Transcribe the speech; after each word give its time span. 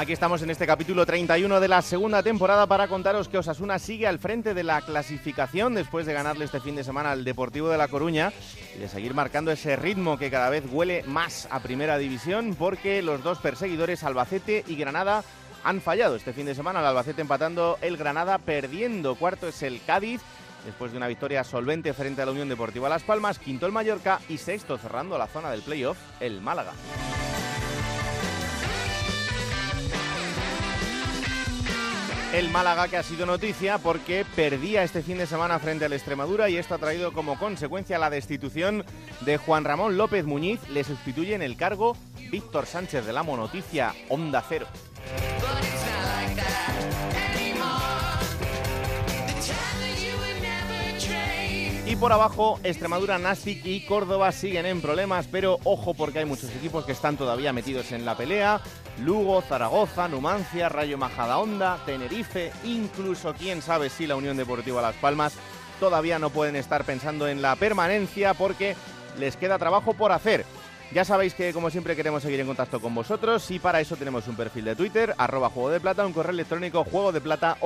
Aquí 0.00 0.14
estamos 0.14 0.40
en 0.40 0.48
este 0.48 0.66
capítulo 0.66 1.04
31 1.04 1.60
de 1.60 1.68
la 1.68 1.82
segunda 1.82 2.22
temporada 2.22 2.66
para 2.66 2.88
contaros 2.88 3.28
que 3.28 3.36
Osasuna 3.36 3.78
sigue 3.78 4.06
al 4.06 4.18
frente 4.18 4.54
de 4.54 4.62
la 4.62 4.80
clasificación 4.80 5.74
después 5.74 6.06
de 6.06 6.14
ganarle 6.14 6.46
este 6.46 6.58
fin 6.58 6.74
de 6.74 6.84
semana 6.84 7.10
al 7.10 7.22
Deportivo 7.22 7.68
de 7.68 7.76
La 7.76 7.86
Coruña 7.86 8.32
y 8.74 8.78
de 8.78 8.88
seguir 8.88 9.12
marcando 9.12 9.50
ese 9.50 9.76
ritmo 9.76 10.16
que 10.16 10.30
cada 10.30 10.48
vez 10.48 10.64
huele 10.72 11.02
más 11.02 11.46
a 11.50 11.60
Primera 11.60 11.98
División 11.98 12.56
porque 12.58 13.02
los 13.02 13.22
dos 13.22 13.40
perseguidores, 13.40 14.02
Albacete 14.02 14.64
y 14.66 14.76
Granada, 14.76 15.22
han 15.64 15.82
fallado 15.82 16.16
este 16.16 16.32
fin 16.32 16.46
de 16.46 16.54
semana. 16.54 16.80
El 16.80 16.86
Albacete 16.86 17.20
empatando, 17.20 17.76
el 17.82 17.98
Granada 17.98 18.38
perdiendo. 18.38 19.16
Cuarto 19.16 19.48
es 19.48 19.62
el 19.62 19.82
Cádiz, 19.84 20.22
después 20.64 20.92
de 20.92 20.96
una 20.96 21.08
victoria 21.08 21.44
solvente 21.44 21.92
frente 21.92 22.22
a 22.22 22.24
la 22.24 22.32
Unión 22.32 22.48
Deportiva 22.48 22.88
Las 22.88 23.02
Palmas. 23.02 23.38
Quinto 23.38 23.66
el 23.66 23.72
Mallorca 23.72 24.18
y 24.30 24.38
sexto 24.38 24.78
cerrando 24.78 25.18
la 25.18 25.26
zona 25.26 25.50
del 25.50 25.60
playoff, 25.60 25.98
el 26.20 26.40
Málaga. 26.40 26.72
El 32.32 32.48
Málaga 32.48 32.86
que 32.86 32.96
ha 32.96 33.02
sido 33.02 33.26
noticia 33.26 33.78
porque 33.78 34.24
perdía 34.36 34.84
este 34.84 35.02
fin 35.02 35.18
de 35.18 35.26
semana 35.26 35.58
frente 35.58 35.84
al 35.84 35.92
Extremadura 35.92 36.48
y 36.48 36.58
esto 36.58 36.76
ha 36.76 36.78
traído 36.78 37.12
como 37.12 37.36
consecuencia 37.36 37.98
la 37.98 38.08
destitución 38.08 38.84
de 39.22 39.36
Juan 39.36 39.64
Ramón 39.64 39.96
López 39.96 40.24
Muñiz. 40.24 40.60
Le 40.68 40.84
sustituye 40.84 41.34
en 41.34 41.42
el 41.42 41.56
cargo 41.56 41.96
Víctor 42.30 42.66
Sánchez 42.66 43.04
de 43.04 43.12
la 43.12 43.24
Noticia 43.24 43.94
Onda 44.08 44.44
Cero. 44.48 44.68
Y 51.84 51.96
por 51.96 52.12
abajo, 52.12 52.60
Extremadura, 52.62 53.18
Nastic 53.18 53.66
y 53.66 53.84
Córdoba 53.84 54.30
siguen 54.30 54.64
en 54.66 54.80
problemas, 54.80 55.26
pero 55.26 55.58
ojo 55.64 55.92
porque 55.94 56.20
hay 56.20 56.24
muchos 56.24 56.54
equipos 56.54 56.84
que 56.84 56.92
están 56.92 57.16
todavía 57.16 57.52
metidos 57.52 57.90
en 57.90 58.04
la 58.04 58.16
pelea. 58.16 58.60
Lugo, 59.00 59.42
Zaragoza, 59.42 60.08
Numancia, 60.08 60.68
Rayo 60.68 60.98
Majadahonda, 60.98 61.78
Tenerife, 61.86 62.52
incluso 62.64 63.34
quién 63.34 63.62
sabe 63.62 63.88
si 63.90 64.06
la 64.06 64.16
Unión 64.16 64.36
Deportiva 64.36 64.82
Las 64.82 64.96
Palmas 64.96 65.34
todavía 65.78 66.18
no 66.18 66.30
pueden 66.30 66.56
estar 66.56 66.84
pensando 66.84 67.26
en 67.26 67.42
la 67.42 67.56
permanencia 67.56 68.34
porque 68.34 68.76
les 69.18 69.36
queda 69.36 69.58
trabajo 69.58 69.94
por 69.94 70.12
hacer. 70.12 70.44
Ya 70.92 71.04
sabéis 71.04 71.34
que 71.34 71.52
como 71.52 71.70
siempre 71.70 71.94
queremos 71.94 72.22
seguir 72.22 72.40
en 72.40 72.48
contacto 72.48 72.80
con 72.80 72.94
vosotros 72.94 73.48
y 73.52 73.60
para 73.60 73.80
eso 73.80 73.96
tenemos 73.96 74.26
un 74.26 74.34
perfil 74.34 74.64
de 74.64 74.74
Twitter, 74.74 75.14
arroba 75.16 75.48
juego 75.48 75.70
de 75.70 75.78
plata, 75.78 76.04
un 76.04 76.12
correo 76.12 76.32
electrónico 76.32 76.82
juego 76.84 77.12
de 77.12 77.20
plata 77.20 77.56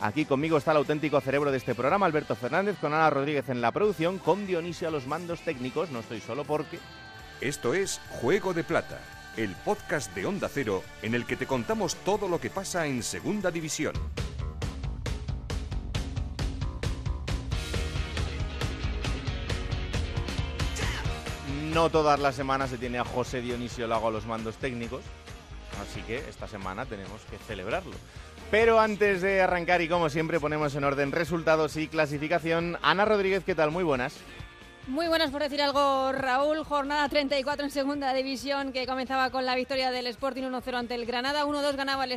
Aquí 0.00 0.24
conmigo 0.26 0.58
está 0.58 0.70
el 0.72 0.76
auténtico 0.76 1.20
cerebro 1.22 1.50
de 1.50 1.56
este 1.56 1.74
programa, 1.74 2.04
Alberto 2.04 2.36
Fernández, 2.36 2.76
con 2.78 2.92
Ana 2.92 3.08
Rodríguez 3.08 3.48
en 3.48 3.62
la 3.62 3.72
producción, 3.72 4.18
con 4.18 4.46
Dionisio 4.46 4.88
a 4.88 4.90
los 4.90 5.06
mandos 5.06 5.40
técnicos, 5.40 5.90
no 5.90 6.00
estoy 6.00 6.20
solo 6.20 6.44
porque... 6.44 6.78
Esto 7.40 7.72
es 7.72 8.00
Juego 8.20 8.52
de 8.52 8.64
Plata, 8.64 8.98
el 9.36 9.54
podcast 9.64 10.12
de 10.12 10.26
Onda 10.26 10.48
Cero 10.48 10.82
en 11.02 11.14
el 11.14 11.24
que 11.24 11.36
te 11.36 11.46
contamos 11.46 11.94
todo 11.94 12.26
lo 12.26 12.40
que 12.40 12.50
pasa 12.50 12.88
en 12.88 13.04
Segunda 13.04 13.52
División. 13.52 13.92
No 21.72 21.90
todas 21.90 22.18
las 22.18 22.34
semanas 22.34 22.70
se 22.70 22.78
tiene 22.78 22.98
a 22.98 23.04
José 23.04 23.40
Dionisio 23.40 23.86
Lago 23.86 24.08
a 24.08 24.10
los 24.10 24.26
mandos 24.26 24.56
técnicos, 24.56 25.02
así 25.80 26.02
que 26.02 26.16
esta 26.28 26.48
semana 26.48 26.86
tenemos 26.86 27.20
que 27.30 27.38
celebrarlo. 27.38 27.94
Pero 28.50 28.80
antes 28.80 29.22
de 29.22 29.42
arrancar 29.42 29.80
y 29.80 29.88
como 29.88 30.10
siempre 30.10 30.40
ponemos 30.40 30.74
en 30.74 30.82
orden 30.82 31.12
resultados 31.12 31.76
y 31.76 31.86
clasificación, 31.86 32.78
Ana 32.82 33.04
Rodríguez, 33.04 33.44
¿qué 33.44 33.54
tal? 33.54 33.70
Muy 33.70 33.84
buenas. 33.84 34.16
Muy 34.88 35.06
buenas 35.06 35.30
por 35.30 35.42
decir 35.42 35.60
algo, 35.60 36.12
Raúl. 36.12 36.64
Jornada 36.64 37.06
34 37.10 37.66
en 37.66 37.70
segunda 37.70 38.14
división 38.14 38.72
que 38.72 38.86
comenzaba 38.86 39.28
con 39.28 39.44
la 39.44 39.54
victoria 39.54 39.90
del 39.90 40.06
Sporting 40.06 40.44
1-0 40.44 40.74
ante 40.78 40.94
el 40.94 41.04
Granada. 41.04 41.44
1-2 41.44 41.76
ganaba 41.76 42.04
el 42.04 42.12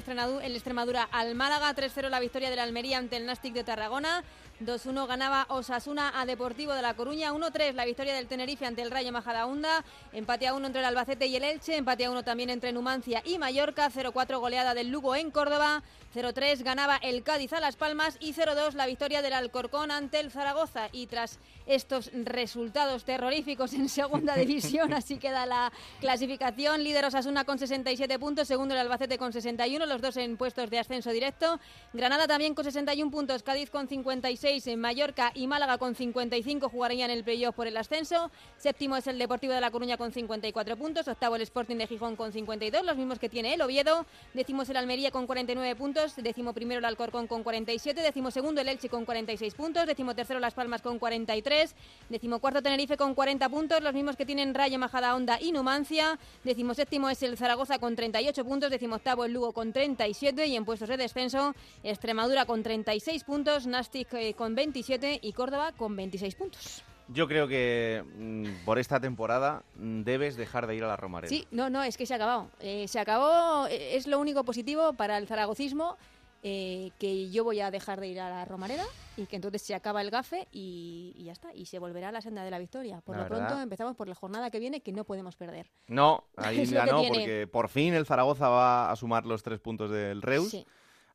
Extremadura 0.56 1.04
al 1.12 1.36
Málaga. 1.36 1.76
3-0 1.76 2.08
la 2.08 2.22
victoria 2.22 2.50
del 2.50 2.60
Almería 2.60 2.98
ante 2.98 3.18
el 3.18 3.26
Nastic 3.26 3.54
de 3.54 3.66
Tarragona. 3.66 4.24
2-1 4.66 5.08
ganaba 5.08 5.46
Osasuna 5.50 6.20
a 6.20 6.26
Deportivo 6.26 6.74
de 6.74 6.82
La 6.82 6.94
Coruña. 6.94 7.34
1-3 7.34 7.74
la 7.74 7.86
victoria 7.86 8.14
del 8.14 8.28
Tenerife 8.28 8.66
ante 8.66 8.82
el 8.82 8.92
Rayo 8.92 9.12
Majadahonda. 9.12 9.84
Empate 10.14 10.48
a 10.48 10.54
1 10.54 10.68
entre 10.68 10.82
el 10.82 10.86
Albacete 10.86 11.26
y 11.28 11.36
el 11.36 11.44
Elche. 11.44 11.76
Empate 11.76 12.06
a 12.06 12.12
1 12.12 12.24
también 12.24 12.50
entre 12.50 12.72
Numancia 12.72 13.24
y 13.26 13.38
Mallorca. 13.38 13.90
0-4 13.90 14.40
goleada 14.40 14.74
del 14.74 14.90
Lugo 14.90 15.16
en 15.16 15.32
Córdoba. 15.32 15.84
0-3 16.14 16.64
ganaba 16.64 16.98
el 16.98 17.24
Cádiz 17.24 17.54
a 17.54 17.60
Las 17.60 17.76
Palmas. 17.76 18.18
Y 18.20 18.34
0-2 18.34 18.74
la 18.74 18.86
victoria 18.86 19.22
del 19.22 19.34
Alcorcón 19.34 19.90
ante 19.90 20.20
el 20.20 20.32
Zaragoza. 20.32 20.90
Y 20.92 21.08
tras 21.08 21.40
estos 21.66 22.12
resultados 22.14 23.06
terroríficos 23.06 23.74
en 23.74 23.90
segunda 23.90 24.36
división, 24.38 24.94
así 24.94 25.18
queda 25.18 25.46
la 25.46 25.72
clasificación. 26.00 26.84
Líder 26.84 27.06
Osasuna 27.06 27.46
con 27.46 27.58
67 27.58 28.20
puntos. 28.20 28.48
Segundo 28.48 28.74
el 28.74 28.82
Albacete 28.82 29.18
con 29.18 29.34
61. 29.34 29.86
Los 29.86 30.02
dos 30.02 30.18
en 30.18 30.38
puestos 30.38 30.70
de 30.70 30.80
ascenso 30.80 31.12
directo. 31.12 31.60
Granada 31.94 32.28
también 32.28 32.54
con 32.54 32.66
61 32.66 33.10
puntos. 33.10 33.44
Cádiz 33.44 33.70
con 33.70 33.88
56 33.88 34.51
en 34.52 34.82
Mallorca 34.82 35.32
y 35.34 35.48
Málaga 35.48 35.78
con 35.78 35.96
55 35.96 36.68
jugarían 36.68 37.10
el 37.10 37.24
playoff 37.24 37.56
por 37.56 37.68
el 37.68 37.78
ascenso. 37.78 38.30
Séptimo 38.58 38.98
es 38.98 39.08
el 39.08 39.18
Deportivo 39.18 39.54
de 39.54 39.62
La 39.62 39.72
Coruña 39.72 39.96
con 39.96 40.12
54 40.12 40.76
puntos. 40.76 41.08
Octavo 41.08 41.38
el 41.38 41.42
Sporting 41.44 41.78
de 41.78 41.88
Gijón 41.88 42.18
con 42.18 42.34
52, 42.34 42.84
los 42.86 42.98
mismos 42.98 43.18
que 43.18 43.30
tiene 43.30 43.54
el 43.54 43.62
Oviedo. 43.62 44.06
Décimo 44.34 44.64
el 44.64 44.76
Almería 44.76 45.10
con 45.10 45.26
49 45.26 45.78
puntos. 45.78 46.18
Décimo 46.18 46.52
primero 46.52 46.80
el 46.80 46.86
Alcorcón 46.86 47.28
con 47.28 47.44
47. 47.44 48.02
Décimo 48.02 48.30
segundo 48.30 48.60
el 48.60 48.68
Elche 48.68 48.90
con 48.90 49.06
46 49.06 49.54
puntos. 49.54 49.88
Décimo 49.88 50.16
tercero 50.16 50.42
Las 50.42 50.54
Palmas 50.54 50.82
con 50.82 51.00
43. 51.00 51.74
Décimo 52.10 52.40
cuarto 52.40 52.62
Tenerife 52.62 52.98
con 52.98 53.16
40 53.16 53.48
puntos, 53.48 53.82
los 53.82 53.94
mismos 53.94 54.18
que 54.18 54.26
tienen 54.26 54.54
Rayo 54.54 54.78
Majadahonda 54.80 55.40
y 55.40 55.54
Numancia. 55.54 56.20
Décimo 56.44 56.74
séptimo 56.74 57.10
es 57.10 57.24
el 57.24 57.38
Zaragoza 57.38 57.80
con 57.80 57.96
38 57.96 58.44
puntos. 58.44 58.70
Décimo 58.70 58.98
octavo 58.98 59.24
el 59.24 59.32
Lugo 59.32 59.54
con 59.54 59.72
37 59.72 60.46
y 60.48 60.58
en 60.58 60.66
puestos 60.66 60.90
de 60.90 60.98
descenso 60.98 61.56
Extremadura 61.84 62.46
con 62.46 62.64
36 62.64 63.24
puntos. 63.24 63.66
Nastic 63.66 64.14
eh, 64.14 64.34
con 64.42 64.56
27 64.56 65.20
y 65.22 65.34
Córdoba 65.34 65.72
con 65.72 65.96
26 65.96 66.34
puntos. 66.34 66.84
Yo 67.10 67.28
creo 67.28 67.48
que 67.48 68.04
mm, 68.18 68.66
por 68.66 68.80
esta 68.80 69.00
temporada 69.00 69.62
mm, 69.76 70.02
debes 70.02 70.36
dejar 70.36 70.66
de 70.66 70.76
ir 70.76 70.84
a 70.84 70.88
la 70.88 70.96
Romareda. 70.96 71.30
Sí, 71.30 71.46
no, 71.52 71.70
no, 71.70 71.84
es 71.84 71.96
que 71.96 72.08
se 72.08 72.14
ha 72.14 72.16
acabado. 72.16 72.50
Eh, 72.60 72.88
se 72.88 73.00
acabó, 73.00 73.68
eh, 73.68 73.96
es 73.96 74.08
lo 74.08 74.18
único 74.18 74.44
positivo 74.44 74.94
para 74.94 75.20
el 75.20 75.28
zaragocismo. 75.28 75.96
Eh, 76.44 76.90
que 76.98 77.30
yo 77.30 77.44
voy 77.44 77.60
a 77.60 77.70
dejar 77.70 78.00
de 78.00 78.08
ir 78.08 78.20
a 78.20 78.28
la 78.28 78.46
Romareda 78.46 78.84
y 79.16 79.28
que 79.28 79.36
entonces 79.36 79.62
se 79.62 79.76
acaba 79.76 80.02
el 80.02 80.10
gafe 80.10 80.48
y, 80.52 81.14
ya 81.24 81.34
está, 81.34 81.54
y 81.54 81.68
se 81.68 81.78
volverá 81.78 82.10
a 82.10 82.12
la 82.12 82.22
senda 82.22 82.44
de 82.44 82.50
la 82.50 82.58
victoria. 82.58 83.00
Por 83.02 83.16
lo 83.16 83.28
pronto 83.28 83.62
empezamos 83.62 83.96
por 83.96 84.08
la 84.08 84.16
jornada 84.16 84.50
que 84.50 84.58
viene 84.58 84.82
que 84.82 84.92
no 84.92 85.04
podemos 85.04 85.36
perder. 85.36 85.70
No, 85.86 86.24
ahí 86.38 86.66
ya 86.66 86.88
no, 86.88 87.04
porque 87.04 87.46
por 87.46 87.70
fin 87.70 87.94
el 87.94 88.08
Zaragoza 88.08 88.50
va 88.50 88.92
a 88.92 88.96
sumar 88.96 89.28
los 89.28 89.44
tres 89.44 89.60
puntos 89.60 89.92
del 89.92 90.24
Reus. 90.24 90.50
Sí. 90.50 90.66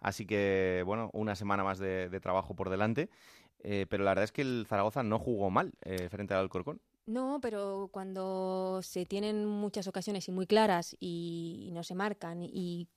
Así 0.01 0.27
que, 0.27 0.83
bueno, 0.87 1.11
una 1.13 1.35
semana 1.35 1.65
más 1.65 1.79
de, 1.79 2.21
trabajo 2.21 2.55
por 2.55 2.71
delante. 2.71 3.09
Eh, 3.61 3.87
pero 3.89 4.05
la 4.05 4.11
verdad 4.11 4.25
es 4.25 4.33
que 4.33 4.43
el 4.43 4.67
Zaragoza 4.69 5.03
no 5.03 5.19
jugó 5.19 5.51
mal 5.51 5.73
eh, 5.83 6.09
frente 6.09 6.35
al 6.35 6.41
Alcorcón. 6.41 6.81
No, 7.07 7.39
pero 7.41 7.89
cuando 7.93 8.81
se 8.83 9.07
tienen 9.07 9.47
muchas 9.47 9.87
ocasiones 9.87 10.27
y 10.29 10.33
muy 10.33 10.47
claras 10.47 10.97
y, 10.99 11.71
no 11.73 11.85
se 11.85 11.95
marcan 11.95 12.43
y 12.43 12.89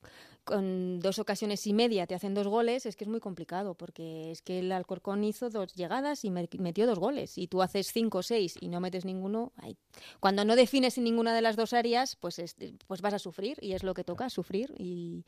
con 0.44 1.00
dos 1.00 1.20
ocasiones 1.20 1.66
y 1.68 1.74
media 1.74 2.08
te 2.08 2.16
hacen 2.16 2.34
dos 2.34 2.48
goles, 2.48 2.86
es 2.86 2.96
que 2.96 3.04
es 3.04 3.10
muy 3.10 3.20
complicado, 3.20 3.76
porque 3.76 4.32
es 4.32 4.42
que 4.42 4.60
el 4.60 4.72
Alcorcón 4.72 5.24
hizo 5.24 5.50
dos 5.50 5.74
llegadas 5.76 6.26
y 6.26 6.32
metió 6.32 6.88
dos 6.88 7.00
goles, 7.00 7.38
y 7.38 7.48
tú 7.48 7.62
haces 7.62 7.92
cinco 7.92 8.20
o 8.20 8.24
seis 8.24 8.56
y 8.60 8.68
no 8.68 8.80
metes 8.80 9.06
ninguno, 9.06 9.54
cuando 10.20 10.46
no 10.46 10.56
defines 10.56 10.98
en 10.98 11.04
ninguna 11.04 11.34
de 11.34 11.42
las 11.42 11.56
dos 11.56 11.74
áreas, 11.74 12.16
pues, 12.16 12.42
pues 12.88 13.02
vas 13.02 13.14
a 13.14 13.20
sufrir, 13.20 13.58
y 13.62 13.74
es 13.74 13.84
lo 13.84 13.94
que 13.94 14.04
toca, 14.04 14.30
sufrir, 14.30 14.74
y, 14.78 15.24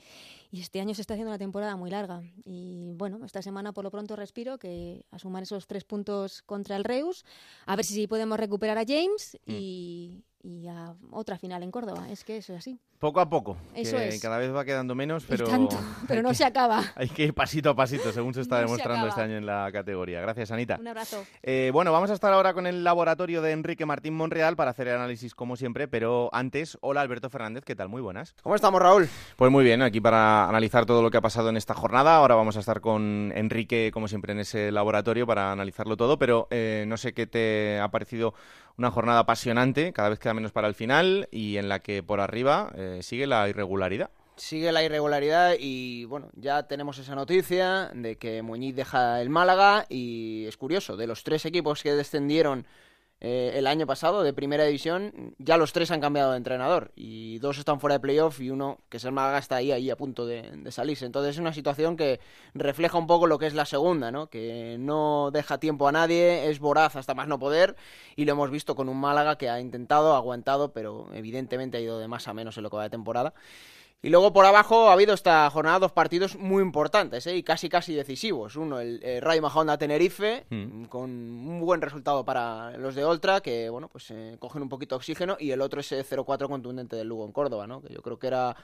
este 0.52 0.81
año 0.81 0.94
se 0.94 1.02
está 1.02 1.14
haciendo 1.14 1.31
una 1.31 1.40
temporada 1.40 1.75
muy 1.75 1.90
larga, 1.90 2.24
y 2.44 2.94
bueno, 2.96 3.24
esta 3.25 3.42
semana 3.42 3.74
por 3.74 3.84
lo 3.84 3.92
pronto 3.92 4.16
respiro 4.16 4.57
que 4.57 5.06
a 5.12 5.18
esos 5.42 5.68
tres 5.68 5.84
puntos 5.86 6.42
contra 6.42 6.75
el 6.75 6.84
Reus, 6.84 7.25
a 7.66 7.75
ver 7.75 7.86
si 7.86 8.07
podemos 8.07 8.40
recuperar 8.40 8.78
a 8.78 8.86
James, 8.86 9.38
y, 9.46 10.24
y 10.44 10.68
a 10.68 10.94
otra 11.12 11.38
final 11.38 11.64
en 11.64 11.72
Córdoba. 11.72 12.08
Es 12.10 12.24
que 12.24 12.38
eso 12.38 12.54
es 12.54 12.60
así. 12.60 12.80
Poco 13.00 13.20
a 13.20 13.28
poco. 13.28 13.58
Eso 13.74 13.98
que 13.98 14.10
es. 14.10 14.22
Cada 14.22 14.38
vez 14.38 14.54
va 14.54 14.64
quedando 14.64 14.94
menos, 14.94 15.26
pero. 15.28 15.48
Tanto, 15.48 15.76
pero 16.08 16.22
no 16.22 16.34
se 16.36 16.46
acaba. 16.46 16.84
Hay 16.96 17.10
que 17.10 17.24
ir 17.24 17.34
pasito 17.34 17.72
a 17.72 17.76
pasito, 17.76 18.12
según 18.12 18.34
se 18.34 18.42
está 18.42 18.56
No 18.62 18.68
se 18.68 18.74
demostrando 18.74 19.08
este 19.08 19.22
año 19.22 19.38
en 19.38 19.46
la 19.46 19.72
categoría. 19.72 20.22
Gracias, 20.22 20.52
Anita. 20.52 20.78
Un 20.80 20.88
abrazo. 20.88 21.24
Eh, 21.42 21.72
bueno, 21.74 21.92
vamos 21.92 22.12
a 22.12 22.14
estar 22.14 22.32
ahora 22.32 22.54
con 22.54 22.68
el 22.68 22.84
laboratorio 22.84 23.42
de 23.42 23.54
Enrique 23.54 23.88
Martín 23.88 24.14
Monreal 24.14 24.56
para 24.56 24.72
hacer 24.72 24.88
el 24.88 24.96
análisis 24.96 25.34
como 25.34 25.56
siempre, 25.56 25.88
pero 25.88 26.30
antes, 26.32 26.78
hola 26.82 27.02
Alberto 27.02 27.30
Fernández, 27.30 27.64
¿qué 27.66 27.76
tal? 27.76 27.90
Muy 27.90 28.02
buenas. 28.02 28.36
¿Cómo 28.44 28.54
estamos, 28.54 28.80
Raúl? 28.80 29.10
Pues 29.36 29.52
muy 29.52 29.64
bien, 29.64 29.82
aquí 29.82 30.00
para 30.00 30.48
analizar 30.48 30.86
todo 30.86 31.02
lo 31.02 31.10
que 31.10 31.18
ha 31.18 31.22
pasado 31.22 31.50
en 31.50 31.58
esta 31.58 31.74
jornada. 31.74 32.18
Ahora 32.18 32.36
vamos 32.36 32.56
a 32.58 32.60
estar 32.60 32.82
con 32.82 33.34
Enrique, 33.36 33.90
como 33.92 34.08
siempre, 34.08 34.34
en 34.34 34.40
ese 34.40 34.72
laboratorio 34.72 35.26
para 35.26 35.52
analizarlo 35.52 35.98
todo, 35.98 36.20
pero 36.20 36.48
eh, 36.52 36.86
no 36.88 36.98
sé 36.98 37.14
qué 37.14 37.26
te 37.26 37.80
ha 37.80 37.90
parecido 37.90 38.36
una 38.77 38.91
jornada 38.91 39.19
apasionante, 39.19 39.94
cada 39.94 40.09
vez 40.09 40.19
queda 40.19 40.33
menos 40.33 40.51
para 40.51 40.68
el 40.68 40.75
final 40.75 41.27
y 41.31 41.57
en 41.57 41.69
la 41.69 41.79
que 41.79 42.03
por 42.03 42.19
arriba 42.19 42.71
eh, 42.75 43.00
sigue 43.01 43.27
la 43.27 43.47
irregularidad. 43.50 44.12
Sigue 44.38 44.71
la 44.71 44.83
irregularidad 44.83 45.56
y 45.59 46.06
bueno, 46.06 46.29
ya 46.33 46.63
tenemos 46.63 46.97
esa 46.97 47.13
noticia 47.13 47.91
de 47.94 48.18
que 48.18 48.41
Muñiz 48.41 48.75
deja 48.75 49.21
el 49.21 49.29
Málaga 49.29 49.85
y 49.89 50.45
es 50.47 50.57
curioso, 50.57 50.97
de 50.97 51.06
los 51.06 51.23
tres 51.23 51.45
equipos 51.45 51.83
que 51.83 51.94
descendieron 51.94 52.65
eh, 53.23 53.51
el 53.53 53.68
año 53.68 53.85
pasado 53.85 54.23
de 54.23 54.33
primera 54.33 54.63
división, 54.63 55.35
ya 55.38 55.56
los 55.56 55.73
tres 55.73 55.91
han 55.91 56.01
cambiado 56.01 56.31
de 56.31 56.38
entrenador 56.38 56.91
y 56.95 57.38
dos 57.38 57.59
están 57.59 57.79
fuera 57.79 57.94
de 57.94 58.00
playoff 58.00 58.41
y 58.41 58.50
uno, 58.50 58.79
que 58.89 58.97
es 58.97 59.06
el 59.06 59.12
Málaga, 59.12 59.38
está 59.38 59.57
ahí, 59.57 59.71
ahí 59.71 59.91
a 59.91 59.95
punto 59.95 60.25
de, 60.25 60.71
salirse. 60.71 61.06
Entonces 61.06 61.35
es 61.35 61.39
una 61.39 61.53
situación 61.53 61.97
que 61.97 62.19
refleja 62.56 62.97
un 62.97 63.06
poco 63.06 63.27
lo 63.27 63.38
que 63.38 63.45
es 63.45 63.53
la 63.53 63.65
segunda, 63.65 64.12
¿no? 64.12 64.27
Que 64.27 64.77
no 64.79 65.29
deja 65.31 65.59
tiempo 65.59 65.88
a 65.88 65.91
nadie, 65.91 66.50
es 66.50 66.59
voraz 66.59 66.95
hasta 66.95 67.13
más 67.13 67.27
no 67.27 67.38
poder 67.38 67.75
y 68.15 68.25
lo 68.25 68.31
hemos 68.31 68.50
visto 68.50 68.73
con 68.73 68.89
un 68.89 69.00
Málaga 69.00 69.38
que 69.38 69.51
ha 69.51 69.59
intentado, 69.59 70.15
ha 70.15 70.18
aguantado, 70.18 70.73
pero 70.73 71.07
evidentemente 71.13 71.77
ha 71.77 71.81
ido 71.81 72.00
de 72.00 72.07
más 72.07 72.27
a 72.27 72.33
menos 72.33 72.57
en 72.57 72.63
lo 72.63 72.71
que 72.71 72.77
va 72.77 72.83
de 72.83 72.89
temporada. 72.89 73.35
Y 74.03 74.09
luego 74.09 74.33
por 74.33 74.45
abajo 74.45 74.89
ha 74.89 74.94
habido 74.94 75.13
esta 75.13 75.48
jornada 75.51 75.77
dos 75.77 75.92
partidos 75.92 76.36
muy 76.36 76.63
importantes 76.63 77.27
¿eh? 77.27 77.36
y 77.36 77.44
casi 77.44 77.69
casi 77.69 77.94
decisivos. 77.94 78.56
Uno, 78.56 78.80
el 78.80 79.00
eh, 79.03 79.19
Rayo 79.21 79.44
Tenerife, 79.77 80.45
Mm. 80.50 80.86
con 80.86 81.03
un 81.12 81.62
buen 81.62 81.81
resultado 81.81 82.25
para 82.25 82.75
los 82.77 82.95
de 82.95 83.06
Oltra, 83.06 83.42
que 83.42 83.69
bueno, 83.69 83.89
pues 83.89 84.09
eh, 84.09 84.38
cogen 84.39 84.63
un 84.63 84.69
poquito 84.69 84.95
de 84.95 84.98
oxígeno, 84.98 85.38
y 85.39 85.51
el 85.51 85.62
otro 85.62 85.81
ese 85.81 86.03
0-4 86.03 86.48
contundente 86.50 86.95
del 86.95 87.07
Lugo 87.09 87.25
en 87.25 87.31
Córdoba, 87.31 87.68
¿no? 87.68 87.81
Que 87.81 87.94
yo 87.94 88.01
creo 88.01 88.18
que 88.18 88.25
era 88.27 88.56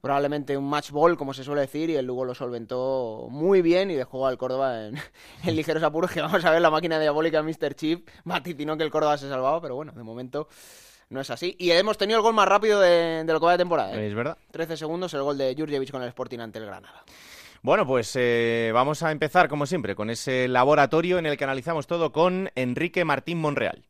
probablemente 0.00 0.56
un 0.56 0.68
match 0.68 0.92
ball, 0.92 1.18
como 1.18 1.34
se 1.34 1.44
suele 1.44 1.60
decir, 1.60 1.90
y 1.90 1.96
el 1.96 2.06
Lugo 2.06 2.24
lo 2.24 2.34
solventó 2.34 3.26
muy 3.30 3.60
bien 3.60 3.90
y 3.90 3.94
dejó 3.96 4.26
al 4.26 4.38
Córdoba 4.38 4.86
en, 4.86 4.94
en 5.44 5.56
ligeros 5.56 5.82
apuros, 5.82 6.10
que 6.10 6.22
vamos 6.22 6.42
a 6.42 6.50
ver 6.50 6.62
la 6.62 6.70
máquina 6.70 6.98
diabólica 6.98 7.42
Mr. 7.42 7.74
Chip 7.74 8.08
vaticinó 8.24 8.78
que 8.78 8.84
el 8.84 8.90
Córdoba 8.90 9.18
se 9.18 9.28
salvaba, 9.28 9.60
pero 9.60 9.74
bueno, 9.74 9.92
de 9.92 10.02
momento 10.02 10.48
no 11.10 11.20
es 11.20 11.30
así. 11.30 11.54
Y 11.58 11.70
hemos 11.72 11.98
tenido 11.98 12.18
el 12.18 12.22
gol 12.22 12.34
más 12.34 12.48
rápido 12.48 12.80
de, 12.80 13.24
de 13.24 13.32
lo 13.32 13.38
que 13.38 13.46
va 13.46 13.52
de 13.52 13.58
temporada. 13.58 13.94
¿eh? 13.94 14.06
¿Es 14.06 14.14
verdad? 14.14 14.38
13 14.52 14.76
segundos 14.76 15.12
el 15.14 15.22
gol 15.22 15.36
de 15.36 15.54
Jurjevic 15.56 15.90
con 15.90 16.02
el 16.02 16.08
Sporting 16.08 16.38
ante 16.38 16.58
el 16.58 16.66
Granada. 16.66 17.04
Bueno, 17.62 17.86
pues 17.86 18.12
eh, 18.14 18.70
vamos 18.72 19.02
a 19.02 19.12
empezar, 19.12 19.48
como 19.48 19.66
siempre, 19.66 19.94
con 19.94 20.08
ese 20.08 20.48
laboratorio 20.48 21.18
en 21.18 21.26
el 21.26 21.36
que 21.36 21.44
analizamos 21.44 21.86
todo 21.86 22.10
con 22.10 22.50
Enrique 22.54 23.04
Martín 23.04 23.38
Monreal. 23.38 23.84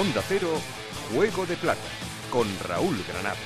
Onda 0.00 0.22
Cero, 0.26 0.48
Juego 1.12 1.44
de 1.44 1.56
Plata, 1.58 1.78
con 2.30 2.46
Raúl 2.66 3.04
Granado. 3.06 3.36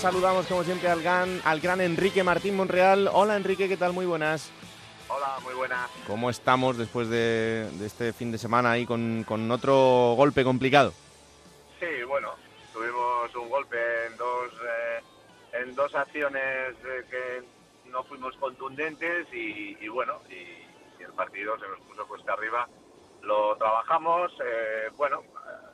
Saludamos, 0.00 0.46
como 0.46 0.64
siempre, 0.64 0.88
al 0.88 1.02
gran, 1.02 1.42
al 1.44 1.60
gran 1.60 1.78
Enrique 1.82 2.24
Martín 2.24 2.56
Monreal. 2.56 3.10
Hola, 3.12 3.36
Enrique, 3.36 3.68
¿qué 3.68 3.76
tal? 3.76 3.92
Muy 3.92 4.06
buenas. 4.06 4.50
Hola, 5.12 5.38
muy 5.42 5.54
buenas. 5.54 5.90
¿Cómo 6.06 6.30
estamos 6.30 6.76
después 6.78 7.08
de, 7.08 7.68
de 7.72 7.86
este 7.86 8.12
fin 8.12 8.30
de 8.30 8.38
semana 8.38 8.70
ahí 8.72 8.86
con, 8.86 9.24
con 9.26 9.50
otro 9.50 10.14
golpe 10.16 10.44
complicado? 10.44 10.92
Sí, 11.80 12.02
bueno, 12.06 12.34
tuvimos 12.72 13.34
un 13.34 13.48
golpe 13.48 13.76
en 14.06 14.16
dos, 14.16 14.52
eh, 14.52 15.00
en 15.62 15.74
dos 15.74 15.94
acciones 15.94 16.74
eh, 16.84 17.04
que 17.10 17.90
no 17.90 18.04
fuimos 18.04 18.36
contundentes 18.36 19.26
y, 19.32 19.76
y 19.80 19.88
bueno, 19.88 20.20
y, 20.28 20.34
y 20.34 21.02
el 21.04 21.12
partido 21.12 21.58
se 21.58 21.66
nos 21.68 21.80
puso 21.80 22.06
cuesta 22.06 22.34
arriba. 22.34 22.68
Lo 23.22 23.56
trabajamos, 23.56 24.32
eh, 24.44 24.90
bueno, 24.96 25.22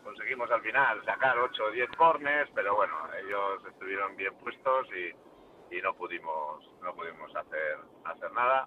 conseguimos 0.02 0.50
al 0.50 0.62
final 0.62 1.04
sacar 1.04 1.38
8 1.38 1.62
o 1.62 1.70
10 1.70 1.90
corners, 1.90 2.50
pero 2.54 2.74
bueno, 2.74 2.94
ellos 3.22 3.60
estuvieron 3.70 4.16
bien 4.16 4.34
puestos 4.36 4.86
y, 4.96 5.76
y 5.76 5.82
no 5.82 5.94
pudimos 5.94 6.64
no 6.82 6.94
pudimos 6.94 7.34
hacer 7.36 7.78
hacer 8.04 8.32
nada. 8.32 8.66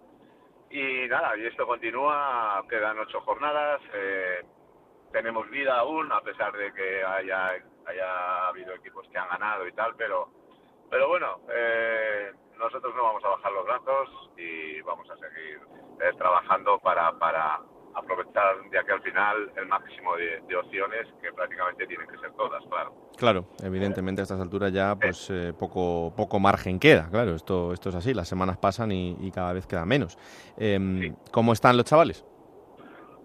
Y 0.71 1.07
nada, 1.07 1.35
y 1.35 1.45
esto 1.45 1.65
continúa, 1.65 2.63
quedan 2.69 2.99
ocho 2.99 3.21
jornadas, 3.21 3.81
eh, 3.93 4.45
tenemos 5.11 5.49
vida 5.49 5.79
aún, 5.79 6.11
a 6.11 6.21
pesar 6.21 6.53
de 6.55 6.71
que 6.73 7.03
haya, 7.03 7.53
haya 7.87 8.47
habido 8.47 8.75
equipos 8.75 9.07
que 9.09 9.17
han 9.17 9.29
ganado 9.29 9.67
y 9.67 9.71
tal, 9.71 9.95
pero, 9.95 10.29
pero 10.89 11.07
bueno, 11.07 11.39
eh, 11.49 12.31
nosotros 12.57 12.93
no 12.95 13.03
vamos 13.03 13.23
a 13.23 13.29
bajar 13.29 13.51
los 13.51 13.65
brazos 13.65 14.31
y 14.37 14.81
vamos 14.81 15.09
a 15.09 15.17
seguir 15.17 15.59
eh, 16.01 16.11
trabajando 16.17 16.77
para, 16.79 17.17
para 17.17 17.61
aprovechar 17.95 18.55
de 18.69 18.79
aquí 18.79 18.91
al 18.91 19.01
final 19.01 19.51
el 19.55 19.65
máximo 19.67 20.15
de, 20.15 20.41
de 20.47 20.55
opciones, 20.55 21.07
que 21.21 21.31
prácticamente 21.33 21.85
tienen 21.87 22.07
que 22.07 22.17
ser 22.17 22.31
todas, 22.33 22.63
claro. 22.69 22.93
Claro, 23.17 23.45
evidentemente 23.63 24.21
a 24.21 24.23
estas 24.23 24.39
alturas 24.39 24.71
ya 24.71 24.95
pues 24.95 25.29
eh, 25.29 25.53
poco, 25.57 26.13
poco 26.15 26.39
margen 26.39 26.79
queda, 26.79 27.09
claro, 27.09 27.35
esto, 27.35 27.73
esto 27.73 27.89
es 27.89 27.95
así, 27.95 28.13
las 28.13 28.27
semanas 28.27 28.57
pasan 28.57 28.91
y, 28.91 29.17
y 29.19 29.31
cada 29.31 29.53
vez 29.53 29.67
queda 29.67 29.85
menos. 29.85 30.17
Em, 30.57 30.99
Sí. 31.01 31.13
¿Cómo 31.31 31.53
están 31.53 31.75
los 31.77 31.85
chavales? 31.85 32.25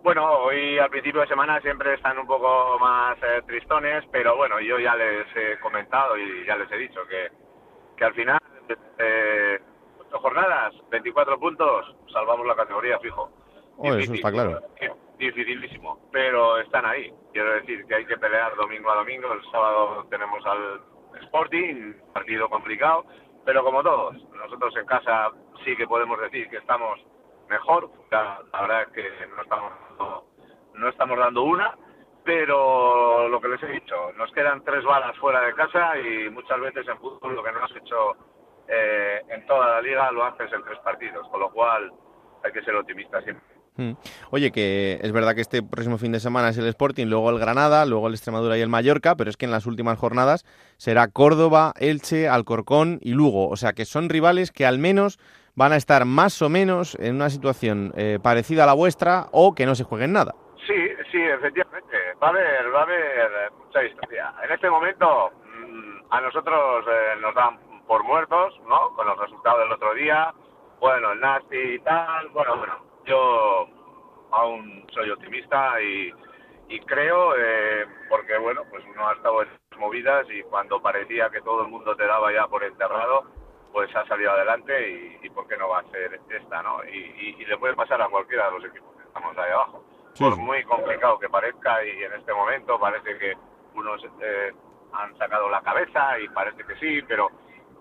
Bueno, 0.02 0.28
hoy 0.40 0.78
al 0.78 0.90
principio 0.90 1.22
de 1.22 1.26
semana 1.28 1.60
siempre 1.62 1.94
están 1.94 2.19
un 2.19 2.26
poco 2.26 2.78
más 2.78 3.17
eh, 3.22 3.43
tristones, 3.46 4.05
pero 4.12 4.37
bueno, 4.37 4.60
yo 4.60 4.78
ya 4.78 4.94
les 4.96 5.26
he 5.34 5.58
comentado 5.60 6.17
y 6.19 6.44
ya 6.46 6.56
les 6.56 6.70
he 6.70 6.76
dicho 6.76 7.00
que, 7.08 7.28
que 7.96 8.05
al 8.05 8.12
final, 8.12 8.38
eh, 8.99 9.58
ocho 10.00 10.19
jornadas, 10.19 10.75
24 10.90 11.38
puntos, 11.40 11.96
salvamos 12.12 12.46
la 12.46 12.55
categoría 12.55 12.99
fijo. 12.99 13.31
Oh, 13.76 13.94
eso 13.94 14.14
está 14.14 14.30
claro. 14.32 14.60
Dificilísimo, 15.19 16.08
pero 16.12 16.58
están 16.58 16.84
ahí. 16.84 17.12
Quiero 17.32 17.52
decir 17.54 17.84
que 17.86 17.94
hay 17.94 18.04
que 18.04 18.16
pelear 18.19 18.54
domingo 18.56 18.90
a 18.90 18.96
domingo. 18.96 19.32
El 19.32 19.43
sábado 19.50 20.04
tenemos 20.10 20.44
al 20.44 20.81
Sporting, 21.22 21.94
partido 22.12 22.48
complicado, 22.48 23.04
pero 23.44 23.62
como 23.62 23.82
todos, 23.82 24.16
nosotros 24.32 24.74
en 24.76 24.86
casa 24.86 25.31
sí 25.64 25.76
que 25.76 25.86
podemos 25.86 26.20
decir 26.20 26.48
que 26.50 26.56
estamos 26.56 27.00
mejor. 27.48 27.90
La, 28.10 28.40
la 28.52 28.60
verdad 28.62 28.82
es 28.82 28.88
que 28.88 29.26
no 29.28 29.43
estamos, 29.43 29.72
dando- 29.90 30.24
no 30.74 30.88
estamos 30.88 31.19
dando 31.19 31.43
una, 31.44 31.76
pero 32.24 33.28
lo 33.28 33.40
que 33.40 33.48
les 33.48 33.62
he 33.62 33.66
dicho, 33.69 34.12
nos 34.16 34.32
quedan 34.32 34.64
tres 34.64 34.82
balas 34.84 35.16
fuera 35.19 35.40
de 35.43 35.54
casa 35.54 35.96
y 35.98 36.28
muchas 36.31 36.58
veces 36.60 36.88
en 36.88 36.98
fútbol 36.98 37.36
lo 37.36 37.43
que 37.44 37.52
no 37.52 37.62
has 37.64 37.76
hecho 37.76 38.16
eh, 38.66 39.22
en 39.28 39.46
toda 39.46 39.69
la 39.76 39.81
liga 39.82 40.10
lo 40.10 40.24
haces 40.24 40.52
en 40.52 40.62
tres 40.64 40.78
partidos, 40.81 41.28
con 41.28 41.38
lo 41.40 41.50
cual 41.50 41.93
hay 42.43 42.52
que 42.52 42.62
ser 42.62 42.74
optimista 42.74 43.20
siempre. 43.22 43.54
Mm. 43.76 43.93
Oye, 44.31 44.52
que 44.52 45.00
es 45.02 45.12
verdad 45.12 45.34
que 45.34 45.40
este 45.40 45.62
próximo 45.62 45.98
fin 45.98 46.12
de 46.12 46.20
semana 46.20 46.50
es 46.50 46.58
el 46.58 46.66
Sporting, 46.69 47.06
luego 47.06 47.31
el 47.31 47.38
Granada, 47.38 47.84
luego 47.86 48.06
el 48.06 48.14
Extremadura 48.14 48.56
y 48.56 48.60
el 48.60 48.69
Mallorca, 48.69 49.16
pero 49.16 49.31
es 49.31 49.36
que 49.36 49.46
en 49.46 49.50
las 49.50 49.66
últimas 49.66 49.98
jornadas 49.98 50.44
será 50.76 51.08
Córdoba, 51.08 51.72
Elche, 51.78 52.28
Alcorcón 52.28 52.98
y 53.02 53.14
Lugo. 53.14 53.48
O 53.48 53.56
sea 53.56 53.72
que 53.72 53.84
son 53.84 54.08
rivales 54.08 54.52
que 54.52 54.66
al 54.66 54.78
menos 54.78 55.19
van 55.56 55.72
a 55.72 55.76
estar 55.76 56.04
más 56.04 56.40
o 56.43 56.48
menos 56.48 56.96
en 57.00 57.16
una 57.16 57.31
situación 57.31 57.93
eh, 57.96 58.19
parecida 58.22 58.64
a 58.64 58.66
la 58.66 58.74
vuestra 58.74 59.26
o 59.32 59.54
que 59.54 59.66
no 59.66 59.74
se 59.74 59.84
jueguen 59.84 60.12
nada. 60.12 60.34
Sí, 60.66 60.88
sí, 61.10 61.20
efectivamente. 61.20 61.96
Va 62.22 62.28
a 62.28 62.31
haber, 62.31 62.74
va 62.74 62.81
a 62.81 62.82
haber 62.82 63.52
mucha 63.58 63.84
historia. 63.84 64.32
En 64.43 64.52
este 64.52 64.70
momento 64.70 65.31
mm, 65.44 66.12
a 66.12 66.20
nosotros 66.20 66.84
eh, 66.88 67.20
nos 67.20 67.34
dan 67.34 67.58
por 67.86 68.02
muertos, 68.04 68.54
¿no? 68.69 68.94
Con 68.94 69.06
los 69.06 69.19
resultados 69.19 69.60
del 69.60 69.72
otro 69.72 69.94
día. 69.94 70.32
Bueno, 70.81 71.12
el 71.12 71.20
Nasty 71.20 71.74
y 71.74 71.78
tal. 71.81 72.28
Bueno, 72.31 72.56
bueno, 72.56 72.74
yo 73.05 73.69
aún 74.31 74.87
soy 74.93 75.11
optimista 75.11 75.81
y, 75.81 76.13
y 76.69 76.81
creo, 76.81 77.34
eh, 77.37 77.87
porque 78.08 78.37
bueno, 78.39 78.63
pues 78.70 78.84
uno 78.93 79.08
ha 79.08 79.15
estado 79.15 79.43
en 79.43 79.49
las 79.70 79.79
movidas 79.79 80.27
y 80.31 80.43
cuando 80.44 80.81
parecía 80.81 81.31
que 81.31 81.41
todo 81.43 81.63
el 81.63 81.69
mundo 81.69 81.94
te 81.96 82.06
daba 82.06 82.32
ya 82.32 82.46
por 82.46 82.65
enterrado, 82.65 83.25
pues 83.73 83.94
ha 83.96 84.06
salido 84.06 84.31
adelante 84.31 85.19
y, 85.23 85.31
por 85.31 85.49
qué 85.49 85.56
no 85.56 85.69
va 85.69 85.81
a 85.81 85.91
ser 85.91 86.20
esta, 86.31 86.63
¿no? 86.63 86.84
Y, 86.84 87.37
y, 87.41 87.44
le 87.44 87.58
puede 87.58 87.75
pasar 87.75 88.01
a 88.01 88.08
cualquiera 88.08 88.46
de 88.46 88.53
los 88.53 88.65
equipos 88.67 88.94
que 88.96 89.03
estamos 89.03 89.37
ahí 89.37 89.51
abajo. 89.51 89.84
por 90.17 90.37
muy 90.37 90.63
complicado 90.63 91.19
que 91.19 91.29
parezca 91.29 91.84
y 91.84 92.05
en 92.05 92.13
este 92.13 92.32
momento 92.32 92.79
parece 92.79 93.19
que 93.19 93.34
unos 93.75 94.01
eh, 94.20 94.53
han 94.93 95.17
sacado 95.19 95.49
la 95.49 95.61
cabeza 95.63 96.20
y 96.20 96.29
parece 96.29 96.63
que 96.65 96.77
sí, 96.77 97.03
pero 97.03 97.31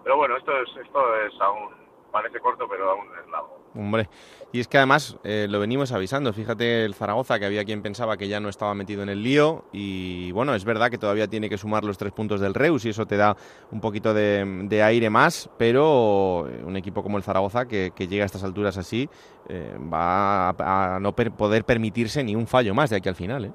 pero 0.04 0.18
bueno, 0.18 0.36
esto 0.38 0.52
es 0.62 0.70
esto 0.78 1.16
es 1.26 1.40
aún 1.40 1.76
parece 2.12 2.40
corto, 2.40 2.68
pero 2.68 2.92
aún 2.92 3.08
es 3.20 3.30
largo. 3.30 3.63
Hombre, 3.76 4.08
y 4.52 4.60
es 4.60 4.68
que 4.68 4.78
además 4.78 5.18
eh, 5.24 5.48
lo 5.50 5.60
venimos 5.60 5.92
avisando. 5.92 6.32
Fíjate 6.32 6.86
el 6.86 6.94
Zaragoza, 6.94 7.40
que 7.40 7.46
había 7.46 7.66
quien 7.66 7.82
pensaba 7.82 8.18
que 8.18 8.28
ya 8.28 8.40
no 8.40 8.50
estaba 8.50 8.76
metido 8.76 9.02
en 9.02 9.10
el 9.10 9.24
lío. 9.24 9.66
Y 9.72 10.32
bueno, 10.32 10.54
es 10.54 10.64
verdad 10.64 10.92
que 10.92 11.00
todavía 11.00 11.28
tiene 11.28 11.50
que 11.50 11.58
sumar 11.58 11.84
los 11.84 11.98
tres 11.98 12.12
puntos 12.12 12.40
del 12.40 12.54
Reus 12.54 12.86
y 12.86 12.90
eso 12.90 13.08
te 13.08 13.18
da 13.18 13.36
un 13.72 13.82
poquito 13.82 14.14
de, 14.14 14.84
aire 14.84 15.10
más. 15.10 15.50
Pero 15.58 16.48
eh, 16.48 16.62
un 16.64 16.78
equipo 16.78 17.02
como 17.02 17.18
el 17.18 17.24
Zaragoza, 17.24 17.68
que, 17.68 17.92
llega 17.98 18.24
a 18.24 18.26
estas 18.28 18.44
alturas 18.44 18.78
así, 18.78 19.10
eh, 19.50 19.76
va 19.92 20.50
a, 20.50 21.00
no 21.00 21.14
poder 21.14 21.64
permitirse 21.64 22.24
ni 22.24 22.36
un 22.36 22.46
fallo 22.46 22.76
más 22.76 22.92
de 22.92 22.98
aquí 22.98 23.10
al 23.10 23.16
final. 23.16 23.46
¿eh? 23.46 23.52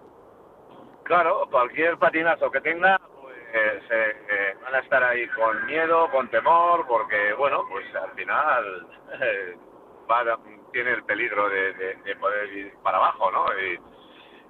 Claro, 1.05 1.47
cualquier 1.49 1.97
patinazo 1.97 2.51
que 2.51 2.61
tenga, 2.61 3.01
pues 3.23 3.37
van 4.65 4.75
a 4.75 4.79
estar 4.81 5.05
ahí 5.05 5.29
con 5.29 5.65
miedo, 5.67 6.11
con 6.11 6.29
temor, 6.29 6.85
porque 6.89 7.35
bueno, 7.39 7.63
pues 7.71 7.87
al 7.95 8.11
final 8.17 8.87
tiene 10.73 10.93
el 10.93 11.05
peligro 11.05 11.49
de, 11.49 12.17
poder 12.21 12.53
ir 12.53 12.75
para 12.83 12.99
abajo, 12.99 13.31
¿no? 13.31 13.47
Y, 13.61 13.79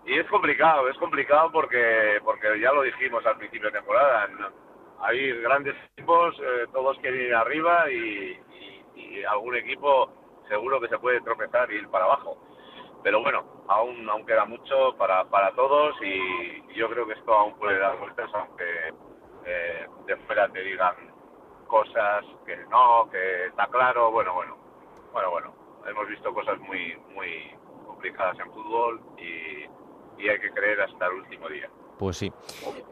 es 0.06 0.26
complicado, 0.28 0.88
es 0.88 0.96
complicado 0.96 1.52
porque 1.52 2.18
porque 2.24 2.58
ya 2.58 2.72
lo 2.72 2.82
dijimos 2.82 3.24
al 3.26 3.36
principio 3.36 3.68
de 3.68 3.78
temporada, 3.78 4.26
hay 5.00 5.32
grandes 5.42 5.74
equipos, 5.92 6.34
eh, 6.40 6.66
todos 6.72 6.98
quieren 7.00 7.20
ir 7.20 7.34
arriba 7.34 7.90
y, 7.90 8.40
algún 9.28 9.56
equipo 9.56 10.10
seguro 10.48 10.80
que 10.80 10.88
se 10.88 10.98
puede 10.98 11.20
tropezar 11.20 11.70
y 11.70 11.76
ir 11.76 11.88
para 11.88 12.04
abajo. 12.04 12.38
Pero 13.02 13.20
bueno, 13.22 13.64
aún, 13.68 14.08
aún 14.08 14.24
queda 14.24 14.44
mucho 14.44 14.96
para, 14.96 15.24
para 15.24 15.52
todos 15.52 15.94
y, 16.02 16.74
yo 16.74 16.88
creo 16.88 17.06
que 17.06 17.14
esto 17.14 17.34
aún 17.34 17.58
puede 17.58 17.78
dar 17.78 17.98
vueltas, 17.98 18.30
aunque 18.32 18.64
eh, 19.44 19.86
de 20.06 20.16
fuera 20.18 20.48
te 20.48 20.62
digan 20.62 20.94
cosas 21.66 22.24
que 22.46 22.56
no, 22.70 23.08
que 23.10 23.46
está 23.46 23.66
claro, 23.66 24.10
bueno, 24.10 24.34
bueno, 24.34 24.57
bueno, 25.12 25.30
bueno, 25.30 25.54
hemos 25.86 26.08
visto 26.08 26.32
cosas 26.34 26.58
muy, 26.60 26.96
muy 27.14 27.54
complicadas 27.86 28.38
en 28.38 28.52
fútbol 28.52 29.00
y, 29.18 30.22
y 30.22 30.28
hay 30.28 30.38
que 30.40 30.50
creer 30.50 30.80
hasta 30.80 31.06
el 31.06 31.14
último 31.14 31.48
día. 31.48 31.68
Pues 31.98 32.16
sí. 32.16 32.32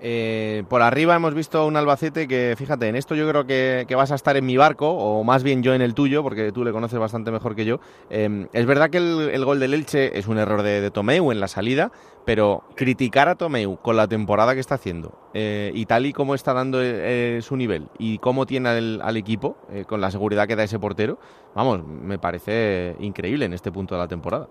Eh, 0.01 0.65
por 0.69 0.83
arriba 0.83 1.15
hemos 1.15 1.33
visto 1.33 1.67
un 1.67 1.77
Albacete 1.77 2.29
que, 2.29 2.55
fíjate, 2.57 2.89
en 2.89 2.97
esto 2.97 3.15
yo 3.15 3.29
creo 3.29 3.47
que, 3.47 3.87
vas 3.97 4.13
a 4.13 4.17
estar 4.17 4.37
en 4.37 4.45
mi 4.45 4.57
barco, 4.57 4.91
o 4.91 5.25
más 5.25 5.43
bien 5.43 5.63
yo 5.63 5.75
en 5.75 5.81
el 5.81 5.95
tuyo, 5.95 6.23
porque 6.23 6.53
tú 6.53 6.65
le 6.65 6.73
conoces 6.73 6.99
bastante 6.99 7.31
mejor 7.31 7.55
que 7.55 7.65
yo. 7.65 7.81
Em, 8.11 8.49
es 8.53 8.67
verdad 8.67 8.91
que 8.91 8.99
el, 8.99 9.45
gol 9.45 9.61
del 9.61 9.75
Elche 9.75 10.19
es 10.19 10.27
un 10.27 10.39
error 10.39 10.63
de, 10.63 10.91
Tomeu 10.91 11.31
en 11.33 11.41
la 11.41 11.49
salida, 11.49 11.93
pero 12.25 12.65
criticar 12.75 13.29
a 13.29 13.37
Tomeu 13.37 13.77
con 13.77 13.97
la 13.97 14.09
temporada 14.09 14.55
que 14.55 14.61
está 14.61 14.75
haciendo 14.75 15.31
eh, 15.35 15.71
y 15.75 15.87
tal 15.87 16.07
y 16.07 16.13
como 16.13 16.35
está 16.35 16.53
dando 16.53 16.81
eh, 16.83 17.39
su 17.43 17.57
nivel 17.57 17.89
y 17.99 18.19
cómo 18.19 18.45
tiene 18.45 18.69
al, 18.69 19.17
equipo, 19.17 19.57
con 19.87 20.01
la 20.01 20.11
seguridad 20.11 20.47
que 20.47 20.57
da 20.57 20.65
ese 20.65 20.79
portero, 20.79 21.19
vamos, 21.55 21.87
me 21.87 22.19
parece 22.19 22.97
increíble 22.99 23.45
en 23.45 23.53
este 23.53 23.71
punto 23.73 23.95
de 23.95 24.01
la 24.01 24.09
temporada. 24.09 24.49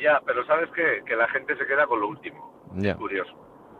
Ya, 0.00 0.20
pero 0.24 0.44
sabes 0.46 0.70
que, 0.70 1.02
que 1.04 1.14
la 1.14 1.28
gente 1.28 1.56
se 1.56 1.66
queda 1.66 1.86
con 1.86 2.00
lo 2.00 2.08
último 2.08 2.59
es 2.76 2.96
curioso, 2.96 3.34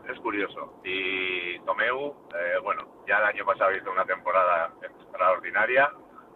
es 0.09 0.19
curioso. 0.21 0.81
Y 0.85 1.59
Tomeu, 1.61 2.15
eh, 2.35 2.59
bueno, 2.63 2.87
ya 3.07 3.19
el 3.19 3.25
año 3.25 3.45
pasado 3.45 3.75
hizo 3.75 3.91
una 3.91 4.05
temporada 4.05 4.73
extraordinaria 4.83 5.93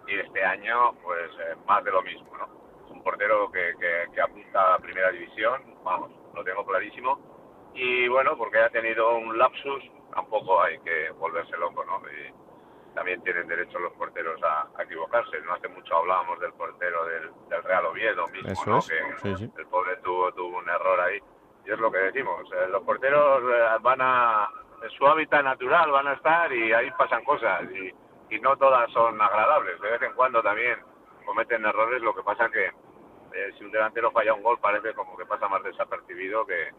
y 0.06 0.18
este 0.18 0.44
año, 0.44 0.94
pues 1.02 1.30
eh, 1.40 1.56
más 1.66 1.82
de 1.84 1.90
lo 1.90 2.02
mismo, 2.02 2.30
¿no? 2.36 2.44
Es 2.84 2.90
un 2.90 3.02
portero 3.02 3.50
que, 3.50 3.74
que, 4.12 4.20
apunta 4.20 4.66
a 4.66 4.70
la 4.72 4.78
primera 4.78 5.10
división, 5.10 5.62
vamos, 5.82 6.10
lo 6.34 6.44
tengo 6.44 6.64
clarísimo. 6.64 7.18
Y 7.74 8.06
bueno, 8.08 8.36
porque 8.36 8.58
ha 8.58 8.70
tenido 8.70 9.16
un 9.16 9.36
lapsus, 9.36 9.82
tampoco 10.14 10.62
hay 10.62 10.78
que 10.80 11.10
volverse 11.12 11.56
loco, 11.56 11.84
¿no? 11.84 12.00
Y 12.08 12.94
también 12.94 13.20
tienen 13.22 13.48
derecho 13.48 13.78
los 13.80 13.92
porteros 13.94 14.40
a, 14.44 14.68
equivocarse. 14.80 15.40
No 15.40 15.54
hace 15.54 15.68
mucho 15.68 15.96
hablábamos 15.96 16.38
del 16.38 16.52
portero 16.52 17.04
del, 17.06 17.62
Real 17.64 17.86
Oviedo 17.86 18.28
mismo, 18.28 18.62
¿no? 18.66 18.80
Que 18.80 19.32
el 19.32 19.66
pobre 19.66 19.96
tuvo, 20.04 20.32
tuvo 20.32 20.58
un 20.58 20.68
error 20.68 21.00
ahí 21.00 21.20
y 21.64 21.70
es 21.70 21.78
lo 21.78 21.90
que 21.90 21.98
decimos, 21.98 22.44
eh, 22.52 22.68
los 22.70 22.82
porteros 22.82 23.42
eh, 23.42 23.78
van 23.80 24.00
a, 24.00 24.48
en 24.82 24.90
su 24.90 25.06
hábitat 25.06 25.42
natural 25.42 25.90
van 25.90 26.08
a 26.08 26.12
estar 26.14 26.52
y 26.52 26.72
ahí 26.72 26.90
pasan 26.92 27.24
cosas 27.24 27.62
y, 27.70 27.92
no 28.40 28.56
todas 28.56 28.90
son 28.90 29.22
agradables, 29.22 29.80
de 29.80 29.90
vez 29.92 30.02
en 30.02 30.12
cuando 30.14 30.42
también 30.42 30.76
cometen 31.24 31.64
errores, 31.64 32.02
lo 32.02 32.12
que 32.12 32.24
pasa 32.24 32.50
que 32.50 32.66
eh, 32.66 33.52
si 33.56 33.64
un 33.64 33.70
delantero 33.70 34.10
falla 34.10 34.34
un 34.34 34.42
gol 34.42 34.58
parece 34.58 34.92
como 34.92 35.16
que 35.16 35.24
pasa 35.24 35.46
más 35.46 35.62
desapercibido 35.62 36.44
que, 36.44 36.70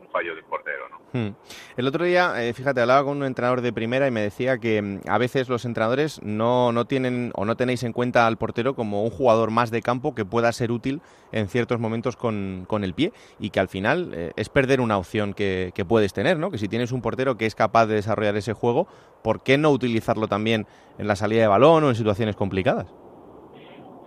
un 0.00 0.08
fallo 0.08 0.34
de 0.34 0.42
portero. 0.42 0.88
¿no? 0.88 0.98
Hmm. 1.12 1.34
El 1.76 1.86
otro 1.86 2.04
día, 2.04 2.44
eh, 2.44 2.52
fíjate, 2.52 2.80
hablaba 2.80 3.04
con 3.04 3.18
un 3.18 3.24
entrenador 3.24 3.60
de 3.60 3.72
primera 3.72 4.06
y 4.06 4.10
me 4.10 4.20
decía 4.20 4.58
que 4.58 4.82
mm, 4.82 5.00
a 5.08 5.18
veces 5.18 5.48
los 5.48 5.64
entrenadores 5.64 6.20
no, 6.22 6.72
no 6.72 6.86
tienen 6.86 7.30
o 7.34 7.44
no 7.44 7.56
tenéis 7.56 7.82
en 7.84 7.92
cuenta 7.92 8.26
al 8.26 8.36
portero 8.36 8.74
como 8.74 9.04
un 9.04 9.10
jugador 9.10 9.50
más 9.50 9.70
de 9.70 9.82
campo 9.82 10.14
que 10.14 10.24
pueda 10.24 10.50
ser 10.52 10.72
útil 10.72 11.00
en 11.32 11.48
ciertos 11.48 11.78
momentos 11.78 12.16
con, 12.16 12.64
con 12.66 12.84
el 12.84 12.94
pie 12.94 13.12
y 13.38 13.50
que 13.50 13.60
al 13.60 13.68
final 13.68 14.12
eh, 14.14 14.32
es 14.36 14.48
perder 14.48 14.80
una 14.80 14.98
opción 14.98 15.34
que, 15.34 15.72
que, 15.74 15.84
puedes 15.84 16.12
tener, 16.12 16.38
¿no? 16.38 16.50
Que 16.50 16.58
si 16.58 16.68
tienes 16.68 16.92
un 16.92 17.02
portero 17.02 17.36
que 17.36 17.46
es 17.46 17.54
capaz 17.54 17.86
de 17.86 17.94
desarrollar 17.94 18.36
ese 18.36 18.52
juego, 18.52 18.88
¿por 19.22 19.42
qué 19.42 19.58
no 19.58 19.70
utilizarlo 19.70 20.26
también 20.26 20.66
en 20.98 21.06
la 21.06 21.16
salida 21.16 21.42
de 21.42 21.48
balón 21.48 21.84
o 21.84 21.88
en 21.88 21.94
situaciones 21.94 22.36
complicadas? 22.36 22.92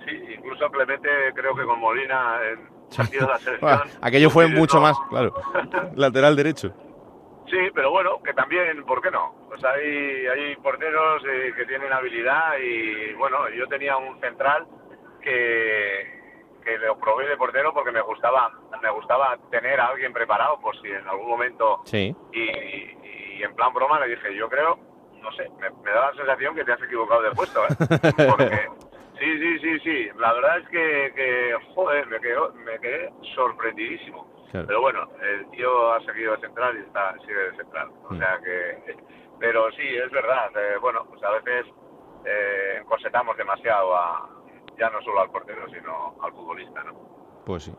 Sí, 0.06 0.12
incluso 0.38 0.70
Clemente 0.72 1.10
creo 1.36 1.56
que 1.56 1.64
con 1.64 1.80
Molina 1.80 2.40
la 2.98 3.06
selección. 3.40 3.82
aquello 4.02 4.30
fue 4.30 4.48
mucho 4.48 4.80
más, 4.80 4.98
claro. 5.10 5.34
Lateral 5.96 6.36
derecho. 6.36 6.74
Sí, 7.50 7.58
pero 7.74 7.92
bueno, 7.92 8.22
que 8.24 8.34
también, 8.34 8.84
¿por 8.84 9.02
qué 9.02 9.10
no? 9.10 9.34
Pues 9.48 9.64
hay, 9.64 10.28
hay 10.28 10.56
porteros 10.58 11.24
eh, 11.26 11.54
que 11.56 11.66
tienen 11.66 11.94
habilidad 11.94 12.58
y 12.60 13.14
bueno, 13.14 13.50
yo 13.50 13.68
tenía 13.68 13.96
un 13.96 14.20
central 14.20 14.68
que, 15.22 16.20
que 16.64 16.78
lo 16.80 16.98
probé 16.98 17.28
de 17.28 17.38
portero 17.38 17.74
porque 17.74 17.92
me 17.92 18.02
gustaba 18.02 18.52
me 18.82 18.92
gustaba 18.92 19.38
tener 19.50 19.80
a 19.80 19.88
alguien 19.88 20.14
preparado 20.14 20.60
por 20.60 20.80
si 20.82 20.88
en 20.88 21.08
algún 21.08 21.28
momento 21.28 21.82
sí. 21.86 22.16
y, 22.32 23.42
en 23.42 23.56
plan 23.56 23.72
broma 23.74 24.00
le 24.00 24.16
dije, 24.16 24.36
yo 24.36 24.50
creo, 24.50 24.80
no 25.22 25.32
sé, 25.34 25.48
me, 25.60 25.92
da 25.92 26.10
la 26.10 26.14
sensación 26.16 26.56
que 26.56 26.64
te 26.66 26.74
has 26.74 26.82
equivocado 26.82 27.22
de 27.22 27.32
puesto, 27.32 27.64
¿eh? 27.64 27.68
Porque 28.30 28.68
Sí, 29.20 29.40
sí, 29.40 29.60
sí, 29.60 29.80
sí. 29.80 30.10
La 30.18 30.34
verdad 30.34 30.60
es 30.60 30.70
que, 30.70 31.14
que 31.16 31.56
joder, 31.74 32.08
me, 32.08 32.20
me 32.20 32.80
quedé 32.80 33.12
sorprendidísimo. 33.36 34.38
Pero 34.52 34.82
bueno, 34.82 35.10
el 35.22 35.50
tío 35.52 35.94
ha 35.94 36.00
seguido 36.02 36.34
de 36.34 36.42
central 36.42 36.78
y 36.78 36.82
está, 36.82 37.16
sigue 37.20 37.34
de 37.34 37.58
central. 37.58 37.90
O 38.10 38.14
mm. 38.14 38.18
sea 38.18 38.40
que, 38.44 38.96
pero 39.40 39.72
sí, 39.72 39.84
es 39.84 40.10
verdad. 40.12 40.50
Eh, 40.56 40.78
bueno, 40.80 41.06
pues 41.10 41.22
a 41.24 41.32
veces 41.32 41.66
eh, 42.26 42.78
encorsetamos 42.80 43.36
demasiado 43.38 43.96
a, 43.96 44.30
ya 44.78 44.90
no 44.90 45.02
solo 45.02 45.22
al 45.22 45.32
portero, 45.32 45.68
sino 45.70 46.16
al 46.22 46.32
futbolista, 46.32 46.84
¿no? 46.84 47.17
Pues 47.48 47.64
sí. 47.64 47.72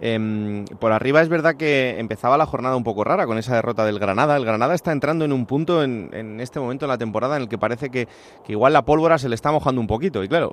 Em, 0.00 0.64
por 0.80 0.90
arriba 0.92 1.20
es 1.20 1.28
verdad 1.28 1.56
que 1.58 1.98
empezaba 1.98 2.38
la 2.38 2.46
jornada 2.46 2.74
un 2.74 2.84
poco 2.84 3.04
rara 3.04 3.26
con 3.26 3.36
esa 3.36 3.54
derrota 3.54 3.84
del 3.84 3.98
Granada. 3.98 4.34
El 4.34 4.46
Granada 4.46 4.74
está 4.74 4.92
entrando 4.92 5.26
en 5.26 5.32
un 5.34 5.44
punto 5.44 5.82
en, 5.82 6.40
este 6.40 6.58
momento 6.58 6.86
en 6.86 6.88
la 6.88 6.96
temporada 6.96 7.36
en 7.36 7.42
el 7.42 7.48
que 7.50 7.58
parece 7.58 7.90
que, 7.90 8.08
igual 8.48 8.72
la 8.72 8.86
pólvora 8.86 9.18
se 9.18 9.28
le 9.28 9.34
está 9.34 9.52
mojando 9.52 9.78
un 9.78 9.86
poquito. 9.86 10.24
Y 10.24 10.28
claro, 10.28 10.52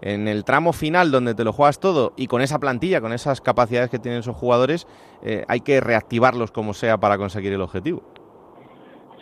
en 0.00 0.28
el 0.28 0.44
tramo 0.44 0.72
final 0.72 1.10
donde 1.10 1.34
te 1.34 1.42
lo 1.42 1.52
juegas 1.52 1.80
todo 1.80 2.12
y 2.16 2.28
con 2.28 2.40
esa 2.40 2.60
plantilla, 2.60 3.00
con 3.00 3.12
esas 3.12 3.40
capacidades 3.40 3.90
que 3.90 3.98
tienen 3.98 4.20
esos 4.20 4.36
jugadores, 4.36 4.86
eh, 5.22 5.44
hay 5.48 5.62
que 5.62 5.80
reactivarlos 5.80 6.52
como 6.52 6.72
sea 6.72 6.98
para 6.98 7.18
conseguir 7.18 7.52
el 7.52 7.62
objetivo. 7.62 8.04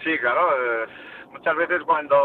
Sí, 0.04 0.18
claro. 0.21 0.50
Eh, 0.52 0.87
muchas 1.33 1.56
veces 1.56 1.80
cuando 1.87 2.16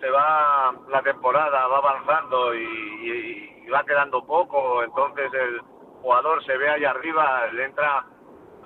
se 0.00 0.10
va 0.10 0.74
la 0.88 1.02
temporada, 1.02 1.66
va 1.66 1.78
avanzando 1.78 2.54
y 2.54 3.68
va 3.70 3.84
quedando 3.84 4.24
poco, 4.24 4.82
entonces 4.82 5.32
el 5.32 5.60
jugador 6.02 6.44
se 6.44 6.56
ve 6.56 6.68
ahí 6.68 6.84
arriba, 6.84 7.46
le 7.52 7.64
entra 7.64 8.04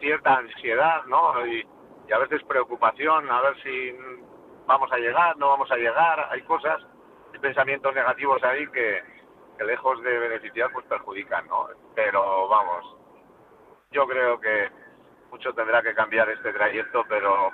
cierta 0.00 0.36
ansiedad, 0.36 1.04
¿no? 1.06 1.46
Y, 1.46 1.66
a 2.12 2.18
veces 2.18 2.42
preocupación, 2.44 3.30
a 3.30 3.40
ver 3.40 3.62
si 3.62 3.96
vamos 4.66 4.92
a 4.92 4.98
llegar, 4.98 5.38
no 5.38 5.48
vamos 5.48 5.70
a 5.70 5.76
llegar, 5.76 6.28
hay 6.30 6.42
cosas, 6.42 6.82
hay 7.32 7.38
pensamientos 7.38 7.94
negativos 7.94 8.42
ahí 8.44 8.66
que, 8.68 9.02
lejos 9.64 10.02
de 10.02 10.18
beneficiar, 10.18 10.70
pues 10.72 10.84
perjudican, 10.84 11.46
¿no? 11.48 11.68
Pero 11.94 12.46
vamos, 12.48 12.96
yo 13.90 14.06
creo 14.06 14.38
que 14.38 14.68
mucho 15.30 15.54
tendrá 15.54 15.80
que 15.80 15.94
cambiar 15.94 16.28
este 16.28 16.52
trayecto, 16.52 17.04
pero 17.08 17.52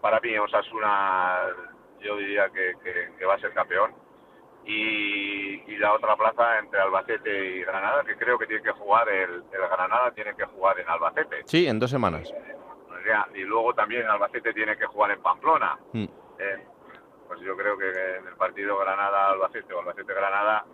para 0.00 0.18
mí 0.20 0.38
Osasuna 0.38 1.40
yo 2.04 2.16
diría 2.16 2.48
que, 2.50 2.74
que 3.18 3.24
va 3.24 3.34
a 3.34 3.38
ser 3.38 3.52
campeón 3.52 3.94
y, 4.66 5.76
la 5.76 5.92
otra 5.92 6.16
plaza 6.16 6.58
entre 6.58 6.80
Albacete 6.80 7.56
y 7.56 7.62
Granada, 7.62 8.02
que 8.04 8.16
creo 8.16 8.38
que 8.38 8.46
tiene 8.46 8.62
que 8.62 8.72
jugar 8.72 9.08
el, 9.08 9.42
Granada, 9.50 10.10
tiene 10.12 10.34
que 10.34 10.44
jugar 10.46 10.78
en 10.78 10.88
Albacete. 10.88 11.42
Sí, 11.44 11.66
en 11.66 11.78
dos 11.78 11.90
semanas. 11.90 12.32
y 13.34 13.40
luego 13.40 13.74
también 13.74 14.08
Albacete 14.08 14.54
tiene 14.54 14.76
que 14.76 14.86
jugar 14.86 15.10
en 15.10 15.20
Pamplona. 15.20 15.78
Mm. 15.92 16.04
Eh, 16.38 16.66
pues 17.26 17.40
yo 17.40 17.56
creo 17.56 17.76
que 17.76 18.16
en 18.16 18.26
el 18.26 18.36
partido 18.36 18.78
Granada-Albacete 18.78 19.74
o 19.74 19.80
Albacete-Granada, 19.80 20.64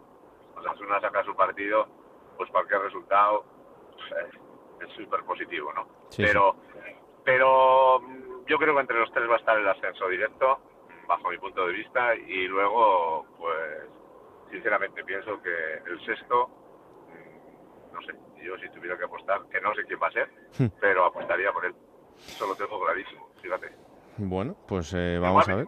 Osasuna 0.56 1.00
saca 1.00 1.24
su 1.24 1.34
partido, 1.34 1.88
pues 2.36 2.50
cualquier 2.50 2.82
resultado 2.82 3.44
pues, 3.92 4.88
es 4.88 4.96
súper 4.96 5.24
positivo, 5.24 5.72
¿no? 5.72 5.88
pero, 6.16 6.56
pero 7.24 8.00
mm, 8.00 8.46
yo 8.46 8.58
creo 8.58 8.74
que 8.74 8.80
entre 8.80 8.98
los 8.98 9.10
tres 9.12 9.28
va 9.28 9.34
a 9.34 9.38
estar 9.38 9.58
el 9.58 9.68
ascenso 9.68 10.08
directo, 10.08 10.60
bajo 11.10 11.28
mi 11.28 11.38
punto 11.38 11.66
de 11.66 11.72
vista, 11.72 12.14
y 12.14 12.46
luego, 12.46 13.26
pues, 13.36 13.88
sinceramente 14.52 15.02
pienso 15.02 15.42
que 15.42 15.90
el 15.90 16.00
sexto, 16.06 16.48
mm, 17.08 17.94
no 17.94 18.00
sé, 18.02 18.14
yo 18.40 18.56
si 18.58 18.68
tuviera 18.70 18.96
que 18.96 19.06
apostar, 19.06 19.40
que 19.50 19.60
no 19.60 19.74
sé 19.74 19.82
quién 19.86 19.98
va 20.00 20.06
a 20.06 20.12
ser, 20.12 20.30
hmm. 20.56 20.78
pero 20.80 21.04
apostaría 21.04 21.52
por 21.52 21.66
él. 21.66 21.74
Eso 22.16 22.46
lo 22.46 22.54
tengo 22.54 22.80
clarísimo, 22.80 23.28
fíjate. 23.42 23.72
Bueno, 24.18 24.56
pues 24.68 24.94
eh, 24.94 25.18
vamos 25.20 25.48
a 25.48 25.56
ver. 25.56 25.66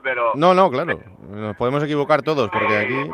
pero... 0.00 0.30
No, 0.36 0.54
no, 0.54 0.70
claro. 0.70 0.96
Nos 1.28 1.56
podemos 1.56 1.82
equivocar 1.82 2.22
todos, 2.22 2.48
porque 2.50 2.76
aquí... 2.76 3.10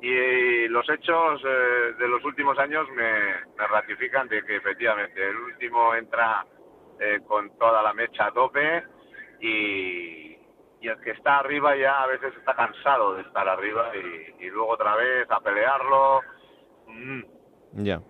Y 0.00 0.66
los 0.66 0.88
hechos 0.90 1.40
eh, 1.46 1.94
de 1.96 2.08
los 2.08 2.24
últimos 2.24 2.58
años 2.58 2.88
me, 2.90 3.34
ratifican 3.68 4.26
de 4.26 4.44
que 4.44 4.56
efectivamente 4.56 5.28
el 5.28 5.36
último 5.36 5.94
entra 5.94 6.44
eh, 6.98 7.20
con 7.24 7.56
toda 7.56 7.84
la 7.84 7.94
mecha 7.94 8.26
a 8.26 8.32
tope 8.32 8.82
y, 9.40 10.41
el 10.88 11.00
que 11.00 11.10
está 11.10 11.38
arriba 11.38 11.76
ya 11.76 12.02
a 12.02 12.06
veces 12.06 12.34
está 12.36 12.54
cansado 12.54 13.14
de 13.14 13.22
estar 13.22 13.48
arriba 13.48 13.90
y, 13.96 14.50
luego 14.50 14.72
otra 14.72 14.96
vez 14.96 15.30
a 15.30 15.40
pelearlo. 15.40 16.20
Mm. 16.86 17.22
Ya. 17.84 18.00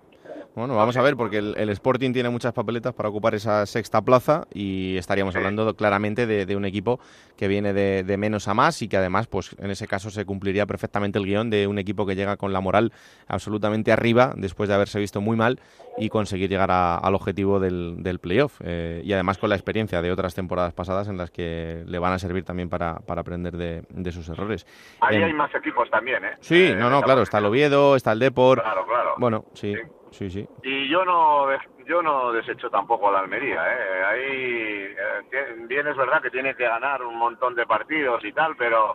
Bueno, 0.55 0.77
vamos 0.77 0.95
a 0.99 1.03
ver, 1.03 1.17
porque 1.17 1.39
el, 1.39 1.69
Sporting 1.71 2.13
tiene 2.13 2.29
muchas 2.29 2.53
papeletas 2.53 2.93
para 2.93 3.09
ocupar 3.09 3.35
esa 3.35 3.65
sexta 3.65 4.03
plaza 4.03 4.45
y 4.53 4.99
estaríamos 4.99 5.35
hablando 5.35 5.75
claramente 5.75 6.27
de, 6.27 6.57
un 6.57 6.67
equipo 6.67 7.01
que 7.39 7.49
viene 7.49 7.73
de, 7.73 8.17
menos 8.19 8.49
a 8.49 8.55
más 8.55 8.83
y 8.83 8.89
que 8.89 8.99
además, 8.99 9.29
pues 9.29 9.57
en 9.59 9.71
ese 9.71 9.87
caso 9.87 10.11
se 10.11 10.27
cumpliría 10.27 10.67
perfectamente 10.67 11.19
el 11.19 11.25
guion 11.25 11.49
de 11.49 11.67
un 11.67 11.79
equipo 11.79 12.05
que 12.05 12.15
llega 12.15 12.37
con 12.37 12.53
la 12.53 12.61
moral 12.61 12.93
absolutamente 13.29 13.93
arriba 13.93 14.35
después 14.37 14.69
de 14.69 14.75
haberse 14.75 14.99
visto 14.99 15.23
muy 15.23 15.39
mal 15.39 15.59
y 15.97 16.11
conseguir 16.11 16.51
llegar 16.51 16.71
al 16.71 17.15
objetivo 17.15 17.59
del, 17.59 18.19
playoff. 18.21 18.61
Eh, 18.63 19.01
y 19.05 19.13
además 19.15 19.39
con 19.39 19.49
la 19.49 19.57
experiencia 19.57 20.03
de 20.03 20.13
otras 20.13 20.35
temporadas 20.35 20.75
pasadas 20.75 21.09
en 21.09 21.17
las 21.17 21.31
que 21.31 21.83
le 21.87 21.99
van 21.99 22.13
a 22.13 22.19
servir 22.19 22.45
también 22.45 22.69
para, 22.69 23.01
aprender 23.07 23.57
de, 23.57 24.13
sus 24.13 24.29
errores. 24.29 24.67
Ahí 25.01 25.17
hay 25.17 25.33
más 25.33 25.55
equipos 25.55 25.89
también, 25.89 26.23
¿eh? 26.27 26.33
Sí, 26.41 26.75
no, 26.77 26.91
no, 26.91 27.01
claro, 27.01 27.23
está 27.23 27.39
el 27.39 27.47
Oviedo, 27.47 27.97
está 27.97 28.13
el 28.13 28.19
Depor. 28.19 28.61
Claro, 28.61 28.85
claro. 28.87 29.15
Bueno, 29.17 29.47
sí. 29.55 29.75
Sí, 29.75 29.81
sí. 30.13 30.49
Y 30.63 30.89
yo 30.89 31.05
no 31.05 31.49
yo 31.87 32.03
no 32.03 32.33
desecho 32.33 32.71
tampoco 32.71 33.09
a 33.09 33.13
la 33.13 33.21
Almería. 33.21 33.63
¿eh? 33.67 34.05
Ahí 34.05 34.95
eh, 35.31 35.67
bien 35.67 35.87
es 35.87 35.97
verdad 35.97 36.23
que 36.23 36.31
tiene 36.31 36.55
que 36.55 36.65
ganar 36.65 37.03
un 37.03 37.19
montón 37.19 37.55
de 37.55 37.67
partidos 37.67 38.25
y 38.25 38.33
tal, 38.33 38.57
pero 38.57 38.95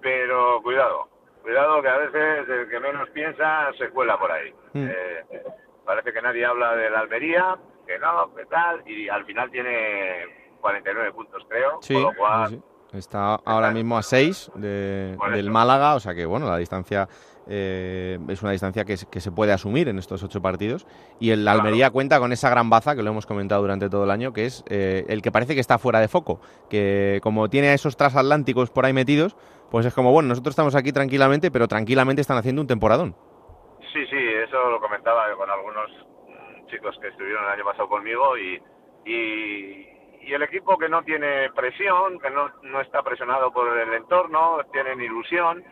pero 0.00 0.60
cuidado, 0.62 1.08
cuidado 1.42 1.82
que 1.82 1.88
a 1.88 1.96
veces 1.98 2.48
el 2.48 2.68
que 2.68 2.80
menos 2.80 3.08
piensa 3.10 3.70
se 3.78 3.90
cuela 3.90 4.18
por 4.18 4.32
ahí. 4.32 4.52
Mm. 4.72 4.86
Eh, 4.88 5.42
parece 5.84 6.12
que 6.12 6.22
nadie 6.22 6.44
habla 6.44 6.74
de 6.76 6.90
la 6.90 7.00
Almería, 7.00 7.56
que 7.86 7.98
no, 7.98 8.34
que 8.34 8.46
tal, 8.46 8.82
y 8.86 9.08
al 9.08 9.24
final 9.24 9.50
tiene 9.50 10.54
49 10.60 11.12
puntos 11.12 11.44
creo, 11.48 11.78
sí, 11.82 11.94
lo 11.94 12.14
cual... 12.14 12.62
Está 12.92 13.36
ahora 13.44 13.70
mismo 13.70 13.96
a 13.96 14.02
6 14.02 14.50
de, 14.56 15.16
del 15.32 15.50
Málaga, 15.50 15.94
o 15.94 16.00
sea 16.00 16.12
que 16.12 16.26
bueno, 16.26 16.48
la 16.48 16.56
distancia 16.56 17.08
eh, 17.52 18.18
es 18.28 18.42
una 18.42 18.52
distancia 18.52 18.84
que, 18.84 18.96
se 18.96 19.32
puede 19.32 19.52
asumir 19.52 19.88
en 19.88 19.98
estos 19.98 20.22
ocho 20.22 20.40
partidos. 20.40 20.86
Y 21.18 21.32
el 21.32 21.46
Almería 21.48 21.90
cuenta 21.90 22.20
con 22.20 22.32
esa 22.32 22.48
gran 22.48 22.70
baza 22.70 22.94
que 22.94 23.02
lo 23.02 23.10
hemos 23.10 23.26
comentado 23.26 23.60
durante 23.60 23.90
todo 23.90 24.04
el 24.04 24.10
año, 24.12 24.32
que 24.32 24.46
es 24.46 24.64
eh, 24.70 25.04
el 25.08 25.20
que 25.20 25.32
parece 25.32 25.54
que 25.54 25.60
está 25.60 25.78
fuera 25.78 25.98
de 25.98 26.06
foco, 26.06 26.40
que 26.70 27.18
como 27.24 27.50
tiene 27.50 27.68
a 27.68 27.74
esos 27.74 27.96
transatlánticos 27.96 28.70
por 28.70 28.86
ahí 28.86 28.92
metidos, 28.92 29.36
pues 29.68 29.84
es 29.84 29.92
como, 29.92 30.12
bueno, 30.12 30.28
nosotros 30.28 30.52
estamos 30.52 30.76
aquí 30.76 30.92
tranquilamente, 30.92 31.50
pero 31.50 31.66
tranquilamente 31.66 32.20
están 32.20 32.38
haciendo 32.38 32.62
un 32.62 32.68
temporadón. 32.68 33.16
Sí, 33.92 34.06
sí, 34.06 34.16
eso 34.16 34.70
lo 34.70 34.80
comentaba 34.80 35.34
con 35.34 35.50
algunos 35.50 35.90
chicos 36.68 36.96
que 37.00 37.08
estuvieron 37.08 37.44
el 37.44 37.50
año 37.50 37.64
pasado 37.64 37.88
conmigo 37.88 38.38
y, 38.38 38.62
y, 39.04 39.86
el 40.32 40.42
equipo 40.44 40.78
que 40.78 40.88
no 40.88 41.02
tiene 41.02 41.50
presión, 41.56 42.20
que 42.20 42.30
no, 42.30 42.48
no 42.62 42.80
está 42.80 43.02
presionado 43.02 43.52
por 43.52 43.76
el 43.76 43.92
entorno, 43.94 44.58
tienen 44.72 45.00
ilusión 45.00 45.64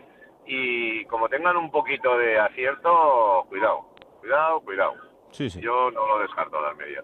y 0.49 1.05
como 1.05 1.29
tengan 1.29 1.57
un 1.57 1.71
poquito 1.71 2.17
de 2.17 2.39
acierto, 2.39 3.45
cuidado, 3.49 3.85
cuidado, 4.21 4.61
cuidado. 4.63 4.95
Sí, 5.31 5.51
sí. 5.51 5.61
Yo 5.61 5.91
no 5.91 6.07
lo 6.07 6.21
descarto 6.21 6.59
la 6.59 6.71
Almería 6.71 7.03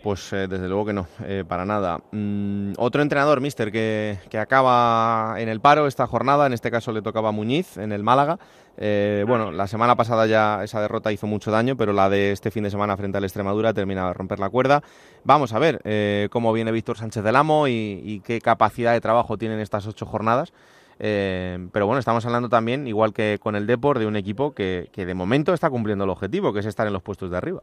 Pues 0.00 0.32
eh, 0.32 0.46
desde 0.46 0.68
luego 0.68 0.86
que 0.86 0.92
no, 0.92 1.08
eh, 1.26 1.44
para 1.46 1.64
nada. 1.64 1.98
Mm, 2.12 2.74
otro 2.78 3.02
entrenador, 3.02 3.40
mister, 3.40 3.72
que, 3.72 4.18
que, 4.30 4.38
acaba 4.38 5.34
en 5.38 5.48
el 5.48 5.60
paro 5.60 5.88
esta 5.88 6.06
jornada, 6.06 6.46
en 6.46 6.52
este 6.52 6.70
caso 6.70 6.92
le 6.92 7.02
tocaba 7.02 7.32
Muñiz 7.32 7.78
en 7.78 7.90
el 7.90 8.04
Málaga. 8.04 8.38
Eh, 8.76 9.24
bueno, 9.26 9.50
la 9.50 9.66
semana 9.66 9.96
pasada 9.96 10.26
ya 10.26 10.62
esa 10.62 10.80
derrota 10.80 11.10
hizo 11.10 11.26
mucho 11.26 11.50
daño, 11.50 11.76
pero 11.76 11.92
la 11.92 12.08
de 12.08 12.30
este 12.30 12.52
fin 12.52 12.62
de 12.62 12.70
semana 12.70 12.96
frente 12.96 13.18
al 13.18 13.24
Extremadura 13.24 13.74
termina 13.74 14.06
de 14.06 14.14
romper 14.14 14.38
la 14.38 14.50
cuerda. 14.50 14.84
Vamos 15.24 15.52
a 15.52 15.58
ver 15.58 16.30
cómo 16.30 16.52
viene 16.52 16.70
Víctor 16.70 16.96
Sánchez 16.96 17.24
del 17.24 17.34
Amo 17.34 17.66
y, 17.66 18.00
y, 18.04 18.20
qué 18.20 18.40
capacidad 18.40 18.92
de 18.92 19.00
trabajo 19.00 19.36
tienen 19.36 19.58
estas 19.58 19.88
ocho 19.88 20.06
jornadas. 20.06 20.52
Eh, 20.98 21.68
pero 21.72 21.86
bueno, 21.86 21.98
estamos 21.98 22.24
hablando 22.26 22.48
también, 22.48 22.86
igual 22.86 23.12
que 23.12 23.38
con 23.40 23.56
el 23.56 23.66
Deport, 23.66 24.00
de 24.00 24.06
un 24.06 24.16
equipo 24.16 24.54
que, 24.54 24.88
que 24.92 25.06
de 25.06 25.14
momento 25.14 25.52
está 25.54 25.70
cumpliendo 25.70 26.04
el 26.04 26.10
objetivo, 26.10 26.52
que 26.52 26.60
es 26.60 26.66
estar 26.66 26.86
en 26.86 26.92
los 26.92 27.02
puestos 27.02 27.30
de 27.30 27.36
arriba. 27.36 27.62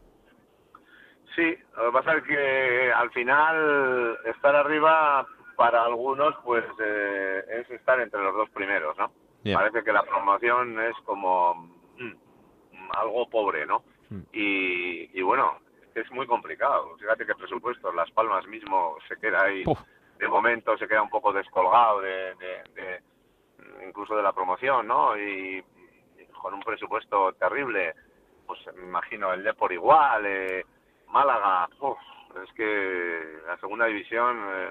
Sí, 1.36 1.56
lo 1.78 1.86
que 1.86 1.92
pasa 1.92 2.18
es 2.18 2.24
que 2.24 2.92
al 2.94 3.10
final 3.12 4.18
estar 4.26 4.56
arriba 4.56 5.26
para 5.56 5.84
algunos 5.84 6.36
pues 6.44 6.64
eh, 6.80 7.44
es 7.50 7.70
estar 7.72 8.00
entre 8.00 8.22
los 8.22 8.34
dos 8.36 8.50
primeros, 8.50 8.98
¿no? 8.98 9.12
Parece 9.54 9.84
que 9.84 9.94
la 9.94 10.04
promoción 10.04 10.80
es 10.82 10.96
como 11.06 11.54
mm, 11.98 12.14
algo 12.98 13.30
pobre, 13.30 13.66
¿no? 13.66 13.84
Mm. 14.10 14.22
Y, 14.34 15.20
y, 15.20 15.22
bueno, 15.22 15.60
es 15.96 16.10
muy 16.12 16.26
complicado. 16.28 16.96
Fíjate 16.98 17.26
que 17.26 17.32
el 17.32 17.38
presupuesto, 17.38 17.92
Las 17.92 18.12
Palmas 18.12 18.46
mismo 18.48 18.98
se 19.08 19.18
queda 19.18 19.44
ahí, 19.44 19.64
de 20.18 20.28
momento 20.28 20.78
se 20.78 20.88
queda 20.88 21.02
un 21.02 21.10
poco 21.10 21.32
descolgado 21.32 22.02
de, 22.02 22.36
incluso 23.86 24.16
de 24.16 24.24
la 24.24 24.34
promoción, 24.34 24.88
¿no? 24.88 25.18
Y, 25.18 25.64
con 26.42 26.54
un 26.54 26.62
presupuesto 26.62 27.34
terrible, 27.34 27.94
pues 28.48 28.60
me 28.74 28.84
imagino 28.84 29.34
el 29.34 29.54
por 29.56 29.74
igual, 29.74 30.26
eh, 30.26 30.66
Málaga, 31.10 31.68
es 32.44 32.54
que 32.54 33.40
la 33.46 33.58
segunda 33.58 33.86
división, 33.86 34.38
eh, 34.50 34.70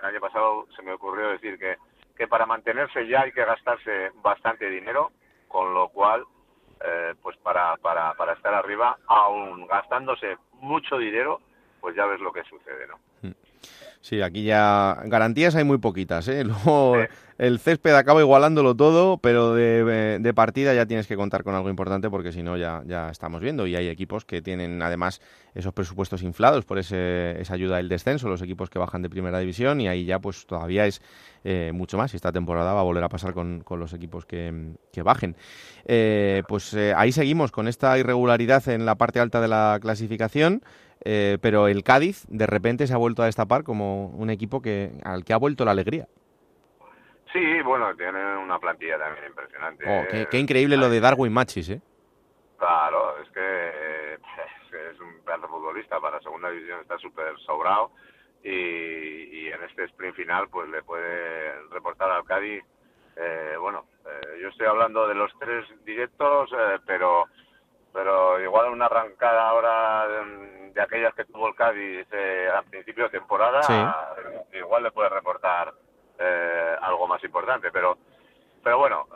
el 0.00 0.04
año 0.04 0.20
pasado 0.20 0.66
se 0.76 0.82
me 0.82 0.92
ocurrió 0.92 1.30
decir 1.30 1.58
que, 1.58 1.76
que 2.16 2.28
para 2.28 2.44
mantenerse 2.44 3.06
ya 3.06 3.22
hay 3.22 3.32
que 3.32 3.44
gastarse 3.44 4.10
bastante 4.22 4.68
dinero, 4.68 5.12
con 5.48 5.72
lo 5.72 5.88
cual, 5.88 6.24
eh, 6.84 7.14
pues 7.22 7.36
para, 7.38 7.76
para, 7.76 8.14
para 8.14 8.34
estar 8.34 8.52
arriba, 8.52 8.98
aún 9.06 9.66
gastándose 9.66 10.36
mucho 10.54 10.98
dinero, 10.98 11.40
pues 11.80 11.96
ya 11.96 12.06
ves 12.06 12.20
lo 12.20 12.32
que 12.32 12.44
sucede, 12.44 12.86
¿no? 12.86 12.98
Mm. 13.22 13.32
Sí, 14.02 14.20
aquí 14.20 14.42
ya 14.42 15.00
garantías 15.04 15.54
hay 15.54 15.62
muy 15.62 15.78
poquitas. 15.78 16.26
¿eh? 16.26 16.42
Luego 16.44 16.96
el 17.38 17.60
césped 17.60 17.94
acaba 17.94 18.20
igualándolo 18.20 18.74
todo, 18.74 19.18
pero 19.18 19.54
de, 19.54 20.32
partida 20.34 20.74
ya 20.74 20.86
tienes 20.86 21.06
que 21.06 21.14
contar 21.14 21.44
con 21.44 21.54
algo 21.54 21.70
importante 21.70 22.10
porque 22.10 22.32
si 22.32 22.42
no 22.42 22.56
ya, 22.56 22.82
ya 22.84 23.10
estamos 23.10 23.40
viendo. 23.40 23.64
Y 23.64 23.76
hay 23.76 23.86
equipos 23.86 24.24
que 24.24 24.42
tienen 24.42 24.82
además 24.82 25.20
esos 25.54 25.72
presupuestos 25.72 26.24
inflados 26.24 26.64
por 26.64 26.80
ese, 26.80 27.40
esa 27.40 27.54
ayuda 27.54 27.76
del 27.76 27.88
descenso, 27.88 28.28
los 28.28 28.42
equipos 28.42 28.70
que 28.70 28.80
bajan 28.80 29.02
de 29.02 29.08
primera 29.08 29.38
división 29.38 29.80
y 29.80 29.86
ahí 29.86 30.04
ya 30.04 30.18
pues 30.18 30.46
todavía 30.46 30.84
es 30.84 31.00
eh, 31.44 31.70
mucho 31.72 31.96
más. 31.96 32.12
Y 32.12 32.16
esta 32.16 32.32
temporada 32.32 32.72
va 32.72 32.80
a 32.80 32.84
volver 32.84 33.04
a 33.04 33.08
pasar 33.08 33.34
con, 33.34 33.64
los 33.70 33.92
equipos 33.92 34.26
que, 34.26 34.74
bajen. 35.04 35.36
Eh, 35.84 36.42
pues 36.48 36.74
eh, 36.74 36.92
ahí 36.96 37.12
seguimos 37.12 37.52
con 37.52 37.68
esta 37.68 37.96
irregularidad 37.98 38.68
en 38.68 38.84
la 38.84 38.96
parte 38.96 39.20
alta 39.20 39.40
de 39.40 39.46
la 39.46 39.78
clasificación. 39.80 40.62
Eh, 41.04 41.38
pero 41.40 41.68
el 41.68 41.82
Cádiz 41.82 42.24
de 42.28 42.46
repente 42.46 42.86
se 42.86 42.94
ha 42.94 42.96
vuelto 42.96 43.22
a 43.22 43.26
destapar 43.26 43.64
como 43.64 44.06
un 44.06 44.30
equipo 44.30 44.62
que 44.62 44.92
al 45.04 45.24
que 45.24 45.32
ha 45.32 45.36
vuelto 45.36 45.64
la 45.64 45.72
alegría. 45.72 46.06
Sí, 47.32 47.62
bueno, 47.62 47.94
tiene 47.96 48.36
una 48.36 48.58
plantilla 48.58 48.98
también 48.98 49.26
impresionante. 49.26 49.84
Oh, 49.88 50.28
qué, 50.30 50.38
increíble 50.38 50.76
lo 50.76 50.90
de 50.90 51.00
Darwin 51.00 51.32
Machis, 51.32 51.70
¿eh? 51.70 51.80
Claro, 52.58 53.16
es 53.22 53.28
que 53.30 54.14
es 54.92 55.00
un 55.00 55.24
pedazo 55.24 55.48
futbolista 55.48 55.98
para 55.98 56.20
segunda 56.20 56.50
división, 56.50 56.80
está 56.80 56.98
súper 56.98 57.38
sobrado 57.40 57.90
y, 58.44 59.48
en 59.48 59.62
este 59.64 59.84
sprint 59.84 60.16
final 60.16 60.48
pues 60.48 60.68
le 60.68 60.82
puede 60.82 61.52
reportar 61.70 62.10
al 62.10 62.24
Cádiz. 62.24 62.62
Eh, 63.16 63.56
bueno, 63.60 63.86
eh, 64.06 64.38
yo 64.40 64.48
estoy 64.48 64.66
hablando 64.66 65.06
de 65.06 65.14
los 65.14 65.30
tres 65.38 65.64
directos, 65.84 66.50
pero 66.86 67.26
pero 67.92 68.40
igual 68.40 68.70
una 68.70 68.86
arrancada 68.86 69.48
ahora 69.48 70.06
de, 70.74 70.80
aquellas 70.80 71.14
que 71.14 71.24
tuvo 71.26 71.48
el 71.48 71.54
Cádiz 71.54 72.06
eh, 72.12 72.48
a 72.54 72.62
principio 72.62 73.04
de 73.04 73.18
temporada, 73.18 73.60
igual 74.52 74.82
le 74.84 74.90
puede 74.90 75.10
reportar 75.10 75.72
eh, 76.18 76.76
algo 76.80 77.06
más 77.06 77.22
importante, 77.24 77.70
pero 77.70 77.98
pero 78.62 78.78
bueno, 78.78 79.06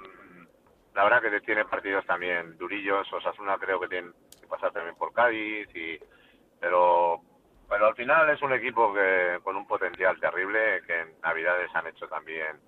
la 0.94 1.04
verdad 1.04 1.22
que 1.22 1.40
tiene 1.40 1.64
partidos 1.64 2.04
también 2.04 2.58
durillos, 2.58 3.10
Osasuna 3.12 3.58
creo 3.58 3.78
que 3.80 3.88
tiene 3.88 4.10
que 4.40 4.46
pasar 4.46 4.72
también 4.72 4.96
por 4.96 5.12
Cádiz, 5.12 5.68
y 5.74 5.98
pero 6.60 7.20
pero 7.68 7.86
al 7.86 7.94
final 7.94 8.30
es 8.30 8.40
un 8.42 8.52
equipo 8.52 8.92
que 8.92 9.38
con 9.42 9.56
un 9.56 9.66
potencial 9.66 10.18
terrible 10.20 10.82
que 10.86 11.00
en 11.00 11.20
Navidades 11.20 11.70
han 11.74 11.86
hecho 11.86 12.06
también 12.08 12.58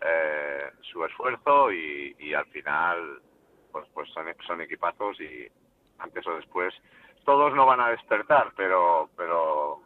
eh, 0.00 0.70
su 0.82 1.04
esfuerzo 1.04 1.72
y, 1.72 2.14
y, 2.18 2.34
al 2.34 2.46
final 2.46 3.20
pues 3.76 3.88
pues 3.92 4.08
son, 4.10 4.24
son 4.46 4.60
equipazos 4.62 5.20
y 5.20 5.46
antes 5.98 6.26
o 6.26 6.36
después 6.36 6.72
todos 7.26 7.54
no 7.54 7.66
van 7.66 7.80
a 7.80 7.90
despertar 7.90 8.52
pero 8.56 9.10
pero 9.16 9.82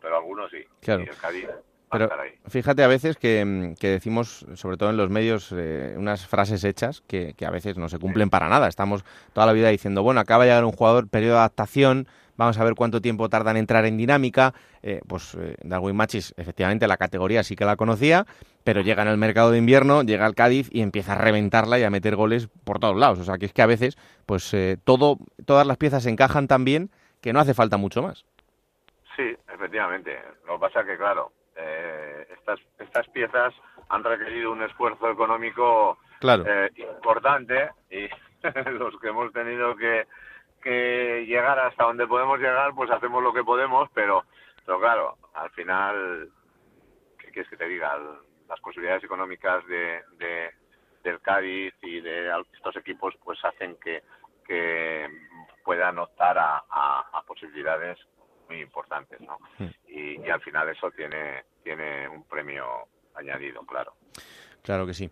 pero 0.00 0.16
algunos 0.16 0.50
sí 0.50 0.64
claro. 0.80 1.04
y 1.04 1.08
el 1.08 1.16
Cádiz 1.16 1.48
pero 1.90 2.10
fíjate 2.48 2.82
a 2.82 2.86
veces 2.86 3.16
que, 3.16 3.74
que, 3.80 3.88
decimos, 3.88 4.44
sobre 4.56 4.76
todo 4.76 4.90
en 4.90 4.98
los 4.98 5.08
medios, 5.08 5.54
eh, 5.56 5.94
unas 5.96 6.26
frases 6.26 6.62
hechas 6.62 7.02
que, 7.06 7.32
que, 7.32 7.46
a 7.46 7.50
veces 7.50 7.78
no 7.78 7.88
se 7.88 7.98
cumplen 7.98 8.28
para 8.28 8.50
nada. 8.50 8.68
Estamos 8.68 9.06
toda 9.32 9.46
la 9.46 9.54
vida 9.54 9.70
diciendo, 9.70 10.02
bueno, 10.02 10.20
acaba 10.20 10.44
de 10.44 10.50
llegar 10.50 10.66
un 10.66 10.72
jugador, 10.72 11.08
periodo 11.08 11.36
de 11.36 11.38
adaptación, 11.38 12.06
vamos 12.38 12.58
a 12.58 12.64
ver 12.64 12.74
cuánto 12.74 13.02
tiempo 13.02 13.28
tarda 13.28 13.50
en 13.50 13.58
entrar 13.58 13.84
en 13.84 13.98
dinámica. 13.98 14.54
Eh, 14.82 15.02
pues 15.06 15.34
eh, 15.34 15.56
Darwin 15.62 15.96
Machis, 15.96 16.32
efectivamente, 16.38 16.88
la 16.88 16.96
categoría 16.96 17.42
sí 17.42 17.56
que 17.56 17.66
la 17.66 17.76
conocía, 17.76 18.24
pero 18.64 18.80
llega 18.80 19.02
en 19.02 19.08
el 19.08 19.18
mercado 19.18 19.50
de 19.50 19.58
invierno, 19.58 20.02
llega 20.02 20.24
al 20.24 20.34
Cádiz 20.34 20.68
y 20.72 20.80
empieza 20.80 21.12
a 21.12 21.18
reventarla 21.18 21.78
y 21.78 21.84
a 21.84 21.90
meter 21.90 22.16
goles 22.16 22.48
por 22.64 22.78
todos 22.78 22.96
lados. 22.96 23.18
O 23.18 23.24
sea, 23.24 23.36
que 23.36 23.46
es 23.46 23.52
que 23.52 23.60
a 23.60 23.66
veces, 23.66 23.98
pues 24.24 24.54
eh, 24.54 24.78
todo, 24.82 25.18
todas 25.44 25.66
las 25.66 25.76
piezas 25.76 26.06
encajan 26.06 26.48
tan 26.48 26.64
bien 26.64 26.90
que 27.20 27.32
no 27.32 27.40
hace 27.40 27.54
falta 27.54 27.76
mucho 27.76 28.02
más. 28.02 28.24
Sí, 29.16 29.36
efectivamente. 29.52 30.16
Lo 30.46 30.54
que 30.54 30.60
pasa 30.60 30.84
que, 30.84 30.96
claro, 30.96 31.32
eh, 31.56 32.26
estas, 32.38 32.60
estas 32.78 33.08
piezas 33.08 33.52
han 33.88 34.04
requerido 34.04 34.52
un 34.52 34.62
esfuerzo 34.62 35.10
económico 35.10 35.98
claro. 36.20 36.44
importante 36.76 37.70
y 37.90 38.08
los 38.70 38.98
que 39.00 39.08
hemos 39.08 39.32
tenido 39.32 39.74
que, 39.74 40.06
que 40.68 41.24
llegar 41.26 41.58
hasta 41.58 41.84
donde 41.84 42.06
podemos 42.06 42.38
llegar, 42.38 42.74
pues 42.74 42.90
hacemos 42.90 43.22
lo 43.22 43.32
que 43.32 43.42
podemos, 43.42 43.88
pero, 43.94 44.24
pero 44.66 44.78
claro, 44.78 45.16
al 45.32 45.50
final, 45.50 46.30
¿qué 47.18 47.30
quieres 47.30 47.48
que 47.48 47.56
te 47.56 47.66
diga? 47.66 47.98
Las 48.48 48.60
posibilidades 48.60 49.02
económicas 49.02 49.66
de, 49.66 50.02
de 50.18 50.50
del 51.04 51.20
Cádiz 51.20 51.72
y 51.80 52.00
de 52.00 52.30
estos 52.52 52.76
equipos 52.76 53.14
pues 53.24 53.42
hacen 53.44 53.76
que, 53.76 54.02
que 54.46 55.08
puedan 55.64 55.98
optar 55.98 56.36
a, 56.36 56.64
a, 56.68 57.08
a 57.12 57.22
posibilidades 57.22 57.98
muy 58.48 58.60
importantes, 58.60 59.20
¿no? 59.20 59.38
Y, 59.86 60.20
y, 60.20 60.28
al 60.30 60.40
final 60.42 60.68
eso 60.68 60.90
tiene, 60.90 61.44
tiene 61.62 62.08
un 62.08 62.24
premio 62.24 62.66
añadido, 63.14 63.64
claro. 63.64 63.94
Claro 64.68 64.84
que 64.86 64.92
sí. 64.92 65.08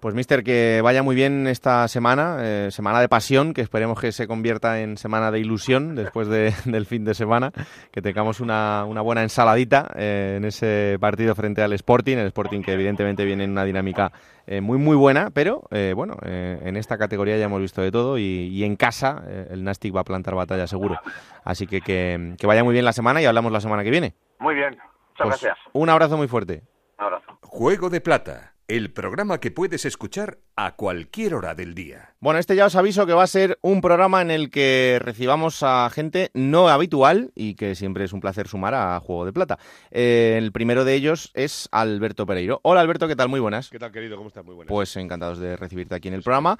Pues, 0.00 0.14
mister, 0.14 0.42
que 0.42 0.80
vaya 0.82 1.02
muy 1.02 1.14
bien 1.14 1.46
esta 1.46 1.86
semana, 1.88 2.38
eh, 2.40 2.68
semana 2.70 3.02
de 3.02 3.08
pasión, 3.10 3.52
que 3.52 3.60
esperemos 3.60 4.00
que 4.00 4.12
se 4.12 4.26
convierta 4.26 4.80
en 4.80 4.96
semana 4.96 5.30
de 5.30 5.40
ilusión 5.40 5.94
después 5.94 6.26
de, 6.28 6.54
del 6.64 6.86
fin 6.86 7.04
de 7.04 7.12
semana, 7.12 7.52
que 7.90 8.00
tengamos 8.00 8.40
una, 8.40 8.86
una 8.86 9.02
buena 9.02 9.22
ensaladita 9.22 9.90
eh, 9.94 10.36
en 10.38 10.46
ese 10.46 10.96
partido 10.98 11.34
frente 11.34 11.60
al 11.60 11.74
Sporting, 11.74 12.16
el 12.16 12.28
Sporting 12.28 12.62
que 12.62 12.72
evidentemente 12.72 13.26
viene 13.26 13.44
en 13.44 13.50
una 13.50 13.64
dinámica 13.66 14.10
eh, 14.46 14.62
muy, 14.62 14.78
muy 14.78 14.96
buena, 14.96 15.28
pero 15.28 15.64
bueno, 15.94 16.16
en 16.22 16.78
esta 16.78 16.96
categoría 16.96 17.36
ya 17.36 17.44
hemos 17.44 17.60
visto 17.60 17.82
de 17.82 17.92
todo 17.92 18.16
y, 18.16 18.22
y 18.24 18.64
en 18.64 18.76
casa 18.76 19.22
el 19.50 19.64
Nastic 19.64 19.94
va 19.94 20.00
a 20.00 20.04
plantar 20.04 20.34
batalla 20.34 20.66
seguro. 20.66 20.98
Así 21.44 21.66
que, 21.66 21.82
que, 21.82 22.36
que 22.38 22.46
vaya 22.46 22.64
muy 22.64 22.72
bien 22.72 22.86
la 22.86 22.94
semana 22.94 23.20
y 23.20 23.26
hablamos 23.26 23.52
la 23.52 23.60
semana 23.60 23.84
que 23.84 23.90
viene. 23.90 24.14
Muy 24.38 24.54
bien, 24.54 24.70
muchas 24.70 24.88
Pues, 25.18 25.28
gracias. 25.28 25.58
Un 25.74 25.90
abrazo 25.90 26.16
muy 26.16 26.26
fuerte. 26.26 26.62
Un 26.98 27.04
abrazo. 27.04 27.38
Juego 27.42 27.90
de 27.90 28.00
Plata, 28.00 28.53
el 28.68 28.90
programa 28.92 29.40
que 29.40 29.50
puedes 29.50 29.84
escuchar 29.84 30.38
a 30.56 30.76
cualquier 30.76 31.34
hora 31.34 31.54
del 31.54 31.74
día. 31.74 32.14
Bueno, 32.20 32.38
este 32.38 32.56
ya 32.56 32.66
os 32.66 32.76
aviso 32.76 33.06
que 33.06 33.12
va 33.12 33.24
a 33.24 33.26
ser 33.26 33.58
un 33.60 33.80
programa 33.80 34.22
en 34.22 34.30
el 34.30 34.50
que 34.50 34.98
recibamos 35.02 35.62
a 35.62 35.90
gente 35.90 36.30
no 36.32 36.68
habitual 36.68 37.32
y 37.34 37.56
que 37.56 37.74
siempre 37.74 38.04
es 38.04 38.12
un 38.12 38.20
placer 38.20 38.48
sumar 38.48 38.72
a 38.74 38.98
Juego 39.00 39.26
de 39.26 39.32
Plata. 39.32 39.58
Eh, 39.90 40.36
el 40.38 40.52
primero 40.52 40.84
de 40.84 40.94
ellos 40.94 41.30
es 41.34 41.68
Alberto 41.72 42.24
Pereiro. 42.24 42.60
Hola 42.62 42.80
Alberto, 42.80 43.08
¿qué 43.08 43.16
tal? 43.16 43.28
Muy 43.28 43.40
buenas. 43.40 43.68
¿Qué 43.68 43.78
tal, 43.78 43.92
querido? 43.92 44.16
¿Cómo 44.16 44.28
estás? 44.28 44.44
Muy 44.44 44.54
buenas. 44.54 44.70
Pues 44.70 44.96
encantados 44.96 45.38
de 45.38 45.56
recibirte 45.56 45.96
aquí 45.96 46.08
en 46.08 46.14
el 46.14 46.22
programa. 46.22 46.56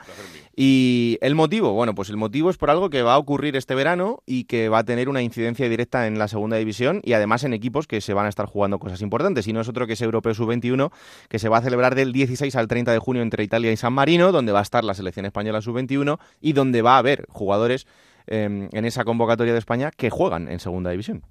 Y 0.55 1.17
el 1.23 1.35
motivo, 1.35 1.73
bueno, 1.73 1.95
pues 1.95 2.11
el 2.11 2.17
motivo 2.17 2.51
es 2.51 2.59
por 2.59 2.71
algo 2.71 2.91
que 2.91 3.03
va 3.03 3.15
a 3.15 3.19
ocurrir 3.19 3.57
este 3.57 3.75
verano 3.75 4.23
y 4.27 4.45
que 4.45 4.69
va 4.69 4.79
a 4.79 4.85
tener 4.85 5.09
una 5.09 5.23
incidencia 5.23 5.69
directa 5.69 6.07
en 6.07 6.19
la 6.19 6.29
segunda 6.29 6.57
división 6.57 7.01
y 7.05 7.15
además 7.15 7.45
en 7.45 7.55
equipos 7.55 7.87
que 7.87 8.01
se 8.01 8.13
van 8.13 8.27
a 8.27 8.29
estar 8.29 8.47
jugando 8.47 8.79
cosas 8.79 9.01
importantes. 9.01 9.47
Y 9.47 9.55
no 9.55 9.61
es 9.61 9.69
otro 9.69 9.87
que 9.87 9.95
ese 9.95 10.05
Europeo 10.05 10.35
Sub-21 10.35 10.93
que 11.29 11.39
se 11.39 11.49
va 11.49 11.59
a 11.59 11.63
celebrar 11.63 11.94
del 11.95 12.13
16 12.13 12.55
al 12.57 12.69
30 12.69 12.93
de 12.93 12.99
junio 12.99 13.23
entre 13.23 13.45
Italia 13.45 13.73
y 13.73 13.77
San 13.77 13.93
Marino, 13.93 14.33
donde 14.33 14.53
va 14.53 14.61
a 14.61 14.63
estar 14.63 14.85
la 14.85 14.95
selección 14.95 15.27
española 15.27 15.61
Sub-21 15.61 16.19
y 16.41 16.53
donde 16.53 16.83
va 16.83 16.97
a 16.97 16.99
haber 16.99 17.27
jugadores 17.29 17.87
eh, 18.27 18.69
en 18.71 18.85
esa 18.85 19.05
convocatoria 19.05 19.53
de 19.53 19.59
España 19.59 19.91
que 19.91 20.11
juegan 20.11 20.49
en 20.49 20.61
segunda 20.61 20.91
división. 20.91 21.25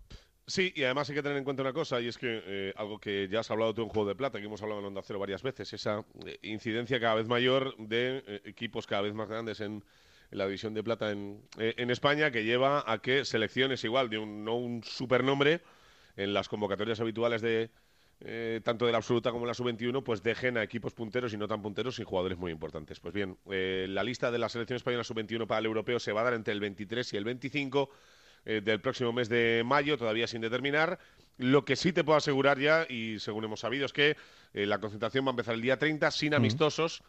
Sí, 0.45 0.73
y 0.75 0.83
además 0.83 1.09
hay 1.09 1.15
que 1.15 1.23
tener 1.23 1.37
en 1.37 1.45
cuenta 1.45 1.61
una 1.61 1.71
cosa, 1.71 2.01
y 2.01 2.07
es 2.09 2.17
que 2.17 2.41
eh, 2.45 2.73
algo 2.75 2.99
que 2.99 3.29
ya 3.29 3.39
has 3.39 3.49
hablado 3.49 3.73
tú 3.73 3.83
en 3.83 3.87
Juego 3.87 4.09
de 4.09 4.15
Plata, 4.15 4.39
que 4.39 4.45
hemos 4.45 4.61
hablado 4.61 4.81
en 4.81 4.87
Onda 4.87 5.01
Cero 5.01 5.17
varias 5.17 5.41
veces, 5.41 5.71
esa 5.71 6.03
eh, 6.25 6.37
incidencia 6.41 6.99
cada 6.99 7.15
vez 7.15 7.27
mayor 7.27 7.77
de 7.77 8.21
eh, 8.27 8.41
equipos 8.43 8.85
cada 8.85 9.03
vez 9.03 9.13
más 9.13 9.29
grandes 9.29 9.61
en, 9.61 9.83
la 10.31 10.45
división 10.45 10.73
de 10.73 10.83
plata 10.83 11.11
en, 11.11 11.43
en, 11.59 11.91
España, 11.91 12.31
que 12.31 12.43
lleva 12.43 12.83
a 12.91 12.97
que 13.03 13.23
selecciones 13.23 13.83
igual 13.83 14.09
de 14.09 14.17
un, 14.17 14.43
no 14.43 14.55
un 14.55 14.83
supernombre 14.83 15.61
en 16.17 16.33
las 16.33 16.49
convocatorias 16.49 16.99
habituales 16.99 17.43
de 17.43 17.69
eh, 18.25 18.61
tanto 18.63 18.85
de 18.85 18.93
la 18.93 18.99
absoluta 18.99 19.31
como 19.31 19.43
de 19.43 19.49
la 19.49 19.53
sub-21, 19.53 20.01
pues 20.01 20.23
dejen 20.23 20.57
a 20.57 20.63
equipos 20.63 20.93
punteros 20.93 21.33
y 21.33 21.37
no 21.37 21.45
tan 21.45 21.61
punteros 21.61 21.97
sin 21.97 22.05
jugadores 22.05 22.37
muy 22.37 22.53
importantes. 22.53 23.01
Pues 23.01 23.13
bien, 23.13 23.37
eh, 23.51 23.85
la 23.89 24.01
lista 24.01 24.31
de 24.31 24.39
la 24.39 24.47
selección 24.47 24.77
española 24.77 25.03
sub-21 25.03 25.45
para 25.45 25.59
el 25.59 25.65
europeo 25.65 25.99
se 25.99 26.13
va 26.13 26.21
a 26.21 26.23
dar 26.25 26.33
entre 26.33 26.53
el 26.53 26.61
23 26.61 27.11
y 27.11 27.17
el 27.17 27.25
25 27.25 27.89
eh, 28.45 28.61
del 28.63 28.79
próximo 28.79 29.11
mes 29.11 29.27
de 29.27 29.63
mayo, 29.65 29.97
todavía 29.97 30.25
sin 30.27 30.39
determinar. 30.39 30.99
Lo 31.37 31.65
que 31.65 31.75
sí 31.75 31.91
te 31.91 32.05
puedo 32.05 32.17
asegurar 32.17 32.59
ya, 32.59 32.85
y 32.87 33.19
según 33.19 33.43
hemos 33.43 33.59
sabido, 33.59 33.85
es 33.85 33.91
que 33.91 34.15
la 34.53 34.79
concentración 34.79 35.25
va 35.25 35.29
a 35.29 35.31
empezar 35.31 35.55
el 35.55 35.61
día 35.61 35.77
30 35.77 36.09
sin 36.11 36.33
amistosos. 36.33 37.01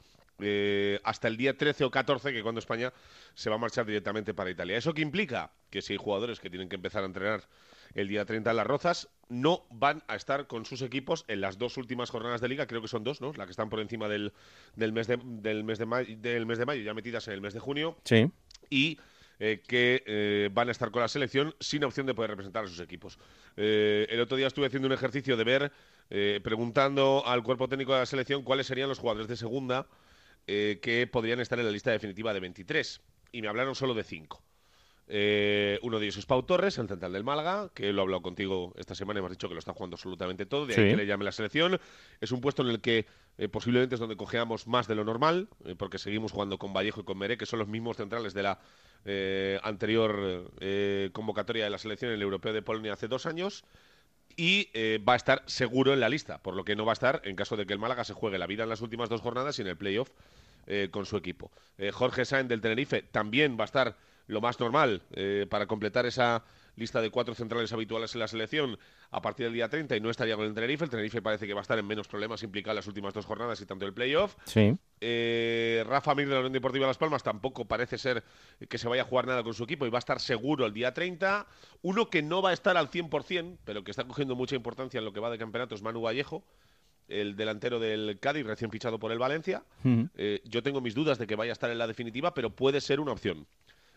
Hasta 1.04 1.28
el 1.28 1.36
día 1.36 1.56
13 1.56 1.84
o 1.84 1.90
14, 1.90 2.32
que 2.32 2.42
cuando 2.42 2.58
España 2.58 2.92
se 3.34 3.50
va 3.50 3.56
a 3.56 3.58
marchar 3.58 3.84
directamente 3.84 4.32
para 4.32 4.50
Italia. 4.50 4.78
¿Eso 4.78 4.94
qué 4.94 5.02
implica? 5.02 5.52
Que 5.70 5.82
si 5.82 5.92
hay 5.92 5.98
jugadores 5.98 6.40
que 6.40 6.48
tienen 6.48 6.70
que 6.70 6.76
empezar 6.76 7.02
a 7.02 7.06
entrenar 7.06 7.46
el 7.94 8.08
día 8.08 8.24
30 8.24 8.50
en 8.50 8.56
las 8.56 8.66
Rozas, 8.66 9.08
no 9.28 9.66
van 9.70 10.02
a 10.08 10.16
estar 10.16 10.46
con 10.46 10.64
sus 10.64 10.82
equipos 10.82 11.24
en 11.28 11.40
las 11.40 11.58
dos 11.58 11.76
últimas 11.76 12.10
jornadas 12.10 12.40
de 12.40 12.48
liga, 12.48 12.66
creo 12.66 12.82
que 12.82 12.88
son 12.88 13.04
dos, 13.04 13.20
¿no? 13.20 13.32
La 13.36 13.46
que 13.46 13.50
están 13.50 13.70
por 13.70 13.80
encima 13.80 14.08
del, 14.08 14.32
del, 14.76 14.92
mes, 14.92 15.06
de, 15.06 15.18
del, 15.22 15.64
mes, 15.64 15.78
de, 15.78 15.86
mayo, 15.86 16.16
del 16.18 16.46
mes 16.46 16.58
de 16.58 16.66
mayo, 16.66 16.82
ya 16.82 16.94
metidas 16.94 17.26
en 17.28 17.34
el 17.34 17.40
mes 17.40 17.54
de 17.54 17.60
junio. 17.60 17.96
Sí. 18.04 18.30
Y 18.70 18.98
eh, 19.38 19.62
que 19.66 20.02
eh, 20.06 20.50
van 20.52 20.68
a 20.68 20.72
estar 20.72 20.90
con 20.90 21.02
la 21.02 21.08
selección 21.08 21.54
sin 21.60 21.84
opción 21.84 22.06
de 22.06 22.14
poder 22.14 22.30
representar 22.30 22.64
a 22.64 22.68
sus 22.68 22.80
equipos. 22.80 23.18
Eh, 23.56 24.06
el 24.10 24.20
otro 24.20 24.36
día 24.36 24.46
estuve 24.46 24.66
haciendo 24.66 24.86
un 24.86 24.92
ejercicio 24.92 25.36
de 25.36 25.44
ver, 25.44 25.72
eh, 26.10 26.40
preguntando 26.42 27.22
al 27.26 27.42
cuerpo 27.42 27.68
técnico 27.68 27.92
de 27.92 28.00
la 28.00 28.06
selección 28.06 28.42
cuáles 28.42 28.66
serían 28.66 28.88
los 28.88 28.98
jugadores 28.98 29.28
de 29.28 29.36
segunda 29.36 29.86
eh, 30.46 30.78
que 30.82 31.06
podrían 31.06 31.40
estar 31.40 31.58
en 31.58 31.64
la 31.64 31.70
lista 31.70 31.90
definitiva 31.90 32.34
de 32.34 32.40
23. 32.40 33.00
Y 33.32 33.42
me 33.42 33.48
hablaron 33.48 33.74
solo 33.74 33.94
de 33.94 34.04
5. 34.04 34.42
Eh, 35.06 35.78
uno 35.82 35.98
de 35.98 36.06
ellos 36.06 36.16
es 36.16 36.24
Pau 36.24 36.42
Torres, 36.44 36.78
el 36.78 36.88
central 36.88 37.12
del 37.12 37.24
Málaga, 37.24 37.70
que 37.74 37.92
lo 37.92 38.00
he 38.00 38.04
hablado 38.04 38.22
contigo 38.22 38.72
esta 38.78 38.94
semana 38.94 39.18
y 39.20 39.22
me 39.22 39.26
has 39.26 39.32
dicho 39.32 39.48
que 39.48 39.54
lo 39.54 39.58
está 39.58 39.74
jugando 39.74 39.96
absolutamente 39.96 40.46
todo, 40.46 40.66
de 40.66 40.74
ahí 40.74 40.82
Sí. 40.84 40.90
que 40.90 40.96
le 40.96 41.06
llame 41.06 41.24
la 41.24 41.32
selección. 41.32 41.78
Es 42.20 42.32
un 42.32 42.40
puesto 42.40 42.62
en 42.62 42.68
el 42.68 42.80
que 42.80 43.04
eh, 43.36 43.48
posiblemente 43.48 43.96
es 43.96 44.00
donde 44.00 44.16
cojeamos 44.16 44.66
más 44.66 44.86
de 44.86 44.94
lo 44.94 45.04
normal, 45.04 45.48
eh, 45.66 45.74
porque 45.76 45.98
seguimos 45.98 46.32
jugando 46.32 46.56
con 46.58 46.72
Vallejo 46.72 47.02
y 47.02 47.04
con 47.04 47.18
Meré, 47.18 47.36
que 47.36 47.46
son 47.46 47.58
los 47.58 47.68
mismos 47.68 47.96
centrales 47.98 48.32
de 48.32 48.42
la 48.42 48.60
eh, 49.04 49.60
anterior 49.62 50.50
convocatoria 51.12 51.64
de 51.64 51.70
la 51.70 51.78
selección 51.78 52.10
en 52.10 52.14
el 52.16 52.22
Europeo 52.22 52.54
de 52.54 52.62
Polonia 52.62 52.94
hace 52.94 53.08
dos 53.08 53.26
años. 53.26 53.64
Y 54.36 54.68
va 55.06 55.12
a 55.12 55.16
estar 55.16 55.42
seguro 55.46 55.92
en 55.92 56.00
la 56.00 56.08
lista, 56.08 56.38
por 56.38 56.56
lo 56.56 56.64
que 56.64 56.74
no 56.74 56.84
va 56.84 56.92
a 56.92 56.94
estar 56.94 57.20
en 57.24 57.36
caso 57.36 57.56
de 57.56 57.66
que 57.66 57.72
el 57.72 57.78
Málaga 57.78 58.02
se 58.02 58.14
juegue 58.14 58.36
la 58.38 58.46
vida 58.48 58.64
en 58.64 58.68
las 58.68 58.80
últimas 58.80 59.08
dos 59.08 59.20
jornadas 59.20 59.58
y 59.58 59.62
en 59.62 59.68
el 59.68 59.76
playoff 59.76 60.10
con 60.90 61.06
su 61.06 61.16
equipo. 61.16 61.52
Jorge 61.92 62.24
Sáenz 62.24 62.48
del 62.48 62.60
Tenerife 62.60 63.02
también 63.02 63.56
va 63.56 63.62
a 63.62 63.66
estar 63.66 63.96
lo 64.26 64.40
más 64.40 64.58
normal 64.60 65.02
eh, 65.12 65.46
para 65.48 65.66
completar 65.66 66.06
esa 66.06 66.44
lista 66.76 67.00
de 67.00 67.10
cuatro 67.10 67.34
centrales 67.34 67.72
habituales 67.72 68.14
en 68.14 68.20
la 68.20 68.28
selección 68.28 68.78
a 69.10 69.22
partir 69.22 69.46
del 69.46 69.54
día 69.54 69.68
30 69.68 69.96
y 69.96 70.00
no 70.00 70.10
estaría 70.10 70.36
con 70.36 70.44
el 70.44 70.54
Tenerife. 70.54 70.84
El 70.84 70.90
Tenerife 70.90 71.22
parece 71.22 71.46
que 71.46 71.54
va 71.54 71.60
a 71.60 71.62
estar 71.62 71.78
en 71.78 71.86
menos 71.86 72.08
problemas 72.08 72.42
implicado 72.42 72.72
en 72.72 72.76
las 72.76 72.86
últimas 72.86 73.14
dos 73.14 73.26
jornadas 73.26 73.60
y 73.60 73.66
tanto 73.66 73.86
el 73.86 73.94
playoff. 73.94 74.36
Sí. 74.44 74.76
Eh, 75.00 75.84
Rafa 75.86 76.14
Mir 76.14 76.26
de 76.28 76.34
la 76.34 76.40
Unión 76.40 76.52
Deportiva 76.52 76.86
Las 76.86 76.98
Palmas 76.98 77.22
tampoco 77.22 77.64
parece 77.66 77.98
ser 77.98 78.24
que 78.68 78.78
se 78.78 78.88
vaya 78.88 79.02
a 79.02 79.04
jugar 79.04 79.26
nada 79.26 79.42
con 79.42 79.54
su 79.54 79.64
equipo 79.64 79.86
y 79.86 79.90
va 79.90 79.98
a 79.98 80.00
estar 80.00 80.20
seguro 80.20 80.66
el 80.66 80.72
día 80.72 80.92
30. 80.92 81.46
Uno 81.82 82.10
que 82.10 82.22
no 82.22 82.42
va 82.42 82.50
a 82.50 82.52
estar 82.52 82.76
al 82.76 82.90
100%, 82.90 83.58
pero 83.64 83.84
que 83.84 83.90
está 83.90 84.04
cogiendo 84.04 84.34
mucha 84.34 84.56
importancia 84.56 84.98
en 84.98 85.04
lo 85.04 85.12
que 85.12 85.20
va 85.20 85.30
de 85.30 85.38
campeonato 85.38 85.74
es 85.74 85.82
Manu 85.82 86.00
Vallejo, 86.00 86.44
el 87.06 87.36
delantero 87.36 87.78
del 87.78 88.18
Cádiz, 88.18 88.46
recién 88.46 88.70
fichado 88.70 88.98
por 88.98 89.12
el 89.12 89.18
Valencia. 89.18 89.62
Eh, 90.16 90.40
yo 90.44 90.62
tengo 90.62 90.80
mis 90.80 90.94
dudas 90.94 91.18
de 91.18 91.26
que 91.26 91.36
vaya 91.36 91.52
a 91.52 91.54
estar 91.54 91.70
en 91.70 91.78
la 91.78 91.86
definitiva, 91.86 92.34
pero 92.34 92.50
puede 92.50 92.80
ser 92.80 92.98
una 92.98 93.12
opción. 93.12 93.46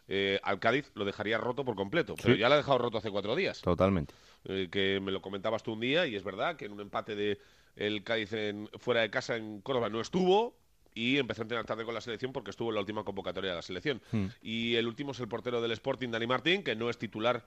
Eh, 0.07 0.39
al 0.43 0.59
Cádiz 0.59 0.89
lo 0.95 1.03
dejaría 1.05 1.37
roto 1.37 1.65
por 1.65 1.75
completo, 1.75 2.15
pero 2.21 2.35
ya 2.35 2.47
lo 2.47 2.53
ha 2.55 2.57
dejado 2.57 2.77
roto 2.77 2.97
hace 2.97 3.11
cuatro 3.11 3.35
días. 3.35 3.61
Totalmente. 3.61 4.13
Eh, 4.45 4.69
que 4.71 4.99
me 5.01 5.11
lo 5.11 5.21
comentabas 5.21 5.63
tú 5.63 5.73
un 5.73 5.79
día 5.81 6.07
y 6.07 6.15
es 6.15 6.23
verdad 6.23 6.55
que 6.55 6.65
en 6.65 6.71
un 6.71 6.79
empate 6.79 7.15
de 7.15 7.39
el 7.75 8.03
Cádiz 8.03 8.31
en- 8.33 8.69
fuera 8.79 9.01
de 9.01 9.09
casa 9.09 9.35
en 9.35 9.61
Córdoba 9.61 9.89
no 9.89 9.99
estuvo 9.99 10.55
y 10.93 11.17
empezó 11.17 11.41
a 11.41 11.43
entrenar 11.43 11.65
tarde 11.65 11.83
con 11.85 11.93
la 11.93 12.01
selección 12.01 12.31
porque 12.33 12.49
estuvo 12.51 12.69
en 12.69 12.75
la 12.75 12.81
última 12.81 13.03
convocatoria 13.03 13.51
de 13.51 13.55
la 13.57 13.61
selección. 13.61 14.01
Mm. 14.11 14.25
Y 14.41 14.75
el 14.75 14.87
último 14.87 15.11
es 15.11 15.19
el 15.19 15.27
portero 15.27 15.61
del 15.61 15.71
Sporting, 15.73 16.09
Dani 16.09 16.25
Martín, 16.25 16.63
que 16.63 16.75
no 16.75 16.89
es 16.89 16.97
titular 16.97 17.45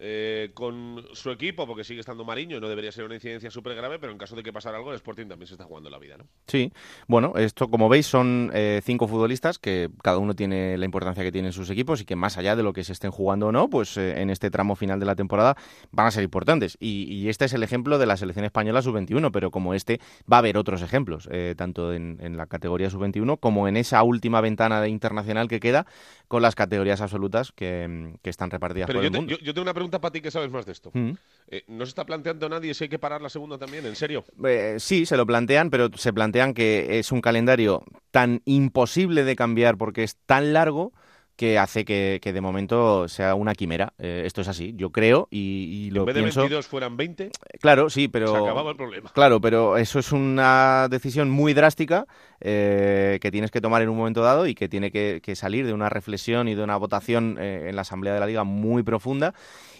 eh, 0.00 0.52
con 0.54 1.04
su 1.12 1.30
equipo, 1.32 1.66
porque 1.66 1.82
sigue 1.82 1.98
estando 1.98 2.24
Mariño, 2.24 2.60
no 2.60 2.68
debería 2.68 2.92
ser 2.92 3.04
una 3.04 3.16
incidencia 3.16 3.50
súper 3.50 3.74
grave, 3.74 3.98
pero 3.98 4.12
en 4.12 4.18
caso 4.18 4.36
de 4.36 4.44
que 4.44 4.52
pasara 4.52 4.78
algo, 4.78 4.90
el 4.90 4.96
Sporting 4.96 5.26
también 5.26 5.48
se 5.48 5.54
está 5.54 5.64
jugando 5.64 5.90
la 5.90 5.98
vida, 5.98 6.16
¿no? 6.16 6.24
Sí, 6.46 6.72
bueno, 7.08 7.32
esto 7.36 7.68
como 7.68 7.88
veis 7.88 8.06
son 8.06 8.52
eh, 8.54 8.80
cinco 8.84 9.08
futbolistas 9.08 9.58
que 9.58 9.90
cada 10.02 10.18
uno 10.18 10.34
tiene 10.34 10.78
la 10.78 10.84
importancia 10.84 11.24
que 11.24 11.32
tienen 11.32 11.52
sus 11.52 11.68
equipos 11.70 12.00
y 12.00 12.04
que 12.04 12.14
más 12.14 12.38
allá 12.38 12.54
de 12.54 12.62
lo 12.62 12.72
que 12.72 12.84
se 12.84 12.92
estén 12.92 13.10
jugando 13.10 13.48
o 13.48 13.52
no, 13.52 13.68
pues 13.68 13.96
eh, 13.96 14.20
en 14.20 14.30
este 14.30 14.52
tramo 14.52 14.76
final 14.76 15.00
de 15.00 15.06
la 15.06 15.16
temporada 15.16 15.56
van 15.90 16.06
a 16.06 16.10
ser 16.12 16.22
importantes. 16.22 16.76
Y, 16.78 17.28
este 17.28 17.44
es 17.44 17.52
el 17.52 17.62
ejemplo 17.62 17.98
de 17.98 18.06
la 18.06 18.16
selección 18.16 18.44
española 18.44 18.80
sub-21, 18.80 19.30
pero 19.32 19.50
como 19.50 19.74
este 19.74 20.00
va 20.32 20.36
a 20.36 20.38
haber 20.38 20.56
otros 20.56 20.80
ejemplos, 20.80 21.28
tanto 21.56 21.92
en, 21.92 22.18
en, 22.20 22.36
la 22.36 22.46
categoría 22.46 22.88
sub-21 22.88 23.38
como 23.38 23.68
en 23.68 23.76
esa 23.76 24.02
última 24.02 24.40
ventana 24.40 24.80
de 24.80 24.88
internacional 24.88 25.48
que 25.48 25.60
queda 25.60 25.86
con 26.28 26.42
las 26.42 26.54
categorías 26.54 27.00
absolutas 27.00 27.52
que, 27.52 28.14
están 28.22 28.50
repartidas 28.50 28.86
por 28.86 29.02
el 29.02 29.10
mundo. 29.10 29.36
yo 29.42 29.54
tengo 29.54 29.62
una 29.62 29.74
pregunta 29.74 29.87
para 29.90 30.12
ti 30.12 30.20
que 30.20 30.30
sabes 30.30 30.50
más 30.50 30.66
de 30.66 30.72
esto. 30.72 30.90
Mm. 30.92 31.12
Eh, 31.50 31.64
¿No 31.68 31.86
se 31.86 31.90
está 31.90 32.04
planteando 32.04 32.48
nadie 32.48 32.74
si 32.74 32.84
hay 32.84 32.90
que 32.90 32.98
parar 32.98 33.22
la 33.22 33.30
segunda 33.30 33.58
también? 33.58 33.86
¿En 33.86 33.96
serio? 33.96 34.24
Eh, 34.44 34.76
sí, 34.78 35.06
se 35.06 35.16
lo 35.16 35.26
plantean, 35.26 35.70
pero 35.70 35.88
se 35.96 36.12
plantean 36.12 36.52
que 36.52 36.98
es 36.98 37.10
un 37.10 37.20
calendario 37.20 37.82
tan 38.10 38.42
imposible 38.44 39.24
de 39.24 39.34
cambiar 39.34 39.78
porque 39.78 40.02
es 40.02 40.16
tan 40.26 40.52
largo 40.52 40.92
que 41.36 41.56
hace 41.56 41.84
que, 41.84 42.20
de 42.20 42.40
momento 42.40 43.06
sea 43.06 43.36
una 43.36 43.54
quimera. 43.54 43.94
Eh, 43.98 44.24
esto 44.26 44.40
es 44.40 44.48
así, 44.48 44.74
yo 44.76 44.90
creo 44.90 45.28
y, 45.30 45.88
lo 45.92 46.00
en 46.00 46.06
vez 46.06 46.14
de 46.16 46.22
22 46.22 46.66
fueran 46.66 46.96
20. 46.96 47.30
Claro, 47.60 47.88
sí, 47.88 48.08
pero 48.08 48.32
se 48.32 48.38
acababa 48.38 48.72
el 48.72 48.76
problema. 48.76 49.10
Claro, 49.14 49.40
pero 49.40 49.76
eso 49.76 50.00
es 50.00 50.10
una 50.10 50.88
decisión 50.90 51.30
muy 51.30 51.54
drástica 51.54 52.06
que 52.40 53.28
tienes 53.30 53.52
que 53.52 53.60
tomar 53.60 53.82
en 53.82 53.88
un 53.88 53.96
momento 53.96 54.20
dado 54.20 54.48
y 54.48 54.54
que 54.56 54.68
tiene 54.68 54.90
que, 54.90 55.36
salir 55.36 55.64
de 55.64 55.72
una 55.72 55.88
reflexión 55.88 56.48
y 56.48 56.56
de 56.56 56.62
una 56.64 56.76
votación 56.76 57.38
en 57.38 57.74
la 57.76 57.82
Asamblea 57.82 58.14
de 58.14 58.20
la 58.20 58.26
Liga 58.26 58.42
muy 58.42 58.82
profunda 58.82 59.32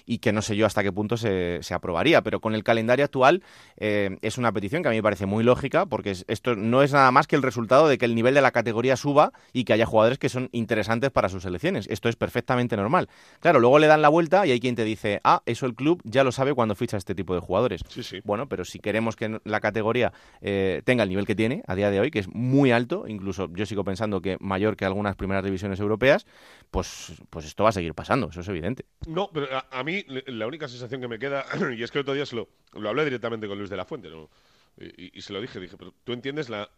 y 0.08 0.18
que 0.18 0.32
no 0.32 0.40
sé 0.40 0.56
yo 0.56 0.64
hasta 0.64 0.82
qué 0.82 0.90
punto 0.90 1.18
se, 1.18 1.58
se 1.62 1.74
aprobaría. 1.74 2.22
Pero 2.22 2.40
con 2.40 2.54
el 2.54 2.64
calendario 2.64 3.04
actual 3.04 3.42
eh, 3.76 4.16
es 4.22 4.38
una 4.38 4.50
petición 4.52 4.82
que 4.82 4.88
a 4.88 4.90
mí 4.90 4.96
me 4.96 5.02
parece 5.02 5.26
muy 5.26 5.44
lógica 5.44 5.84
porque 5.84 6.16
esto 6.26 6.56
no 6.56 6.82
es 6.82 6.92
nada 6.92 7.10
más 7.12 7.26
que 7.26 7.36
el 7.36 7.42
resultado 7.42 7.86
de 7.88 7.98
que 7.98 8.06
el 8.06 8.14
nivel 8.14 8.34
de 8.34 8.40
la 8.40 8.50
categoría 8.50 8.96
suba 8.96 9.32
y 9.52 9.64
que 9.64 9.74
haya 9.74 9.84
jugadores 9.84 10.18
que 10.18 10.30
son 10.30 10.48
interesantes 10.52 11.10
para 11.10 11.28
sus 11.28 11.42
selecciones. 11.42 11.86
Esto 11.90 12.08
es 12.08 12.16
perfectamente 12.16 12.74
normal. 12.74 13.10
Claro, 13.40 13.60
luego 13.60 13.78
le 13.78 13.86
dan 13.86 14.00
la 14.00 14.08
vuelta 14.08 14.46
y 14.46 14.50
hay 14.50 14.60
quien 14.60 14.74
te 14.74 14.84
dice, 14.84 15.20
ah, 15.24 15.42
eso 15.44 15.66
el 15.66 15.74
club 15.74 16.00
ya 16.04 16.24
lo 16.24 16.32
sabe 16.32 16.54
cuando 16.54 16.74
ficha 16.74 16.96
este 16.96 17.14
tipo 17.14 17.34
de 17.34 17.40
jugadores. 17.40 17.82
Sí, 17.88 18.02
sí. 18.02 18.20
Bueno, 18.24 18.48
pero 18.48 18.64
si 18.64 18.78
queremos 18.78 19.14
que 19.14 19.38
la 19.44 19.60
categoría 19.60 20.14
eh, 20.40 20.80
tenga 20.86 21.02
el 21.02 21.10
nivel 21.10 21.26
que 21.26 21.34
tiene 21.34 21.62
a 21.66 21.74
día 21.74 21.90
de 21.90 22.00
hoy, 22.00 22.10
que 22.10 22.20
es 22.20 22.28
muy 22.28 22.72
alto, 22.72 23.04
incluso 23.06 23.48
yo 23.52 23.66
sigo 23.66 23.84
pensando 23.84 24.22
que 24.22 24.38
mayor 24.40 24.76
que 24.76 24.86
algunas 24.86 25.16
primeras 25.16 25.44
divisiones 25.44 25.80
europeas, 25.80 26.26
pues, 26.70 27.12
pues 27.28 27.44
esto 27.44 27.64
va 27.64 27.68
a 27.68 27.72
seguir 27.72 27.92
pasando, 27.92 28.30
eso 28.30 28.40
es 28.40 28.48
evidente. 28.48 28.86
No, 29.06 29.28
pero 29.32 29.48
a 29.70 29.84
mí 29.84 29.97
la 30.06 30.46
única 30.46 30.68
sensación 30.68 31.00
que 31.00 31.08
me 31.08 31.18
queda, 31.18 31.44
y 31.76 31.82
es 31.82 31.90
que 31.90 31.98
el 31.98 32.02
otro 32.02 32.14
día 32.14 32.26
se 32.26 32.36
lo, 32.36 32.48
lo 32.74 32.88
hablé 32.88 33.04
directamente 33.04 33.48
con 33.48 33.58
Luis 33.58 33.70
de 33.70 33.76
la 33.76 33.84
Fuente, 33.84 34.10
¿no? 34.10 34.28
y, 34.80 35.20
se 35.20 35.32
lo 35.32 35.40
dije, 35.40 35.58
dije, 35.58 35.76
pero 35.76 35.92
tú 36.04 36.12
entiendes 36.12 36.48
la 36.48 36.70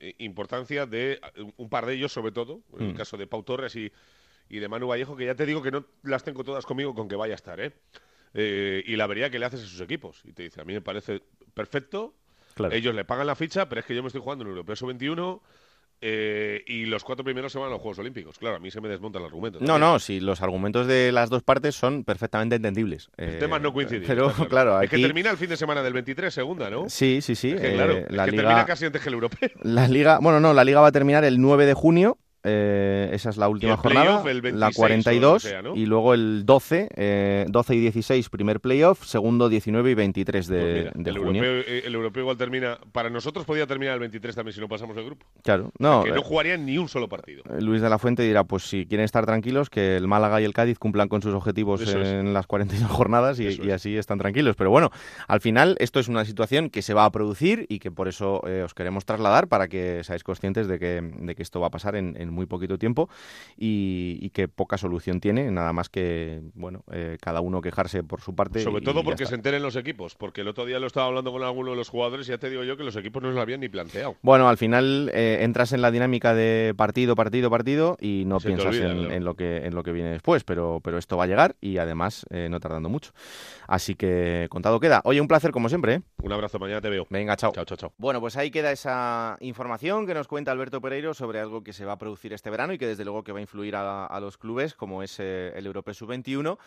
eh, 0.00 0.14
importancia 0.18 0.86
de 0.86 1.20
un 1.56 1.68
par 1.68 1.86
de 1.86 1.94
ellos, 1.94 2.12
sobre 2.12 2.32
todo, 2.32 2.60
en 2.78 2.86
el 2.86 2.94
mm. 2.94 2.96
caso 2.96 3.16
de 3.16 3.26
Pau 3.26 3.42
Torres 3.42 3.74
y, 3.76 3.90
y, 4.48 4.58
de 4.58 4.68
Manu 4.68 4.86
Vallejo, 4.86 5.16
que 5.16 5.26
ya 5.26 5.34
te 5.34 5.46
digo 5.46 5.62
que 5.62 5.70
no 5.70 5.84
las 6.02 6.22
tengo 6.22 6.44
todas 6.44 6.66
conmigo 6.66 6.94
con 6.94 7.08
que 7.08 7.16
vaya 7.16 7.34
a 7.34 7.36
estar, 7.36 7.60
¿eh? 7.60 7.72
eh 8.34 8.82
y 8.86 8.96
la 8.96 9.06
vería 9.06 9.30
que 9.30 9.38
le 9.38 9.46
haces 9.46 9.62
a 9.62 9.66
sus 9.66 9.80
equipos. 9.80 10.22
Y 10.24 10.32
te 10.32 10.44
dice, 10.44 10.60
a 10.60 10.64
mí 10.64 10.72
me 10.72 10.80
parece 10.80 11.22
perfecto, 11.54 12.14
ellos 12.70 12.94
le 12.94 13.04
pagan 13.04 13.26
la 13.26 13.36
ficha, 13.36 13.68
pero 13.68 13.80
es 13.80 13.86
que 13.86 13.94
yo 13.94 14.02
me 14.02 14.08
estoy 14.08 14.20
jugando 14.20 14.44
en 14.44 14.50
Europeo 14.50 14.86
21 14.86 15.42
eh, 16.00 16.62
y 16.66 16.84
los 16.86 17.02
cuatro 17.02 17.24
primeros 17.24 17.52
se 17.52 17.58
van 17.58 17.68
a 17.68 17.70
los 17.70 17.80
Juegos 17.80 17.98
Olímpicos. 17.98 18.38
Claro, 18.38 18.56
a 18.56 18.58
mí 18.58 18.70
se 18.70 18.80
me 18.80 18.88
desmonta 18.88 19.18
el 19.18 19.24
argumento. 19.24 19.58
No, 19.60 19.78
no, 19.78 19.98
sí, 19.98 20.20
los 20.20 20.42
argumentos 20.42 20.86
de 20.86 21.10
las 21.12 21.30
dos 21.30 21.42
partes 21.42 21.74
son 21.74 22.04
perfectamente 22.04 22.56
entendibles. 22.56 23.10
El 23.16 23.30
eh, 23.30 23.38
tema 23.38 23.58
no 23.58 23.72
coincide. 23.72 24.06
Pero, 24.06 24.32
claro, 24.48 24.80
Es 24.80 24.90
que 24.90 24.98
termina 24.98 25.30
el 25.30 25.36
fin 25.36 25.48
de 25.48 25.56
semana 25.56 25.82
del 25.82 25.92
23, 25.92 26.32
segunda, 26.32 26.70
¿no? 26.70 26.88
Sí, 26.88 27.20
sí, 27.20 27.34
sí. 27.34 27.54
claro, 27.54 27.94
eh, 27.94 28.06
la 28.10 28.26
liga... 28.26 28.42
termina 28.42 28.66
casi 28.66 28.86
antes 28.86 29.02
que 29.02 29.08
el 29.08 29.14
europeo. 29.14 29.50
La 29.62 29.88
liga, 29.88 30.18
bueno, 30.20 30.40
no, 30.40 30.54
la 30.54 30.64
liga 30.64 30.80
va 30.80 30.88
a 30.88 30.92
terminar 30.92 31.24
el 31.24 31.40
9 31.40 31.66
de 31.66 31.74
junio 31.74 32.18
eh, 32.44 33.10
esa 33.12 33.30
es 33.30 33.36
la 33.36 33.48
última 33.48 33.76
jornada, 33.76 34.22
la 34.52 34.70
42, 34.70 35.54
y 35.74 35.86
luego 35.86 36.14
el 36.14 36.46
12, 36.46 36.88
eh, 36.94 37.46
12 37.48 37.74
y 37.74 37.80
16 37.80 38.28
primer 38.28 38.60
playoff, 38.60 39.04
segundo 39.04 39.48
19 39.48 39.90
y 39.90 39.94
23 39.94 40.46
de, 40.46 40.90
pues 40.94 41.06
el 41.06 41.18
junio. 41.18 41.44
Europeo, 41.44 41.74
eh, 41.74 41.82
el 41.84 41.94
europeo 41.94 42.22
igual 42.22 42.36
termina, 42.36 42.78
para 42.92 43.10
nosotros 43.10 43.44
podría 43.44 43.66
terminar 43.66 43.94
el 43.94 44.00
23 44.00 44.36
también 44.36 44.54
si 44.54 44.60
no 44.60 44.68
pasamos 44.68 44.96
el 44.96 45.04
grupo. 45.04 45.26
Claro, 45.42 45.72
no. 45.78 46.04
que 46.04 46.12
no 46.12 46.22
jugarían 46.22 46.64
ni 46.64 46.78
un 46.78 46.88
solo 46.88 47.08
partido. 47.08 47.42
Eh, 47.50 47.60
Luis 47.60 47.82
de 47.82 47.90
la 47.90 47.98
Fuente 47.98 48.22
dirá, 48.22 48.44
pues 48.44 48.62
si 48.64 48.86
quieren 48.86 49.04
estar 49.04 49.26
tranquilos, 49.26 49.68
que 49.68 49.96
el 49.96 50.06
Málaga 50.06 50.40
y 50.40 50.44
el 50.44 50.54
Cádiz 50.54 50.78
cumplan 50.78 51.08
con 51.08 51.22
sus 51.22 51.34
objetivos 51.34 51.92
en 51.92 52.32
las 52.32 52.46
42 52.46 52.88
jornadas 52.88 53.40
y, 53.40 53.70
así 53.72 53.96
están 53.96 54.18
tranquilos. 54.18 54.54
Pero 54.56 54.70
bueno, 54.70 54.90
al 55.26 55.40
final 55.40 55.76
esto 55.80 55.98
es 55.98 56.06
una 56.06 56.24
situación 56.24 56.70
que 56.70 56.82
se 56.82 56.94
va 56.94 57.04
a 57.04 57.10
producir 57.10 57.66
y 57.68 57.80
que 57.80 57.90
por 57.90 58.06
eso 58.06 58.42
os 58.64 58.74
queremos 58.74 59.04
trasladar 59.04 59.48
para 59.48 59.68
que 59.68 60.04
seáis 60.04 60.22
conscientes 60.22 60.68
de 60.68 60.78
que, 60.78 61.00
de 61.02 61.34
que 61.34 61.42
esto 61.42 61.60
va 61.60 61.66
a 61.66 61.70
pasar 61.70 61.96
en, 61.96 62.16
en 62.18 62.27
muy 62.30 62.46
poquito 62.46 62.78
tiempo 62.78 63.08
y, 63.56 64.30
que 64.30 64.46
poca 64.46 64.76
solución 64.76 65.20
tiene, 65.20 65.50
nada 65.50 65.72
más 65.72 65.88
que, 65.88 66.42
bueno, 66.54 66.84
eh, 66.92 67.16
cada 67.20 67.40
uno 67.40 67.60
quejarse 67.60 68.04
por 68.04 68.20
su 68.20 68.34
parte. 68.34 68.60
Sobre 68.60 68.84
todo 68.84 69.02
porque 69.02 69.26
se 69.26 69.34
enteren 69.34 69.62
los 69.62 69.74
equipos, 69.74 70.14
porque 70.14 70.42
el 70.42 70.48
otro 70.48 70.66
día 70.66 70.78
lo 70.78 70.86
estaba 70.86 71.06
hablando 71.06 71.32
con 71.32 71.42
alguno 71.42 71.70
de 71.70 71.76
los 71.76 71.88
jugadores 71.88 72.28
y 72.28 72.30
ya 72.30 72.38
te 72.38 72.50
digo 72.50 72.62
yo 72.62 72.76
que 72.76 72.84
los 72.84 72.94
equipos 72.96 73.22
no 73.22 73.30
se 73.30 73.34
lo 73.34 73.40
habían 73.40 73.60
ni 73.60 73.68
planteado. 73.68 74.16
Bueno, 74.22 74.48
al 74.48 74.58
final 74.58 75.10
eh, 75.14 75.38
entras 75.40 75.72
en 75.72 75.82
la 75.82 75.90
dinámica 75.90 76.34
de 76.34 76.74
partido, 76.76 77.14
partido, 77.14 77.50
partido 77.50 77.96
y 78.00 78.24
no 78.26 78.38
piensas 78.38 78.76
en, 78.76 79.24
lo 79.24 79.34
que, 79.34 79.64
en 79.64 79.74
lo 79.74 79.82
que 79.82 79.92
viene 79.92 80.10
después, 80.10 80.44
pero, 80.44 80.80
pero 80.82 80.98
esto 80.98 81.16
va 81.16 81.24
a 81.24 81.26
llegar 81.26 81.56
y 81.60 81.78
además 81.78 82.26
eh, 82.30 82.48
no 82.50 82.60
tardando 82.60 82.88
mucho. 82.88 83.12
Así 83.66 83.94
que 83.94 84.46
contado 84.50 84.80
queda. 84.80 85.00
Oye, 85.04 85.20
un 85.20 85.28
placer 85.28 85.50
como 85.50 85.68
siempre. 85.68 86.02
Un 86.22 86.32
abrazo, 86.32 86.58
mañana 86.58 86.80
te 86.80 86.88
veo. 86.88 87.06
Venga, 87.10 87.36
chao. 87.36 87.52
Chao, 87.52 87.64
chao, 87.64 87.76
chao. 87.76 87.92
Bueno, 87.98 88.20
pues 88.20 88.36
ahí 88.36 88.50
queda 88.50 88.72
esa 88.72 89.36
información 89.40 90.06
que 90.06 90.14
nos 90.14 90.26
cuenta 90.28 90.52
Alberto 90.52 90.80
Pereiro 90.80 91.14
sobre 91.14 91.40
algo 91.40 91.62
que 91.62 91.72
se 91.72 91.84
va 91.84 91.92
a 91.92 91.98
producir 91.98 92.17
este 92.24 92.50
verano 92.50 92.72
y 92.72 92.78
que 92.78 92.86
desde 92.86 93.04
luego 93.04 93.24
que 93.24 93.32
va 93.32 93.38
a 93.38 93.42
influir 93.42 93.76
a, 93.76 94.18
los 94.20 94.38
clubes, 94.38 94.74
como 94.74 95.02
es 95.02 95.18
eh, 95.20 95.52
el 95.56 95.66
Europeo 95.66 95.94
Sub-21. 95.94 96.58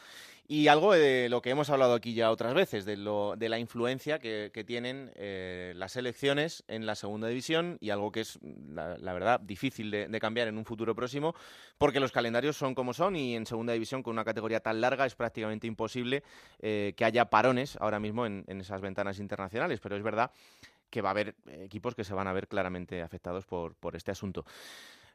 Y 0.47 0.67
algo 0.67 0.91
de 0.91 1.29
lo 1.29 1.41
que 1.41 1.49
hemos 1.49 1.69
hablado 1.69 1.93
aquí 1.93 2.13
ya 2.13 2.29
otras 2.29 2.53
veces, 2.53 2.83
de, 2.83 2.97
lo, 2.97 3.35
de 3.37 3.47
la 3.47 3.57
influencia 3.57 4.19
que, 4.19 4.51
tienen 4.67 5.09
eh, 5.15 5.71
las 5.77 5.93
selecciones 5.93 6.65
en 6.67 6.85
la 6.85 6.95
segunda 6.95 7.29
división 7.29 7.77
y 7.79 7.89
algo 7.89 8.11
que 8.11 8.19
es, 8.19 8.37
la, 8.73 9.13
verdad, 9.13 9.39
difícil 9.39 9.89
de, 9.91 10.19
cambiar 10.19 10.49
en 10.49 10.57
un 10.57 10.65
futuro 10.65 10.93
próximo, 10.93 11.35
porque 11.77 12.01
los 12.01 12.11
calendarios 12.11 12.57
son 12.57 12.75
como 12.75 12.93
son 12.93 13.15
y 13.15 13.37
en 13.37 13.45
segunda 13.45 13.71
división 13.71 14.03
con 14.03 14.11
una 14.11 14.25
categoría 14.25 14.59
tan 14.59 14.81
larga 14.81 15.05
es 15.05 15.15
prácticamente 15.15 15.67
imposible 15.67 16.21
eh, 16.59 16.93
que 16.97 17.05
haya 17.05 17.29
parones 17.29 17.77
ahora 17.77 18.01
mismo 18.01 18.25
en, 18.25 18.43
esas 18.59 18.81
ventanas 18.81 19.19
internacionales. 19.19 19.79
Pero 19.79 19.95
es 19.95 20.03
verdad 20.03 20.31
que 20.89 21.01
va 21.01 21.09
a 21.09 21.11
haber 21.11 21.33
equipos 21.47 21.95
que 21.95 22.03
se 22.03 22.13
van 22.13 22.27
a 22.27 22.33
ver 22.33 22.49
claramente 22.49 23.01
afectados 23.01 23.45
por 23.45 23.95
este 23.95 24.11
asunto. 24.11 24.43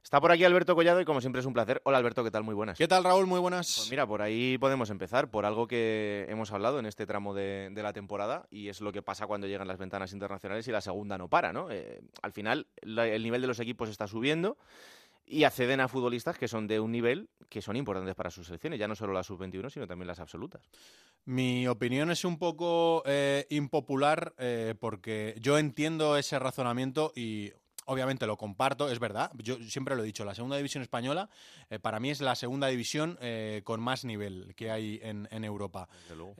Está 0.06 0.20
por 0.20 0.30
aquí 0.30 0.44
Alberto 0.44 0.76
Collado 0.76 1.00
y 1.00 1.04
como 1.04 1.20
siempre 1.20 1.40
es 1.40 1.46
un 1.46 1.52
placer. 1.52 1.82
Hola 1.84 1.98
Alberto, 1.98 2.22
¿qué 2.22 2.30
tal? 2.30 2.44
Muy 2.44 2.54
buenas. 2.54 2.78
¿Qué 2.78 2.86
tal 2.86 3.02
Raúl? 3.02 3.26
Muy 3.26 3.40
buenas. 3.40 3.74
Pues 3.76 3.90
mira, 3.90 4.06
por 4.06 4.22
ahí 4.22 4.56
podemos 4.56 4.88
empezar, 4.90 5.32
por 5.32 5.44
algo 5.44 5.66
que 5.66 6.26
hemos 6.28 6.52
hablado 6.52 6.78
en 6.78 6.86
este 6.86 7.06
tramo 7.06 7.34
de, 7.34 7.72
la 7.74 7.92
temporada 7.92 8.46
y 8.48 8.68
es 8.68 8.80
lo 8.80 8.92
que 8.92 9.02
pasa 9.02 9.26
cuando 9.26 9.48
llegan 9.48 9.66
las 9.66 9.78
ventanas 9.78 10.12
internacionales 10.12 10.68
y 10.68 10.70
la 10.70 10.80
segunda 10.80 11.18
no 11.18 11.28
para, 11.28 11.52
¿no? 11.52 11.72
Eh, 11.72 12.02
al 12.22 12.30
final 12.30 12.68
el 12.82 13.20
nivel 13.20 13.40
de 13.40 13.48
los 13.48 13.58
equipos 13.58 13.88
está 13.88 14.06
subiendo 14.06 14.58
y 15.26 15.42
acceden 15.42 15.80
a 15.80 15.88
futbolistas 15.88 16.38
que 16.38 16.46
son 16.46 16.68
de 16.68 16.78
un 16.78 16.92
nivel 16.92 17.28
que 17.48 17.60
son 17.60 17.74
importantes 17.74 18.14
para 18.14 18.30
sus 18.30 18.46
selecciones, 18.46 18.78
ya 18.78 18.86
no 18.86 18.94
solo 18.94 19.12
las 19.12 19.26
sub-21, 19.26 19.70
sino 19.70 19.88
también 19.88 20.06
las 20.06 20.20
absolutas. 20.20 20.62
Mi 21.24 21.66
opinión 21.66 22.12
es 22.12 22.24
un 22.24 22.38
poco 22.38 23.02
eh, 23.06 23.44
impopular 23.50 24.34
eh, 24.38 24.76
porque 24.78 25.34
yo 25.40 25.58
entiendo 25.58 26.16
ese 26.16 26.38
razonamiento 26.38 27.12
y 27.16 27.50
obviamente 27.86 28.26
lo 28.26 28.36
comparto, 28.36 28.90
es 28.90 28.98
verdad. 28.98 29.32
Yo 29.38 29.56
siempre 29.62 29.96
lo 29.96 30.02
he 30.02 30.06
dicho, 30.06 30.24
la 30.24 30.34
segunda 30.34 30.56
división 30.56 30.82
española 30.82 31.28
eh, 31.70 31.78
para 31.78 31.98
mí 31.98 32.10
es 32.10 32.20
la 32.20 32.34
segunda 32.34 32.68
división 32.68 33.18
eh, 33.20 33.62
con 33.64 33.80
más 33.80 34.04
nivel 34.04 34.54
que 34.54 34.70
hay 34.70 35.00
en, 35.02 35.26
Europa. 35.44 35.88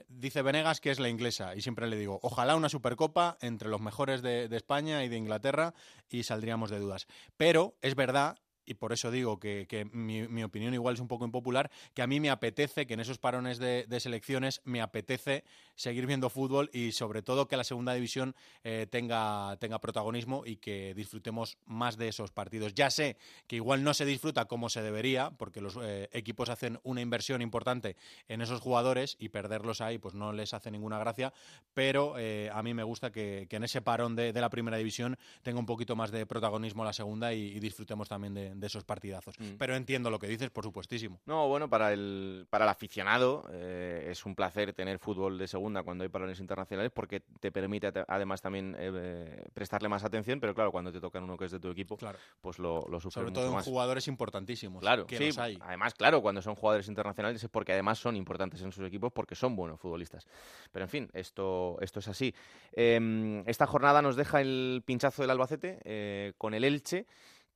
Dice 0.09 0.41
Venegas 0.41 0.81
que 0.81 0.91
es 0.91 0.99
la 0.99 1.07
inglesa 1.07 1.55
y 1.55 1.61
siempre 1.61 1.87
le 1.87 1.97
digo, 1.97 2.19
ojalá 2.23 2.55
una 2.55 2.67
Supercopa 2.67 3.37
entre 3.41 3.69
los 3.69 3.79
mejores 3.79 4.21
de, 4.21 4.49
de 4.49 4.57
España 4.57 5.03
y 5.03 5.09
de 5.09 5.17
Inglaterra 5.17 5.73
y 6.09 6.23
saldríamos 6.23 6.69
de 6.69 6.79
dudas. 6.79 7.07
Pero 7.37 7.75
es 7.81 7.95
verdad 7.95 8.37
y 8.67 8.73
por 8.73 8.91
eso 8.93 9.09
digo 9.09 9.39
que, 9.39 9.87
mi, 9.93 10.43
opinión 10.43 10.73
igual 10.73 10.95
es 10.95 10.99
un 10.99 11.07
poco 11.07 11.25
impopular, 11.25 11.71
que 11.93 12.01
a 12.01 12.07
mí 12.07 12.19
me 12.19 12.29
apetece, 12.29 12.85
que 12.85 12.93
en 12.93 12.99
esos 12.99 13.17
parones 13.17 13.57
de, 13.57 13.85
selecciones 13.99 14.61
me 14.65 14.81
apetece 14.81 15.45
seguir 15.75 16.05
viendo 16.05 16.29
fútbol 16.29 16.69
y 16.73 16.91
sobre 16.91 17.21
todo 17.21 17.47
que 17.47 17.57
la 17.57 17.63
segunda 17.63 17.93
división 17.93 18.35
eh, 18.63 18.87
tenga, 18.89 19.55
tenga 19.59 19.79
protagonismo 19.79 20.43
y 20.45 20.57
que 20.57 20.93
disfrutemos 20.93 21.57
más 21.65 21.97
de 21.97 22.09
esos 22.09 22.31
partidos. 22.31 22.73
Ya 22.75 22.91
sé 22.91 23.17
que 23.47 23.55
igual 23.55 23.83
no 23.83 23.93
se 23.93 24.05
disfruta 24.05 24.45
como 24.45 24.69
se 24.69 24.81
debería, 24.81 25.31
porque 25.31 25.61
los 25.61 25.77
eh, 25.81 26.09
equipos 26.11 26.49
hacen 26.49 26.79
una 26.83 27.01
inversión 27.01 27.41
importante 27.41 27.95
en 28.27 28.41
esos 28.41 28.59
jugadores 28.59 29.15
y 29.17 29.29
perderlos 29.29 29.79
ahí 29.79 29.97
pues 29.97 30.13
no 30.13 30.33
les 30.33 30.53
hace 30.53 30.71
ninguna 30.71 30.99
gracia, 30.99 31.33
pero 31.73 32.15
eh, 32.17 32.49
a 32.53 32.61
mí 32.63 32.73
me 32.73 32.83
gusta 32.83 33.11
que, 33.11 33.47
en 33.49 33.63
ese 33.63 33.81
parón 33.81 34.15
de, 34.15 34.33
la 34.33 34.49
primera 34.49 34.77
división 34.77 35.17
tenga 35.41 35.59
un 35.59 35.65
poquito 35.65 35.95
más 35.95 36.11
de 36.11 36.25
protagonismo 36.25 36.83
la 36.83 36.93
segunda 36.93 37.33
y, 37.33 37.57
disfrutemos 37.59 38.07
también 38.07 38.33
de 38.33 38.56
de 38.59 38.67
esos 38.67 38.83
partidazos. 38.83 39.39
Mm. 39.39 39.55
Pero 39.57 39.75
entiendo 39.75 40.09
lo 40.09 40.19
que 40.19 40.27
dices, 40.27 40.49
por 40.49 40.63
supuestísimo. 40.63 41.19
No, 41.25 41.47
bueno, 41.47 41.69
para 41.69 41.93
el, 41.93 42.47
para 42.49 42.65
el 42.65 42.69
aficionado 42.69 43.47
eh, 43.51 44.07
es 44.11 44.25
un 44.25 44.35
placer 44.35 44.73
tener 44.73 44.99
fútbol 44.99 45.37
de 45.37 45.47
segunda 45.47 45.83
cuando 45.83 46.03
hay 46.03 46.09
parones 46.09 46.39
internacionales 46.39 46.91
porque 46.93 47.21
te 47.39 47.51
permite 47.51 47.91
te- 47.91 48.05
además 48.07 48.41
también 48.41 48.75
eh, 48.79 49.43
prestarle 49.53 49.89
más 49.89 50.03
atención, 50.03 50.39
pero 50.39 50.53
claro, 50.55 50.71
cuando 50.71 50.91
te 50.91 50.99
tocan 50.99 51.23
uno 51.23 51.37
que 51.37 51.45
es 51.45 51.51
de 51.51 51.59
tu 51.59 51.69
equipo, 51.69 51.97
Claro. 51.97 52.17
pues 52.41 52.59
lo, 52.59 52.85
lo 52.89 52.99
sufres 52.99 53.13
Sobre 53.13 53.25
mucho 53.27 53.39
todo 53.41 53.47
en 53.49 53.55
más. 53.55 53.65
jugadores 53.65 54.07
importantísimos. 54.07 54.81
Claro, 54.81 55.05
que 55.07 55.17
sí, 55.17 55.27
los 55.27 55.37
hay. 55.37 55.57
además, 55.61 55.93
claro, 55.93 56.21
cuando 56.21 56.41
son 56.41 56.55
jugadores 56.55 56.87
internacionales 56.87 57.43
es 57.43 57.49
porque 57.49 57.73
además 57.73 57.99
son 57.99 58.15
importantes 58.15 58.61
en 58.61 58.71
sus 58.71 58.85
equipos 58.87 59.11
porque 59.13 59.35
son 59.35 59.55
buenos 59.55 59.79
futbolistas. 59.79 60.27
Pero 60.71 60.85
en 60.85 60.89
fin, 60.89 61.09
esto, 61.13 61.77
esto 61.81 61.99
es 61.99 62.07
así. 62.07 62.33
Eh, 62.73 63.43
esta 63.45 63.65
jornada 63.67 64.01
nos 64.01 64.15
deja 64.15 64.41
el 64.41 64.83
pinchazo 64.85 65.21
del 65.21 65.31
Albacete 65.31 65.79
eh, 65.83 66.33
con 66.37 66.53
el 66.53 66.63
Elche, 66.63 67.05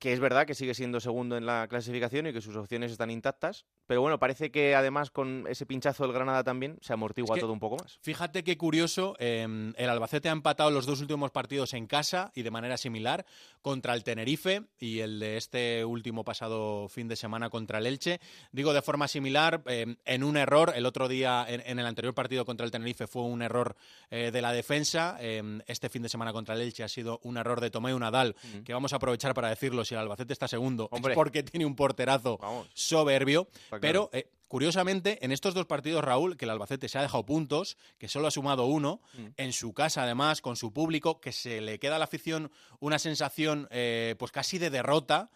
que 0.02 0.12
es 0.14 0.20
verdad 0.20 0.48
que 0.48 0.56
sigue 0.56 0.74
siendo 0.74 1.00
segundo 1.00 1.38
en 1.38 1.46
la 1.46 1.68
clasificación 1.68 2.26
y 2.26 2.34
que 2.34 2.42
sus 2.42 2.56
opciones 2.56 2.92
están 2.92 3.12
intactas. 3.12 3.66
Pero 3.86 4.02
bueno, 4.02 4.18
parece 4.18 4.50
que 4.50 4.74
además 4.74 5.12
con 5.12 5.46
ese 5.48 5.68
pinchazo 5.68 6.04
del 6.06 6.12
Granada 6.12 6.44
también 6.44 6.80
se 6.82 6.92
amortigua 6.94 7.36
Es 7.36 7.38
que- 7.38 7.42
todo 7.42 7.54
un 7.54 7.60
poco 7.60 7.78
más. 7.84 8.00
Fíjate 8.02 8.44
qué 8.44 8.58
curioso, 8.58 9.16
eh, 9.20 9.44
el 9.78 9.90
Albacete 9.92 10.28
ha 10.28 10.32
empatado 10.32 10.72
los 10.72 10.88
dos 10.88 11.02
últimos 11.02 11.30
partidos 11.30 11.76
en 11.76 11.86
casa 11.86 12.32
y 12.34 12.42
de 12.42 12.50
manera 12.50 12.78
similar 12.78 13.28
contra 13.62 13.94
el 13.94 14.04
Tenerife 14.04 14.64
y 14.80 15.02
el 15.02 15.20
de 15.20 15.38
este 15.38 15.86
último 15.86 16.24
pasado 16.24 16.90
fin 16.90 17.08
de 17.08 17.16
semana 17.16 17.52
contra 17.52 17.78
el 17.78 17.86
Elche. 17.86 18.20
Digo 18.52 18.74
de 18.74 18.82
forma 18.82 19.08
similar, 19.08 19.62
eh, 19.68 19.98
en 20.06 20.24
un 20.24 20.36
error, 20.36 20.74
el 20.76 20.88
otro 20.88 21.10
día 21.10 21.46
en, 21.48 21.62
en 21.64 21.78
el 21.78 21.86
anterior 21.86 22.16
partido 22.16 22.44
contra 22.44 22.66
el 22.66 22.72
Tenerife 22.72 23.06
fue 23.06 23.22
un 23.22 23.44
error 23.44 23.76
eh, 24.10 24.32
de 24.32 24.42
la 24.42 24.52
defensa, 24.52 25.18
eh, 25.20 25.62
este 25.68 25.90
fin 25.90 26.02
de 26.02 26.10
semana 26.10 26.34
contra 26.34 26.56
el 26.56 26.62
Elche 26.62 26.84
ha 26.84 26.88
sido 26.88 27.20
un 27.22 27.38
error 27.38 27.62
de 27.62 27.70
Tomeu 27.70 28.00
Nadal, 28.00 28.36
que 28.66 28.74
vamos 28.74 28.94
a 28.94 28.96
aprovechar 28.96 29.36
para 29.36 29.50
decirlo, 29.50 29.86
si 29.92 29.96
el 29.96 30.00
Albacete 30.02 30.32
está 30.34 30.48
segundo 30.48 30.88
Hombre. 30.92 31.12
es 31.14 31.16
porque 31.16 31.44
tiene 31.44 31.66
un 31.66 31.76
porterazo 31.76 32.38
Vamos. 32.38 32.68
soberbio, 32.74 33.48
pero 33.82 34.10
eh, 34.14 34.30
curiosamente 34.48 35.24
en 35.24 35.32
estos 35.34 35.54
dos 35.54 35.66
partidos, 35.66 36.04
Raúl, 36.04 36.38
que 36.38 36.46
el 36.46 36.52
Albacete 36.52 36.88
se 36.90 36.98
ha 36.98 37.02
dejado 37.02 37.26
puntos, 37.26 37.78
que 37.98 38.08
solo 38.08 38.28
ha 38.28 38.32
sumado 38.32 38.66
uno, 38.68 39.02
Mm. 39.18 39.26
en 39.38 39.54
su 39.54 39.74
casa 39.74 40.04
además, 40.04 40.40
con 40.42 40.56
su 40.56 40.72
público, 40.72 41.20
que 41.20 41.32
se 41.34 41.60
le 41.62 41.78
queda 41.80 41.98
a 41.98 42.00
la 42.00 42.06
afición 42.06 42.52
una 42.80 43.00
sensación 43.00 43.68
eh, 43.72 44.16
pues 44.18 44.32
casi 44.32 44.58
de 44.58 44.70
derrota. 44.70 45.30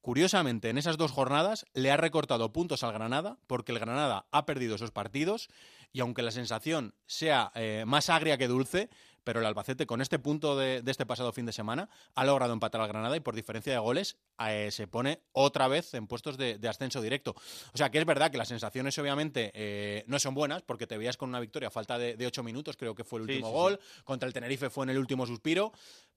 Curiosamente, 0.00 0.70
en 0.70 0.78
esas 0.78 0.96
dos 0.98 1.10
jornadas 1.10 1.66
le 1.74 1.90
ha 1.90 1.96
recortado 1.96 2.52
puntos 2.52 2.84
al 2.84 2.92
Granada, 2.92 3.38
porque 3.48 3.72
el 3.72 3.80
Granada 3.80 4.26
ha 4.30 4.46
perdido 4.46 4.76
esos 4.76 4.92
partidos, 4.92 5.48
y 5.92 5.98
aunque 6.00 6.22
la 6.22 6.30
sensación 6.30 6.94
sea 7.06 7.50
eh, 7.56 7.82
más 7.88 8.08
agria 8.08 8.38
que 8.38 8.46
dulce, 8.46 8.88
pero 9.26 9.40
el 9.40 9.46
Albacete 9.46 9.86
con 9.86 10.00
este 10.00 10.20
punto 10.20 10.56
de, 10.56 10.82
de 10.82 10.90
este 10.92 11.04
pasado 11.04 11.32
fin 11.32 11.46
de 11.46 11.52
semana 11.52 11.90
ha 12.14 12.24
logrado 12.24 12.52
empatar 12.52 12.80
al 12.80 12.86
Granada 12.86 13.16
y 13.16 13.20
por 13.20 13.34
diferencia 13.34 13.72
de 13.72 13.78
goles 13.80 14.16
eh, 14.38 14.68
se 14.70 14.86
pone 14.86 15.20
otra 15.32 15.66
vez 15.66 15.94
en 15.94 16.06
puestos 16.06 16.38
de, 16.38 16.58
de 16.58 16.68
ascenso 16.68 17.02
directo. 17.02 17.34
O 17.74 17.76
sea 17.76 17.90
que 17.90 17.98
es 17.98 18.06
verdad 18.06 18.30
que 18.30 18.38
las 18.38 18.46
sensaciones 18.46 18.96
obviamente 18.98 19.50
eh, 19.52 20.04
no 20.06 20.20
son 20.20 20.34
buenas 20.34 20.62
porque 20.62 20.86
te 20.86 20.96
veías 20.96 21.16
con 21.16 21.28
una 21.28 21.40
victoria 21.40 21.66
a 21.66 21.70
falta 21.72 21.98
de, 21.98 22.14
de 22.16 22.24
ocho 22.24 22.44
minutos, 22.44 22.76
creo 22.76 22.94
que 22.94 23.02
fue 23.02 23.18
el 23.18 23.22
último 23.22 23.48
sí, 23.48 23.52
gol, 23.52 23.80
contra 24.04 24.28
el 24.28 24.32
Tenerife 24.32 24.70
fue 24.70 24.84
en 24.84 24.90
el 24.90 24.98
último 24.98 25.26
suspiro, 25.26 25.72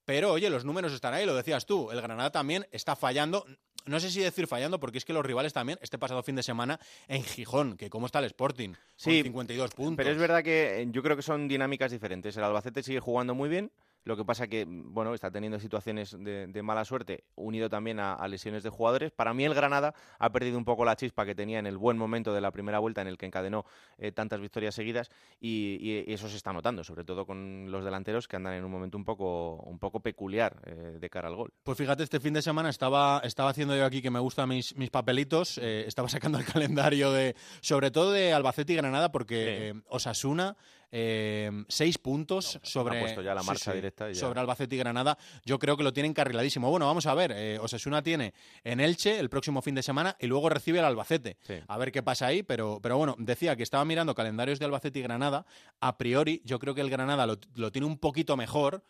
pero 0.09 0.31
oye, 0.31 0.49
los 0.49 0.65
números 0.65 0.91
están 0.91 1.13
ahí, 1.13 1.23
lo 1.23 1.35
decías 1.35 1.67
tú, 1.67 1.91
el 1.91 2.01
Granada 2.01 2.31
también 2.31 2.65
está 2.71 2.95
fallando. 2.95 3.45
No 3.85 3.99
sé 3.99 4.09
si 4.09 4.19
decir 4.21 4.47
fallando, 4.47 4.79
porque 4.79 4.97
es 4.97 5.05
que 5.05 5.13
los 5.13 5.23
rivales 5.23 5.53
también, 5.53 5.77
este 5.83 5.99
pasado 5.99 6.23
fin 6.23 6.35
de 6.35 6.41
semana 6.41 6.79
en 7.07 7.23
Gijón, 7.23 7.77
que 7.77 7.91
cómo 7.91 8.07
está 8.07 8.17
el 8.17 8.25
Sporting, 8.25 8.73
Sí, 8.95 9.19
con 9.19 9.25
52 9.25 9.71
puntos. 9.75 9.97
Pero 9.97 10.09
es 10.09 10.17
verdad 10.17 10.43
que 10.43 10.81
eh, 10.81 10.87
yo 10.89 11.03
creo 11.03 11.15
que 11.15 11.21
son 11.21 11.47
dinámicas 11.47 11.91
diferentes. 11.91 12.35
El 12.35 12.43
Albacete 12.43 12.81
sigue 12.81 12.99
jugando 12.99 13.35
muy 13.35 13.49
bien. 13.49 13.71
Lo 14.05 14.15
que 14.17 14.25
pasa 14.25 14.47
que, 14.47 14.65
bueno, 14.67 15.13
está 15.13 15.29
teniendo 15.29 15.59
situaciones 15.59 16.15
de, 16.17 16.47
de 16.47 16.63
mala 16.63 16.85
suerte, 16.85 17.25
unido 17.35 17.69
también 17.69 17.99
a, 17.99 18.13
a 18.13 18.27
lesiones 18.27 18.63
de 18.63 18.69
jugadores. 18.69 19.11
Para 19.11 19.33
mí 19.33 19.43
el 19.43 19.53
Granada 19.53 19.93
ha 20.17 20.31
perdido 20.31 20.57
un 20.57 20.65
poco 20.65 20.85
la 20.85 20.95
chispa 20.95 21.25
que 21.25 21.35
tenía 21.35 21.59
en 21.59 21.67
el 21.67 21.77
buen 21.77 21.97
momento 21.97 22.33
de 22.33 22.41
la 22.41 22.51
primera 22.51 22.79
vuelta 22.79 23.01
en 23.01 23.07
el 23.07 23.17
que 23.17 23.25
encadenó 23.25 23.65
eh, 23.97 24.11
tantas 24.11 24.39
victorias 24.39 24.73
seguidas 24.73 25.11
y, 25.39 25.77
y- 25.81 26.13
eso 26.13 26.27
se 26.29 26.37
está 26.37 26.51
notando, 26.53 26.83
sobre 26.83 27.03
todo 27.03 27.25
con 27.25 27.69
los 27.71 27.83
delanteros 27.85 28.27
que 28.27 28.35
andan 28.37 28.53
en 28.53 28.63
un 28.63 28.71
momento 28.71 28.97
un 28.97 29.05
poco, 29.05 29.57
un 29.57 29.77
poco 29.79 29.99
peculiar 29.99 30.61
eh, 30.65 30.97
de 30.99 31.09
cara 31.09 31.27
al 31.27 31.35
gol. 31.35 31.53
Pues 31.63 31.77
fíjate, 31.77 32.03
este 32.03 32.19
fin 32.19 32.33
de 32.33 32.41
semana 32.41 32.69
estaba, 32.69 33.21
estaba 33.23 33.49
haciendo 33.51 33.75
yo 33.75 33.85
aquí 33.85 34.01
que 34.01 34.09
me 34.11 34.19
gustan 34.19 34.49
mis, 34.49 34.75
mis 34.75 34.89
papelitos, 34.89 35.57
eh, 35.59 35.83
estaba 35.87 36.09
sacando 36.09 36.39
el 36.39 36.45
calendario 36.51 37.11
de, 37.11 37.35
sobre 37.61 37.91
todo 37.91 38.11
de 38.11 38.33
Albacete 38.33 38.73
y 38.73 38.75
Granada, 38.77 39.11
porque 39.11 39.69
eh, 39.69 39.73
Osasuna, 39.89 40.55
eh, 40.91 41.51
seis 41.67 41.97
puntos 41.97 42.59
sobre, 42.63 43.15
ya 43.23 43.35
la 43.35 43.43
marcha 43.43 43.73
directa 43.73 44.09
y 44.09 44.13
ya. 44.13 44.19
sobre 44.19 44.39
Albacete 44.39 44.75
y 44.75 44.79
Granada, 44.79 45.17
yo 45.45 45.59
creo 45.59 45.77
que 45.77 45.83
lo 45.83 45.93
tienen 45.93 46.13
carriladísimo. 46.13 46.69
Bueno, 46.69 46.85
vamos 46.85 47.05
a 47.05 47.13
ver, 47.13 47.31
eh, 47.35 47.59
Osasuna 47.59 48.01
tiene 48.01 48.33
en 48.63 48.79
Elche 48.79 49.19
el 49.19 49.29
próximo 49.29 49.61
fin 49.61 49.75
de 49.75 49.83
semana 49.83 50.15
y 50.19 50.27
luego 50.27 50.49
recibe 50.49 50.79
al 50.79 50.85
Albacete. 50.85 51.37
Sí. 51.41 51.55
A 51.67 51.77
ver 51.77 51.91
qué 51.91 52.03
pasa 52.03 52.27
ahí, 52.27 52.43
pero, 52.43 52.79
pero 52.81 52.97
bueno, 52.97 53.15
decía 53.17 53.55
que 53.55 53.63
estaba 53.63 53.85
mirando 53.85 54.15
calendarios 54.15 54.59
de 54.59 54.65
Albacete 54.65 54.99
y 54.99 55.01
Granada, 55.03 55.45
a 55.79 55.97
priori 55.97 56.41
yo 56.45 56.59
creo 56.59 56.75
que 56.75 56.81
el 56.81 56.89
Granada 56.89 57.25
lo, 57.25 57.37
lo 57.55 57.71
tiene 57.71 57.87
un 57.87 57.97
poquito 57.97 58.35
mejor, 58.37 58.83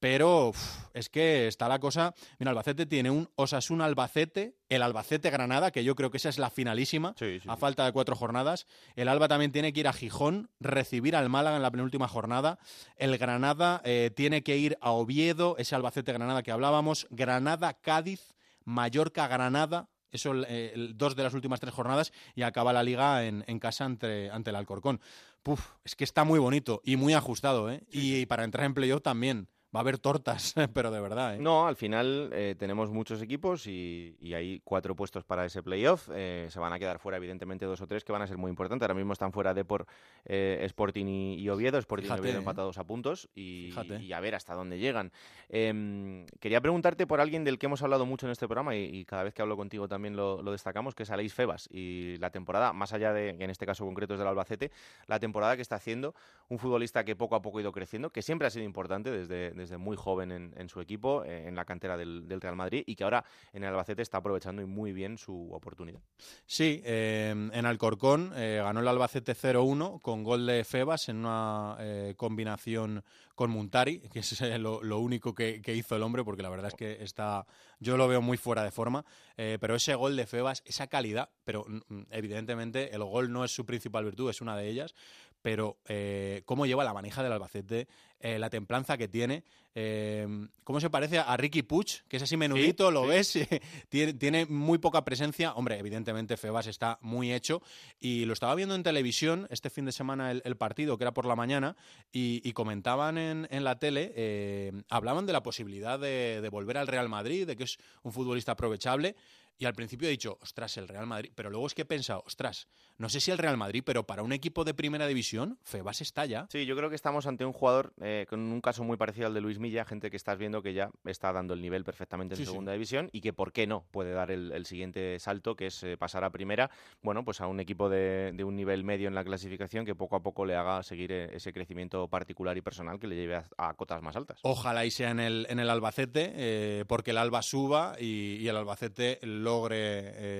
pero 0.00 0.48
uf, 0.48 0.86
es 0.94 1.08
que 1.08 1.46
está 1.46 1.68
la 1.68 1.78
cosa. 1.78 2.14
Mira, 2.38 2.50
Albacete 2.50 2.86
tiene 2.86 3.10
un 3.10 3.28
Osasuna 3.36 3.84
Albacete, 3.84 4.56
el 4.68 4.82
Albacete 4.82 5.30
Granada, 5.30 5.70
que 5.70 5.84
yo 5.84 5.94
creo 5.94 6.10
que 6.10 6.16
esa 6.16 6.30
es 6.30 6.38
la 6.38 6.50
finalísima, 6.50 7.14
Sí, 7.18 7.38
sí, 7.40 7.48
a 7.48 7.54
sí. 7.54 7.60
falta 7.60 7.84
de 7.84 7.92
cuatro 7.92 8.16
jornadas. 8.16 8.66
El 8.96 9.08
Alba 9.08 9.28
también 9.28 9.52
tiene 9.52 9.72
que 9.72 9.80
ir 9.80 9.88
a 9.88 9.92
Gijón, 9.92 10.50
recibir 10.58 11.14
al 11.14 11.28
Málaga 11.28 11.56
en 11.56 11.62
la 11.62 11.70
penúltima 11.70 12.08
jornada. 12.08 12.58
El 12.96 13.16
Granada 13.18 13.82
eh, 13.84 14.10
tiene 14.16 14.42
que 14.42 14.56
ir 14.56 14.76
a 14.80 14.90
Oviedo, 14.90 15.56
ese 15.58 15.74
Albacete 15.74 16.12
Granada 16.12 16.42
que 16.42 16.50
hablábamos. 16.50 17.06
Granada, 17.10 17.74
Cádiz, 17.74 18.34
Mallorca, 18.64 19.28
Granada. 19.28 19.88
Eso, 20.12 20.34
eh, 20.44 20.72
el- 20.74 20.96
dos 20.98 21.14
de 21.14 21.22
las 21.22 21.34
últimas 21.34 21.60
tres 21.60 21.72
jornadas 21.72 22.10
y 22.34 22.42
acaba 22.42 22.72
la 22.72 22.82
liga 22.82 23.24
en, 23.26 23.44
en 23.46 23.58
casa 23.60 23.84
ante, 23.84 24.28
ante 24.30 24.50
el 24.50 24.56
Alcorcón. 24.56 25.00
Puf, 25.44 25.64
es 25.84 25.94
que 25.94 26.02
está 26.04 26.24
muy 26.24 26.38
bonito 26.40 26.80
y 26.84 26.96
muy 26.96 27.14
ajustado, 27.14 27.70
¿eh? 27.70 27.82
Y, 27.92 28.26
para 28.26 28.42
entrar 28.44 28.66
en 28.66 28.74
playoff 28.74 29.02
también. 29.02 29.46
Va 29.74 29.78
a 29.78 29.82
haber 29.82 29.98
tortas, 29.98 30.54
pero 30.74 30.90
de 30.90 31.00
verdad, 31.00 31.36
¿eh? 31.36 31.38
No, 31.38 31.68
al 31.68 31.76
final 31.76 32.30
eh, 32.32 32.56
tenemos 32.58 32.90
muchos 32.90 33.22
equipos 33.22 33.68
y, 33.68 34.16
y 34.20 34.34
hay 34.34 34.60
cuatro 34.64 34.96
puestos 34.96 35.22
para 35.22 35.44
ese 35.44 35.62
playoff. 35.62 36.08
Eh, 36.12 36.48
se 36.50 36.58
van 36.58 36.72
a 36.72 36.78
quedar 36.80 36.98
fuera, 36.98 37.18
evidentemente, 37.18 37.66
dos 37.66 37.80
o 37.80 37.86
tres 37.86 38.02
que 38.02 38.10
van 38.10 38.22
a 38.22 38.26
ser 38.26 38.36
muy 38.36 38.50
importantes. 38.50 38.82
Ahora 38.82 38.94
mismo 38.94 39.12
están 39.12 39.30
fuera 39.32 39.54
de 39.54 39.64
por 39.64 39.86
eh, 40.24 40.58
Sporting 40.62 41.06
y, 41.06 41.34
y 41.36 41.48
Oviedo. 41.50 41.78
Sporting 41.78 42.06
Fíjate, 42.06 42.20
y 42.20 42.24
Oviedo 42.24 42.38
empatados 42.40 42.78
a 42.78 42.84
puntos 42.84 43.28
y, 43.32 43.72
a 44.12 44.20
ver 44.20 44.34
hasta 44.34 44.54
dónde 44.54 44.78
llegan. 44.78 45.12
Em, 45.48 46.26
quería 46.40 46.60
preguntarte 46.60 47.06
por 47.06 47.20
alguien 47.20 47.44
del 47.44 47.56
que 47.56 47.66
hemos 47.66 47.82
hablado 47.82 48.06
mucho 48.06 48.26
en 48.26 48.32
este 48.32 48.48
programa 48.48 48.74
y, 48.74 49.04
cada 49.04 49.22
vez 49.22 49.34
que 49.34 49.42
hablo 49.42 49.56
contigo 49.56 49.86
también 49.86 50.16
lo, 50.16 50.42
lo 50.42 50.50
destacamos, 50.50 50.96
que 50.96 51.04
es 51.04 51.10
Aleix 51.10 51.32
Febas. 51.32 51.68
Y 51.70 52.16
la 52.16 52.30
temporada, 52.30 52.72
más 52.72 52.92
allá 52.92 53.12
de, 53.12 53.30
en 53.30 53.50
este 53.50 53.66
caso 53.66 53.84
concreto 53.84 54.14
es 54.14 54.18
del 54.18 54.26
Albacete, 54.28 54.72
la 55.06 55.20
temporada 55.20 55.54
que 55.54 55.62
está 55.62 55.76
haciendo 55.76 56.16
un 56.48 56.58
futbolista 56.58 57.04
que 57.04 57.14
poco 57.14 57.36
a 57.36 57.42
poco 57.42 57.58
ha 57.58 57.60
ido 57.60 57.70
creciendo, 57.70 58.10
que 58.10 58.22
siempre 58.22 58.48
ha 58.48 58.50
sido 58.50 58.64
importante 58.64 59.12
desde, 59.12 59.52
desde 59.60 59.76
muy 59.78 59.96
joven 59.96 60.32
en, 60.32 60.54
en 60.56 60.68
su 60.68 60.80
equipo, 60.80 61.24
eh, 61.24 61.46
en 61.46 61.54
la 61.54 61.64
cantera 61.64 61.96
del, 61.96 62.26
del 62.26 62.40
Real 62.40 62.56
Madrid, 62.56 62.82
y 62.86 62.96
que 62.96 63.04
ahora 63.04 63.24
en 63.52 63.62
el 63.62 63.70
Albacete 63.70 64.02
está 64.02 64.18
aprovechando 64.18 64.66
muy 64.66 64.92
bien 64.92 65.18
su 65.18 65.52
oportunidad. 65.52 66.00
Sí, 66.46 66.82
eh, 66.84 67.30
en 67.30 67.66
Alcorcón 67.66 68.32
eh, 68.34 68.60
ganó 68.62 68.80
el 68.80 68.88
Albacete 68.88 69.34
0-1 69.34 70.00
con 70.00 70.24
gol 70.24 70.46
de 70.46 70.64
Febas 70.64 71.08
en 71.08 71.18
una 71.18 71.76
eh, 71.78 72.14
combinación 72.16 73.04
con 73.34 73.50
Muntari, 73.50 74.00
que 74.12 74.20
es 74.20 74.40
eh, 74.40 74.58
lo, 74.58 74.82
lo 74.82 74.98
único 74.98 75.34
que, 75.34 75.62
que 75.62 75.74
hizo 75.74 75.96
el 75.96 76.02
hombre, 76.02 76.24
porque 76.24 76.42
la 76.42 76.50
verdad 76.50 76.68
es 76.68 76.74
que 76.74 77.02
está, 77.02 77.46
yo 77.78 77.96
lo 77.96 78.08
veo 78.08 78.20
muy 78.20 78.36
fuera 78.36 78.62
de 78.64 78.70
forma, 78.70 79.04
pero 79.36 79.74
ese 79.74 79.94
gol 79.94 80.16
de 80.16 80.26
Febas, 80.26 80.62
esa 80.66 80.86
calidad, 80.88 81.30
pero 81.44 81.64
mm, 81.66 82.02
evidentemente 82.10 82.94
el 82.94 83.02
gol 83.02 83.32
no 83.32 83.42
es 83.42 83.50
su 83.50 83.64
principal 83.64 84.04
virtud, 84.04 84.28
es 84.28 84.42
una 84.42 84.54
de 84.56 84.68
ellas, 84.68 84.94
pero 85.42 85.78
eh, 85.86 86.42
cómo 86.44 86.66
lleva 86.66 86.84
la 86.84 86.94
manija 86.94 87.22
del 87.22 87.32
Albacete, 87.32 87.88
eh, 88.18 88.38
la 88.38 88.50
templanza 88.50 88.98
que 88.98 89.08
tiene, 89.08 89.44
eh, 89.74 90.26
cómo 90.64 90.80
se 90.80 90.90
parece 90.90 91.18
a 91.18 91.36
Ricky 91.36 91.62
Puig, 91.62 92.02
que 92.08 92.16
es 92.16 92.22
así 92.22 92.36
menudito, 92.36 92.90
lo 92.90 93.06
ves, 93.06 93.38
tiene, 93.88 94.12
tiene 94.14 94.46
muy 94.46 94.78
poca 94.78 95.04
presencia. 95.04 95.54
Hombre, 95.54 95.78
evidentemente 95.78 96.36
Febas 96.36 96.66
está 96.66 96.98
muy 97.00 97.32
hecho 97.32 97.62
y 97.98 98.24
lo 98.24 98.32
estaba 98.32 98.54
viendo 98.54 98.74
en 98.74 98.82
televisión 98.82 99.46
este 99.50 99.70
fin 99.70 99.84
de 99.84 99.92
semana 99.92 100.30
el, 100.32 100.42
el 100.44 100.56
partido, 100.56 100.98
que 100.98 101.04
era 101.04 101.14
por 101.14 101.24
la 101.24 101.36
mañana, 101.36 101.76
y, 102.12 102.42
y 102.44 102.52
comentaban 102.52 103.16
en, 103.16 103.48
en 103.50 103.64
la 103.64 103.78
tele, 103.78 104.12
eh, 104.16 104.72
hablaban 104.88 105.26
de 105.26 105.32
la 105.32 105.42
posibilidad 105.42 105.98
de, 105.98 106.40
de 106.40 106.48
volver 106.48 106.76
al 106.76 106.88
Real 106.88 107.08
Madrid, 107.08 107.46
de 107.46 107.56
que 107.56 107.64
es 107.64 107.78
un 108.02 108.12
futbolista 108.12 108.52
aprovechable. 108.52 109.16
Y 109.58 109.66
al 109.66 109.74
principio 109.74 110.08
he 110.08 110.10
dicho, 110.10 110.38
ostras, 110.40 110.76
el 110.78 110.88
Real 110.88 111.06
Madrid. 111.06 111.32
Pero 111.34 111.50
luego 111.50 111.66
es 111.66 111.74
que 111.74 111.82
he 111.82 111.86
pensado, 111.86 112.22
ostras, 112.26 112.66
no 112.96 113.08
sé 113.10 113.20
si 113.20 113.30
el 113.30 113.36
Real 113.38 113.56
Madrid, 113.58 113.82
pero 113.84 114.06
para 114.06 114.22
un 114.22 114.32
equipo 114.32 114.64
de 114.64 114.72
primera 114.72 115.06
división, 115.06 115.58
Febas 115.64 116.00
está 116.00 116.24
ya. 116.24 116.46
Sí, 116.50 116.64
yo 116.64 116.74
creo 116.76 116.88
que 116.88 116.94
estamos 116.96 117.26
ante 117.26 117.44
un 117.44 117.52
jugador 117.52 117.92
eh, 118.00 118.26
con 118.30 118.40
un 118.40 118.60
caso 118.62 118.84
muy 118.84 118.96
parecido 118.96 119.26
al 119.26 119.34
de 119.34 119.40
Luis 119.42 119.58
Milla, 119.58 119.84
gente 119.84 120.10
que 120.10 120.16
estás 120.16 120.38
viendo 120.38 120.62
que 120.62 120.72
ya 120.72 120.90
está 121.04 121.32
dando 121.32 121.52
el 121.54 121.60
nivel 121.60 121.84
perfectamente 121.84 122.34
en 122.34 122.38
Sí, 122.38 122.44
sí. 122.44 122.50
segunda 122.50 122.72
división 122.72 123.10
y 123.12 123.20
que, 123.20 123.32
¿por 123.34 123.52
qué 123.52 123.66
no? 123.66 123.84
Puede 123.90 124.12
dar 124.12 124.30
el, 124.30 124.50
el 124.52 124.64
siguiente 124.66 125.18
salto, 125.18 125.56
que 125.56 125.66
es 125.66 125.82
eh, 125.82 125.96
pasar 125.98 126.24
a 126.24 126.30
primera, 126.30 126.70
bueno, 127.02 127.24
pues 127.24 127.40
a 127.42 127.46
un 127.46 127.60
equipo 127.60 127.88
de, 127.90 128.32
de 128.34 128.44
un 128.44 128.56
nivel 128.56 128.82
medio 128.84 129.08
en 129.08 129.14
la 129.14 129.24
clasificación 129.24 129.84
que 129.84 129.94
poco 129.94 130.16
a 130.16 130.22
poco 130.22 130.46
le 130.46 130.54
haga 130.56 130.82
seguir 130.82 131.12
eh, 131.12 131.30
ese 131.36 131.52
crecimiento 131.52 132.08
particular 132.08 132.56
y 132.56 132.62
personal 132.62 132.98
que 132.98 133.06
le 133.06 133.16
lleve 133.16 133.36
a, 133.36 133.44
a 133.58 133.74
cotas 133.74 134.00
más 134.02 134.16
altas. 134.16 134.38
Ojalá 134.42 134.84
y 134.86 134.90
sea 134.90 135.10
en 135.10 135.20
el, 135.20 135.46
en 135.50 135.58
el 135.60 135.68
Albacete, 135.68 136.84
porque 136.86 137.10
el 137.10 137.18
Alba 137.18 137.42
suba 137.42 137.96
y, 138.00 138.36
y 138.40 138.48
el 138.48 138.56
Albacete 138.56 139.18
logre 139.42 139.76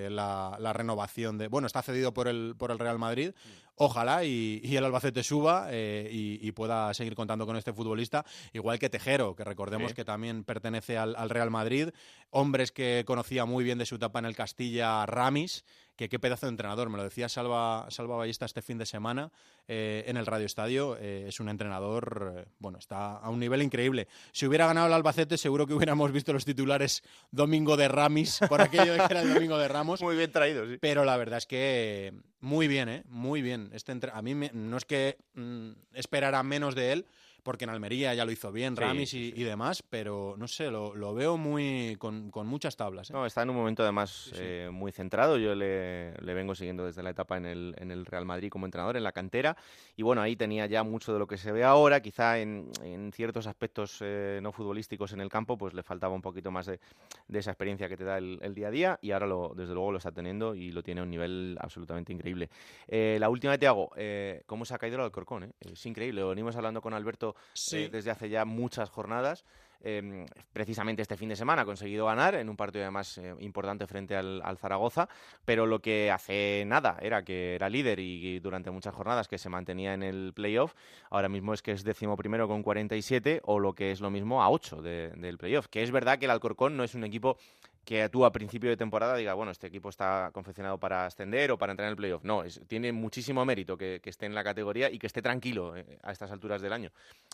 eh, 0.07 0.09
la, 0.11 0.57
la 0.61 0.73
renovación 0.73 1.39
de... 1.39 1.49
Bueno, 1.49 1.67
está 1.67 1.83
cedido 1.83 2.13
por 2.15 2.29
el, 2.29 2.55
por 2.57 2.71
el 2.71 2.79
Real 2.79 2.99
Madrid. 2.99 3.33
Ojalá 3.83 4.25
y, 4.25 4.61
y 4.63 4.77
el 4.77 4.85
Albacete 4.85 5.23
suba 5.23 5.69
eh, 5.71 6.09
y, 6.13 6.39
y 6.47 6.53
pueda 6.53 6.93
seguir 6.93 7.15
contando 7.15 7.47
con 7.47 7.57
este 7.57 7.73
futbolista, 7.73 8.27
igual 8.53 8.79
que 8.79 8.91
Tejero, 8.91 9.35
que 9.35 9.43
recordemos 9.43 9.91
Sí. 9.93 9.95
que 9.95 10.05
también 10.05 10.45
pertenece 10.45 10.99
al, 10.99 11.17
al 11.17 11.31
Real 11.31 11.51
Madrid. 11.51 11.89
Hombres 12.29 12.73
que 12.73 13.05
conocía 13.07 13.47
muy 13.47 13.65
bien 13.65 13.79
de 13.79 13.87
su 13.87 13.95
etapa 13.95 14.19
en 14.19 14.27
el 14.27 14.37
Castilla, 14.37 15.07
Ramis, 15.07 15.65
que 15.97 16.11
qué 16.11 16.19
pedazo 16.19 16.45
de 16.47 16.51
entrenador. 16.51 16.91
Me 16.91 16.99
lo 16.99 17.05
decía 17.05 17.31
Salva, 17.31 17.87
Salva 17.89 18.17
Ballesta 18.17 18.45
este 18.45 18.61
fin 18.61 18.77
de 18.77 18.85
semana 18.85 19.33
eh, 19.73 20.03
en 20.09 20.17
el 20.17 20.27
Radio 20.27 20.47
Estadio. 20.47 20.97
Eh, 21.01 21.27
es 21.29 21.39
un 21.39 21.49
entrenador, 21.49 22.35
eh, 22.37 22.45
bueno, 22.59 22.79
está 22.79 23.17
a 23.19 23.31
un 23.31 23.39
nivel 23.39 23.63
increíble. 23.63 24.09
Si 24.33 24.45
hubiera 24.47 24.67
ganado 24.67 24.89
el 24.89 24.93
Albacete, 24.93 25.39
seguro 25.39 25.65
que 25.67 25.75
hubiéramos 25.75 26.11
visto 26.11 26.33
los 26.33 26.45
titulares 26.45 27.03
Domingo 27.31 27.77
de 27.77 27.87
Ramis, 27.87 28.41
por 28.49 28.61
aquello 28.61 28.93
de 28.95 28.99
que 28.99 29.05
era 29.13 29.23
el 29.23 29.33
Domingo 29.33 29.57
de 29.59 29.69
Ramos. 29.69 30.03
Muy 30.03 30.17
bien 30.17 30.33
traído, 30.33 30.67
sí. 30.67 30.79
Pero 30.81 31.05
la 31.05 31.17
verdad 31.17 31.39
es 31.39 31.47
que 31.47 32.13
muy 32.41 32.67
bien, 32.69 32.89
¿eh? 32.89 33.03
Muy 33.09 33.43
bien. 33.43 33.71
Este 33.73 33.93
entre- 33.93 34.11
a 34.13 34.23
mí 34.23 34.35
me- 34.35 34.51
no 34.55 34.77
es 34.79 34.85
que 34.87 35.19
mm, 35.35 35.71
esperara 35.95 36.43
menos 36.43 36.75
de 36.75 36.93
él, 36.93 37.07
porque 37.43 37.65
en 37.65 37.71
Almería 37.71 38.13
ya 38.15 38.25
lo 38.25 38.33
hizo 38.33 38.53
bien, 38.53 38.77
Sí, 38.77 38.83
Ramis 38.83 39.11
sí, 39.11 39.33
y, 39.37 39.43
demás, 39.45 39.83
pero 39.83 40.35
no 40.37 40.49
sé, 40.49 40.71
lo, 40.71 40.95
lo 40.95 41.15
veo 41.15 41.37
muy 41.37 41.97
con, 41.99 42.31
con 42.31 42.47
muchas 42.47 42.77
tablas. 42.77 43.11
¿eh? 43.11 43.13
No, 43.13 43.25
está 43.25 43.43
en 43.43 43.51
un 43.51 43.57
momento 43.57 43.83
además 43.83 44.31
Sí, 44.33 44.39
eh, 44.41 44.69
muy 44.73 44.93
centrado. 44.93 45.39
Yo 45.39 45.55
le, 45.55 46.13
le 46.21 46.35
vengo 46.35 46.55
siguiendo 46.55 46.85
desde 46.85 47.03
la 47.03 47.11
etapa 47.11 47.37
en 47.37 47.47
el, 47.47 47.75
en 47.79 47.91
el 47.91 48.05
Real 48.05 48.25
Madrid 48.25 48.51
como 48.51 48.67
entrenador, 48.67 48.97
en 48.97 49.05
la 49.05 49.13
cantera. 49.13 49.57
Y 49.97 50.03
bueno, 50.03 50.21
ahí 50.21 50.37
tenía 50.37 50.67
ya 50.67 50.83
mucho 50.83 51.13
de 51.13 51.19
lo 51.19 51.27
que 51.27 51.39
se 51.39 51.53
ve 51.53 51.65
ahora. 51.65 52.01
Quizá 52.01 52.39
en, 52.39 52.71
en 52.83 53.13
ciertos 53.13 53.47
aspectos 53.47 53.99
eh, 54.01 54.41
no 54.43 54.53
futbolísticos 54.53 55.13
en 55.13 55.21
el 55.21 55.29
campo, 55.29 55.57
pues 55.57 55.73
le 55.75 55.83
faltaba 55.83 56.15
un 56.15 56.23
poquito 56.23 56.51
más 56.51 56.67
de, 56.67 56.81
de 57.29 57.39
esa 57.39 57.53
experiencia 57.53 57.89
que 57.89 57.97
te 57.97 58.05
da 58.05 58.19
el, 58.19 58.39
el 58.43 58.55
día 58.55 58.69
a 58.69 58.71
día. 58.71 58.99
Y 59.01 59.13
ahora, 59.13 59.27
lo, 59.27 59.53
desde 59.57 59.75
luego, 59.75 59.93
lo 59.93 59.99
está 59.99 60.13
teniendo 60.13 60.55
y 60.55 60.73
lo 60.73 60.83
tiene 60.83 61.01
a 61.01 61.05
un 61.05 61.11
nivel 61.11 61.57
absolutamente 61.61 62.13
increíble. 62.13 62.51
Eh, 62.89 63.17
la 63.21 63.29
última 63.31 63.57
hago, 63.67 63.91
eh, 63.97 64.43
¿cómo 64.47 64.65
se 64.65 64.75
ha 64.75 64.79
caído 64.79 64.97
el 64.97 65.05
Alcorcón? 65.05 65.45
eh? 65.45 65.53
Es 65.61 65.85
increíble. 65.87 66.21
Lo 66.21 66.29
venimos 66.29 66.57
hablando 66.57 66.81
con 66.81 66.95
Alberto 66.95 67.30
eh, 67.31 67.89
desde 67.91 68.11
hace 68.11 68.29
ya 68.29 68.45
muchas 68.45 68.91
jornadas. 68.91 69.45
Eh, 69.83 70.27
precisamente 70.53 71.01
este 71.01 71.17
fin 71.17 71.31
de 71.31 71.37
semana 71.37 71.63
ha 71.63 71.65
conseguido 71.65 72.05
ganar 72.05 72.35
en 72.35 72.51
un 72.51 72.57
partido 72.57 72.85
además 72.85 73.17
eh, 73.17 73.35
importante 73.41 73.87
frente 73.87 74.15
al, 74.15 74.43
al 74.45 74.59
Zaragoza, 74.59 75.09
pero 75.47 75.65
lo 75.65 75.79
que 75.81 76.11
hace 76.11 76.65
nada 76.67 76.99
era 77.01 77.23
que 77.25 77.55
era 77.55 77.71
líder 77.71 77.99
y, 77.99 78.27
y 78.37 78.41
durante 78.41 78.71
muchas 78.71 78.95
jornadas 78.95 79.27
que 79.27 79.39
se 79.39 79.49
mantenía 79.49 79.95
en 79.95 80.03
el 80.03 80.33
playoff, 80.35 80.75
ahora 81.09 81.31
mismo 81.31 81.55
es 81.55 81.63
que 81.63 81.73
es 81.73 81.83
décimo 81.83 82.15
primero 82.15 82.47
con 82.47 82.63
47 82.63 83.41
o 83.45 83.59
lo 83.59 83.73
que 83.73 83.91
es 83.91 84.03
lo 84.03 84.11
mismo 84.11 84.43
a 84.43 84.51
8 84.51 84.83
de- 84.83 85.13
del 85.17 85.39
playoff, 85.39 85.69
que 85.69 85.83
es 85.83 85.91
verdad 85.91 86.19
que 86.19 86.27
el 86.27 86.31
Alcorcón 86.33 86.77
no 86.77 86.85
es 86.85 86.95
un 86.95 87.05
equipo 87.05 87.39
que 87.85 88.09
tú 88.09 88.25
a 88.25 88.33
principio 88.33 88.69
de 88.71 88.77
temporada 88.77 89.17
diga, 89.17 89.35
bueno, 89.35 89.51
este 89.53 89.67
equipo 89.67 89.89
está 89.89 90.31
confeccionado 90.33 90.79
para 90.79 91.07
ascender 91.07 91.51
o 91.51 91.59
para 91.59 91.73
entrar 91.73 91.87
en 91.87 91.91
el 91.91 91.97
playoff. 91.97 92.23
No, 92.25 92.45
es- 92.45 92.61
tiene 92.69 92.93
muchísimo 92.93 93.45
mérito 93.45 93.77
que, 93.77 94.01
que 94.03 94.11
esté 94.11 94.27
en 94.27 94.35
la 94.35 94.45
categoría 94.45 94.91
y 94.91 94.99
que 94.99 95.07
esté 95.07 95.23
tranquilo 95.23 95.77
eh, 95.77 95.99
a 96.03 96.13
estas 96.13 96.31
alturas 96.31 96.61
del 96.63 96.73
año. 96.73 96.91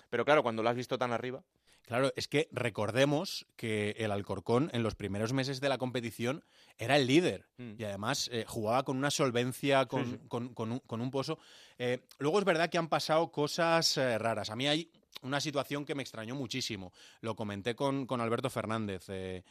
Pero 0.09 0.25
claro, 0.25 0.43
cuando 0.43 0.63
lo 0.63 0.69
has 0.69 0.77
visto 0.77 0.99
tan 0.99 1.13
arriba, 1.13 1.43
Claro, 1.87 2.13
es 2.17 2.27
que 2.27 2.49
recordemos 2.51 3.47
que 3.55 3.91
el 3.99 4.11
Alcorcón 4.11 4.71
en 4.73 4.83
los 4.83 4.97
primeros 4.97 5.33
meses 5.33 5.61
de 5.61 5.69
la 5.69 5.79
competición 5.79 6.43
era 6.79 6.97
el 6.97 7.07
líder 7.07 7.47
Mm. 7.59 7.75
y 7.79 7.85
además 7.85 8.29
eh, 8.33 8.45
jugaba 8.47 8.83
con 8.83 8.97
una 8.97 9.13
solvencia, 9.13 9.87
con, 9.87 10.05
sí. 10.05 10.19
con- 10.27 10.53
con 10.53 10.73
un, 10.73 10.79
con 10.81 11.01
un 11.01 11.11
pozo. 11.13 11.39
Eh, 11.79 12.01
luego 12.19 12.41
es 12.41 12.45
verdad 12.45 12.71
que 12.71 12.79
han 12.79 12.89
pasado 12.89 13.31
cosas 13.31 13.97
raras. 13.97 14.51
A 14.51 14.57
mí 14.57 14.67
hay 14.67 14.91
una 15.23 15.41
situación 15.41 15.85
que 15.85 15.95
me 15.95 16.03
extrañó 16.03 16.35
muchísimo. 16.35 16.93
Lo 17.21 17.37
comenté 17.37 17.77
con, 17.77 18.05
con 18.07 18.21
Alberto 18.21 18.51
Fernández. 18.51 19.05
eh, 19.09 19.45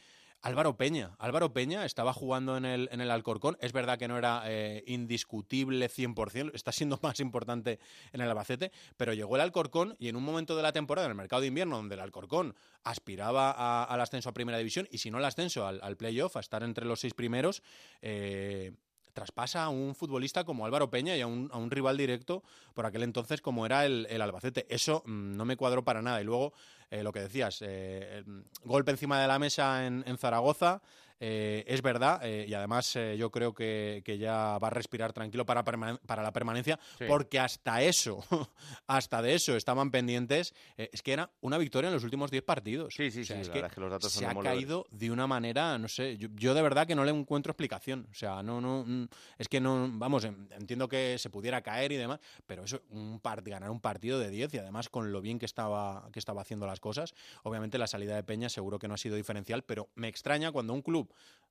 Álvaro 0.46 0.78
Peña. 0.78 1.16
Álvaro 1.18 1.54
Peña 1.54 1.86
estaba 1.86 2.14
jugando 2.14 2.56
en 2.56 2.66
el, 2.66 2.88
en 2.92 3.02
el 3.02 3.10
Alcorcón. 3.10 3.58
Es 3.62 3.74
verdad 3.74 3.98
que 3.98 4.08
no 4.08 4.16
era 4.18 4.44
eh, 4.46 4.84
indiscutible 4.86 5.90
100%, 5.90 6.52
está 6.54 6.72
siendo 6.72 7.00
más 7.04 7.20
importante 7.20 7.80
en 8.14 8.22
el 8.22 8.30
Albacete, 8.30 8.72
pero 8.96 9.14
llegó 9.14 9.36
el 9.38 9.42
Alcorcón 9.42 9.96
y 9.98 10.08
en 10.08 10.16
un 10.16 10.24
momento 10.24 10.56
de 10.56 10.62
la 10.62 10.72
temporada, 10.72 11.08
en 11.08 11.12
el 11.12 11.18
mercado 11.18 11.42
de 11.42 11.48
invierno, 11.48 11.78
donde 11.78 11.96
el 11.96 12.02
Alcorcón 12.02 12.56
aspiraba 12.84 13.52
a- 13.52 13.86
al 13.86 14.02
ascenso 14.02 14.30
a 14.30 14.34
Primera 14.34 14.60
División 14.60 14.88
y 14.92 15.00
si 15.00 15.10
no 15.10 15.18
al 15.18 15.26
ascenso, 15.26 15.66
al, 15.66 15.98
playoff, 15.98 16.38
a 16.38 16.42
estar 16.42 16.62
entre 16.62 16.86
los 16.86 17.00
seis 17.00 17.16
primeros, 17.16 17.64
eh, 18.04 18.72
traspasa 19.14 19.64
a 19.64 19.70
un 19.70 19.96
futbolista 19.96 20.44
como 20.44 20.66
Álvaro 20.66 20.90
Peña 20.90 21.16
y 21.16 21.22
a 21.22 21.28
un, 21.28 21.50
a 21.54 21.58
un 21.58 21.72
rival 21.72 21.96
directo 21.96 22.44
por 22.74 22.86
aquel 22.86 23.02
entonces 23.02 23.42
como 23.42 23.66
era 23.66 23.86
el, 23.86 24.06
el 24.10 24.22
Albacete. 24.22 24.68
Eso 24.70 25.04
mm, 25.06 25.38
no 25.38 25.46
me 25.46 25.56
cuadró 25.56 25.86
para 25.86 26.02
nada. 26.02 26.22
Y 26.22 26.26
luego, 26.26 26.52
eh, 26.90 27.04
lo 27.04 27.12
que 27.12 27.22
decías, 27.22 27.62
eh, 27.62 28.24
el 28.26 28.46
golpe 28.64 28.92
encima 28.92 29.22
de 29.22 29.28
la 29.28 29.40
mesa 29.40 29.86
en, 29.86 30.04
en 30.08 30.18
Zaragoza, 30.18 30.82
eh, 31.20 31.64
es 31.68 31.82
verdad, 31.82 32.20
eh, 32.24 32.46
y 32.48 32.54
además 32.54 32.96
eh, 32.96 33.16
yo 33.18 33.32
creo 33.32 33.54
que, 33.54 34.02
que 34.06 34.18
ya 34.18 34.58
va 34.58 34.68
a 34.68 34.70
respirar 34.72 35.14
tranquilo 35.14 35.46
para, 35.46 35.64
para 35.64 36.24
la 36.24 36.32
permanencia, 36.34 36.80
Sí. 36.98 37.06
porque 37.08 37.40
hasta 37.40 37.82
eso, 37.82 38.24
hasta 38.88 39.22
de 39.22 39.36
eso 39.36 39.56
estaban 39.56 39.92
pendientes. 39.92 40.54
Es 40.78 41.02
que 41.02 41.14
era 41.14 41.32
una 41.42 41.58
victoria 41.58 41.88
en 41.88 41.94
los 41.94 42.04
últimos 42.04 42.32
10 42.32 42.44
partidos. 42.44 42.94
Sí, 42.96 43.12
sí, 43.12 43.22
O 43.22 43.26
sea, 43.26 43.36
sí, 43.38 43.42
es 43.44 43.48
la 43.48 43.54
que 43.54 43.60
verdad 43.62 43.72
es 43.72 43.76
que 43.76 43.82
los 43.82 43.92
datos 43.92 44.12
son 44.12 44.20
se 44.20 44.26
ha 44.26 44.30
demoledores. 44.30 44.60
caído 44.64 44.86
de 44.92 45.12
una 45.12 45.28
manera, 45.28 45.78
no 45.78 45.88
sé, 45.88 46.18
yo, 46.18 46.28
yo 46.34 46.54
de 46.54 46.62
verdad 46.62 46.86
que 46.88 46.96
no 46.96 47.04
le 47.06 47.12
encuentro 47.12 47.52
explicación. 47.52 48.08
O 48.12 48.14
sea, 48.14 48.44
no, 48.44 48.62
no, 48.62 48.84
mm, 48.86 49.08
es 49.38 49.48
que 49.48 49.60
no, 49.62 49.90
vamos, 49.94 50.24
en- 50.26 50.50
entiendo 50.52 50.88
que 50.88 51.18
se 51.18 51.30
pudiera 51.30 51.62
caer 51.62 51.92
y 51.92 51.96
demás, 51.98 52.20
pero 52.46 52.64
eso, 52.64 52.82
un 52.90 53.20
part, 53.20 53.46
ganar 53.48 53.70
un 53.72 53.80
partido 53.80 54.20
de 54.20 54.30
10 54.30 54.54
y 54.54 54.58
además 54.58 54.90
con 54.90 55.12
lo 55.12 55.22
bien 55.22 55.40
que 55.40 55.46
estaba, 55.46 56.10
que 56.12 56.20
estaba 56.20 56.42
haciendo 56.42 56.66
las 56.68 56.80
cosas, 56.80 57.14
obviamente 57.44 57.78
la 57.78 57.88
salida 57.88 58.16
de 58.16 58.24
Peña 58.24 58.50
seguro 58.50 58.80
que 58.80 58.88
no 58.88 58.94
ha 58.94 58.98
sido 58.98 59.16
diferencial, 59.16 59.64
pero 59.64 59.90
me 59.96 60.08
extraña 60.08 60.52
cuando 60.52 60.74
un 60.74 60.82
club 60.82 61.05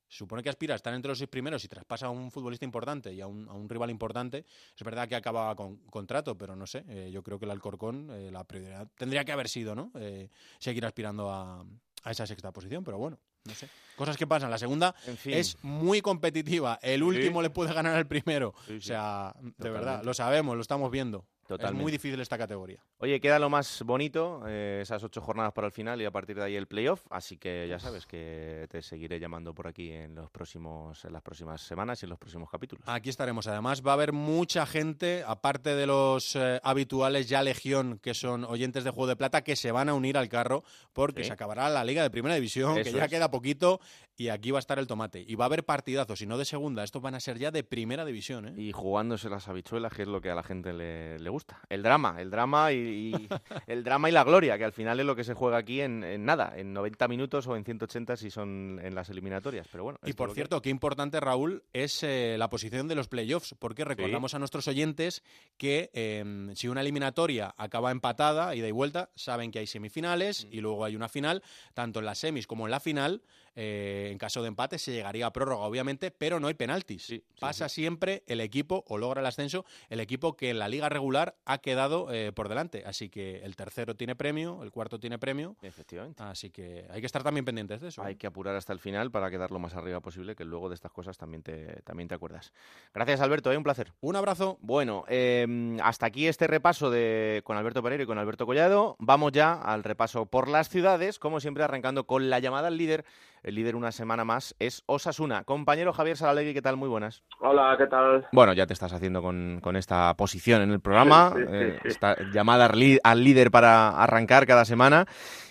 supone 0.08 0.42
que 0.42 0.48
aspira 0.50 0.74
a 0.74 0.76
estar 0.76 0.94
entre 0.94 1.08
los 1.08 1.18
seis 1.18 1.28
primeros 1.30 1.64
y 1.64 1.68
traspasa 1.68 2.06
a 2.06 2.10
un 2.10 2.30
futbolista 2.30 2.64
importante 2.64 3.12
y 3.12 3.20
a 3.20 3.26
un, 3.26 3.48
a 3.48 3.52
un 3.54 3.68
rival 3.68 3.90
importante, 3.90 4.44
es 4.76 4.84
verdad 4.84 5.08
que 5.08 5.16
acaba 5.16 5.54
con 5.56 5.78
contrato, 5.90 6.36
pero 6.38 6.54
no 6.54 6.66
sé, 6.66 6.84
eh, 6.88 7.10
yo 7.12 7.22
creo 7.22 7.38
que 7.38 7.46
el 7.46 7.50
Alcorcón, 7.50 8.10
eh, 8.12 8.30
la 8.30 8.44
prioridad 8.44 8.88
tendría 8.96 9.24
que 9.24 9.32
haber 9.32 9.48
sido, 9.48 9.74
¿no? 9.74 9.90
Eh, 9.96 10.28
seguir 10.58 10.84
aspirando 10.86 11.30
a, 11.30 11.64
a 12.04 12.10
esa 12.10 12.26
sexta 12.26 12.52
posición, 12.52 12.84
pero 12.84 12.98
bueno, 12.98 13.18
no 13.44 13.54
sé. 13.54 13.68
Cosas 13.96 14.16
que 14.16 14.26
pasan. 14.26 14.50
La 14.50 14.58
segunda 14.58 14.94
en 15.06 15.16
fin. 15.16 15.34
es 15.34 15.56
muy 15.62 16.00
competitiva. 16.00 16.78
El 16.82 17.00
Sí. 17.00 17.04
último 17.04 17.42
le 17.42 17.50
puede 17.50 17.72
ganar 17.74 17.94
al 17.96 18.06
primero. 18.06 18.54
Sí, 18.66 18.76
O 18.76 18.80
sea, 18.80 19.34
de 19.36 19.50
Totalmente. 19.52 19.70
verdad, 19.70 20.02
lo 20.04 20.14
sabemos, 20.14 20.54
lo 20.56 20.62
estamos 20.62 20.90
viendo. 20.90 21.26
Totalmente. 21.46 21.78
Es 21.78 21.82
muy 21.82 21.92
difícil 21.92 22.20
esta 22.20 22.38
categoría. 22.38 22.78
Oye, 22.98 23.20
queda 23.20 23.38
lo 23.38 23.50
más 23.50 23.82
bonito, 23.84 24.42
eh, 24.46 24.80
esas 24.82 25.02
ocho 25.04 25.20
jornadas 25.20 25.52
para 25.52 25.66
el 25.66 25.72
final 25.72 26.00
y 26.00 26.04
a 26.04 26.10
partir 26.10 26.36
de 26.36 26.42
ahí 26.44 26.56
el 26.56 26.66
playoff, 26.66 27.04
así 27.10 27.36
que 27.36 27.66
ya 27.68 27.78
sabes 27.78 28.06
que 28.06 28.66
te 28.70 28.80
seguiré 28.82 29.20
llamando 29.20 29.54
por 29.54 29.66
aquí 29.66 29.90
en 29.92 30.14
los 30.14 30.30
próximos, 30.30 31.04
en 31.04 31.12
las 31.12 31.22
próximas 31.22 31.60
semanas 31.60 32.02
y 32.02 32.06
en 32.06 32.10
los 32.10 32.18
próximos 32.18 32.48
capítulos. 32.50 32.84
Aquí 32.88 33.10
estaremos. 33.10 33.46
Además, 33.46 33.82
va 33.86 33.90
a 33.92 33.94
haber 33.94 34.12
mucha 34.12 34.66
gente, 34.66 35.22
aparte 35.26 35.74
de 35.74 35.86
los 35.86 36.34
eh, 36.36 36.60
habituales 36.62 37.28
ya 37.28 37.42
legión, 37.42 37.98
que 38.02 38.14
son 38.14 38.44
oyentes 38.44 38.84
de 38.84 38.90
Juego 38.90 39.06
de 39.08 39.16
Plata, 39.16 39.42
que 39.44 39.56
se 39.56 39.70
van 39.72 39.88
a 39.88 39.94
unir 39.94 40.16
al 40.16 40.28
carro 40.28 40.64
porque 40.92 41.22
Sí. 41.22 41.28
se 41.28 41.32
acabará 41.34 41.68
la 41.68 41.84
Liga 41.84 42.02
de 42.02 42.10
Primera 42.10 42.34
División, 42.34 42.74
que 42.82 42.90
ya 42.92 43.04
es. 43.04 43.10
queda 43.10 43.30
poquito, 43.30 43.80
y 44.16 44.28
aquí 44.28 44.50
va 44.50 44.58
a 44.58 44.60
estar 44.60 44.78
el 44.78 44.86
tomate. 44.86 45.24
Y 45.26 45.34
va 45.34 45.44
a 45.44 45.46
haber 45.46 45.64
partidazos, 45.64 46.20
y 46.22 46.26
no 46.26 46.38
de 46.38 46.44
segunda. 46.44 46.84
Estos 46.84 47.02
van 47.02 47.14
a 47.14 47.20
ser 47.20 47.38
ya 47.38 47.50
de 47.50 47.64
Primera 47.64 48.04
División. 48.04 48.48
¿eh? 48.48 48.54
Y 48.56 48.72
jugándose 48.72 49.28
las 49.28 49.48
habichuelas, 49.48 49.92
que 49.92 50.02
es 50.02 50.08
lo 50.08 50.20
que 50.20 50.30
a 50.30 50.34
la 50.34 50.42
gente 50.42 50.72
le, 50.72 51.18
le 51.18 51.30
gusta. 51.30 51.60
El 51.68 51.82
drama, 51.82 52.16
el 52.20 52.30
drama 52.30 52.72
y, 52.72 52.76
y- 53.16 53.28
el 53.66 53.82
drama 53.84 54.08
y 54.08 54.12
la 54.12 54.24
gloria, 54.24 54.56
que 54.58 54.64
al 54.64 54.72
final 54.72 55.00
es 55.00 55.06
lo 55.06 55.16
que 55.16 55.24
se 55.24 55.34
juega 55.34 55.56
aquí 55.58 55.80
en, 55.80 56.04
en 56.04 56.24
nada, 56.24 56.52
en 56.56 56.72
90 56.72 57.08
minutos 57.08 57.46
o 57.46 57.56
en 57.56 57.64
180 57.64 58.16
si 58.16 58.30
son 58.30 58.80
en 58.82 58.94
las 58.94 59.08
eliminatorias. 59.10 59.66
Pero 59.70 59.84
bueno. 59.84 59.98
Y 60.04 60.12
por 60.12 60.28
que 60.28 60.34
cierto, 60.34 60.60
qué 60.62 60.70
importante, 60.70 61.18
Raúl, 61.20 61.64
es 61.72 62.02
eh, 62.02 62.36
la 62.38 62.48
posición 62.50 62.88
de 62.88 62.94
los 62.94 63.08
playoffs, 63.08 63.54
porque 63.58 63.84
recordamos 63.84 64.34
a 64.34 64.38
nuestros 64.38 64.68
oyentes 64.68 65.22
que 65.56 65.90
eh, 65.92 66.24
si 66.54 66.68
una 66.68 66.80
eliminatoria 66.82 67.54
acaba 67.56 67.90
empatada, 67.90 68.54
ida 68.54 68.68
y 68.68 68.72
vuelta, 68.72 69.10
saben 69.14 69.50
que 69.50 69.58
hay 69.58 69.66
semifinales 69.66 70.46
y 70.50 70.60
luego 70.60 70.84
hay 70.84 70.96
una 70.96 71.08
final, 71.08 71.42
tanto 71.74 71.98
en 72.00 72.06
las 72.06 72.18
semis 72.18 72.46
como 72.46 72.66
en 72.66 72.70
la 72.70 72.80
final. 72.80 73.22
Eh, 73.54 74.08
en 74.10 74.18
caso 74.18 74.42
de 74.42 74.48
empate 74.48 74.78
se 74.78 74.92
llegaría 74.92 75.26
a 75.26 75.32
prórroga, 75.32 75.64
obviamente, 75.64 76.10
pero 76.10 76.40
no 76.40 76.48
hay 76.48 76.54
penaltis. 76.54 77.04
Sí, 77.04 77.16
sí, 77.16 77.40
Pasa 77.40 77.68
siempre 77.68 78.22
el 78.26 78.40
equipo, 78.40 78.84
o 78.88 78.98
logra 78.98 79.20
el 79.20 79.26
ascenso, 79.26 79.64
el 79.88 80.00
equipo 80.00 80.36
que 80.36 80.50
en 80.50 80.58
la 80.58 80.68
liga 80.68 80.88
regular 80.88 81.36
ha 81.44 81.58
quedado 81.58 82.12
eh, 82.12 82.32
por 82.32 82.48
delante. 82.48 82.84
Así 82.86 83.08
que 83.08 83.42
el 83.44 83.56
tercero 83.56 83.94
tiene 83.96 84.16
premio, 84.16 84.62
el 84.62 84.70
cuarto 84.70 84.98
tiene 84.98 85.18
premio. 85.18 85.56
Efectivamente. 85.62 86.22
Así 86.22 86.50
que 86.50 86.86
hay 86.90 87.00
que 87.00 87.06
estar 87.06 87.22
también 87.22 87.44
pendientes 87.44 87.80
de 87.80 87.88
eso. 87.88 88.02
¿eh? 88.02 88.06
Hay 88.08 88.16
que 88.16 88.26
apurar 88.26 88.56
hasta 88.56 88.72
el 88.72 88.78
final 88.78 89.10
para 89.10 89.30
quedar 89.30 89.50
lo 89.50 89.58
más 89.58 89.74
arriba 89.74 90.00
posible, 90.00 90.34
que 90.34 90.44
luego 90.44 90.68
de 90.68 90.74
estas 90.74 90.92
cosas 90.92 91.16
también 91.16 91.42
te, 91.42 91.82
también 91.82 92.08
te 92.08 92.14
acuerdas. 92.14 92.52
Gracias, 92.92 93.20
Alberto, 93.20 93.52
¿eh? 93.52 93.56
un 93.56 93.64
placer. 93.64 93.92
Un 94.00 94.16
abrazo. 94.16 94.58
Bueno, 94.60 95.04
eh, 95.08 95.78
hasta 95.82 96.06
aquí 96.06 96.26
este 96.26 96.46
repaso 96.46 96.90
de, 96.90 97.42
con 97.44 97.56
Alberto 97.56 97.82
Pereiro 97.82 98.04
y 98.04 98.06
con 98.06 98.18
Alberto 98.18 98.46
Collado. 98.46 98.96
Vamos 98.98 99.32
ya 99.32 99.54
al 99.54 99.84
repaso 99.84 100.26
por 100.26 100.48
las 100.48 100.68
ciudades, 100.68 101.18
como 101.18 101.40
siempre 101.40 101.64
arrancando 101.64 102.06
con 102.06 102.30
la 102.30 102.38
llamada 102.38 102.68
al 102.68 102.76
líder 102.76 103.04
el 103.44 103.54
líder 103.54 103.76
una 103.76 103.92
semana 103.92 104.24
más 104.24 104.56
es 104.58 104.82
Osasuna. 104.86 105.44
Compañero 105.44 105.92
Javier 105.92 106.16
Salalegui, 106.16 106.54
¿qué 106.54 106.62
tal? 106.62 106.76
Muy 106.76 106.88
buenas. 106.88 107.22
Hola, 107.40 107.74
¿qué 107.78 107.86
tal? 107.86 108.26
Bueno, 108.32 108.54
ya 108.54 108.66
te 108.66 108.72
estás 108.72 108.92
haciendo 108.92 109.22
con, 109.22 109.60
esta 109.76 110.14
posición 110.14 110.62
en 110.62 110.70
el 110.70 110.80
programa, 110.80 111.32
eh, 111.48 111.78
esta 111.84 112.16
llamada 112.32 112.70
al 113.02 113.24
líder 113.24 113.50
para 113.50 113.90
arrancar 113.90 114.46
cada 114.46 114.64
semana. 114.64 115.04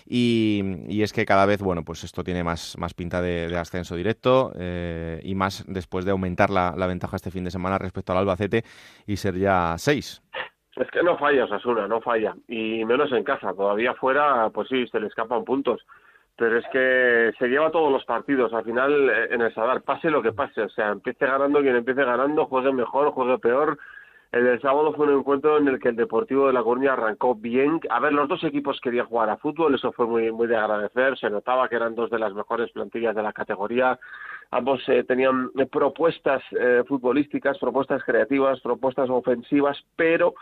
Y, 0.06 1.02
es 1.02 1.12
que 1.12 1.24
cada 1.24 1.46
vez, 1.46 1.62
bueno, 1.62 1.82
pues 1.84 2.04
esto 2.04 2.24
tiene 2.24 2.44
más, 2.44 2.76
más 2.78 2.92
pinta 2.92 3.22
de, 3.22 3.56
ascenso 3.56 3.94
directo 3.94 4.52
eh, 4.58 5.20
y 5.22 5.34
más 5.34 5.64
después 5.66 6.04
de 6.04 6.10
aumentar 6.10 6.50
la, 6.50 6.74
la, 6.76 6.86
ventaja 6.86 7.16
este 7.16 7.30
fin 7.30 7.44
de 7.44 7.50
semana 7.50 7.78
respecto 7.78 8.12
al 8.12 8.18
Albacete 8.18 8.64
y 9.06 9.16
ser 9.16 9.36
ya 9.36 9.76
seis. 9.78 10.22
Es 10.76 10.90
que 10.90 11.02
no 11.02 11.16
falla 11.16 11.44
Osasuna, 11.44 11.86
no 11.86 12.00
falla. 12.00 12.34
Y 12.48 12.84
menos 12.84 13.12
en 13.12 13.22
casa. 13.22 13.54
Todavía 13.54 13.94
fuera, 13.94 14.50
pues 14.50 14.68
sí, 14.68 14.86
se 14.88 14.98
le 14.98 15.06
escapan 15.06 15.44
puntos. 15.44 15.80
Pero 16.36 16.58
es 16.58 16.64
que 16.72 17.32
se 17.38 17.48
lleva 17.48 17.70
todos 17.70 17.92
los 17.92 18.04
partidos. 18.04 18.52
Al 18.52 18.64
final, 18.64 19.10
eh, 19.10 19.28
en 19.30 19.40
el 19.40 19.54
Sadar, 19.54 19.82
pase 19.82 20.10
lo 20.10 20.22
que 20.22 20.32
pase. 20.32 20.62
O 20.62 20.68
sea, 20.68 20.90
empiece 20.90 21.26
ganando 21.26 21.60
quien 21.60 21.76
empiece 21.76 22.04
ganando, 22.04 22.46
juegue 22.46 22.72
mejor, 22.72 23.12
juegue 23.12 23.38
peor. 23.38 23.78
El 24.34 24.42
del 24.42 24.60
sábado 24.60 24.92
fue 24.94 25.06
un 25.06 25.20
encuentro 25.20 25.58
en 25.58 25.68
el 25.68 25.78
que 25.78 25.90
el 25.90 25.94
Deportivo 25.94 26.48
de 26.48 26.52
La 26.52 26.64
Coruña 26.64 26.94
arrancó 26.94 27.36
bien. 27.36 27.78
A 27.88 28.00
ver, 28.00 28.12
los 28.12 28.28
dos 28.28 28.42
equipos 28.42 28.80
querían 28.80 29.06
jugar 29.06 29.30
a 29.30 29.36
fútbol, 29.36 29.76
eso 29.76 29.92
fue 29.92 30.08
muy, 30.08 30.32
muy 30.32 30.48
de 30.48 30.56
agradecer. 30.56 31.16
Se 31.18 31.30
notaba 31.30 31.68
que 31.68 31.76
eran 31.76 31.94
dos 31.94 32.10
de 32.10 32.18
las 32.18 32.34
mejores 32.34 32.68
plantillas 32.72 33.14
de 33.14 33.22
la 33.22 33.32
categoría. 33.32 33.96
Ambos 34.50 34.82
eh, 34.88 35.04
tenían 35.04 35.52
propuestas 35.70 36.42
eh, 36.58 36.82
futbolísticas, 36.88 37.58
propuestas 37.58 38.02
creativas, 38.02 38.60
propuestas 38.60 39.08
ofensivas, 39.08 39.78
pero 39.94 40.34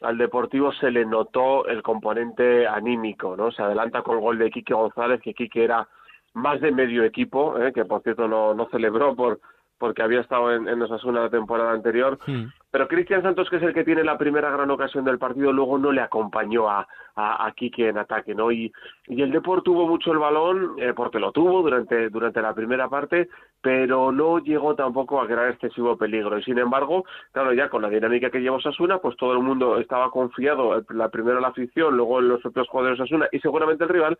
al 0.00 0.18
Deportivo 0.18 0.72
se 0.72 0.90
le 0.90 1.04
notó 1.04 1.66
el 1.66 1.82
componente 1.82 2.66
anímico, 2.66 3.36
¿no? 3.36 3.50
Se 3.50 3.62
adelanta 3.62 4.02
con 4.02 4.16
el 4.16 4.22
gol 4.22 4.38
de 4.38 4.50
Quique 4.50 4.74
González, 4.74 5.20
que 5.22 5.34
Quique 5.34 5.64
era 5.64 5.88
más 6.34 6.60
de 6.60 6.72
medio 6.72 7.04
equipo, 7.04 7.58
¿eh? 7.58 7.72
que 7.72 7.84
por 7.84 8.02
cierto 8.02 8.28
no, 8.28 8.54
no 8.54 8.68
celebró 8.70 9.14
por 9.14 9.40
porque 9.78 10.02
había 10.02 10.20
estado 10.20 10.52
en, 10.52 10.68
en 10.68 10.80
Osasuna 10.82 11.22
la 11.22 11.30
temporada 11.30 11.72
anterior. 11.72 12.18
Hmm. 12.26 12.46
Pero 12.70 12.88
Cristian 12.88 13.22
Santos, 13.22 13.48
que 13.48 13.56
es 13.56 13.62
el 13.62 13.72
que 13.72 13.84
tiene 13.84 14.02
la 14.02 14.18
primera 14.18 14.50
gran 14.50 14.70
ocasión 14.70 15.04
del 15.04 15.18
partido, 15.18 15.52
luego 15.52 15.78
no 15.78 15.92
le 15.92 16.00
acompañó 16.00 16.68
a, 16.68 16.86
a, 17.14 17.52
Quique 17.54 17.88
en 17.88 17.98
ataque, 17.98 18.34
¿no? 18.34 18.50
Y, 18.50 18.72
y 19.06 19.22
el 19.22 19.30
Deport 19.30 19.64
tuvo 19.64 19.86
mucho 19.86 20.10
el 20.10 20.18
balón, 20.18 20.74
eh, 20.78 20.92
porque 20.94 21.20
lo 21.20 21.30
tuvo 21.30 21.62
durante, 21.62 22.08
durante 22.10 22.42
la 22.42 22.52
primera 22.52 22.88
parte, 22.88 23.28
pero 23.60 24.10
no 24.10 24.38
llegó 24.38 24.74
tampoco 24.74 25.20
a 25.20 25.26
crear 25.26 25.50
excesivo 25.50 25.96
peligro. 25.96 26.36
Y 26.36 26.42
sin 26.42 26.58
embargo, 26.58 27.04
claro, 27.30 27.52
ya 27.52 27.68
con 27.68 27.82
la 27.82 27.88
dinámica 27.88 28.30
que 28.30 28.40
lleva 28.40 28.56
Osasuna, 28.56 28.98
pues 28.98 29.16
todo 29.16 29.32
el 29.34 29.40
mundo 29.40 29.78
estaba 29.78 30.10
confiado, 30.10 30.82
la 30.90 31.08
primero 31.10 31.40
la 31.40 31.48
afición, 31.48 31.96
luego 31.96 32.18
en 32.18 32.28
los 32.28 32.42
propios 32.42 32.68
jugadores 32.68 32.98
de 32.98 33.04
Osasuna 33.04 33.28
y 33.30 33.38
seguramente 33.38 33.84
el 33.84 33.90
rival, 33.90 34.18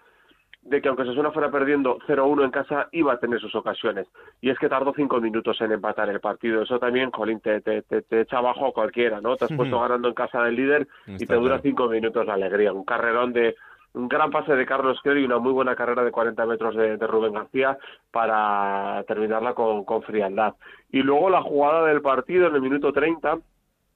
de 0.65 0.81
que 0.81 0.89
aunque 0.89 1.05
Sasuna 1.05 1.31
fuera 1.31 1.51
perdiendo 1.51 1.99
0-1 2.07 2.45
en 2.45 2.51
casa, 2.51 2.89
iba 2.93 3.13
a 3.13 3.19
tener 3.19 3.39
sus 3.41 3.55
ocasiones. 3.55 4.09
Y 4.41 4.51
es 4.51 4.59
que 4.59 4.69
tardó 4.69 4.93
cinco 4.95 5.21
minutos 5.21 5.61
en 5.61 5.73
empatar 5.73 6.09
el 6.09 6.21
partido. 6.21 6.63
Eso 6.63 6.79
también, 6.79 7.11
Jolín, 7.11 7.41
te, 7.41 7.61
te, 7.61 7.83
te, 7.83 8.21
echa 8.21 8.39
abajo 8.39 8.73
cualquiera, 8.73 9.21
¿no? 9.21 9.37
Te 9.37 9.45
has 9.45 9.53
puesto 9.57 9.79
ganando 9.79 10.09
en 10.09 10.15
casa 10.15 10.43
del 10.43 10.57
líder 10.57 10.89
y 11.07 11.27
te 11.27 11.35
dura 11.35 11.61
cinco 11.61 11.89
minutos 11.89 12.27
la 12.27 12.35
alegría. 12.35 12.73
Un 12.73 12.85
carrerón 12.85 13.33
de 13.33 13.55
un 13.93 14.09
gran 14.09 14.31
pase 14.31 14.57
de 14.57 14.67
Carlos 14.67 14.99
Quero 15.05 15.21
y 15.21 15.25
una 15.25 15.39
muy 15.39 15.53
buena 15.53 15.77
carrera 15.77 16.03
de 16.03 16.11
40 16.11 16.47
metros 16.47 16.75
de, 16.75 16.97
de 16.97 17.07
Rubén 17.07 17.35
García 17.35 17.79
para 18.11 19.05
terminarla 19.07 19.55
con, 19.55 19.85
con 19.85 20.03
frialdad. 20.03 20.55
Y 20.91 21.03
luego 21.03 21.31
la 21.31 21.43
jugada 21.43 21.87
del 21.87 22.01
partido 22.01 22.49
en 22.49 22.55
el 22.57 22.63
minuto 22.63 22.93
30, 22.93 23.39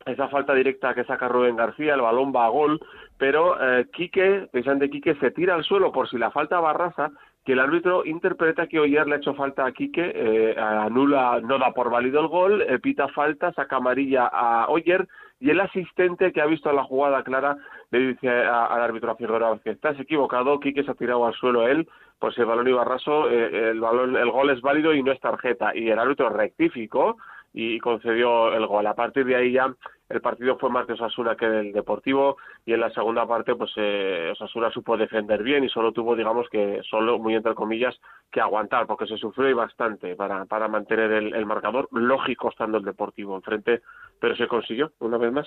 esa 0.07 0.29
falta 0.29 0.55
directa 0.55 0.95
que 0.95 1.05
saca 1.05 1.29
Rubén 1.29 1.57
García, 1.57 1.95
el 1.95 2.01
balón 2.01 2.33
va 2.35 2.47
a 2.47 2.51
gol, 2.51 2.81
pero 3.19 3.57
eh, 3.61 3.87
Quique, 3.93 4.49
de 4.53 4.91
Quique, 4.91 5.15
se 5.17 5.31
tira 5.31 5.55
al 5.55 5.65
suelo 5.65 5.93
por 5.93 6.09
si 6.09 6.19
la 6.19 6.31
falta 6.31 6.61
Barraza, 6.61 7.11
que 7.45 7.53
el 7.53 7.61
árbitro 7.61 8.05
interpreta 8.05 8.67
que 8.67 8.79
Oyer 8.79 9.07
le 9.07 9.15
ha 9.15 9.19
hecho 9.19 9.35
falta 9.35 9.65
a 9.65 9.73
Quique, 9.73 10.13
eh, 10.15 10.55
anula, 10.59 11.41
no 11.43 11.59
da 11.59 11.73
por 11.73 11.91
válido 11.91 12.21
el 12.21 12.29
gol, 12.29 12.63
eh, 12.63 12.79
pita 12.79 13.09
falta, 13.09 13.53
saca 13.53 13.77
amarilla 13.77 14.27
a 14.27 14.67
Oyer, 14.69 15.09
y 15.41 15.51
el 15.51 15.61
asistente 15.61 16.33
que 16.33 16.41
ha 16.41 16.47
visto 16.47 16.71
la 16.73 16.85
jugada 16.85 17.23
clara 17.23 17.57
le 17.91 17.99
dice 18.01 18.29
al 18.29 18.83
árbitro 18.83 19.13
a 19.13 19.17
Figueroa 19.17 19.61
que 19.61 19.71
estás 19.71 19.99
equivocado, 19.99 20.61
Quique 20.61 20.85
se 20.85 20.91
ha 20.91 20.95
tirado 20.95 21.27
al 21.27 21.35
suelo 21.35 21.67
él, 21.67 21.89
pues 22.19 22.37
el 22.39 22.47
balón 22.47 22.69
iba 22.69 22.85
raso, 22.85 23.31
eh, 23.31 23.71
el 23.71 23.81
balón, 23.81 24.17
el 24.17 24.31
gol 24.31 24.51
es 24.51 24.61
válido 24.61 24.93
y 24.93 25.03
no 25.03 25.13
es 25.13 25.21
tarjeta, 25.21 25.75
y 25.75 25.89
el 25.89 25.99
árbitro 25.99 26.29
rectificó 26.29 27.17
y 27.53 27.79
concedió 27.79 28.55
el 28.55 28.67
gol. 28.67 28.87
A 28.87 28.95
partir 28.95 29.25
de 29.25 29.37
ahí 29.37 29.53
ya 29.53 29.75
el 30.09 30.21
partido 30.21 30.59
fue 30.59 30.71
más 30.71 30.87
de 30.87 30.95
Osasuna 30.95 31.37
que 31.37 31.47
del 31.47 31.73
Deportivo 31.73 32.37
y 32.65 32.73
en 32.73 32.81
la 32.81 32.91
segunda 32.91 33.27
parte 33.27 33.55
pues 33.55 33.71
eh, 33.77 34.31
Osasuna 34.33 34.71
supo 34.71 34.97
defender 34.97 35.43
bien 35.43 35.65
y 35.65 35.69
solo 35.69 35.93
tuvo 35.93 36.17
digamos 36.17 36.49
que 36.51 36.81
solo 36.89 37.19
muy 37.19 37.35
entre 37.35 37.55
comillas 37.55 37.95
que 38.31 38.41
aguantar 38.41 38.87
porque 38.87 39.07
se 39.07 39.17
sufrió 39.17 39.49
y 39.51 39.55
bastante 39.55 40.17
para, 40.17 40.45
para 40.47 40.69
mantener 40.69 41.13
el, 41.13 41.47
marcador 41.47 41.89
lógico 41.93 42.49
estando 42.51 42.79
el 42.79 42.85
Deportivo 42.85 43.37
enfrente 43.37 43.83
pero 44.21 44.37
se 44.37 44.49
consiguió 44.49 44.93
una 44.99 45.17
vez 45.17 45.33
más. 45.33 45.47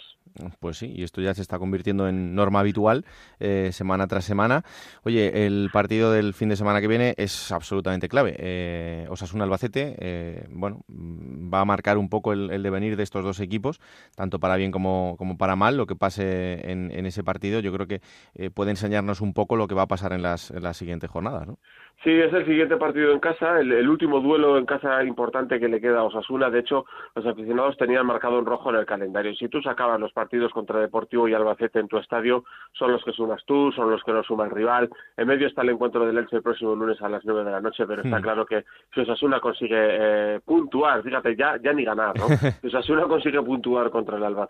Pues 0.60 0.78
sí, 0.78 0.94
y 0.96 1.04
esto 1.04 1.22
ya 1.22 1.34
se 1.34 1.42
está 1.42 1.60
convirtiendo 1.60 2.08
en 2.08 2.36
norma 2.36 2.62
habitual 2.62 3.06
eh, 3.40 3.70
semana 3.74 4.08
tras 4.08 4.26
semana. 4.26 4.64
Oye, 5.04 5.46
el 5.46 5.70
partido 5.74 6.12
del 6.12 6.34
fin 6.34 6.50
de 6.50 6.56
semana 6.56 6.82
que 6.82 6.88
viene 6.88 7.14
es 7.18 7.52
absolutamente 7.52 8.08
clave. 8.08 8.36
Eh, 8.38 9.08
Osasuna 9.10 9.44
Albacete, 9.44 9.96
eh, 10.00 10.46
bueno, 10.50 10.82
va 10.90 11.62
a 11.62 11.66
marcar 11.66 11.98
un 11.98 12.10
poco 12.10 12.34
el, 12.34 12.64
devenir 12.64 12.96
de 12.96 13.04
estos 13.04 13.24
dos 13.24 13.40
equipos, 13.40 13.80
tanto 14.16 14.40
para 14.40 14.51
bien 14.56 14.72
como, 14.72 15.16
como 15.18 15.38
para 15.38 15.56
mal. 15.56 15.78
Lo 15.78 15.86
que 15.86 15.96
pase 15.96 16.72
en, 16.72 16.92
ese 17.06 17.24
partido, 17.24 17.60
yo 17.60 17.72
creo 17.74 17.88
que 17.88 18.02
eh, 18.36 18.50
puede 18.50 18.72
enseñarnos 18.72 19.22
un 19.22 19.34
poco 19.34 19.56
lo 19.56 19.68
que 19.68 19.76
va 19.76 19.84
a 19.84 19.88
pasar 19.88 20.14
en 20.14 20.22
las, 20.22 20.52
en 20.52 20.64
las 20.64 20.78
siguientes 20.78 21.10
jornadas, 21.10 21.48
¿no? 21.48 21.58
Sí, 22.04 22.10
es 22.10 22.34
el 22.34 22.46
siguiente 22.48 22.78
partido 22.78 23.12
en 23.12 23.20
casa, 23.20 23.60
el, 23.60 23.88
último 23.88 24.22
duelo 24.22 24.58
en 24.58 24.66
casa 24.66 25.04
importante 25.04 25.60
que 25.60 25.68
le 25.68 25.80
queda 25.80 26.00
a 26.00 26.04
Osasuna. 26.04 26.50
De 26.50 26.60
hecho, 26.60 26.86
los 27.14 27.24
aficionados 27.28 27.78
tenían 27.78 28.08
marcado 28.08 28.40
en 28.40 28.46
rojo 28.48 28.72
en 28.72 28.78
el 28.78 28.88
calendario. 28.88 29.36
Si 29.36 29.48
tú 29.50 29.62
sacabas 29.62 30.00
los 30.00 30.12
partidos 30.12 30.52
contra 30.52 30.80
Deportivo 30.80 31.28
y 31.28 31.36
Albacete 31.36 31.80
en 31.80 31.88
tu 31.88 32.00
estadio, 32.00 32.44
son 32.72 32.92
los 32.92 33.04
que 33.04 33.12
sumas 33.12 33.44
tú, 33.46 33.72
son 33.74 33.92
los 33.92 34.04
que 34.04 34.14
no 34.14 34.24
suma 34.24 34.46
el 34.46 34.50
rival. 34.50 34.90
En 35.16 35.28
medio 35.28 35.46
está 35.46 35.62
el 35.62 35.70
encuentro 35.70 36.04
del 36.04 36.18
Elche 36.18 36.38
el 36.38 36.42
próximo 36.42 36.74
lunes 36.74 37.00
a 37.04 37.10
las 37.10 37.24
nueve 37.24 37.44
de 37.44 37.52
la 37.52 37.62
noche, 37.62 37.86
pero 37.86 38.02
está 38.02 38.18
hmm. 38.18 38.24
claro 38.24 38.46
que 38.48 38.66
si 38.96 39.02
Osasuna 39.02 39.40
consigue 39.40 39.78
eh, 39.78 40.40
puntuar, 40.44 41.04
fíjate, 41.04 41.36
ya, 41.36 41.60
ya 41.62 41.72
ni 41.72 41.86
ganar, 41.86 42.18
¿no? 42.18 42.26
Si 42.62 42.68
Osasuna 42.68 43.04
consigue 43.04 43.44
puntuar 43.44 43.92
contra 43.92 44.18
el 44.18 44.24
Albacete, 44.24 44.41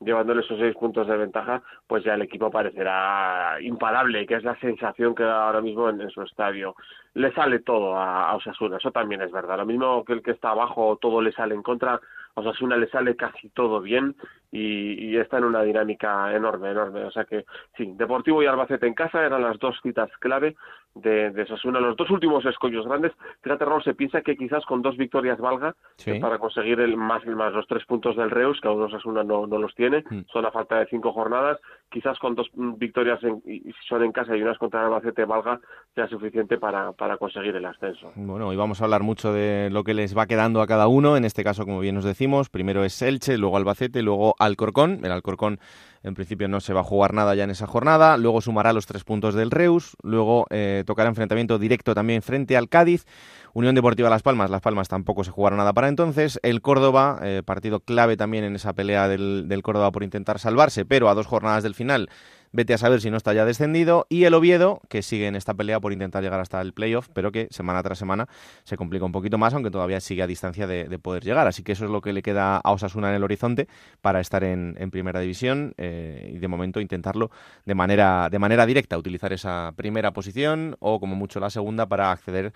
llevándole 0.00 0.42
esos 0.42 0.58
seis 0.58 0.74
puntos 0.74 1.06
de 1.06 1.16
ventaja, 1.16 1.62
pues 1.86 2.04
ya 2.04 2.14
el 2.14 2.22
equipo 2.22 2.50
parecerá 2.50 3.56
imparable, 3.60 4.26
que 4.26 4.34
es 4.34 4.44
la 4.44 4.58
sensación 4.60 5.14
que 5.14 5.22
da 5.22 5.46
ahora 5.46 5.60
mismo 5.60 5.88
en 5.88 6.10
su 6.10 6.22
estadio 6.22 6.74
le 7.14 7.32
sale 7.32 7.60
todo 7.60 7.96
a, 7.96 8.34
Osasuna, 8.34 8.76
eso 8.76 8.90
también 8.90 9.22
es 9.22 9.30
verdad. 9.30 9.56
Lo 9.56 9.66
mismo 9.66 10.04
que 10.04 10.14
el 10.14 10.22
que 10.22 10.32
está 10.32 10.50
abajo, 10.50 10.98
todo 11.00 11.22
le 11.22 11.32
sale 11.32 11.54
en 11.54 11.62
contra, 11.62 11.94
a 11.94 12.40
Osasuna 12.40 12.76
le 12.76 12.88
sale 12.88 13.14
casi 13.14 13.48
todo 13.50 13.80
bien 13.80 14.16
y, 14.50 15.16
está 15.16 15.38
en 15.38 15.44
una 15.44 15.62
dinámica 15.62 16.34
enorme, 16.34 16.72
enorme. 16.72 17.04
O 17.04 17.10
sea 17.12 17.24
que 17.24 17.44
sí, 17.76 17.92
Deportivo 17.94 18.42
y 18.42 18.46
Albacete 18.46 18.86
en 18.86 18.94
casa 18.94 19.24
eran 19.24 19.42
las 19.42 19.58
dos 19.60 19.78
citas 19.80 20.10
clave 20.18 20.56
de, 20.94 21.30
de 21.30 21.42
Osasuna, 21.42 21.80
los 21.80 21.96
dos 21.96 22.10
últimos 22.10 22.44
escollos 22.46 22.86
grandes. 22.86 23.12
Fíjate, 23.42 23.64
Raúl, 23.64 23.82
se 23.82 23.94
piensa 23.94 24.22
que 24.22 24.36
quizás 24.36 24.64
con 24.64 24.82
dos 24.82 24.96
victorias 24.96 25.38
valga 25.38 25.74
para 26.20 26.38
conseguir 26.38 26.80
el 26.80 26.96
más, 26.96 27.24
más 27.26 27.52
los 27.52 27.66
tres 27.66 27.84
puntos 27.84 28.16
del 28.16 28.30
Reus, 28.30 28.60
que 28.60 28.68
aún 28.68 28.82
Osasuna 28.82 29.24
no, 29.24 29.46
no 29.46 29.58
los 29.58 29.74
tiene, 29.74 30.04
mm. 30.08 30.22
son 30.32 30.46
a 30.46 30.50
falta 30.50 30.78
de 30.78 30.86
cinco 30.86 31.12
jornadas. 31.12 31.58
Quizás 31.90 32.18
con 32.18 32.34
dos 32.34 32.48
victorias 32.54 33.22
en, 33.22 33.42
y 33.46 33.72
son 33.88 34.02
en 34.04 34.12
casa 34.12 34.36
y 34.36 34.42
unas 34.42 34.58
contra 34.58 34.80
el 34.80 34.86
Albacete 34.86 35.24
valga 35.24 35.60
sea 35.94 36.08
suficiente 36.08 36.58
para, 36.58 36.92
para 36.92 37.16
conseguir 37.16 37.54
el 37.56 37.64
ascenso. 37.64 38.12
Bueno, 38.16 38.48
hoy 38.48 38.56
vamos 38.56 38.80
a 38.80 38.84
hablar 38.84 39.02
mucho 39.02 39.32
de 39.32 39.70
lo 39.70 39.84
que 39.84 39.94
les 39.94 40.16
va 40.16 40.26
quedando 40.26 40.60
a 40.60 40.66
cada 40.66 40.88
uno. 40.88 41.16
En 41.16 41.24
este 41.24 41.44
caso, 41.44 41.64
como 41.64 41.80
bien 41.80 41.94
nos 41.94 42.04
decimos, 42.04 42.50
primero 42.50 42.84
es 42.84 43.00
Elche, 43.02 43.38
luego 43.38 43.56
Albacete, 43.56 44.02
luego 44.02 44.34
Alcorcón. 44.38 45.00
El 45.04 45.12
Alcorcón 45.12 45.58
en 46.04 46.14
principio 46.14 46.48
no 46.48 46.60
se 46.60 46.74
va 46.74 46.80
a 46.80 46.84
jugar 46.84 47.14
nada 47.14 47.34
ya 47.34 47.44
en 47.44 47.50
esa 47.50 47.66
jornada. 47.66 48.16
Luego 48.18 48.40
sumará 48.42 48.72
los 48.72 48.86
tres 48.86 49.04
puntos 49.04 49.34
del 49.34 49.50
Reus. 49.50 49.96
Luego 50.02 50.46
eh, 50.50 50.84
tocará 50.86 51.08
enfrentamiento 51.08 51.58
directo 51.58 51.94
también 51.94 52.22
frente 52.22 52.56
al 52.56 52.68
Cádiz. 52.68 53.06
Unión 53.54 53.74
Deportiva 53.74 54.10
Las 54.10 54.22
Palmas. 54.22 54.50
Las 54.50 54.60
Palmas 54.60 54.88
tampoco 54.88 55.24
se 55.24 55.30
jugará 55.30 55.56
nada 55.56 55.72
para 55.72 55.88
entonces. 55.88 56.38
El 56.42 56.60
Córdoba, 56.60 57.20
eh, 57.22 57.42
partido 57.44 57.80
clave 57.80 58.18
también 58.18 58.44
en 58.44 58.54
esa 58.54 58.74
pelea 58.74 59.08
del, 59.08 59.48
del 59.48 59.62
Córdoba 59.62 59.90
por 59.92 60.02
intentar 60.04 60.38
salvarse, 60.38 60.84
pero 60.84 61.08
a 61.08 61.14
dos 61.14 61.26
jornadas 61.26 61.62
del 61.62 61.74
final 61.74 62.10
Vete 62.56 62.72
a 62.72 62.78
saber 62.78 63.00
si 63.00 63.10
no 63.10 63.16
está 63.16 63.32
ya 63.32 63.44
descendido. 63.44 64.06
Y 64.08 64.26
el 64.26 64.34
Oviedo, 64.34 64.80
que 64.88 65.02
sigue 65.02 65.26
en 65.26 65.34
esta 65.34 65.54
pelea 65.54 65.80
por 65.80 65.92
intentar 65.92 66.22
llegar 66.22 66.38
hasta 66.38 66.60
el 66.60 66.72
playoff, 66.72 67.08
pero 67.12 67.32
que 67.32 67.48
semana 67.50 67.82
tras 67.82 67.98
semana 67.98 68.28
se 68.62 68.76
complica 68.76 69.04
un 69.04 69.10
poquito 69.10 69.38
más, 69.38 69.54
aunque 69.54 69.72
todavía 69.72 69.98
sigue 69.98 70.22
a 70.22 70.28
distancia 70.28 70.68
de, 70.68 70.98
poder 71.00 71.24
llegar. 71.24 71.48
Así 71.48 71.64
que 71.64 71.72
eso 71.72 71.84
es 71.84 71.90
lo 71.90 72.00
que 72.00 72.12
le 72.12 72.22
queda 72.22 72.58
a 72.58 72.70
Osasuna 72.70 73.08
en 73.08 73.16
el 73.16 73.24
horizonte 73.24 73.66
para 74.00 74.20
estar 74.20 74.44
en, 74.44 74.76
primera 74.92 75.18
división 75.18 75.74
eh, 75.78 76.30
y 76.32 76.38
de 76.38 76.46
momento 76.46 76.80
intentarlo 76.80 77.32
de 77.64 77.74
manera, 77.74 78.28
de 78.30 78.38
manera 78.38 78.66
directa, 78.66 78.96
utilizar 78.96 79.32
esa 79.32 79.72
primera 79.74 80.12
posición 80.12 80.76
o 80.78 81.00
como 81.00 81.16
mucho 81.16 81.40
la 81.40 81.50
segunda 81.50 81.86
para 81.88 82.12
acceder 82.12 82.52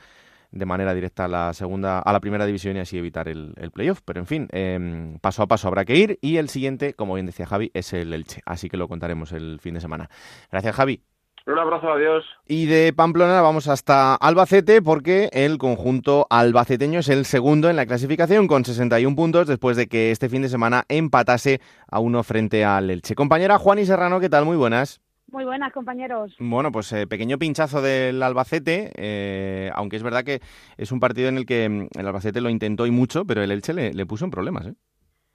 de 0.50 0.66
manera 0.66 0.94
directa 0.94 1.26
a 1.26 1.28
la 1.28 1.52
segunda, 1.52 1.98
a 1.98 2.12
la 2.12 2.20
primera 2.20 2.46
división 2.46 2.76
y 2.76 2.80
así 2.80 2.98
evitar 2.98 3.28
el, 3.28 3.54
el 3.56 3.70
playoff. 3.70 4.00
Pero 4.04 4.20
en 4.20 4.26
fin, 4.26 4.48
em, 4.52 5.18
paso 5.18 5.42
a 5.42 5.46
paso 5.46 5.68
habrá 5.68 5.84
que 5.84 5.96
ir 5.96 6.18
y 6.22 6.36
el 6.36 6.48
siguiente, 6.48 6.94
como 6.94 7.14
bien 7.14 7.26
decía 7.26 7.46
Javi, 7.46 7.70
es 7.74 7.92
el 7.92 8.12
Elche. 8.12 8.42
Así 8.46 8.68
que 8.68 8.76
lo 8.76 8.88
contaremos 8.88 9.32
el 9.32 9.58
fin 9.60 9.74
de 9.74 9.80
semana. 9.80 10.08
Gracias, 10.50 10.74
Javi. 10.74 11.02
Un 11.46 11.58
abrazo, 11.58 11.90
adiós. 11.90 12.26
Y 12.46 12.66
de 12.66 12.92
Pamplona 12.92 13.40
vamos 13.40 13.68
hasta 13.68 14.14
Albacete 14.14 14.82
porque 14.82 15.30
el 15.32 15.56
conjunto 15.56 16.26
albaceteño 16.28 17.00
es 17.00 17.08
el 17.08 17.24
segundo 17.24 17.70
en 17.70 17.76
la 17.76 17.86
clasificación 17.86 18.46
con 18.46 18.66
61 18.66 19.16
puntos 19.16 19.46
después 19.46 19.74
de 19.78 19.86
que 19.86 20.10
este 20.10 20.28
fin 20.28 20.42
de 20.42 20.50
semana 20.50 20.84
empatase 20.88 21.62
a 21.90 22.00
uno 22.00 22.22
frente 22.22 22.66
al 22.66 22.90
Elche. 22.90 23.14
Compañera 23.14 23.56
Juan 23.56 23.78
y 23.78 23.86
Serrano, 23.86 24.20
¿qué 24.20 24.28
tal? 24.28 24.44
Muy 24.44 24.58
buenas. 24.58 25.00
Muy 25.30 25.44
buenas, 25.44 25.72
compañeros. 25.72 26.34
Bueno, 26.38 26.72
pues 26.72 26.90
eh, 26.92 27.06
pequeño 27.06 27.38
pinchazo 27.38 27.82
del 27.82 28.22
Albacete, 28.22 28.92
eh, 28.96 29.70
aunque 29.74 29.96
es 29.96 30.02
verdad 30.02 30.24
que 30.24 30.40
es 30.78 30.90
un 30.90 31.00
partido 31.00 31.28
en 31.28 31.36
el 31.36 31.44
que 31.44 31.68
mm, 31.68 31.88
el 31.98 32.06
Albacete 32.06 32.40
lo 32.40 32.48
intentó 32.48 32.86
y 32.86 32.90
mucho, 32.90 33.26
pero 33.26 33.42
el 33.42 33.50
Elche 33.50 33.74
le, 33.74 33.92
le 33.92 34.06
puso 34.06 34.24
en 34.24 34.30
problemas. 34.30 34.66
¿eh? 34.68 34.74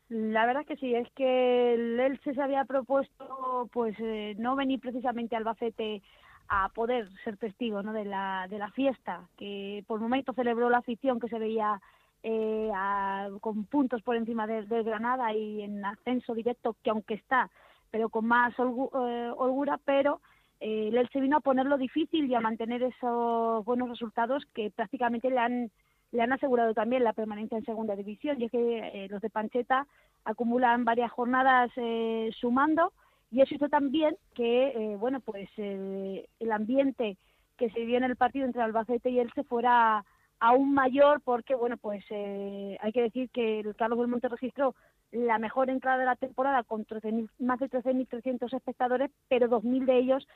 La 0.09 0.45
verdad 0.45 0.61
es 0.61 0.67
que 0.67 0.77
sí, 0.77 0.95
es 0.95 1.07
que 1.13 1.75
el 1.75 1.99
Elche 1.99 2.33
se 2.33 2.41
había 2.41 2.65
propuesto 2.65 3.69
pues 3.71 3.95
eh, 3.99 4.35
no 4.37 4.55
venir 4.55 4.79
precisamente 4.79 5.35
a 5.35 5.39
Albacete 5.39 6.01
a 6.49 6.69
poder 6.69 7.07
ser 7.23 7.37
testigo 7.37 7.81
¿no? 7.83 7.93
de, 7.93 8.05
la, 8.05 8.47
de 8.49 8.57
la 8.57 8.69
fiesta, 8.71 9.27
que 9.37 9.83
por 9.87 9.99
momento 9.99 10.33
celebró 10.33 10.69
la 10.69 10.79
afición 10.79 11.19
que 11.19 11.29
se 11.29 11.39
veía 11.39 11.79
eh, 12.21 12.69
a, 12.75 13.29
con 13.41 13.65
puntos 13.65 14.01
por 14.01 14.15
encima 14.15 14.47
del 14.47 14.67
de 14.67 14.83
Granada 14.83 15.33
y 15.33 15.61
en 15.61 15.83
ascenso 15.83 16.33
directo, 16.33 16.75
que 16.83 16.89
aunque 16.89 17.15
está, 17.15 17.49
pero 17.93 18.09
con 18.09 18.25
más 18.25 18.57
holgu, 18.59 18.89
eh, 19.07 19.31
holgura, 19.37 19.79
pero 19.85 20.19
eh, 20.59 20.87
el 20.87 20.97
Elche 20.97 21.21
vino 21.21 21.37
a 21.37 21.41
ponerlo 21.41 21.77
difícil 21.77 22.25
y 22.25 22.33
a 22.33 22.41
mantener 22.41 22.81
esos 22.81 23.63
buenos 23.63 23.87
resultados 23.87 24.43
que 24.55 24.71
prácticamente 24.71 25.29
le 25.29 25.37
han 25.37 25.71
le 26.13 26.21
han 26.21 26.31
asegurado 26.31 26.73
también 26.73 27.03
la 27.03 27.13
permanencia 27.13 27.57
en 27.57 27.65
segunda 27.65 27.95
división. 27.95 28.39
Y 28.39 28.45
es 28.45 28.51
que 28.51 28.77
eh, 28.77 29.07
los 29.09 29.19
de 29.21 29.29
Pancheta 29.29 29.87
acumulan 30.23 30.85
varias 30.85 31.11
jornadas 31.11 31.71
eh, 31.75 32.31
sumando 32.39 32.93
y 33.31 33.41
eso 33.41 33.55
hizo 33.55 33.67
también 33.67 34.15
que 34.35 34.67
eh, 34.67 34.95
bueno 34.95 35.19
pues 35.19 35.49
el 35.57 36.51
ambiente 36.51 37.17
que 37.57 37.69
se 37.71 37.79
vivió 37.79 37.97
en 37.97 38.03
el 38.03 38.15
partido 38.15 38.45
entre 38.45 38.61
Albacete 38.61 39.09
y 39.09 39.19
Elche 39.19 39.43
fuera 39.43 40.05
aún 40.39 40.73
mayor 40.73 41.19
porque 41.21 41.55
bueno 41.55 41.77
pues 41.77 42.05
hay 42.11 42.91
que 42.93 43.01
decir 43.01 43.31
que 43.31 43.61
el 43.61 43.75
Carlos 43.75 43.97
del 43.99 44.07
Monte 44.07 44.29
registró 44.29 44.75
la 45.13 45.37
mejor 45.37 45.69
entrada 45.69 45.97
de 45.97 46.05
la 46.05 46.15
temporada 46.15 46.63
con 46.63 46.85
13 46.85 47.27
más 47.39 47.59
de 47.59 47.69
13.300 47.69 48.53
espectadores 48.53 49.11
pero 49.29 49.47
2.000 49.49 49.85
de 49.85 49.97
ellos 49.97 50.27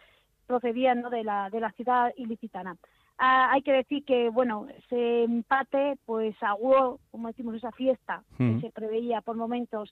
procedían 0.45 1.01
¿no? 1.01 1.09
de 1.09 1.23
la 1.23 1.49
de 1.49 1.59
la 1.59 1.71
ciudad 1.73 2.13
ilicitana 2.15 2.78
Ah, 3.19 3.49
hay 3.51 3.63
que 3.63 3.73
decir 3.73 4.05
que, 4.05 4.30
bueno, 4.30 4.67
ese 4.78 5.23
empate, 5.23 5.97
pues 6.05 6.36
aguó, 6.41 6.99
como 7.09 7.30
decimos, 7.30 7.55
esa 7.55 7.71
fiesta 7.71 8.23
que 8.38 8.59
se 8.61 8.69
preveía 8.69 9.21
por 9.21 9.36
momentos 9.36 9.91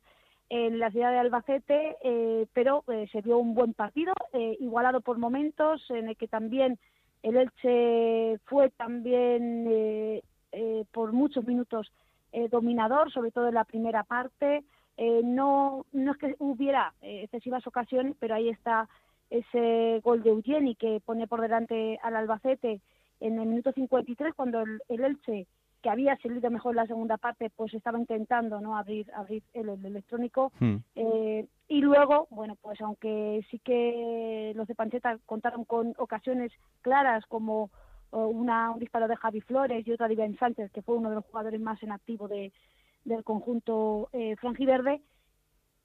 en 0.50 0.78
la 0.78 0.92
ciudad 0.92 1.10
de 1.10 1.18
Albacete, 1.18 1.98
eh, 2.04 2.46
pero 2.54 2.84
eh, 2.88 3.08
se 3.12 3.24
dio 3.24 3.40
un 3.40 3.56
buen 3.56 3.74
partido, 3.74 4.14
eh, 4.34 4.56
igualado 4.60 5.02
por 5.02 5.18
momentos, 5.18 5.84
en 5.90 6.10
el 6.10 6.18
que 6.18 6.28
también 6.28 6.78
el 7.24 7.38
Elche 7.38 8.38
fue 8.46 8.70
también 8.70 9.66
eh, 9.68 10.22
eh, 10.52 10.86
por 10.92 11.12
muchos 11.12 11.48
minutos 11.48 11.92
eh, 12.32 12.48
dominador, 12.50 13.12
sobre 13.12 13.32
todo 13.32 13.48
en 13.48 13.56
la 13.56 13.64
primera 13.64 14.04
parte. 14.04 14.64
Eh, 14.98 15.22
no, 15.24 15.86
no 15.91 16.12
es 16.12 16.18
que 16.18 16.36
hubiera 16.39 16.93
eh, 17.02 17.24
excesivas 17.24 17.66
ocasiones, 17.68 18.16
pero 18.20 18.36
ahí 18.36 18.50
está 18.50 18.88
ese 19.30 20.00
gol 20.04 20.24
de 20.24 20.30
Eugeni 20.30 20.76
que 20.76 21.02
pone 21.06 21.28
por 21.28 21.41
delante 21.41 22.00
al 22.04 22.16
Albacete 22.16 22.80
en 23.20 23.39
el 23.39 23.48
minuto 23.48 23.72
53 23.72 24.34
cuando 24.36 24.62
el, 24.62 24.82
el 24.89 25.04
Elche 25.04 25.48
que 25.82 25.89
había 25.89 26.18
salido 26.18 26.50
mejor 26.50 26.72
en 26.72 26.78
la 26.78 26.88
segunda 26.88 27.18
parte 27.18 27.52
pues 27.56 27.74
estaba 27.74 28.00
intentando 28.00 28.60
no 28.62 28.78
abrir 28.78 29.12
abrir 29.14 29.43
el, 29.54 29.70
el 29.70 29.86
electrónico 29.86 30.52
Hmm. 30.60 30.78
eh, 30.96 31.48
y 31.68 31.82
luego 31.82 32.28
bueno 32.30 32.56
pues 32.62 32.80
aunque 32.82 33.46
sí 33.50 33.60
que 33.60 34.54
los 34.56 34.68
de 34.68 34.76
Pancheta 34.76 35.18
contaron 35.26 35.66
con 35.66 35.93
ocasiones 35.98 36.52
claras 36.82 37.26
como 37.28 37.70
o 38.12 38.28
una, 38.28 38.72
un 38.72 38.80
disparo 38.80 39.08
de 39.08 39.16
Javi 39.16 39.41
Flores 39.41 39.86
y 39.86 39.91
otra 39.91 40.08
de 40.08 40.14
Iván 40.14 40.38
Sánchez 40.38 40.72
que 40.72 40.82
fue 40.82 40.96
uno 40.96 41.10
de 41.10 41.16
los 41.16 41.26
jugadores 41.26 41.60
más 41.60 41.82
en 41.84 41.91
activo 41.91 42.28
de, 42.28 42.52
del 43.06 43.24
conjunto 43.24 44.10
eh, 44.12 44.36
franjiverde 44.36 45.01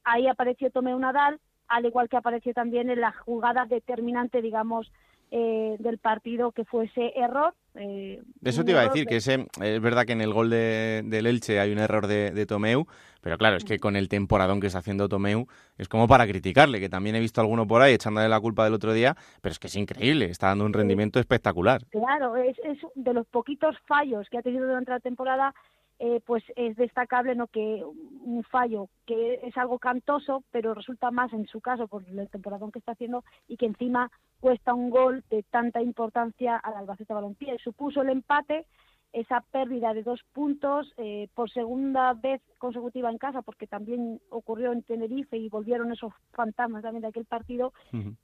ahí 0.05 0.27
apareció 0.27 0.71
Tomeu 0.71 0.99
Nadal 0.99 1.41
al 1.69 1.87
igual 1.87 2.09
que 2.09 2.17
apareció 2.17 2.53
también 2.53 2.91
en 2.91 3.01
la 3.01 3.13
jugada 3.13 3.67
determinante 3.67 4.43
digamos 4.43 4.91
eh, 5.33 5.77
del 5.79 5.99
partido 5.99 6.51
que 6.51 6.65
fue 6.65 6.87
ese 6.87 7.13
error. 7.17 7.55
Eh, 7.77 8.21
Eso 8.43 8.65
te 8.65 8.73
iba 8.73 8.81
a 8.81 8.89
decir, 8.89 9.07
que 9.07 9.17
ese, 9.17 9.47
es 9.63 9.81
verdad 9.81 10.05
que 10.05 10.13
en 10.13 10.21
el 10.23 10.33
gol 10.33 10.51
de, 10.51 11.03
del 11.05 11.27
Elche 11.27 11.61
hay 11.61 11.71
un 11.71 11.79
error 11.79 12.09
de, 12.09 12.33
de 12.33 12.47
Tomeu, 12.47 12.87
pero 13.21 13.39
claro, 13.39 13.57
es 13.57 13.65
que 13.65 13.79
con 13.79 13.95
el 13.95 14.09
temporadón 14.09 14.61
que 14.61 14.67
está 14.67 14.81
haciendo 14.81 15.09
Tomeu 15.09 15.47
es 15.79 15.89
como 15.89 16.09
para 16.09 16.27
criticarle, 16.27 16.81
que 16.81 16.89
también 16.89 17.15
he 17.15 17.21
visto 17.21 17.41
alguno 17.41 17.65
por 17.65 17.81
ahí 17.81 17.95
echándole 17.95 18.29
la 18.29 18.41
culpa 18.41 18.65
del 18.65 18.75
otro 18.75 18.93
día, 18.93 19.17
pero 19.41 19.53
es 19.53 19.61
que 19.61 19.69
es 19.69 19.77
increíble, 19.77 20.25
está 20.25 20.49
dando 20.49 20.65
un 20.65 20.73
rendimiento 20.73 21.21
espectacular. 21.21 21.81
Claro, 21.91 22.37
es, 22.37 22.59
es 22.65 22.79
de 22.97 23.15
los 23.15 23.25
poquitos 23.29 23.77
fallos 23.87 24.29
que 24.31 24.39
ha 24.39 24.43
tenido 24.43 24.67
durante 24.67 24.91
la 24.91 24.99
temporada, 24.99 25.55
eh, 26.03 26.23
pues 26.25 26.43
es 26.57 26.77
destacable 26.77 27.35
no 27.35 27.47
que 27.47 27.85
un 27.85 28.43
fallo 28.45 28.89
que 29.05 29.35
es 29.43 29.55
algo 29.59 29.79
cantoso, 29.79 30.43
pero 30.51 30.73
resulta 30.73 31.11
más 31.11 31.31
en 31.35 31.47
su 31.47 31.61
caso 31.61 31.89
por 31.89 32.03
el 32.09 32.29
temporadón 32.31 32.73
que 32.73 32.79
está 32.79 32.93
haciendo 32.93 33.23
y 33.47 33.59
que 33.59 33.67
encima 33.67 34.11
cuesta 34.41 34.73
un 34.73 34.89
gol 34.89 35.23
de 35.29 35.43
tanta 35.43 35.83
importancia 35.83 36.57
al 36.57 36.75
Albacete 36.75 37.13
Balompié. 37.13 37.59
Supuso 37.59 38.01
el 38.01 38.09
empate, 38.09 38.65
esa 39.13 39.43
pérdida 39.53 39.93
de 39.93 40.03
dos 40.03 40.23
puntos 40.33 40.91
eh, 40.97 41.29
por 41.35 41.51
segunda 41.51 42.15
vez 42.15 42.41
consecutiva 42.57 43.11
en 43.11 43.19
casa, 43.19 43.43
porque 43.43 43.67
también 43.67 44.23
ocurrió 44.31 44.73
en 44.73 44.83
Tenerife 44.83 45.37
y 45.37 45.51
volvieron 45.51 45.93
esos 45.93 46.15
fantasmas 46.33 46.83
también 46.83 47.03
de 47.03 47.09
aquel 47.09 47.27
partido. 47.27 47.75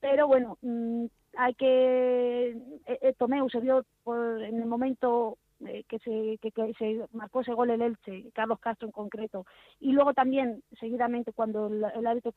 Pero 0.00 0.26
bueno, 0.26 0.56
mm, 0.62 1.04
hay 1.36 1.54
que. 1.54 2.52
eh, 2.86 2.98
eh, 3.02 3.14
Tomeu 3.18 3.50
se 3.50 3.60
vio 3.60 3.84
por, 4.02 4.42
en 4.42 4.62
el 4.62 4.66
momento 4.66 5.36
eh, 5.64 5.84
que, 5.88 5.98
se, 6.00 6.38
que, 6.42 6.52
que 6.52 6.74
se 6.74 7.06
marcó 7.12 7.40
ese 7.40 7.54
gol 7.54 7.70
el 7.70 7.82
Elche, 7.82 8.30
Carlos 8.34 8.58
Castro 8.60 8.88
en 8.88 8.92
concreto, 8.92 9.46
y 9.80 9.92
luego 9.92 10.12
también, 10.12 10.62
seguidamente, 10.78 11.32
cuando 11.32 11.68
el, 11.68 11.84
el 11.94 12.06
árbitro 12.06 12.32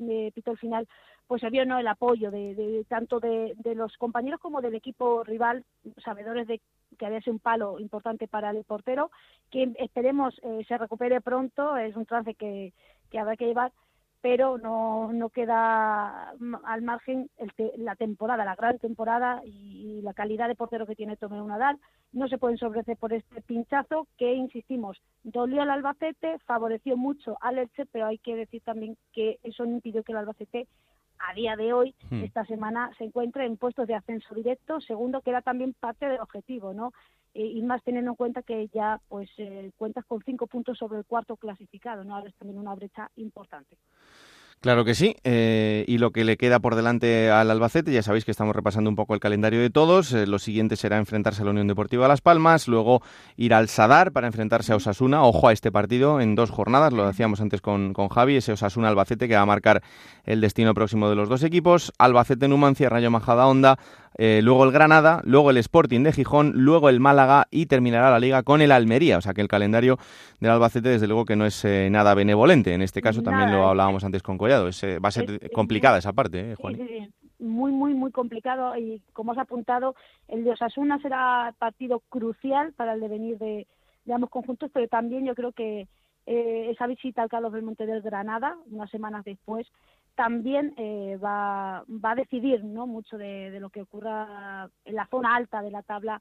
eh, 0.00 0.32
pitó 0.34 0.50
el 0.50 0.58
final, 0.58 0.88
pues 1.26 1.40
se 1.40 1.50
vio 1.50 1.64
¿no? 1.64 1.78
el 1.78 1.88
apoyo 1.88 2.30
de, 2.30 2.54
de 2.54 2.84
tanto 2.84 3.20
de, 3.20 3.54
de 3.56 3.74
los 3.74 3.96
compañeros 3.96 4.40
como 4.40 4.60
del 4.60 4.74
equipo 4.74 5.24
rival, 5.24 5.64
sabedores 6.04 6.46
de 6.46 6.60
que 6.98 7.06
había 7.06 7.20
sido 7.20 7.34
un 7.34 7.38
palo 7.40 7.78
importante 7.78 8.28
para 8.28 8.50
el 8.50 8.64
portero, 8.64 9.10
que 9.50 9.72
esperemos 9.78 10.38
eh, 10.42 10.64
se 10.66 10.78
recupere 10.78 11.20
pronto, 11.20 11.76
es 11.76 11.96
un 11.96 12.06
trance 12.06 12.34
que, 12.34 12.72
que 13.10 13.18
habrá 13.18 13.36
que 13.36 13.46
llevar, 13.46 13.72
pero 14.20 14.58
no, 14.58 15.12
no 15.12 15.28
queda 15.28 16.30
al 16.64 16.82
margen 16.82 17.30
el 17.36 17.52
te- 17.54 17.72
la 17.76 17.94
temporada, 17.94 18.44
la 18.44 18.56
gran 18.56 18.78
temporada 18.78 19.42
y, 19.44 20.00
la 20.02 20.14
calidad 20.14 20.48
de 20.48 20.54
portero 20.54 20.86
que 20.86 20.94
tiene 20.94 21.16
Tomeu 21.16 21.46
Nadal. 21.46 21.78
No 22.12 22.28
se 22.28 22.38
pueden 22.38 22.56
sobrecer 22.58 22.96
por 22.96 23.12
este 23.12 23.42
pinchazo 23.42 24.06
que, 24.16 24.32
insistimos, 24.32 25.00
dolió 25.24 25.62
al 25.62 25.70
Albacete, 25.70 26.38
favoreció 26.46 26.96
mucho 26.96 27.36
al 27.40 27.58
Elche, 27.58 27.86
pero 27.86 28.06
hay 28.06 28.18
que 28.18 28.36
decir 28.36 28.62
también 28.62 28.96
que 29.12 29.38
eso 29.42 29.64
no 29.64 29.72
impidió 29.72 30.02
que 30.02 30.12
el 30.12 30.18
Albacete 30.18 30.66
a 31.18 31.34
día 31.34 31.56
de 31.56 31.72
hoy, 31.72 31.94
Hmm. 32.10 32.22
esta 32.24 32.44
semana, 32.46 32.90
se 32.98 33.04
encuentre 33.04 33.44
en 33.44 33.56
puestos 33.56 33.86
de 33.86 33.94
ascenso 33.94 34.34
directo, 34.34 34.80
segundo 34.80 35.20
que 35.20 35.30
era 35.30 35.42
también 35.42 35.74
parte 35.78 36.06
del 36.06 36.20
objetivo, 36.20 36.72
¿no? 36.72 36.92
Eh, 37.34 37.44
y 37.44 37.62
más 37.62 37.82
teniendo 37.84 38.12
en 38.12 38.16
cuenta 38.16 38.42
que 38.42 38.68
ya 38.68 39.00
pues 39.08 39.28
eh, 39.36 39.70
cuentas 39.76 40.04
con 40.06 40.22
cinco 40.24 40.46
puntos 40.46 40.78
sobre 40.78 40.98
el 40.98 41.04
cuarto 41.04 41.36
clasificado, 41.36 42.02
¿no? 42.04 42.16
Ahora 42.16 42.30
es 42.30 42.36
también 42.36 42.58
una 42.58 42.74
brecha 42.74 43.10
importante. 43.16 43.76
Claro 44.60 44.84
que 44.84 44.96
sí, 44.96 45.14
eh, 45.22 45.84
y 45.86 45.98
lo 45.98 46.10
que 46.10 46.24
le 46.24 46.36
queda 46.36 46.58
por 46.58 46.74
delante 46.74 47.30
al 47.30 47.48
Albacete, 47.48 47.92
ya 47.92 48.02
sabéis 48.02 48.24
que 48.24 48.32
estamos 48.32 48.56
repasando 48.56 48.90
un 48.90 48.96
poco 48.96 49.14
el 49.14 49.20
calendario 49.20 49.60
de 49.60 49.70
todos, 49.70 50.12
eh, 50.12 50.26
lo 50.26 50.40
siguiente 50.40 50.74
será 50.74 50.98
enfrentarse 50.98 51.42
a 51.42 51.44
la 51.44 51.52
Unión 51.52 51.68
Deportiva 51.68 52.08
Las 52.08 52.22
Palmas, 52.22 52.66
luego 52.66 53.00
ir 53.36 53.54
al 53.54 53.68
Sadar 53.68 54.10
para 54.10 54.26
enfrentarse 54.26 54.72
a 54.72 54.76
Osasuna, 54.76 55.22
ojo 55.22 55.46
a 55.46 55.52
este 55.52 55.70
partido 55.70 56.20
en 56.20 56.34
dos 56.34 56.50
jornadas, 56.50 56.92
lo 56.92 57.06
decíamos 57.06 57.40
antes 57.40 57.60
con, 57.60 57.92
con 57.92 58.08
Javi, 58.08 58.34
ese 58.34 58.50
Osasuna-Albacete 58.52 59.28
que 59.28 59.36
va 59.36 59.42
a 59.42 59.46
marcar 59.46 59.80
el 60.24 60.40
destino 60.40 60.74
próximo 60.74 61.08
de 61.08 61.14
los 61.14 61.28
dos 61.28 61.44
equipos, 61.44 61.92
Albacete-Numancia, 61.96 62.88
Rayo 62.88 63.12
Majadahonda, 63.12 63.78
eh, 64.18 64.40
luego 64.42 64.64
el 64.64 64.72
Granada, 64.72 65.22
luego 65.24 65.50
el 65.50 65.56
Sporting 65.56 66.02
de 66.02 66.12
Gijón, 66.12 66.52
luego 66.54 66.88
el 66.90 67.00
Málaga 67.00 67.46
y 67.50 67.66
terminará 67.66 68.10
la 68.10 68.18
liga 68.20 68.42
con 68.42 68.60
el 68.60 68.72
Almería, 68.72 69.16
o 69.16 69.20
sea 69.20 69.32
que 69.32 69.40
el 69.40 69.48
calendario 69.48 69.96
del 70.40 70.50
Albacete 70.50 70.88
desde 70.90 71.06
luego 71.06 71.24
que 71.24 71.36
no 71.36 71.46
es 71.46 71.64
eh, 71.64 71.88
nada 71.90 72.14
benevolente, 72.14 72.74
en 72.74 72.82
este 72.82 73.00
caso 73.00 73.22
también 73.22 73.46
Nada, 73.46 73.58
lo 73.58 73.68
hablábamos 73.68 74.04
antes 74.04 74.22
con 74.22 74.36
Collado, 74.36 74.68
es, 74.68 74.82
eh, 74.82 74.98
va 74.98 75.08
a 75.08 75.12
ser 75.12 75.30
es- 75.40 75.50
complicada 75.52 75.98
esa 75.98 76.12
parte, 76.12 76.52
¿eh, 76.52 76.54
Juan? 76.56 76.76
Muy, 77.40 77.70
muy, 77.70 77.94
muy 77.94 78.10
complicado. 78.10 78.76
Y 78.76 79.00
como 79.12 79.30
has 79.30 79.38
apuntado, 79.38 79.94
el 80.26 80.42
de 80.42 80.50
Osasuna 80.50 80.98
será 81.00 81.54
partido 81.60 82.02
crucial 82.08 82.72
para 82.72 82.94
el 82.94 83.00
devenir 83.00 83.38
de, 83.38 83.68
de 84.04 84.12
ambos 84.12 84.28
conjuntos, 84.30 84.70
pero 84.74 84.88
también 84.88 85.24
yo 85.24 85.36
creo 85.36 85.52
que 85.52 85.86
eh, 86.26 86.70
esa 86.72 86.88
visita 86.88 87.22
al 87.22 87.28
Carlos 87.28 87.52
Belmonte 87.52 87.86
del 87.86 88.02
Granada, 88.02 88.56
unas 88.72 88.90
semanas 88.90 89.24
después, 89.24 89.68
también 90.18 90.74
eh, 90.76 91.16
va, 91.22 91.84
va 91.88 92.10
a 92.10 92.16
decidir 92.16 92.64
¿no? 92.64 92.88
mucho 92.88 93.16
de, 93.16 93.52
de 93.52 93.60
lo 93.60 93.70
que 93.70 93.82
ocurra 93.82 94.68
en 94.84 94.96
la 94.96 95.06
zona 95.06 95.36
alta 95.36 95.62
de 95.62 95.70
la 95.70 95.84
tabla 95.84 96.20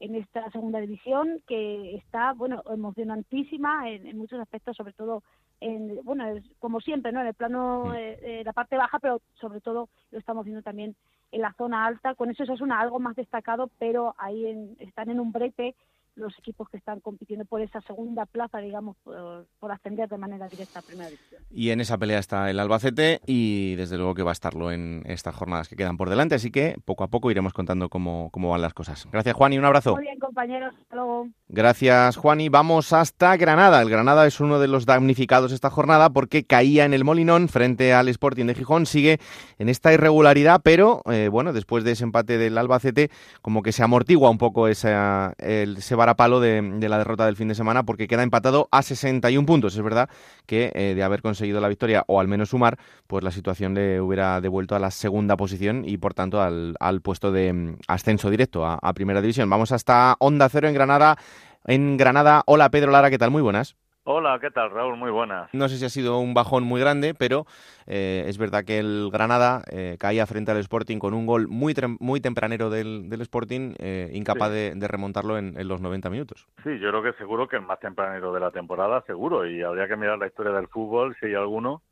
en 0.00 0.14
esta 0.14 0.50
segunda 0.50 0.80
división 0.80 1.42
que 1.46 1.96
está 1.96 2.34
bueno 2.34 2.62
emocionantísima 2.70 3.88
en, 3.88 4.06
en 4.06 4.18
muchos 4.18 4.38
aspectos 4.38 4.76
sobre 4.76 4.92
todo 4.92 5.22
en 5.60 5.98
bueno 6.04 6.28
es 6.28 6.44
como 6.58 6.80
siempre 6.80 7.10
no 7.10 7.22
en 7.22 7.28
el 7.28 7.34
plano 7.34 7.94
eh, 7.94 8.18
eh, 8.22 8.42
la 8.44 8.52
parte 8.52 8.76
baja 8.76 8.98
pero 8.98 9.22
sobre 9.40 9.62
todo 9.62 9.88
lo 10.10 10.18
estamos 10.18 10.44
viendo 10.44 10.62
también 10.62 10.94
en 11.32 11.40
la 11.40 11.52
zona 11.54 11.86
alta. 11.86 12.14
Con 12.14 12.30
eso 12.30 12.42
es 12.44 12.60
una 12.60 12.80
algo 12.80 12.98
más 12.98 13.16
destacado, 13.16 13.70
pero 13.78 14.14
ahí 14.18 14.74
están 14.78 15.10
en 15.10 15.20
un 15.20 15.32
brete 15.32 15.74
los 16.18 16.38
equipos 16.38 16.68
que 16.68 16.76
están 16.76 17.00
compitiendo 17.00 17.44
por 17.44 17.60
esa 17.60 17.80
segunda 17.82 18.26
plaza, 18.26 18.58
digamos, 18.58 18.96
por, 19.04 19.72
ascender 19.72 20.08
de 20.08 20.18
manera 20.18 20.48
directa 20.48 20.80
a 20.80 20.82
Primera 20.82 21.10
División. 21.10 21.42
Y 21.50 21.70
en 21.70 21.80
esa 21.80 21.98
pelea 21.98 22.18
está 22.18 22.50
el 22.50 22.58
Albacete 22.58 23.20
y 23.26 23.74
desde 23.76 23.96
luego 23.96 24.14
que 24.14 24.22
va 24.22 24.30
a 24.30 24.32
estarlo 24.32 24.72
en 24.72 25.02
estas 25.06 25.34
jornadas 25.34 25.68
que 25.68 25.76
quedan 25.76 25.96
por 25.96 26.08
delante, 26.08 26.34
así 26.34 26.50
que 26.50 26.76
poco 26.84 27.04
a 27.04 27.08
poco 27.08 27.30
iremos 27.30 27.52
contando 27.52 27.88
cómo, 27.88 28.30
cómo 28.32 28.50
van 28.50 28.62
las 28.62 28.74
cosas. 28.74 29.06
Gracias 29.10 29.34
Juan 29.34 29.52
y 29.52 29.58
un 29.58 29.64
abrazo. 29.64 29.94
Muy 29.94 30.04
bien 30.04 30.18
compañeros, 30.18 30.74
hasta 30.80 30.96
luego. 30.96 31.28
Gracias 31.48 32.16
Juan 32.16 32.40
y 32.40 32.48
vamos 32.48 32.92
hasta 32.92 33.36
Granada. 33.36 33.80
El 33.82 33.90
Granada 33.90 34.26
es 34.26 34.40
uno 34.40 34.58
de 34.58 34.68
los 34.68 34.86
damnificados 34.86 35.52
esta 35.52 35.70
jornada 35.70 36.10
porque 36.10 36.44
caía 36.44 36.84
en 36.84 36.94
el 36.94 37.04
Molinón 37.04 37.48
frente 37.48 37.92
al 37.92 38.08
Sporting 38.08 38.46
de 38.46 38.54
Gijón, 38.54 38.86
sigue 38.86 39.18
en 39.58 39.68
esta 39.68 39.92
irregularidad, 39.92 40.60
pero 40.62 41.02
eh, 41.10 41.28
bueno, 41.30 41.52
después 41.52 41.84
de 41.84 41.92
ese 41.92 42.04
empate 42.04 42.38
del 42.38 42.58
Albacete 42.58 43.10
como 43.42 43.62
que 43.62 43.72
se 43.72 43.82
amortigua 43.82 44.30
un 44.30 44.38
poco 44.38 44.68
esa, 44.68 45.34
el, 45.38 45.78
ese 45.78 45.94
a 46.08 46.16
palo 46.16 46.40
de, 46.40 46.62
la 46.88 46.98
derrota 46.98 47.26
del 47.26 47.36
fin 47.36 47.48
de 47.48 47.54
semana 47.54 47.84
porque 47.84 48.08
queda 48.08 48.22
empatado 48.22 48.68
a 48.70 48.82
61 48.82 49.46
puntos. 49.46 49.74
Es 49.76 49.82
verdad 49.82 50.08
que 50.46 50.72
eh, 50.74 50.94
de 50.94 51.02
haber 51.02 51.22
conseguido 51.22 51.60
la 51.60 51.68
victoria 51.68 52.04
o 52.06 52.20
al 52.20 52.28
menos 52.28 52.50
sumar, 52.50 52.78
pues 53.06 53.22
la 53.24 53.30
situación 53.30 53.74
le 53.74 54.00
hubiera 54.00 54.40
devuelto 54.40 54.74
a 54.74 54.78
la 54.78 54.90
segunda 54.90 55.36
posición 55.36 55.84
y 55.86 55.98
por 55.98 56.14
tanto 56.14 56.40
al, 56.40 56.76
puesto 57.02 57.32
de 57.32 57.52
mm, 57.52 57.76
ascenso 57.88 58.30
directo 58.30 58.64
a, 58.64 58.78
a 58.80 58.92
Primera 58.94 59.20
División. 59.20 59.48
Vamos 59.50 59.72
hasta 59.72 60.16
Onda 60.18 60.48
Cero 60.48 60.68
en 60.68 60.74
Granada. 60.74 61.16
En 61.64 61.96
Granada, 61.96 62.42
hola 62.46 62.70
Pedro 62.70 62.90
Lara, 62.90 63.10
¿qué 63.10 63.18
tal? 63.18 63.30
Muy 63.30 63.42
buenas. 63.42 63.76
Hola, 64.10 64.38
¿qué 64.40 64.50
tal, 64.50 64.70
Raúl? 64.70 64.96
Muy 64.96 65.10
buenas. 65.10 65.52
No 65.52 65.68
sé 65.68 65.76
si 65.76 65.84
ha 65.84 65.90
sido 65.90 66.18
un 66.18 66.32
bajón 66.32 66.64
muy 66.64 66.80
grande, 66.80 67.12
pero 67.12 67.44
eh, 67.86 68.24
es 68.26 68.38
verdad 68.38 68.64
que 68.64 68.78
el 68.78 69.10
Granada 69.12 69.62
eh, 69.70 69.98
caía 70.00 70.24
frente 70.24 70.50
al 70.50 70.56
Sporting 70.56 70.98
con 70.98 71.12
un 71.12 71.26
gol 71.26 71.46
muy, 71.46 71.74
muy 72.00 72.18
tempranero 72.18 72.70
del, 72.70 73.06
Sporting, 73.20 73.74
eh, 73.78 74.10
incapaz 74.14 74.50
de, 74.50 74.88
remontarlo 74.88 75.36
en, 75.36 75.68
los 75.68 75.82
90 75.82 76.08
minutos. 76.08 76.48
Sí, 76.64 76.78
yo 76.78 76.88
creo 76.88 77.02
que 77.02 77.12
seguro 77.18 77.48
que 77.48 77.56
el 77.56 77.66
más 77.66 77.80
tempranero 77.80 78.32
de 78.32 78.40
la 78.40 78.50
temporada, 78.50 79.02
seguro, 79.02 79.46
y 79.46 79.62
habría 79.62 79.86
que 79.86 79.96
mirar 79.96 80.16
la 80.16 80.28
historia 80.28 80.52
del 80.52 80.68
fútbol 80.68 81.14
si 81.20 81.26
hay 81.26 81.34
alguno 81.34 81.82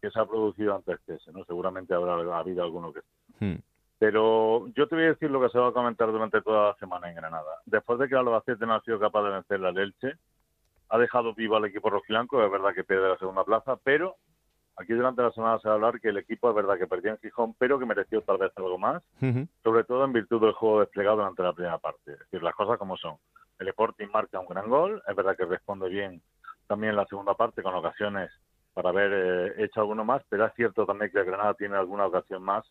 que 0.00 0.12
se 0.12 0.20
ha 0.20 0.26
producido 0.26 0.76
antes 0.76 1.00
que 1.04 1.14
ese, 1.14 1.32
¿no? 1.32 1.44
Seguramente 1.44 1.92
habrá 1.92 2.38
habido 2.38 2.62
alguno 2.62 2.92
que... 2.92 3.00
Hmm. 3.44 3.58
Pero 3.98 4.68
yo 4.76 4.86
te 4.86 4.94
voy 4.94 5.06
a 5.06 5.08
decir 5.08 5.28
lo 5.28 5.40
que 5.40 5.48
se 5.48 5.58
va 5.58 5.70
a 5.70 5.72
comentar 5.72 6.12
durante 6.12 6.40
toda 6.40 6.68
la 6.68 6.76
semana 6.76 7.10
en 7.10 7.16
Granada. 7.16 7.50
Después 7.66 7.98
de 7.98 8.08
que 8.08 8.14
Albacete 8.14 8.64
no 8.64 8.76
ha 8.76 8.82
sido 8.82 9.00
capaz 9.00 9.24
de 9.24 9.30
vencer 9.30 9.64
al 9.64 9.76
Elche, 9.76 10.12
ha 10.88 10.98
dejado 10.98 11.34
vivo 11.34 11.56
al 11.56 11.64
equipo 11.64 11.90
rojiblanco, 11.90 12.44
es 12.44 12.50
verdad 12.50 12.74
que 12.74 12.84
pierde 12.84 13.08
la 13.08 13.18
segunda 13.18 13.44
plaza, 13.44 13.76
pero 13.82 14.16
aquí 14.76 14.92
durante 14.92 15.22
la 15.22 15.32
semana 15.32 15.58
se 15.58 15.68
va 15.68 15.74
a 15.74 15.76
hablar 15.76 16.00
que 16.00 16.08
el 16.08 16.18
equipo 16.18 16.48
es 16.48 16.54
verdad 16.54 16.78
que 16.78 16.86
perdió 16.86 17.12
en 17.12 17.18
Gijón, 17.18 17.54
pero 17.58 17.78
que 17.78 17.86
mereció 17.86 18.22
tal 18.22 18.38
vez 18.38 18.52
algo 18.56 18.78
más, 18.78 19.02
sobre 19.62 19.84
todo 19.84 20.04
en 20.04 20.12
virtud 20.12 20.40
del 20.40 20.52
juego 20.52 20.80
desplegado 20.80 21.16
durante 21.16 21.42
la 21.42 21.52
primera 21.52 21.78
parte. 21.78 22.12
Es 22.12 22.18
decir, 22.18 22.42
las 22.42 22.54
cosas 22.54 22.78
como 22.78 22.96
son. 22.96 23.16
El 23.58 23.68
Sporting 23.68 24.08
marca 24.12 24.40
un 24.40 24.46
gran 24.46 24.68
gol, 24.68 25.02
es 25.06 25.16
verdad 25.16 25.36
que 25.36 25.44
responde 25.44 25.88
bien 25.88 26.20
también 26.66 26.90
en 26.90 26.96
la 26.96 27.06
segunda 27.06 27.34
parte 27.34 27.62
con 27.62 27.74
ocasiones 27.74 28.30
para 28.72 28.88
haber 28.88 29.12
eh, 29.12 29.64
hecho 29.64 29.80
alguno 29.80 30.04
más, 30.04 30.22
pero 30.28 30.46
es 30.46 30.54
cierto 30.54 30.86
también 30.86 31.10
que 31.10 31.18
el 31.18 31.26
Granada 31.26 31.54
tiene 31.54 31.76
alguna 31.76 32.06
ocasión 32.06 32.42
más 32.42 32.64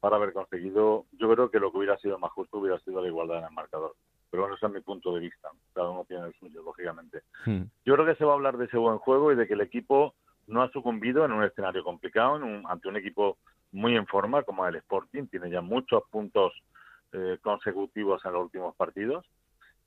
para 0.00 0.16
haber 0.16 0.32
conseguido, 0.32 1.06
yo 1.12 1.32
creo 1.32 1.50
que 1.50 1.60
lo 1.60 1.70
que 1.70 1.78
hubiera 1.78 1.96
sido 1.98 2.18
más 2.18 2.32
justo 2.32 2.58
hubiera 2.58 2.78
sido 2.80 3.00
la 3.00 3.08
igualdad 3.08 3.38
en 3.38 3.44
el 3.44 3.50
marcador 3.52 3.94
pero 4.34 4.42
bueno, 4.42 4.56
ese 4.56 4.66
es 4.66 4.72
mi 4.72 4.80
punto 4.80 5.14
de 5.14 5.20
vista. 5.20 5.48
Cada 5.72 5.90
uno 5.90 6.04
tiene 6.06 6.26
el 6.26 6.34
suyo, 6.34 6.60
lógicamente. 6.64 7.22
Hmm. 7.46 7.62
Yo 7.84 7.94
creo 7.94 8.04
que 8.04 8.16
se 8.16 8.24
va 8.24 8.32
a 8.32 8.34
hablar 8.34 8.58
de 8.58 8.64
ese 8.64 8.76
buen 8.76 8.98
juego 8.98 9.30
y 9.30 9.36
de 9.36 9.46
que 9.46 9.54
el 9.54 9.60
equipo 9.60 10.16
no 10.48 10.60
ha 10.60 10.72
sucumbido 10.72 11.24
en 11.24 11.30
un 11.30 11.44
escenario 11.44 11.84
complicado, 11.84 12.40
ante 12.66 12.88
un 12.88 12.96
equipo 12.96 13.38
muy 13.70 13.94
en 13.94 14.08
forma 14.08 14.42
como 14.42 14.66
el 14.66 14.74
Sporting, 14.74 15.28
tiene 15.28 15.50
ya 15.50 15.60
muchos 15.60 16.02
puntos 16.10 16.52
eh, 17.12 17.38
consecutivos 17.42 18.24
en 18.24 18.32
los 18.32 18.42
últimos 18.42 18.74
partidos 18.74 19.24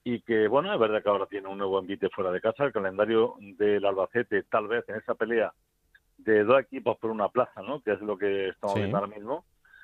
y 0.05 0.21
que, 0.21 0.47
bueno, 0.47 0.73
es 0.73 0.79
verdad 0.79 1.03
que 1.03 1.09
ahora 1.09 1.25
tiene 1.25 1.49
un 1.49 1.57
nuevo 1.57 1.77
envite 1.77 2.07
fuera 2.07 2.31
de 2.31 2.39
casa. 2.39 2.63
El 2.63 2.71
calendario 2.71 3.35
del 3.57 3.83
Albacete, 3.83 4.43
tal 4.43 4.69
vez 4.69 4.87
en 4.87 4.95
esa 4.95 5.15
pelea 5.15 5.51
de 6.19 6.45
dos 6.45 6.61
equipos 6.61 6.97
por 6.99 7.11
una 7.11 7.27
plaza, 7.27 7.61
¿no? 7.63 7.81
que 7.81 7.91
es 7.91 7.99
lo 7.99 8.17
que 8.17 8.47
estamos 8.47 8.77
viendo 8.77 8.95
ahora 8.95 9.13
mismo, 9.13 9.43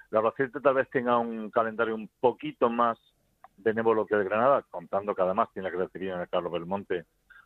el 0.10 0.20
Albacete 0.20 0.62
tal 0.62 0.76
vez 0.76 0.90
tenga 0.90 1.18
un 1.18 1.52
calendario 1.52 1.96
un 1.96 2.10
poquito 2.22 2.70
más 2.70 2.98
benévolo 3.58 4.06
que 4.06 4.16
el 4.16 4.24
Granada, 4.24 4.64
contando 4.70 5.16
que 5.16 5.22
además 5.22 5.50
tiene 5.54 5.72
que 5.72 5.78
recibir 5.78 6.10
en 6.10 6.22
el 6.22 6.30
Carlos 6.30 6.52
Belmonte 6.52 7.06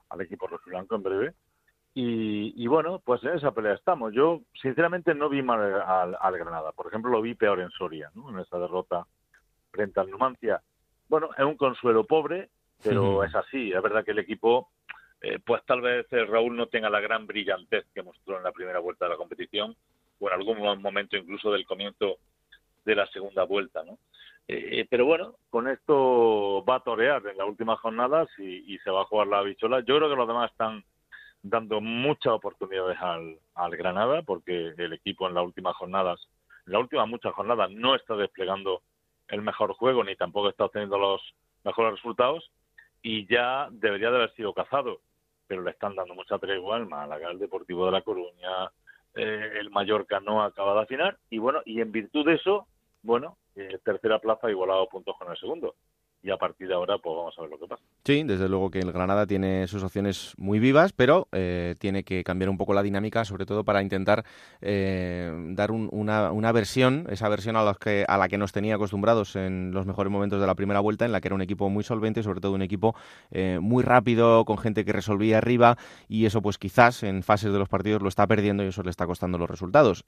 al 0.09 0.21
equipo 0.21 0.47
rojiblanco 0.47 0.95
en 0.95 1.03
breve. 1.03 1.33
Y, 1.99 2.67
bueno, 2.67 3.01
pues 3.03 3.23
en 3.23 3.37
esa 3.37 3.51
pelea 3.51 3.73
estamos. 3.73 4.13
Yo, 4.13 4.41
sinceramente, 4.61 5.15
no 5.15 5.29
vi 5.29 5.41
mal 5.41 5.81
al, 5.81 6.37
Granada. 6.37 6.71
Por 6.71 6.85
ejemplo, 6.85 7.09
lo 7.09 7.23
vi 7.23 7.33
peor 7.33 7.59
en 7.59 7.71
Soria, 7.71 8.11
¿no? 8.13 8.29
en 8.29 8.37
esa 8.37 8.59
derrota 8.59 9.07
frente 9.71 9.99
al 9.99 10.11
Numancia. 10.11 10.61
Bueno, 11.09 11.29
es 11.35 11.43
un 11.43 11.57
consuelo 11.57 12.05
pobre, 12.05 12.49
pero 12.83 13.23
es 13.23 13.33
así. 13.33 13.71
Es 13.71 13.81
verdad 13.81 14.05
que 14.05 14.11
el 14.11 14.19
equipo, 14.19 14.69
eh, 15.21 15.39
pues 15.43 15.65
tal 15.65 15.81
vez 15.81 16.05
eh, 16.11 16.23
Raúl 16.23 16.55
no 16.55 16.67
tenga 16.67 16.87
la 16.91 16.99
gran 16.99 17.25
brillantez 17.25 17.87
que 17.95 18.03
mostró 18.03 18.37
en 18.37 18.43
la 18.43 18.51
primera 18.51 18.77
vuelta 18.77 19.05
de 19.05 19.11
la 19.11 19.17
competición, 19.17 19.75
o 20.19 20.27
en 20.27 20.33
algún 20.35 20.59
momento 20.79 21.17
incluso 21.17 21.51
del 21.51 21.65
comienzo 21.65 22.19
de 22.85 22.95
la 22.95 23.07
segunda 23.07 23.43
vuelta, 23.43 23.83
¿no? 23.83 23.97
Eh, 24.47 24.87
pero 24.89 25.05
bueno, 25.05 25.35
con 25.49 25.67
esto 25.67 26.63
va 26.63 26.75
a 26.75 26.83
torear 26.83 27.25
en 27.27 27.37
las 27.37 27.47
últimas 27.47 27.79
jornadas 27.79 28.29
y, 28.37 28.77
se 28.79 28.91
va 28.91 29.01
a 29.01 29.05
jugar 29.05 29.27
la 29.27 29.41
bichola. 29.41 29.81
Yo 29.81 29.97
creo 29.97 30.09
que 30.09 30.15
los 30.15 30.27
demás 30.27 30.51
están 30.51 30.83
dando 31.43 31.81
muchas 31.81 32.33
oportunidades 32.33 32.97
al, 33.01 33.39
al 33.55 33.75
Granada 33.75 34.21
porque 34.21 34.73
el 34.77 34.93
equipo 34.93 35.27
en 35.27 35.33
las 35.33 35.43
últimas 35.43 35.75
jornadas, 35.75 36.27
en 36.65 36.73
las 36.73 36.81
últimas 36.81 37.07
muchas 37.07 37.33
jornadas, 37.33 37.69
no 37.71 37.95
está 37.95 38.15
desplegando 38.15 38.81
el 39.27 39.41
mejor 39.41 39.73
juego 39.73 40.03
ni 40.03 40.15
tampoco 40.15 40.49
está 40.49 40.65
obteniendo 40.65 40.97
los 40.97 41.21
mejores 41.63 41.93
resultados 41.93 42.49
y 43.01 43.27
ya 43.27 43.67
debería 43.71 44.09
de 44.09 44.17
haber 44.17 44.35
sido 44.35 44.53
cazado, 44.53 45.01
pero 45.47 45.61
le 45.61 45.71
están 45.71 45.95
dando 45.95 46.15
mucha 46.15 46.39
tregua 46.39 46.77
al 46.77 46.87
Málaga, 46.87 47.29
el 47.29 47.39
Deportivo 47.39 47.85
de 47.85 47.91
La 47.91 48.01
Coruña, 48.01 48.71
eh, 49.15 49.51
el 49.59 49.69
Mallorca 49.69 50.19
no 50.19 50.41
acaba 50.43 50.73
de 50.75 50.81
afinar 50.81 51.17
y 51.29 51.37
bueno, 51.37 51.61
y 51.65 51.81
en 51.81 51.91
virtud 51.91 52.25
de 52.25 52.35
eso, 52.35 52.67
bueno, 53.03 53.37
eh, 53.57 53.79
tercera 53.83 54.19
plaza 54.19 54.49
igualado 54.49 54.87
puntos 54.87 55.15
con 55.17 55.31
el 55.31 55.37
segundo 55.37 55.75
y 56.27 56.31
a 56.31 56.37
partir 56.37 56.67
de 56.67 56.73
ahora 56.73 56.97
pues 56.97 57.15
vamos 57.15 57.33
a 57.37 57.41
ver 57.41 57.51
lo 57.51 57.57
que 57.57 57.67
pasa. 57.67 57.83
Sí, 58.03 58.23
desde 58.23 58.49
luego 58.49 58.69
que 58.69 58.79
el 58.79 58.91
Granada 58.91 59.25
tiene 59.25 59.65
sus 59.67 59.81
opciones 59.81 60.33
muy 60.37 60.59
vivas, 60.59 60.91
pero 60.91 61.27
eh, 61.31 61.75
tiene 61.79 62.03
que 62.03 62.23
cambiar 62.23 62.49
un 62.49 62.57
poco 62.57 62.73
la 62.73 62.83
dinámica, 62.83 63.23
sobre 63.23 63.45
todo 63.45 63.63
para 63.63 63.81
intentar 63.81 64.25
eh, 64.61 65.31
dar 65.51 65.71
una, 65.71 66.31
una, 66.31 66.51
versión, 66.51 67.07
esa 67.09 67.29
versión 67.29 67.55
a, 67.55 67.63
los 67.63 67.77
que, 67.77 68.05
a 68.07 68.17
la 68.17 68.27
que 68.27 68.37
nos 68.37 68.51
tenía 68.51 68.75
acostumbrados 68.75 69.37
en 69.37 69.71
los 69.71 69.85
mejores 69.85 70.11
momentos 70.11 70.41
de 70.41 70.47
la 70.47 70.55
primera 70.55 70.81
vuelta, 70.81 71.05
en 71.05 71.13
la 71.13 71.21
que 71.21 71.29
era 71.29 71.35
un 71.35 71.41
equipo 71.41 71.69
muy 71.69 71.83
solvente, 71.83 72.23
sobre 72.23 72.41
todo 72.41 72.53
un 72.53 72.61
equipo 72.61 72.93
eh, 73.31 73.59
muy 73.61 73.83
rápido, 73.83 74.43
con 74.43 74.57
gente 74.57 74.83
que 74.83 74.91
resolvía 74.91 75.37
arriba, 75.37 75.77
y 76.09 76.25
eso 76.25 76.41
pues 76.41 76.57
quizás 76.57 77.03
en 77.03 77.23
fases 77.23 77.53
de 77.53 77.59
los 77.59 77.69
partidos 77.69 78.01
lo 78.01 78.09
está 78.09 78.27
perdiendo 78.27 78.63
y 78.63 78.67
eso 78.67 78.83
le 78.83 78.89
está 78.89 79.05
costando 79.05 79.37
los 79.37 79.49
resultados. 79.49 80.03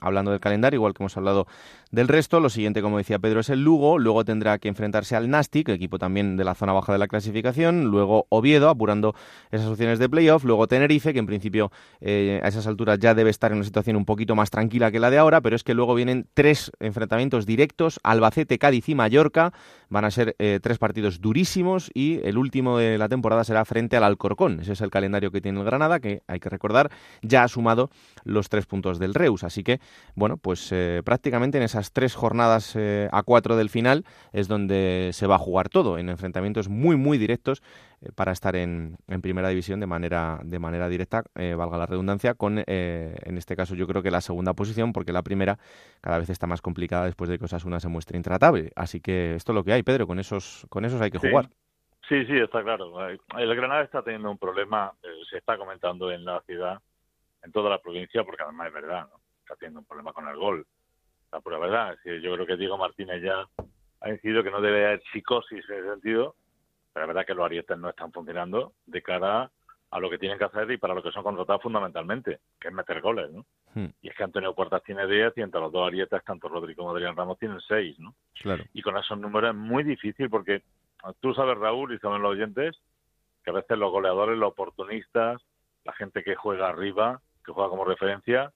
hablando 0.00 0.32
del 0.32 0.40
calendario, 0.40 0.78
igual 0.78 0.94
que 0.94 1.02
hemos 1.02 1.16
hablado 1.16 1.46
del 1.92 2.08
resto, 2.08 2.40
lo 2.40 2.50
siguiente, 2.50 2.82
como 2.82 2.98
decía 2.98 3.20
Pedro, 3.20 3.40
es 3.40 3.50
el 3.50 3.62
Lugo, 3.62 3.98
luego 3.98 4.24
tendrá 4.24 4.58
que 4.58 4.68
enfrentarse 4.68 5.14
al 5.16 5.28
Nastic, 5.52 5.68
equipo 5.68 5.98
también 5.98 6.36
de 6.38 6.44
la 6.44 6.54
zona 6.54 6.72
baja 6.72 6.92
de 6.92 6.98
la 6.98 7.08
clasificación, 7.08 7.84
luego 7.84 8.26
Oviedo, 8.30 8.70
apurando 8.70 9.14
esas 9.50 9.66
opciones 9.66 9.98
de 9.98 10.08
playoff, 10.08 10.44
luego 10.44 10.66
Tenerife, 10.66 11.12
que 11.12 11.18
en 11.18 11.26
principio 11.26 11.70
eh, 12.00 12.40
a 12.42 12.48
esas 12.48 12.66
alturas 12.66 12.98
ya 12.98 13.14
debe 13.14 13.28
estar 13.28 13.52
en 13.52 13.58
una 13.58 13.66
situación 13.66 13.96
un 13.96 14.06
poquito 14.06 14.34
más 14.34 14.50
tranquila 14.50 14.90
que 14.90 14.98
la 14.98 15.10
de 15.10 15.18
ahora, 15.18 15.42
pero 15.42 15.54
es 15.54 15.62
que 15.62 15.74
luego 15.74 15.94
vienen 15.94 16.26
tres 16.32 16.72
enfrentamientos 16.80 17.44
directos, 17.44 18.00
Albacete, 18.02 18.58
Cádiz 18.58 18.88
y 18.88 18.94
Mallorca, 18.94 19.52
van 19.92 20.06
a 20.06 20.10
ser 20.10 20.34
eh, 20.38 20.58
tres 20.62 20.78
partidos 20.78 21.20
durísimos 21.20 21.90
y 21.92 22.20
el 22.26 22.38
último 22.38 22.78
de 22.78 22.96
la 22.96 23.08
temporada 23.08 23.44
será 23.44 23.64
frente 23.66 23.96
al 23.96 24.04
Alcorcón, 24.04 24.60
ese 24.60 24.72
es 24.72 24.80
el 24.80 24.90
calendario 24.90 25.30
que 25.30 25.42
tiene 25.42 25.60
el 25.60 25.66
Granada, 25.66 26.00
que 26.00 26.22
hay 26.26 26.40
que 26.40 26.48
recordar, 26.48 26.90
ya 27.20 27.44
ha 27.44 27.48
sumado 27.48 27.90
los 28.24 28.48
tres 28.48 28.64
puntos 28.64 28.98
del 28.98 29.12
Reus, 29.12 29.44
así 29.44 29.62
que, 29.62 29.80
bueno, 30.14 30.38
pues 30.38 30.70
eh, 30.72 31.02
prácticamente 31.04 31.58
en 31.58 31.64
esas 31.64 31.92
tres 31.92 32.14
jornadas 32.14 32.74
a 32.74 33.22
cuatro 33.22 33.56
del 33.56 33.68
final 33.68 34.04
es 34.32 34.48
donde 34.48 35.10
se 35.12 35.26
va 35.26 35.34
a 35.34 35.38
jugar 35.38 35.68
todo, 35.68 35.98
en 35.98 36.08
enfrentamientos 36.08 36.68
muy, 36.68 36.96
muy 36.96 37.18
directos 37.18 37.62
eh, 37.62 37.91
para 38.14 38.32
estar 38.32 38.56
en, 38.56 38.96
primera 39.22 39.48
división 39.48 39.80
de 39.80 39.86
manera, 39.86 40.40
de 40.42 40.58
manera 40.58 40.88
directa, 40.88 41.22
eh, 41.34 41.54
valga 41.54 41.78
la 41.78 41.86
redundancia, 41.86 42.34
con, 42.34 42.62
eh, 42.66 43.14
en 43.22 43.38
este 43.38 43.56
caso 43.56 43.74
yo 43.74 43.86
creo 43.86 44.02
que 44.02 44.10
la 44.10 44.20
segunda 44.20 44.54
posición, 44.54 44.92
porque 44.92 45.12
la 45.12 45.22
primera 45.22 45.58
cada 46.00 46.18
vez 46.18 46.30
está 46.30 46.46
más 46.46 46.60
complicada 46.60 47.06
después 47.06 47.30
de 47.30 47.38
que 47.38 47.44
Osasuna 47.44 47.80
se 47.80 47.88
muestre 47.88 48.16
intratable. 48.16 48.72
Así 48.76 49.00
que 49.00 49.34
esto 49.34 49.52
es 49.52 49.54
lo 49.54 49.64
que 49.64 49.72
hay, 49.72 49.82
Pedro, 49.82 50.06
con 50.06 50.18
esos, 50.18 50.66
con 50.68 50.84
esos 50.84 51.00
hay 51.00 51.10
que 51.10 51.18
jugar. 51.18 51.48
Sí, 52.08 52.26
sí, 52.26 52.36
está 52.36 52.62
claro. 52.62 53.08
El 53.08 53.56
Granada 53.56 53.82
está 53.82 54.02
teniendo 54.02 54.30
un 54.30 54.38
problema, 54.38 54.92
se 55.30 55.38
está 55.38 55.56
comentando 55.56 56.10
en 56.10 56.24
la 56.24 56.40
ciudad, 56.42 56.80
en 57.42 57.52
toda 57.52 57.70
la 57.70 57.80
provincia, 57.80 58.24
porque 58.24 58.42
además 58.42 58.68
es 58.68 58.74
verdad, 58.74 59.06
está 59.40 59.56
teniendo 59.56 59.80
un 59.80 59.86
problema 59.86 60.12
con 60.12 60.28
el 60.28 60.36
gol. 60.36 60.66
La 61.30 61.40
pura 61.40 61.58
verdad, 61.58 61.96
yo 62.04 62.34
creo 62.34 62.46
que 62.46 62.56
Diego 62.56 62.76
Martínez 62.76 63.22
ya 63.22 63.46
ha 64.00 64.08
decidido 64.08 64.42
que 64.42 64.50
no 64.50 64.60
debe 64.60 64.84
haber 64.84 65.02
psicosis 65.12 65.64
en 65.70 65.78
ese 65.78 65.90
sentido, 65.90 66.34
pero 66.92 67.06
la 67.06 67.12
verdad 67.12 67.26
que 67.26 67.34
los 67.34 67.44
arietes 67.44 67.78
no 67.78 67.88
están 67.88 68.12
funcionando 68.12 68.74
de 68.86 69.02
cara 69.02 69.50
a 69.92 70.00
lo 70.00 70.08
que 70.08 70.18
tienen 70.18 70.38
que 70.38 70.44
hacer 70.44 70.70
y 70.70 70.78
para 70.78 70.94
lo 70.94 71.02
que 71.02 71.12
son 71.12 71.22
contratados 71.22 71.62
fundamentalmente, 71.62 72.40
que 72.58 72.68
es 72.68 72.74
meter 72.74 73.02
goles, 73.02 73.30
¿no? 73.30 73.44
Hmm. 73.74 73.88
Y 74.00 74.08
es 74.08 74.16
que 74.16 74.24
Antonio 74.24 74.54
Puertas 74.54 74.82
tiene 74.82 75.06
10 75.06 75.34
y 75.36 75.42
entre 75.42 75.60
los 75.60 75.70
dos 75.70 75.86
arietas, 75.86 76.24
tanto 76.24 76.48
Rodrigo 76.48 76.82
como 76.82 76.94
Adrián 76.94 77.14
Ramos, 77.14 77.38
tienen 77.38 77.60
6, 77.60 77.98
¿no? 77.98 78.14
Claro. 78.40 78.64
Y 78.72 78.80
con 78.80 78.96
esos 78.96 79.18
números 79.18 79.50
es 79.50 79.56
muy 79.56 79.84
difícil 79.84 80.30
porque 80.30 80.62
tú 81.20 81.34
sabes, 81.34 81.58
Raúl, 81.58 81.92
y 81.92 81.98
saben 81.98 82.22
los 82.22 82.32
oyentes, 82.32 82.80
que 83.44 83.50
a 83.50 83.54
veces 83.54 83.76
los 83.76 83.90
goleadores, 83.90 84.38
los 84.38 84.52
oportunistas, 84.52 85.42
la 85.84 85.92
gente 85.92 86.24
que 86.24 86.36
juega 86.36 86.68
arriba, 86.68 87.20
que 87.44 87.52
juega 87.52 87.68
como 87.68 87.84
referencia, 87.84 88.50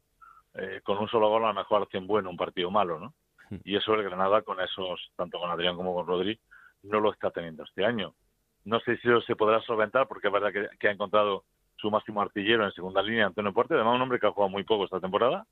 eh, 0.55 0.80
con 0.82 0.97
un 0.97 1.09
solo 1.09 1.28
gol 1.28 1.45
a 1.45 1.49
lo 1.49 1.55
mejor 1.55 1.82
hacen 1.82 2.07
bueno 2.07 2.30
un 2.30 2.37
partido 2.39 2.70
malo, 2.70 2.99
¿no? 2.99 3.14
Hmm. 3.51 3.61
Y 3.62 3.76
eso 3.76 3.93
el 3.93 4.05
Granada 4.05 4.41
con 4.41 4.59
esos, 4.61 5.12
tanto 5.16 5.39
con 5.39 5.51
Adrián 5.51 5.76
como 5.76 5.95
con 5.95 6.07
Rodri, 6.07 6.39
no 6.82 7.01
lo 7.01 7.12
está 7.12 7.30
teniendo 7.30 7.64
este 7.64 7.84
año. 7.84 8.14
No 8.67 8.81
sé 8.81 8.97
si 8.99 9.09
eso 9.09 9.21
se 9.23 9.37
podrá 9.37 9.62
solventar 9.62 10.09
porque 10.09 10.27
es 10.27 10.33
verdad 10.33 10.53
que, 10.79 10.89
ha 10.89 10.91
encontrado 10.91 11.45
su 11.77 11.91
máximo 11.91 12.21
artillero 12.21 12.64
en 12.64 12.73
segunda 12.73 13.01
línea, 13.01 13.27
Antonio 13.27 13.53
Puerto, 13.53 13.75
además 13.75 13.95
un 13.95 14.03
hombre 14.03 14.19
que 14.19 14.27
ha 14.27 14.33
jugado 14.33 14.51
muy 14.51 14.64
poco 14.64 14.85
esta 14.85 14.99
temporada, 14.99 15.47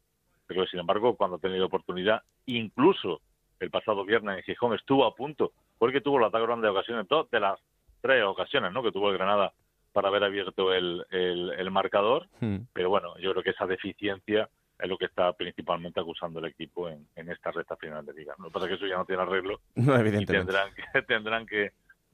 pero 0.47 0.67
sin 0.67 0.81
embargo 0.81 1.15
cuando 1.17 1.37
ha 1.37 1.41
tenido 1.41 1.67
oportunidad, 1.67 2.23
incluso 2.47 3.21
el 3.61 3.71
pasado 3.71 4.05
viernes 4.05 4.39
en 4.39 4.43
Gijón 4.43 4.75
estuvo 4.75 5.05
a 5.07 5.15
punto, 5.15 5.53
porque 5.79 6.01
tuvo 6.01 6.19
el 6.19 6.25
ataque 6.25 6.45
grande 6.45 6.67
de 6.67 6.73
ocasiones, 6.73 7.07
dos 7.09 7.31
de 7.31 7.39
las 7.39 7.61
tres 8.01 8.25
ocasiones 8.25 8.73
¿no? 8.73 8.83
que 8.83 8.91
tuvo 8.91 9.11
el 9.11 9.17
Granada 9.17 9.53
para 9.93 10.09
haber 10.09 10.25
abierto 10.25 10.75
el, 10.75 11.07
el, 11.11 11.71
marcador, 11.71 12.27
hmm. 12.41 12.57
pero 12.73 12.91
bueno, 12.91 13.17
yo 13.19 13.31
creo 13.31 13.45
que 13.45 13.51
esa 13.51 13.65
deficiencia 13.65 14.49
es 14.77 14.89
lo 14.89 14.99
que 14.99 15.05
está 15.05 15.33
principalmente 15.35 16.01
acusando 16.01 16.41
el 16.41 16.47
equipo 16.47 16.89
en, 16.89 17.07
en 17.15 17.31
esta 17.31 17.53
recta 17.53 17.77
final 17.77 18.05
de 18.05 18.13
liga. 18.13 18.35
Lo 18.39 18.47
que 18.47 18.51
pasa 18.51 18.67
es 18.67 18.71
que 18.71 18.75
eso 18.75 18.87
ya 18.89 18.97
no 18.97 19.05
tiene 19.05 19.23
arreglo. 19.23 19.61
No, 19.77 19.97
evidentemente. 19.97 20.53
tendrán 20.53 20.75
que, 20.75 21.03
tendrán 21.07 21.47
que, 21.47 21.73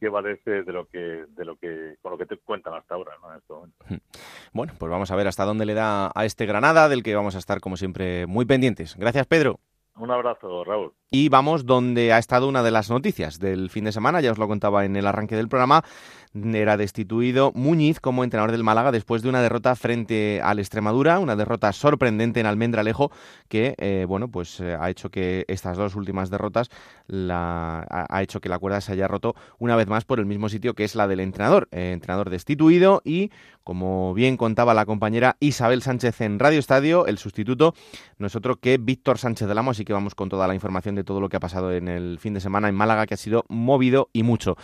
valerse 0.09 0.63
de 0.63 0.73
lo 0.73 0.87
que, 0.87 0.99
de 1.29 1.45
lo 1.45 1.57
que, 1.57 1.97
con 2.01 2.13
lo 2.13 2.19
que 2.19 2.27
te 2.27 2.37
cuentan 2.39 2.75
hasta 2.75 2.95
ahora, 2.95 3.13
¿no? 3.23 3.31
En 3.31 3.39
este 3.39 3.53
momento. 3.53 3.77
Bueno, 4.53 4.73
pues 4.79 4.91
vamos 4.91 5.11
a 5.11 5.17
ver 5.17 5.29
hasta 5.29 5.45
dónde 5.45 5.67
le 5.67 5.75
da 5.75 6.11
a 6.15 6.25
este 6.25 6.47
Granada, 6.47 6.89
del 6.89 7.03
que 7.03 7.15
vamos 7.15 7.37
a 7.37 7.39
estar, 7.39 7.61
como 7.61 7.77
siempre, 7.77 8.27
muy 8.27 8.45
pendientes. 8.45 8.97
Gracias, 8.97 9.27
Pedro. 9.27 9.61
Un 9.97 10.11
abrazo, 10.11 10.65
Raúl. 10.65 10.95
Y 11.11 11.29
vamos 11.29 11.67
donde 11.67 12.13
ha 12.13 12.19
estado 12.19 12.49
una 12.49 12.63
de 12.63 12.71
las 12.71 12.89
noticias 12.89 13.39
del 13.39 13.69
fin 13.69 13.85
de 13.85 13.93
semana, 13.93 14.21
ya 14.21 14.33
os 14.33 14.39
lo 14.39 14.49
contaba 14.49 14.87
en 14.87 14.97
el 14.97 15.07
arranque 15.07 15.37
del 15.37 15.49
programa, 15.49 15.85
era 16.35 16.77
destituido 16.77 17.53
Muñiz 17.55 17.99
como 18.01 18.23
entrenador 18.23 18.53
del 18.53 18.63
Málaga 18.63 18.93
después 18.93 19.23
de 19.23 19.29
una 19.29 19.43
derrota 19.43 19.75
frente 19.75 20.41
al 20.43 20.59
Extremadura, 20.59 21.19
una 21.19 21.37
derrota 21.37 21.73
sorprendente 21.73 22.41
en 22.41 22.47
Almendralejo 22.47 23.11
que 23.49 23.75
eh, 23.79 24.05
bueno 24.09 24.29
pues 24.29 24.61
eh, 24.61 24.77
ha 24.79 24.91
hecho 24.91 25.11
que 25.11 25.45
estas 25.49 25.77
dos 25.77 25.97
últimas 25.97 26.31
derrotas 26.31 26.71
la, 27.07 27.87
ha, 27.89 28.23
hecho 28.23 28.41
que 28.41 28.49
la 28.49 28.59
cuerda 28.59 28.81
se 28.81 28.93
haya 28.93 29.09
roto 29.09 29.35
una 29.59 29.75
vez 29.75 29.89
más 29.89 30.05
por 30.05 30.21
el 30.21 30.27
mismo 30.27 30.49
sitio 30.49 30.75
que 30.75 30.85
es 30.85 30.95
la 30.95 31.09
del 31.09 31.21
entrenador, 31.21 31.69
eh, 31.73 31.93
entrenador 31.93 32.31
destituido 32.31 33.03
y 33.05 33.31
como 33.65 34.15
bien 34.15 34.37
contaba 34.37 34.75
la 34.75 34.87
compañera 34.87 35.37
Isabel 35.41 35.83
Sánchez 35.83 36.21
en 36.23 36.39
Radio 36.39 36.59
Estadio, 36.59 37.07
el 37.07 37.19
sustituto 37.19 37.75
no 38.19 38.27
es 38.27 38.37
que 38.61 38.79
Víctor 38.79 39.19
Sánchez 39.19 39.49
del 39.49 39.59
Amo, 39.59 39.73
así 39.73 39.85
que 39.85 39.93
vamos 39.93 40.15
con 40.15 40.29
toda 40.29 40.49
la 40.49 40.55
información 40.55 40.95
de 40.95 41.05
todo 41.05 41.21
lo 41.21 41.29
que 41.29 41.37
ha 41.37 41.41
pasado 41.41 41.73
en 41.73 41.89
el 41.89 42.19
fin 42.19 42.35
de 42.35 42.41
semana 42.41 42.69
en 42.69 42.75
Málaga 42.75 43.07
que 43.07 43.15
ha 43.15 43.19
sido 43.19 43.45
movido 43.49 44.09
y 44.13 44.23
mucho. 44.23 44.57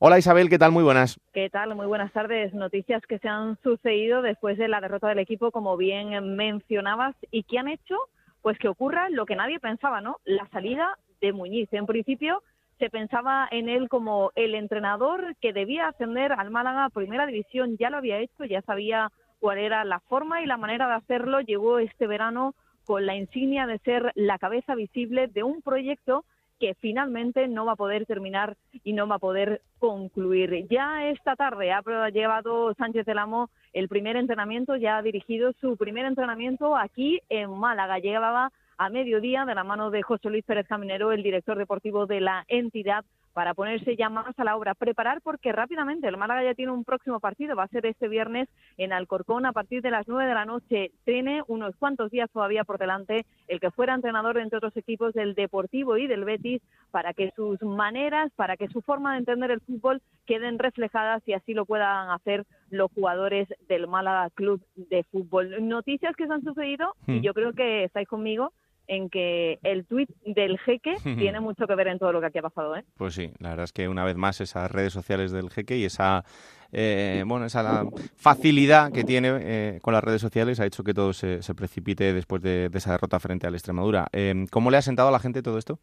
Hola 0.00 0.16
Isabel, 0.16 0.48
¿qué 0.48 0.58
tal? 0.58 0.70
Muy 0.70 0.84
buenas. 0.84 1.18
¿Qué 1.32 1.50
tal? 1.50 1.74
Muy 1.74 1.86
buenas 1.88 2.12
tardes. 2.12 2.54
Noticias 2.54 3.04
que 3.08 3.18
se 3.18 3.28
han 3.28 3.58
sucedido 3.64 4.22
después 4.22 4.56
de 4.56 4.68
la 4.68 4.80
derrota 4.80 5.08
del 5.08 5.18
equipo, 5.18 5.50
como 5.50 5.76
bien 5.76 6.36
mencionabas, 6.36 7.16
y 7.32 7.42
que 7.42 7.58
han 7.58 7.66
hecho 7.66 7.96
pues 8.40 8.56
que 8.60 8.68
ocurra 8.68 9.10
lo 9.10 9.26
que 9.26 9.34
nadie 9.34 9.58
pensaba, 9.58 10.00
¿no? 10.00 10.18
La 10.24 10.46
salida 10.50 10.96
de 11.20 11.32
Muñiz. 11.32 11.68
En 11.72 11.86
principio 11.86 12.44
se 12.78 12.90
pensaba 12.90 13.48
en 13.50 13.68
él 13.68 13.88
como 13.88 14.30
el 14.36 14.54
entrenador 14.54 15.34
que 15.40 15.52
debía 15.52 15.88
ascender 15.88 16.30
al 16.30 16.52
Málaga 16.52 16.90
Primera 16.90 17.26
División. 17.26 17.76
Ya 17.76 17.90
lo 17.90 17.96
había 17.96 18.20
hecho, 18.20 18.44
ya 18.44 18.62
sabía 18.62 19.10
cuál 19.40 19.58
era 19.58 19.82
la 19.84 19.98
forma 19.98 20.40
y 20.40 20.46
la 20.46 20.56
manera 20.56 20.86
de 20.86 20.94
hacerlo. 20.94 21.40
Llegó 21.40 21.80
este 21.80 22.06
verano 22.06 22.54
con 22.84 23.04
la 23.04 23.16
insignia 23.16 23.66
de 23.66 23.78
ser 23.80 24.12
la 24.14 24.38
cabeza 24.38 24.76
visible 24.76 25.26
de 25.26 25.42
un 25.42 25.60
proyecto 25.60 26.24
que 26.58 26.74
finalmente 26.74 27.48
no 27.48 27.64
va 27.64 27.72
a 27.72 27.76
poder 27.76 28.06
terminar 28.06 28.56
y 28.84 28.92
no 28.92 29.06
va 29.06 29.16
a 29.16 29.20
poder 29.20 29.62
concluir. 29.78 30.66
Ya 30.68 31.08
esta 31.08 31.36
tarde 31.36 31.72
ha 31.72 31.82
llevado 32.10 32.74
Sánchez 32.74 33.06
del 33.06 33.18
Amo 33.18 33.50
el 33.72 33.88
primer 33.88 34.16
entrenamiento, 34.16 34.76
ya 34.76 34.98
ha 34.98 35.02
dirigido 35.02 35.52
su 35.60 35.76
primer 35.76 36.06
entrenamiento 36.06 36.76
aquí 36.76 37.20
en 37.28 37.50
Málaga. 37.50 37.98
Llevaba 37.98 38.50
a 38.76 38.90
mediodía 38.90 39.44
de 39.44 39.54
la 39.54 39.64
mano 39.64 39.90
de 39.90 40.02
José 40.02 40.30
Luis 40.30 40.44
Pérez 40.44 40.66
Caminero, 40.66 41.12
el 41.12 41.22
director 41.22 41.58
deportivo 41.58 42.06
de 42.06 42.20
la 42.20 42.44
entidad, 42.48 43.04
para 43.38 43.54
ponerse 43.54 43.94
ya 43.94 44.10
más 44.10 44.36
a 44.36 44.42
la 44.42 44.56
obra, 44.56 44.74
preparar 44.74 45.20
porque 45.22 45.52
rápidamente 45.52 46.08
el 46.08 46.16
Málaga 46.16 46.42
ya 46.42 46.54
tiene 46.54 46.72
un 46.72 46.82
próximo 46.82 47.20
partido, 47.20 47.54
va 47.54 47.62
a 47.62 47.68
ser 47.68 47.86
este 47.86 48.08
viernes 48.08 48.48
en 48.78 48.92
Alcorcón 48.92 49.46
a 49.46 49.52
partir 49.52 49.80
de 49.80 49.92
las 49.92 50.08
nueve 50.08 50.28
de 50.28 50.34
la 50.34 50.44
noche. 50.44 50.90
Tiene 51.04 51.42
unos 51.46 51.76
cuantos 51.76 52.10
días 52.10 52.28
todavía 52.32 52.64
por 52.64 52.78
delante 52.78 53.26
el 53.46 53.60
que 53.60 53.70
fuera 53.70 53.94
entrenador 53.94 54.38
entre 54.38 54.56
otros 54.56 54.76
equipos 54.76 55.14
del 55.14 55.36
Deportivo 55.36 55.96
y 55.96 56.08
del 56.08 56.24
Betis 56.24 56.60
para 56.90 57.12
que 57.12 57.30
sus 57.36 57.62
maneras, 57.62 58.32
para 58.34 58.56
que 58.56 58.66
su 58.66 58.82
forma 58.82 59.12
de 59.12 59.18
entender 59.18 59.52
el 59.52 59.60
fútbol 59.60 60.02
queden 60.26 60.58
reflejadas 60.58 61.22
y 61.24 61.34
así 61.34 61.54
lo 61.54 61.64
puedan 61.64 62.10
hacer 62.10 62.44
los 62.70 62.90
jugadores 62.90 63.46
del 63.68 63.86
Málaga 63.86 64.30
Club 64.30 64.60
de 64.74 65.04
Fútbol. 65.04 65.68
Noticias 65.68 66.16
que 66.16 66.26
se 66.26 66.32
han 66.32 66.42
sucedido 66.42 66.92
y 67.06 67.20
hmm. 67.20 67.22
yo 67.22 67.34
creo 67.34 67.52
que 67.52 67.84
estáis 67.84 68.08
conmigo 68.08 68.52
en 68.88 69.08
que 69.10 69.58
el 69.62 69.86
tuit 69.86 70.10
del 70.24 70.58
jeque 70.58 70.96
tiene 71.32 71.40
mucho 71.40 71.66
que 71.66 71.74
ver 71.74 71.88
en 71.88 71.98
todo 71.98 72.12
lo 72.12 72.20
que 72.20 72.26
aquí 72.26 72.38
ha 72.38 72.42
pasado. 72.42 72.76
¿eh? 72.76 72.84
Pues 72.96 73.14
sí, 73.14 73.30
la 73.38 73.50
verdad 73.50 73.64
es 73.64 73.72
que 73.72 73.88
una 73.88 74.04
vez 74.04 74.16
más 74.16 74.40
esas 74.40 74.70
redes 74.70 74.92
sociales 74.92 75.30
del 75.30 75.50
jeque 75.50 75.76
y 75.76 75.84
esa 75.84 76.24
eh, 76.70 77.24
bueno 77.26 77.46
esa 77.46 77.84
facilidad 78.16 78.92
que 78.92 79.02
tiene 79.02 79.30
eh, 79.40 79.78
con 79.80 79.94
las 79.94 80.04
redes 80.04 80.20
sociales 80.20 80.60
ha 80.60 80.66
hecho 80.66 80.84
que 80.84 80.92
todo 80.92 81.14
se, 81.14 81.40
precipite 81.54 82.12
después 82.12 82.42
de, 82.42 82.70
esa 82.74 82.92
derrota 82.92 83.20
frente 83.20 83.46
al 83.46 83.54
Extremadura. 83.54 84.08
Eh, 84.12 84.46
¿Cómo 84.50 84.70
le 84.70 84.76
ha 84.76 84.82
sentado 84.82 85.08
a 85.08 85.12
la 85.12 85.18
gente 85.18 85.42
todo 85.42 85.58
esto? 85.58 85.78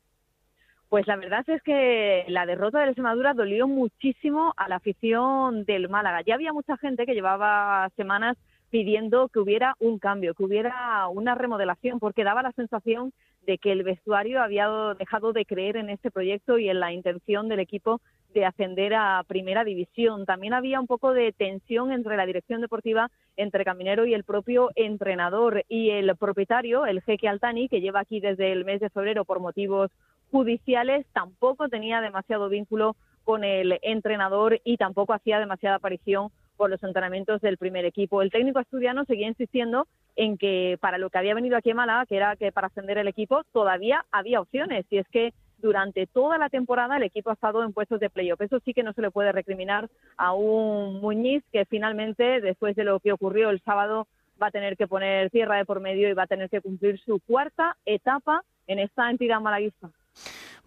Pues 0.90 1.08
la 1.08 1.16
verdad 1.16 1.44
es 1.50 1.62
que 1.64 2.26
la 2.28 2.46
derrota 2.46 2.80
del 2.80 2.90
Extremadura 2.90 3.34
dolió 3.34 3.68
muchísimo 3.68 4.54
a 4.56 4.70
la 4.70 4.76
afición 4.76 5.66
del 5.66 5.90
Málaga. 5.90 6.22
Ya 6.22 6.36
había 6.36 6.54
mucha 6.54 6.78
gente 6.78 7.06
que 7.06 7.16
llevaba 7.16 7.90
semanas 7.98 8.38
pidiendo 8.76 9.30
que 9.30 9.40
hubiera 9.40 9.74
un 9.80 10.00
cambio, 10.00 10.34
que 10.34 10.44
hubiera 10.44 11.08
una 11.08 11.34
remodelación, 11.34 11.98
porque 11.98 12.26
daba 12.26 12.44
la 12.44 12.52
sensación 12.52 13.14
de 13.46 13.58
que 13.58 13.72
el 13.72 13.84
vestuario 13.84 14.44
había 14.44 14.68
dejado 15.00 15.32
de 15.32 15.46
creer 15.46 15.78
en 15.78 15.90
este 15.90 16.12
proyecto 16.12 16.58
y 16.58 16.68
en 16.68 16.82
la 16.82 16.92
intención 16.92 17.48
del 17.48 17.62
equipo 17.62 18.02
de 18.34 18.44
ascender 18.44 18.94
a 18.94 19.24
primera 19.26 19.64
división. 19.64 20.26
También 20.26 20.54
había 20.54 20.82
un 20.82 20.88
poco 20.88 21.14
de 21.14 21.32
tensión 21.32 21.94
entre 21.94 22.18
la 22.18 22.26
dirección 22.26 22.60
deportiva, 22.60 23.10
entre 23.38 23.64
Caminero 23.64 24.06
y 24.06 24.14
el 24.14 24.26
propio 24.26 24.72
entrenador 24.76 25.64
y 25.70 25.92
el 25.92 26.14
propietario, 26.18 26.86
el 26.86 27.02
jeque 27.02 27.30
Altani, 27.30 27.70
que 27.70 27.80
lleva 27.80 28.02
aquí 28.02 28.20
desde 28.20 28.52
el 28.52 28.66
mes 28.66 28.82
de 28.82 28.90
febrero 28.90 29.24
por 29.24 29.40
motivos 29.40 29.90
judiciales, 30.32 31.06
tampoco 31.14 31.70
tenía 31.70 32.02
demasiado 32.02 32.50
vínculo 32.50 32.98
con 33.24 33.46
el 33.46 33.80
entrenador 33.84 34.60
y 34.66 34.76
tampoco 34.76 35.14
hacía 35.14 35.40
demasiada 35.40 35.78
aparición 35.78 36.30
por 36.58 36.70
los 36.70 36.84
entrenamientos 36.84 37.42
del 37.42 37.58
primer 37.58 37.86
equipo. 37.86 38.22
El 38.22 38.32
técnico 38.32 38.60
asturiano 38.60 39.06
seguía 39.06 39.28
insistiendo 39.28 39.88
en 40.16 40.38
que 40.38 40.78
para 40.80 40.98
lo 40.98 41.10
que 41.10 41.18
había 41.18 41.36
venido 41.36 41.58
aquí 41.58 41.72
a 41.72 41.76
Málaga, 41.76 42.06
que 42.06 42.18
era 42.18 42.36
que 42.36 42.52
para 42.52 42.68
ascender 42.68 42.98
el 42.98 43.08
equipo, 43.08 43.44
todavía 43.52 44.06
había 44.12 44.42
opciones. 44.42 44.86
Y 44.90 44.98
es 44.98 45.08
que 45.10 45.34
durante 45.58 46.08
toda 46.08 46.38
la 46.38 46.50
temporada 46.50 46.98
el 46.98 47.04
equipo 47.04 47.30
ha 47.30 47.34
estado 47.34 47.64
en 47.64 47.74
puestos 47.74 48.00
de 48.00 48.10
playoff. 48.10 48.42
Eso 48.42 48.60
sí 48.60 48.74
que 48.74 48.84
no 48.84 48.94
se 48.94 49.02
le 49.02 49.12
puede 49.12 49.32
recriminar 49.32 49.90
a 50.18 50.34
un 50.34 51.02
Muñiz 51.02 51.44
que 51.52 51.66
finalmente, 51.66 52.42
después 52.42 52.76
de 52.76 52.84
lo 52.84 53.00
que 53.00 53.12
ocurrió 53.12 53.50
el 53.50 53.62
sábado, 53.62 54.08
va 54.42 54.48
a 54.48 54.52
tener 54.52 54.78
que 54.78 54.88
poner 54.88 55.30
tierra 55.30 55.58
de 55.58 55.66
por 55.66 55.80
medio 55.80 56.10
y 56.10 56.14
va 56.14 56.24
a 56.24 56.28
tener 56.28 56.50
que 56.50 56.62
cumplir 56.62 57.00
su 57.00 57.20
cuarta 57.20 57.78
etapa 57.86 58.44
en 58.68 58.80
esta 58.80 59.10
entidad 59.10 59.40
malaguista. 59.42 59.90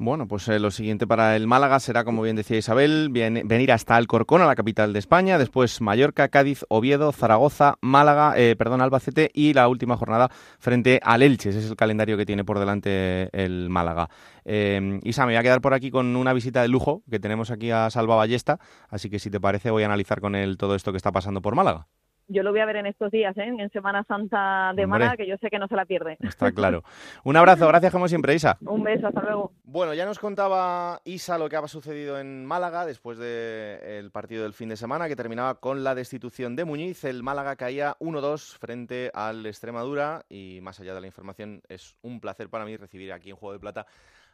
Bueno, 0.01 0.29
pues 0.29 0.47
eh, 0.47 0.61
lo 0.61 0.71
siguiente 0.71 1.09
para 1.09 1.35
el 1.35 1.49
Málaga 1.49 1.81
será, 1.81 2.05
como 2.05 2.23
bien 2.23 2.37
decía 2.37 2.57
Isabel, 2.57 3.09
venir 3.11 3.73
hasta 3.73 3.97
Alcorcón, 3.97 4.41
a 4.43 4.47
la 4.47 4.55
capital 4.55 4.93
de 4.93 5.01
España, 5.01 5.39
después 5.39 5.81
Mallorca, 5.81 6.29
Cádiz, 6.29 6.65
Oviedo, 6.69 7.11
Zaragoza, 7.11 7.79
Málaga, 7.81 8.35
eh, 8.37 8.55
perdón, 8.57 8.81
Albacete 8.81 9.29
y 9.35 9.55
la 9.55 9.67
última 9.67 9.97
jornada 9.97 10.31
frente 10.61 11.01
al 11.03 11.23
Elche. 11.23 11.49
Ese 11.49 11.59
es 11.59 11.69
el 11.69 11.75
calendario 11.75 12.17
que 12.17 12.25
tiene 12.25 12.45
por 12.45 12.61
delante 12.61 13.29
el 13.33 13.71
Málaga. 13.71 14.09
Eh, 14.45 15.01
Isa, 15.03 15.27
me 15.27 15.33
voy 15.33 15.37
a 15.41 15.43
quedar 15.43 15.61
por 15.61 15.75
aquí 15.75 15.91
con 15.91 16.15
una 16.15 16.33
visita 16.33 16.63
de 16.63 16.69
lujo 16.69 17.03
que 17.11 17.19
tenemos 17.19 17.51
aquí 17.51 17.73
a 17.73 17.91
Salva 17.91 18.15
Ballesta, 18.15 18.61
así 18.91 19.11
que 19.11 19.19
si 19.19 19.31
te 19.31 19.41
parece 19.41 19.73
voy 19.73 19.83
a 19.83 19.87
analizar 19.87 20.21
con 20.21 20.37
él 20.37 20.59
todo 20.59 20.77
esto 20.77 20.93
que 20.93 20.99
está 20.99 21.11
pasando 21.11 21.43
por 21.43 21.57
Málaga 21.57 21.89
yo 22.29 22.43
lo 22.43 22.51
voy 22.51 22.61
a 22.61 22.67
ver 22.67 22.77
en 22.77 22.87
estos 22.87 23.11
días, 23.11 23.37
¿eh? 23.37 23.47
en 23.47 23.71
Semana 23.71 24.05
Santa 24.05 24.73
de 24.75 24.87
Málaga, 24.87 25.17
que 25.17 25.27
yo 25.27 25.37
sé 25.39 25.51
que 25.51 25.59
no 25.59 25.67
se 25.67 25.75
la 25.75 25.85
pierde. 25.85 26.17
Está 26.21 26.53
claro. 26.53 26.85
Un 27.25 27.37
abrazo, 27.37 27.67
gracias 27.67 27.93
como 27.93 28.07
siempre, 28.07 28.35
Isa. 28.35 28.59
Un 28.61 28.83
beso, 28.83 29.07
hasta 29.09 29.23
luego. 29.23 29.53
Bueno, 29.65 29.95
ya 29.95 30.05
nos 30.05 30.19
contaba 30.19 31.01
Isa 31.05 31.39
lo 31.39 31.49
que 31.49 31.57
había 31.57 31.69
sucedido 31.69 32.19
en 32.19 32.45
Málaga 32.45 32.87
después 32.87 33.19
del 33.19 34.11
partido 34.11 34.43
del 34.43 34.53
fin 34.53 34.69
de 34.69 34.77
semana, 34.77 35.09
que 35.09 35.17
terminaba 35.17 35.57
con 35.57 35.83
la 35.83 35.95
destitución 35.95 36.55
de 36.55 36.65
Muñiz. 36.65 37.05
El 37.05 37.23
Málaga 37.23 37.57
caía 37.57 37.97
1-2 38.01 38.59
frente 38.59 39.11
al 39.15 39.45
Extremadura 39.47 40.25
y 40.29 40.61
más 40.63 40.79
allá 40.81 40.95
de 40.95 41.01
la 41.01 41.07
información, 41.07 41.63
es 41.69 41.97
un 42.03 42.21
placer 42.21 42.49
para 42.51 42.65
mí 42.65 42.77
recibir 42.77 43.13
aquí 43.13 43.31
en 43.31 43.37
Juego 43.37 43.55
de 43.55 43.61
Plata 43.61 43.87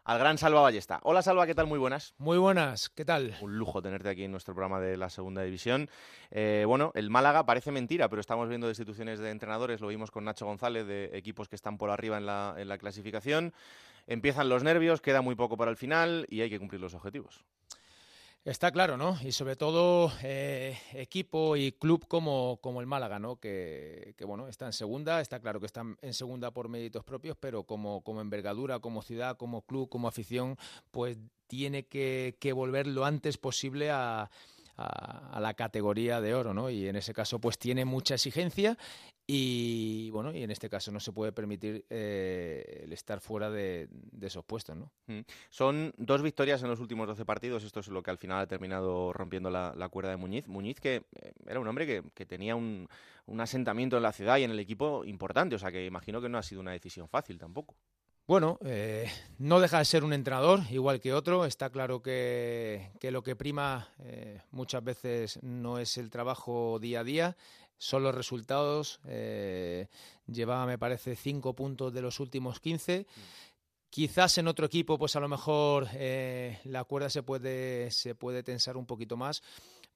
al 0.04 0.18
gran 0.18 0.36
Salva 0.36 0.60
Ballesta. 0.60 1.00
Hola 1.02 1.22
Salva, 1.22 1.46
¿qué 1.46 1.54
tal? 1.54 1.66
Muy 1.66 1.78
buenas. 1.78 2.14
Muy 2.18 2.36
buenas, 2.36 2.90
¿qué 2.90 3.04
tal? 3.04 3.34
Un 3.40 3.58
lujo 3.58 3.80
tenerte 3.80 4.10
aquí 4.10 4.24
en 4.24 4.30
nuestro 4.30 4.54
programa 4.54 4.78
de 4.78 4.96
la 4.98 5.08
segunda 5.08 5.42
división. 5.42 5.88
Eh, 6.30 6.64
bueno, 6.66 6.92
el 6.94 7.08
Málaga 7.08 7.46
parece 7.46 7.72
mentira, 7.72 8.08
pero 8.08 8.20
estamos 8.20 8.48
viendo 8.48 8.68
instituciones 8.68 9.18
de 9.18 9.30
entrenadores, 9.30 9.80
lo 9.80 9.88
vimos 9.88 10.10
con 10.10 10.24
Nacho 10.24 10.44
González, 10.44 10.86
de 10.86 11.10
equipos 11.14 11.48
que 11.48 11.56
están 11.56 11.78
por 11.78 11.90
arriba 11.90 12.18
en 12.18 12.26
la, 12.26 12.54
en 12.58 12.68
la 12.68 12.76
clasificación. 12.76 13.54
Empiezan 14.06 14.50
los 14.50 14.62
nervios, 14.62 15.00
queda 15.00 15.22
muy 15.22 15.34
poco 15.34 15.56
para 15.56 15.70
el 15.70 15.78
final 15.78 16.26
y 16.28 16.42
hay 16.42 16.50
que 16.50 16.58
cumplir 16.58 16.82
los 16.82 16.92
objetivos. 16.92 17.42
Está 18.44 18.70
claro, 18.70 18.98
¿no? 18.98 19.16
Y 19.22 19.32
sobre 19.32 19.56
todo 19.56 20.12
eh, 20.22 20.78
equipo 20.92 21.56
y 21.56 21.72
club 21.72 22.06
como, 22.06 22.58
como 22.60 22.82
el 22.82 22.86
Málaga, 22.86 23.18
¿no? 23.18 23.36
Que, 23.36 24.14
bueno, 24.26 24.48
está 24.48 24.66
en 24.66 24.74
segunda, 24.74 25.22
está 25.22 25.40
claro 25.40 25.60
que 25.60 25.66
están 25.66 25.96
en 26.02 26.12
segunda 26.12 26.50
por 26.50 26.68
méritos 26.68 27.04
propios, 27.04 27.38
pero 27.40 27.64
como, 27.64 28.02
como 28.02 28.20
envergadura, 28.20 28.80
como 28.80 29.00
ciudad, 29.00 29.38
como 29.38 29.62
club, 29.62 29.88
como 29.88 30.08
afición, 30.08 30.58
pues 30.90 31.16
tiene 31.46 31.86
que, 31.86 32.36
que 32.38 32.52
volver 32.52 32.86
lo 32.86 33.06
antes 33.06 33.38
posible 33.38 33.90
a, 33.90 34.30
a, 34.76 35.38
la 35.40 35.54
categoría 35.54 36.20
de 36.20 36.34
oro, 36.34 36.54
¿no? 36.54 36.70
Y 36.70 36.88
en 36.88 36.96
ese 36.96 37.12
caso, 37.12 37.40
pues 37.40 37.58
tiene 37.58 37.84
mucha 37.84 38.14
exigencia 38.14 38.76
y 39.26 40.10
bueno, 40.10 40.34
y 40.34 40.42
en 40.42 40.50
este 40.50 40.68
caso 40.68 40.92
no 40.92 41.00
se 41.00 41.12
puede 41.12 41.32
permitir 41.32 41.86
eh, 41.88 42.82
el 42.84 42.92
estar 42.92 43.20
fuera 43.20 43.50
de, 43.50 43.88
esos 44.20 44.44
puestos, 44.44 44.76
¿no? 44.76 44.92
Mm. 45.06 45.20
Son 45.48 45.94
dos 45.96 46.22
victorias 46.22 46.62
en 46.62 46.68
los 46.68 46.80
últimos 46.80 47.06
12 47.06 47.24
partidos. 47.24 47.64
Esto 47.64 47.80
es 47.80 47.88
lo 47.88 48.02
que 48.02 48.10
al 48.10 48.18
final 48.18 48.40
ha 48.40 48.46
terminado 48.46 49.12
rompiendo 49.12 49.50
la, 49.50 49.88
cuerda 49.90 50.10
de 50.10 50.16
Muñiz. 50.16 50.46
Muñiz 50.46 50.78
que 50.80 51.04
eh, 51.14 51.32
era 51.46 51.58
un 51.58 51.68
hombre 51.68 52.02
que, 52.14 52.26
tenía 52.26 52.54
un, 52.54 52.88
asentamiento 53.38 53.96
en 53.96 54.02
la 54.02 54.12
ciudad 54.12 54.36
y 54.36 54.44
en 54.44 54.50
el 54.50 54.58
equipo 54.58 55.04
importante. 55.06 55.54
O 55.54 55.58
sea 55.58 55.72
que 55.72 55.86
imagino 55.86 56.20
que 56.20 56.28
no 56.28 56.36
ha 56.36 56.42
sido 56.42 56.60
una 56.60 56.72
decisión 56.72 57.08
fácil 57.08 57.38
tampoco. 57.38 57.74
Bueno, 58.26 58.58
eh, 58.64 59.06
no 59.36 59.60
deja 59.60 59.80
de 59.80 59.84
ser 59.84 60.02
un 60.02 60.14
entrenador, 60.14 60.60
igual 60.70 60.98
que 60.98 61.12
otro. 61.12 61.44
Está 61.44 61.68
claro 61.68 62.00
que, 62.00 62.88
lo 63.02 63.22
que 63.22 63.36
prima 63.36 63.92
eh, 63.98 64.40
muchas 64.50 64.82
veces 64.82 65.38
no 65.42 65.78
es 65.78 65.98
el 65.98 66.08
trabajo 66.08 66.78
día 66.80 67.00
a 67.00 67.04
día, 67.04 67.36
son 67.76 68.02
los 68.02 68.14
resultados. 68.14 68.98
Eh, 69.06 69.88
llevaba, 70.26 70.64
me 70.64 70.78
parece, 70.78 71.16
cinco 71.16 71.54
puntos 71.54 71.92
de 71.92 72.00
los 72.00 72.18
últimos 72.18 72.60
quince. 72.60 73.06
Quizás 73.90 74.38
en 74.38 74.48
otro 74.48 74.64
equipo, 74.64 74.96
pues 74.96 75.14
a 75.16 75.20
lo 75.20 75.28
mejor 75.28 75.86
la 75.92 76.84
cuerda 76.84 77.10
se 77.10 77.22
puede, 77.22 77.90
se 77.90 78.14
puede 78.14 78.42
tensar 78.42 78.78
un 78.78 78.86
poquito 78.86 79.18
más, 79.18 79.42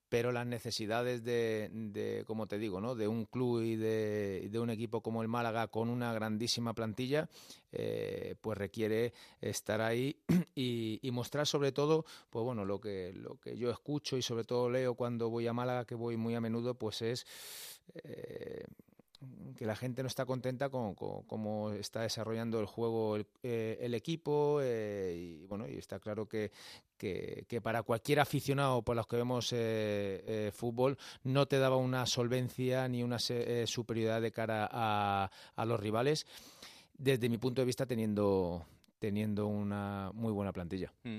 pero 0.08 0.32
las 0.32 0.46
necesidades 0.46 1.22
de, 1.24 1.70
de, 1.72 2.24
como 2.26 2.46
te 2.46 2.58
digo, 2.58 2.80
¿no? 2.80 2.94
de 2.94 3.08
un 3.08 3.26
club 3.26 3.62
y 3.62 3.76
de, 3.76 4.48
de, 4.50 4.58
un 4.58 4.70
equipo 4.70 5.02
como 5.02 5.22
el 5.22 5.28
Málaga 5.28 5.68
con 5.68 5.88
una 5.88 6.12
grandísima 6.12 6.74
plantilla, 6.74 7.28
eh, 7.72 8.34
pues 8.40 8.56
requiere 8.56 9.12
estar 9.40 9.80
ahí 9.80 10.16
y, 10.54 11.00
mostrar 11.12 11.46
sobre 11.46 11.72
todo, 11.72 12.04
pues 12.30 12.44
bueno, 12.44 12.64
lo 12.64 12.80
que, 12.80 13.12
lo 13.12 13.40
que 13.40 13.56
yo 13.56 13.70
escucho 13.70 14.16
y 14.16 14.22
sobre 14.22 14.44
todo 14.44 14.70
leo 14.70 14.94
cuando 14.94 15.30
voy 15.30 15.46
a 15.46 15.52
Málaga, 15.52 15.84
que 15.84 15.94
voy 15.94 16.16
muy 16.16 16.34
a 16.34 16.40
menudo, 16.40 16.74
pues 16.74 17.02
es 17.02 17.26
eh, 18.04 18.64
que 19.56 19.66
la 19.66 19.74
gente 19.74 20.02
no 20.02 20.06
está 20.06 20.24
contenta 20.24 20.68
con, 20.68 20.94
cómo 20.94 21.72
está 21.72 22.02
desarrollando 22.02 22.60
el 22.60 22.66
juego 22.66 23.16
el, 23.16 23.26
eh, 23.42 23.90
equipo 23.92 24.60
eh, 24.62 25.14
y 25.16 25.46
bueno 25.46 25.66
y 25.68 25.76
está 25.76 25.98
claro 25.98 26.28
que, 26.28 26.52
que, 26.96 27.60
para 27.62 27.82
cualquier 27.82 28.20
aficionado 28.20 28.82
por 28.82 28.94
los 28.94 29.06
que 29.06 29.16
vemos 29.16 29.52
eh, 29.52 30.52
fútbol 30.54 30.96
no 31.24 31.46
te 31.46 31.58
daba 31.58 31.76
una 31.76 32.06
solvencia 32.06 32.86
ni 32.88 33.02
una 33.02 33.18
superioridad 33.18 34.22
de 34.22 34.30
cara 34.30 34.68
a, 34.70 35.30
a 35.56 35.64
los 35.64 35.80
rivales 35.80 36.26
desde 36.96 37.28
mi 37.28 37.38
punto 37.38 37.62
de 37.62 37.66
vista 37.66 37.86
teniendo 37.86 38.66
teniendo 38.98 39.46
una 39.46 40.10
muy 40.14 40.32
buena 40.32 40.52
plantilla. 40.52 40.92
Mm. 41.04 41.18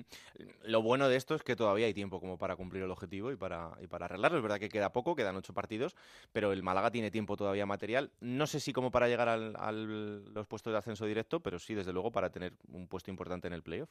Lo 0.64 0.82
bueno 0.82 1.10
de 1.10 1.16
esto 1.16 1.36
es 1.36 1.44
que 1.44 1.56
todavía 1.56 1.88
hay 1.88 1.94
tiempo 1.94 2.20
como 2.20 2.38
para 2.38 2.56
cumplir 2.56 2.84
el 2.84 2.92
objetivo 2.92 3.32
y 3.32 3.36
para, 3.36 3.72
y 3.82 3.88
para 3.88 4.06
arreglarlo. 4.06 4.38
Es 4.38 4.44
verdad 4.44 4.60
que 4.60 4.70
queda 4.70 4.92
poco, 4.92 5.16
quedan 5.16 5.36
ocho 5.36 5.54
partidos, 5.54 5.96
pero 6.32 6.52
el 6.52 6.64
Málaga 6.64 6.92
tiene 6.92 7.12
tiempo 7.12 7.38
todavía 7.38 7.66
material. 7.66 8.12
No 8.20 8.48
sé 8.48 8.60
si 8.60 8.74
como 8.74 8.92
para 8.92 9.08
llegar 9.08 9.30
a 9.30 9.72
los 9.72 10.48
puestos 10.48 10.74
de 10.74 10.80
ascenso 10.80 11.06
directo, 11.06 11.40
pero 11.40 11.60
sí, 11.60 11.74
desde 11.74 11.94
luego, 11.94 12.12
para 12.12 12.30
tener 12.30 12.54
un 12.68 12.88
puesto 12.88 13.12
importante 13.12 13.48
en 13.48 13.54
el 13.54 13.64
playoff. 13.64 13.90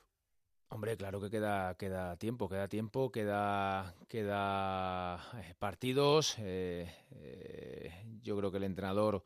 Hombre, 0.70 0.98
claro 0.98 1.18
que 1.18 1.30
queda, 1.30 1.74
queda 1.76 2.16
tiempo, 2.16 2.46
queda 2.46 2.68
tiempo, 2.68 3.10
queda, 3.10 3.94
queda 4.06 5.16
eh, 5.40 5.54
partidos. 5.58 6.36
Eh, 6.40 6.86
eh, 7.12 8.04
yo 8.22 8.36
creo 8.36 8.50
que 8.50 8.58
el 8.58 8.64
entrenador 8.64 9.24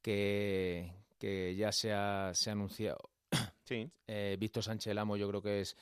que, 0.00 0.92
que 1.18 1.56
ya 1.56 1.72
se 1.72 1.92
ha, 1.92 2.30
se 2.32 2.50
ha 2.50 2.52
anunciado, 2.52 3.10
Sí. 3.68 3.90
Eh, 4.06 4.38
Víctor 4.40 4.62
Sánchez 4.62 4.94
Lamo 4.94 5.18
yo 5.18 5.28
creo 5.28 5.42
que 5.42 5.60
es 5.60 5.76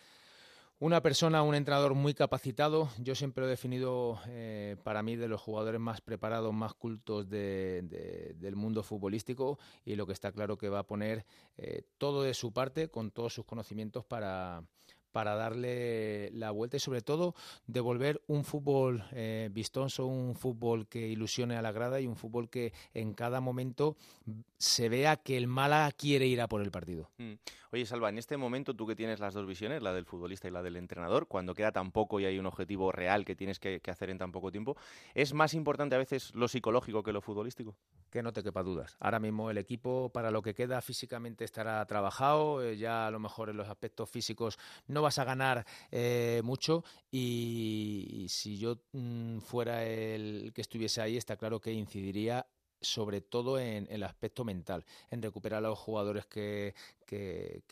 una 0.81 1.01
persona, 1.01 1.45
un 1.45 1.55
entrenador 1.55 1.95
muy 1.95 2.15
capacitado. 2.15 2.89
Yo 2.99 3.15
siempre 3.15 3.43
lo 3.43 3.47
he 3.47 3.51
definido 3.51 4.19
eh, 4.27 4.75
para 4.83 5.05
mí 5.05 5.15
de 5.15 5.29
los 5.29 5.41
jugadores 5.41 5.81
más 5.81 6.01
preparados, 6.01 6.53
más 6.53 6.75
cultos 6.75 7.31
del 7.31 8.57
mundo 8.57 8.83
futbolístico 8.83 9.61
y 9.85 9.95
lo 9.95 10.05
que 10.05 10.15
está 10.15 10.33
claro 10.33 10.59
que 10.59 10.69
va 10.69 10.81
a 10.81 10.87
poner 10.87 11.25
eh, 11.59 11.85
todo 11.97 12.25
de 12.25 12.35
su 12.35 12.53
parte 12.53 12.89
con 12.89 13.13
todos 13.13 13.33
sus 13.33 13.45
conocimientos 13.45 14.05
para, 14.05 14.65
para 15.17 15.35
darle 15.35 16.31
la 16.33 16.51
vuelta 16.51 16.77
y 16.77 16.81
sobre 16.81 17.01
todo 17.01 17.35
devolver 17.67 18.21
un 18.27 18.45
fútbol 18.45 19.03
eh, 19.13 19.49
vistoso, 19.51 20.05
un 20.05 20.35
fútbol 20.35 20.89
que 20.89 21.09
ilusione 21.09 21.57
a 21.57 21.63
la 21.63 21.73
grada 21.73 22.03
y 22.03 22.07
un 22.07 22.17
fútbol 22.17 22.51
que 22.51 22.75
en 22.93 23.15
cada 23.15 23.41
momento 23.41 23.97
se 24.59 24.91
vea 24.91 25.17
que 25.17 25.39
el 25.39 25.47
Mala 25.47 25.91
quiere 25.97 26.27
ir 26.27 26.43
a 26.43 26.49
por 26.49 26.61
el 26.61 26.71
partido. 26.71 27.09
Mm. 27.17 27.35
Oye, 27.73 27.85
Salva, 27.85 28.09
en 28.09 28.17
este 28.17 28.37
momento 28.37 28.75
tú 28.75 28.87
que 28.87 28.95
tienes 28.97 29.21
las 29.21 29.35
dos 29.35 29.47
visiones, 29.47 29.83
la 29.83 29.93
del 29.93 30.07
futbolista 30.07 30.49
y 30.49 30.51
la 30.51 30.63
del 30.63 30.77
entrenador, 30.77 31.27
cuando 31.27 31.55
queda 31.55 31.73
tan 31.73 31.91
poco 31.91 32.21
y 32.21 32.25
hay 32.25 32.39
un 32.39 32.47
objetivo 32.47 32.93
real 32.93 33.25
que 33.25 33.35
tienes 33.35 33.59
que, 33.59 33.81
hacer 33.89 34.09
en 34.11 34.19
tan 34.19 34.33
poco 34.33 34.51
tiempo, 34.51 34.77
¿es 35.15 35.35
más 35.35 35.53
importante 35.53 35.95
a 35.95 35.99
veces 35.99 36.35
lo 36.35 36.49
psicológico 36.49 37.03
que 37.03 37.13
lo 37.13 37.21
futbolístico? 37.21 37.77
Que 38.11 38.23
no 38.23 38.33
te 38.33 38.43
quepa 38.43 38.63
dudas. 38.63 38.97
Ahora 39.01 39.19
mismo 39.19 39.51
el 39.51 39.59
equipo 39.59 40.11
para 40.11 40.31
lo 40.31 40.43
que 40.43 40.55
queda 40.55 40.81
físicamente 40.81 41.45
estará 41.45 41.85
trabajado, 41.87 42.63
eh, 42.63 42.77
ya 42.77 43.09
a 43.09 43.11
lo 43.11 43.19
mejor 43.19 43.51
en 43.51 43.57
los 43.57 43.69
aspectos 43.69 44.09
físicos 44.09 44.59
no 44.87 45.03
vas 45.07 45.19
a 45.19 45.25
ganar 45.25 45.65
eh, 45.91 46.41
mucho 46.45 46.85
y, 47.11 48.27
si 48.29 48.59
yo 48.59 48.81
mm, 48.93 49.39
fuera 49.39 49.85
el 49.85 50.53
que 50.53 50.61
estuviese 50.61 51.01
ahí, 51.01 51.17
está 51.17 51.37
claro 51.37 51.61
que 51.61 51.73
incidiría 51.73 52.47
sobre 52.81 53.21
todo 53.21 53.59
en, 53.59 53.87
el 53.91 54.03
aspecto 54.03 54.45
mental, 54.45 54.85
en 55.11 55.23
recuperar 55.23 55.65
a 55.65 55.69
los 55.69 55.79
jugadores 55.79 56.27
que, 56.27 56.75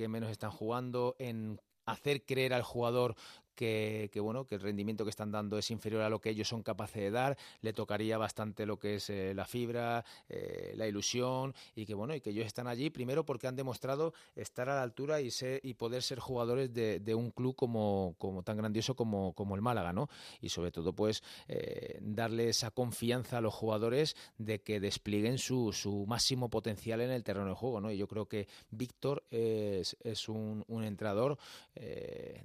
menos 0.09 0.30
están 0.30 0.51
jugando, 0.51 1.16
en 1.18 1.61
hacer 1.87 2.24
creer 2.24 2.55
al 2.55 2.62
jugador 2.62 3.14
que, 3.55 4.11
bueno, 4.21 4.47
que 4.47 4.57
el 4.57 4.61
rendimiento 4.61 5.05
que 5.05 5.11
están 5.11 5.31
dando 5.31 5.59
es 5.59 5.71
inferior 5.71 6.03
a 6.03 6.09
lo 6.09 6.21
que 6.21 6.31
ellos 6.31 6.49
son 6.49 6.63
capaces 6.63 7.03
de 7.03 7.11
dar, 7.11 7.37
le 7.61 7.73
tocaría 7.73 8.19
bastante 8.19 8.67
lo 8.67 8.79
que 8.79 8.97
es 8.97 9.11
eh, 9.11 9.33
la 9.35 9.45
fibra, 9.45 10.05
eh, 10.29 10.75
la 10.77 10.87
ilusión 10.87 11.55
y 11.75 11.87
que 11.87 11.95
bueno, 11.95 12.15
y 12.15 12.21
que 12.21 12.31
ellos 12.31 12.47
están 12.47 12.67
allí 12.67 12.91
primero 12.91 13.25
porque 13.25 13.47
han 13.47 13.57
demostrado 13.57 14.13
estar 14.35 14.69
a 14.69 14.77
la 14.77 14.83
altura 14.83 15.21
y 15.21 15.31
ser, 15.31 15.61
y 15.63 15.75
poder 15.75 16.03
ser 16.03 16.19
jugadores 16.19 16.73
de, 16.73 17.15
un 17.15 17.31
club 17.31 17.55
como, 17.55 18.17
como 18.19 18.43
tan 18.43 18.57
grandioso 18.57 18.97
como, 18.97 19.35
como 19.35 19.55
el 19.55 19.63
Málaga, 19.63 19.93
¿no? 19.93 20.09
Y 20.41 20.49
sobre 20.49 20.73
todo 20.73 20.93
pues 20.93 21.23
eh, 21.47 21.99
darle 22.01 22.49
esa 22.49 22.73
confianza 22.73 23.39
a 23.39 23.41
los 23.41 23.55
jugadores 23.55 24.17
de 24.37 24.63
que 24.63 24.81
desplieguen 24.81 25.39
su, 25.39 25.73
su 25.73 26.07
máximo 26.07 26.51
potencial 26.51 27.01
en 27.01 27.11
el 27.11 27.23
terreno 27.23 27.49
de 27.49 27.55
juego, 27.55 27.81
¿no? 27.81 27.93
Y 27.93 27.97
yo 27.97 28.09
creo 28.09 28.27
que 28.27 28.49
Víctor 28.71 29.23
es, 29.31 29.97
es 30.03 30.29
un, 30.29 30.65
un 30.67 30.83
entrenador 30.83 31.39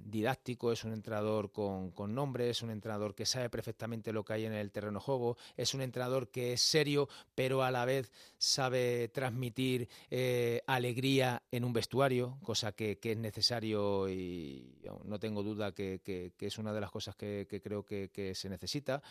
didáctico, 0.00 0.72
es 0.72 0.84
un 0.84 0.92
entrenador 1.00 1.50
con, 1.50 2.14
nombre, 2.14 2.50
es 2.50 2.62
un 2.62 2.70
entrenador 2.70 3.14
que 3.14 3.26
sabe 3.26 3.48
perfectamente 3.48 4.12
lo 4.12 4.24
que 4.24 4.34
hay 4.34 4.44
en 4.44 4.52
el 4.52 4.70
terreno 4.70 4.98
de 4.98 5.04
juego, 5.04 5.36
es 5.56 5.74
un 5.74 5.80
entrenador 5.80 6.28
que 6.28 6.52
es 6.52 6.60
serio, 6.60 7.08
pero 7.34 7.62
a 7.62 7.70
la 7.70 7.84
vez 7.84 8.12
sabe 8.38 9.08
transmitir 9.08 9.88
eh, 10.10 10.62
alegría 10.66 11.42
en 11.50 11.64
un 11.64 11.72
vestuario, 11.72 12.38
cosa 12.42 12.72
que, 12.72 12.98
es 13.02 13.18
necesario 13.18 14.08
y 14.08 14.78
no 15.04 15.18
tengo 15.18 15.42
duda 15.42 15.72
que, 15.72 16.00
es 16.38 16.58
una 16.58 16.72
de 16.72 16.80
las 16.80 16.90
cosas 16.90 17.16
que, 17.16 17.60
creo 17.62 17.84
que, 17.84 18.32
se 18.34 18.48
necesita 18.48 19.02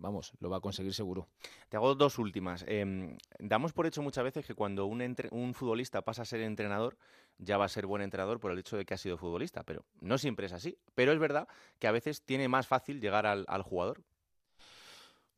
vamos, 0.00 0.32
lo 0.40 0.48
va 0.48 0.58
a 0.58 0.60
conseguir 0.60 0.94
seguro. 0.94 1.28
Te 1.68 1.76
hago 1.76 1.94
dos 1.94 2.18
últimas. 2.18 2.64
Em, 2.66 3.18
damos 3.38 3.72
por 3.72 3.86
hecho 3.86 4.02
muchas 4.02 4.24
veces 4.24 4.46
que 4.46 4.54
cuando 4.54 4.86
un 4.86 5.54
futbolista 5.54 6.02
pasa 6.02 6.22
a 6.22 6.24
ser 6.24 6.40
entrenador, 6.40 6.96
ya 7.38 7.58
va 7.58 7.64
a 7.64 7.68
ser 7.68 7.86
buen 7.86 8.02
entrenador 8.02 8.40
por 8.40 8.52
el 8.52 8.58
hecho 8.58 8.76
de 8.76 8.84
que 8.84 8.94
ha 8.94 8.98
sido 8.98 9.16
futbolista, 9.16 9.62
pero 9.62 9.84
no 10.00 10.18
siempre 10.18 10.46
es 10.46 10.52
así. 10.52 10.78
Pero 10.94 11.12
es 11.12 11.18
verdad 11.18 11.48
que 11.78 11.86
a 11.86 11.92
veces 11.92 12.22
tiene 12.22 12.48
más 12.48 12.66
fácil 12.66 13.00
llegar 13.00 13.26
al, 13.26 13.62
jugador. 13.62 14.02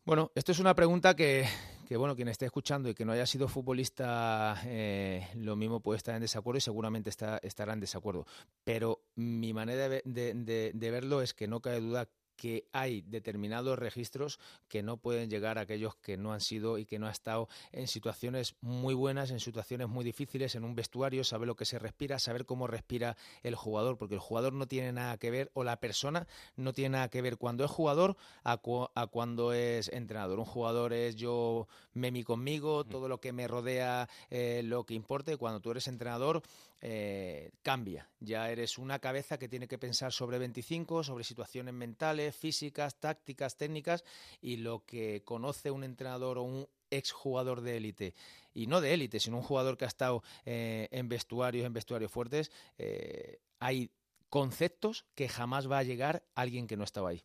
Bueno, 0.04 0.30
esto 0.34 0.52
es 0.52 0.60
una 0.60 0.74
pregunta 0.74 1.16
que, 1.16 1.48
bueno, 1.90 2.14
quien 2.14 2.28
esté 2.28 2.44
escuchando 2.44 2.88
y 2.88 2.94
que 2.94 3.04
no 3.04 3.12
haya 3.12 3.26
sido 3.26 3.48
futbolista, 3.48 4.60
eh, 4.66 5.28
lo 5.34 5.56
mismo 5.56 5.80
puede 5.80 5.96
estar 5.96 6.14
en 6.14 6.20
desacuerdo 6.20 6.58
y 6.58 6.60
seguramente 6.60 7.10
está, 7.10 7.38
estará 7.38 7.72
en 7.72 7.80
desacuerdo. 7.80 8.26
Pero 8.62 9.02
mi 9.16 9.52
manera 9.52 9.88
de, 9.88 10.02
de, 10.04 10.90
verlo 10.90 11.22
es 11.22 11.34
que 11.34 11.48
no 11.48 11.60
cabe 11.60 11.80
duda 11.80 12.08
que 12.36 12.66
hay 12.72 13.02
determinados 13.02 13.78
registros 13.78 14.38
que 14.68 14.82
no 14.82 14.96
pueden 14.98 15.30
llegar 15.30 15.58
a 15.58 15.62
aquellos 15.62 15.96
que 15.96 16.16
no 16.16 16.32
han 16.32 16.40
sido 16.40 16.78
y 16.78 16.84
que 16.84 16.98
no 16.98 17.06
han 17.06 17.12
estado 17.12 17.48
en 17.72 17.88
situaciones 17.88 18.56
muy 18.60 18.94
buenas, 18.94 19.30
en 19.30 19.40
situaciones 19.40 19.88
muy 19.88 20.04
difíciles, 20.04 20.54
en 20.54 20.64
un 20.64 20.74
vestuario, 20.74 21.24
saber 21.24 21.46
lo 21.46 21.56
que 21.56 21.64
se 21.64 21.78
respira, 21.78 22.18
saber 22.18 22.46
cómo 22.46 22.66
respira 22.66 23.16
el 23.42 23.54
jugador, 23.54 23.96
porque 23.98 24.14
el 24.14 24.20
jugador 24.20 24.52
no 24.52 24.66
tiene 24.66 24.92
nada 24.92 25.16
que 25.18 25.30
ver, 25.30 25.50
o 25.54 25.64
la 25.64 25.80
persona 25.80 26.26
no 26.56 26.72
tiene 26.72 26.90
nada 26.90 27.08
que 27.08 27.22
ver 27.22 27.38
cuando 27.38 27.64
es 27.64 27.70
jugador 27.70 28.16
a, 28.44 28.58
cuando 28.58 29.52
es 29.52 29.88
entrenador. 29.88 30.38
Un 30.38 30.44
jugador 30.44 30.92
es 30.92 31.16
yo, 31.16 31.68
memi 31.94 32.22
conmigo, 32.22 32.84
mm. 32.84 32.88
todo 32.88 33.08
lo 33.08 33.20
que 33.20 33.32
me 33.32 33.48
rodea, 33.48 34.08
eh, 34.30 34.62
lo 34.64 34.84
que 34.84 34.94
importe. 34.94 35.36
Cuando 35.36 35.60
tú 35.60 35.70
eres 35.70 35.88
entrenador, 35.88 36.42
eh, 36.80 37.50
cambia. 37.62 38.08
Ya 38.20 38.50
eres 38.50 38.78
una 38.78 38.98
cabeza 38.98 39.38
que 39.38 39.48
tiene 39.48 39.68
que 39.68 39.78
pensar 39.78 40.12
sobre 40.12 40.38
25, 40.38 41.04
sobre 41.04 41.24
situaciones 41.24 41.74
mentales, 41.74 42.36
físicas, 42.36 43.00
tácticas, 43.00 43.56
técnicas 43.56 44.04
y 44.40 44.58
lo 44.58 44.84
que 44.84 45.22
conoce 45.24 45.70
un 45.70 45.84
entrenador 45.84 46.38
o 46.38 46.42
un 46.42 46.68
exjugador 46.90 47.62
de 47.62 47.76
élite 47.78 48.14
y 48.54 48.66
no 48.66 48.80
de 48.80 48.94
élite, 48.94 49.20
sino 49.20 49.38
un 49.38 49.42
jugador 49.42 49.76
que 49.76 49.84
ha 49.84 49.88
estado 49.88 50.22
eh, 50.44 50.88
en 50.90 51.08
vestuarios, 51.08 51.66
en 51.66 51.72
vestuarios 51.72 52.10
fuertes, 52.10 52.50
eh, 52.78 53.40
hay 53.58 53.90
conceptos 54.28 55.06
que 55.14 55.28
jamás 55.28 55.70
va 55.70 55.78
a 55.78 55.82
llegar 55.82 56.22
alguien 56.34 56.66
que 56.66 56.76
no 56.76 56.84
estaba 56.84 57.10
ahí. 57.10 57.22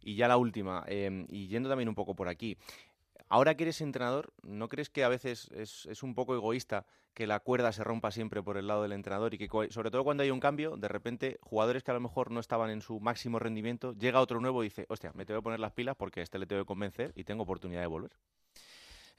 Y 0.00 0.16
ya 0.16 0.28
la 0.28 0.36
última, 0.36 0.84
y 0.86 1.48
yendo 1.48 1.70
también 1.70 1.88
un 1.88 1.94
poco 1.94 2.14
por 2.14 2.28
aquí, 2.28 2.58
Ahora 3.28 3.56
que 3.56 3.64
eres 3.64 3.80
entrenador, 3.80 4.32
¿no 4.42 4.68
crees 4.68 4.90
que 4.90 5.02
a 5.02 5.08
veces 5.08 5.48
es, 5.54 6.02
un 6.02 6.14
poco 6.14 6.34
egoísta 6.34 6.86
que 7.14 7.26
la 7.26 7.40
cuerda 7.40 7.72
se 7.72 7.82
rompa 7.82 8.10
siempre 8.10 8.42
por 8.42 8.56
el 8.56 8.66
lado 8.66 8.82
del 8.82 8.92
entrenador 8.92 9.34
y 9.34 9.38
que, 9.38 9.48
sobre 9.70 9.90
todo 9.90 10.04
cuando 10.04 10.22
hay 10.22 10.30
un 10.30 10.40
cambio, 10.40 10.76
de 10.76 10.88
repente 10.88 11.38
jugadores 11.40 11.82
que 11.82 11.90
a 11.90 11.94
lo 11.94 12.00
mejor 12.00 12.30
no 12.30 12.40
estaban 12.40 12.70
en 12.70 12.82
su 12.82 13.00
máximo 13.00 13.38
rendimiento, 13.38 13.94
llega 13.94 14.20
otro 14.20 14.40
nuevo 14.40 14.62
y 14.62 14.66
dice, 14.68 14.84
hostia, 14.88 15.12
me 15.14 15.24
tengo 15.24 15.40
que 15.40 15.44
poner 15.44 15.60
las 15.60 15.72
pilas 15.72 15.96
porque 15.96 16.22
este 16.22 16.38
le 16.38 16.46
tengo 16.46 16.62
que 16.62 16.66
convencer 16.66 17.12
y 17.14 17.24
tengo 17.24 17.44
oportunidad 17.44 17.80
de 17.80 17.86
volver? 17.86 18.12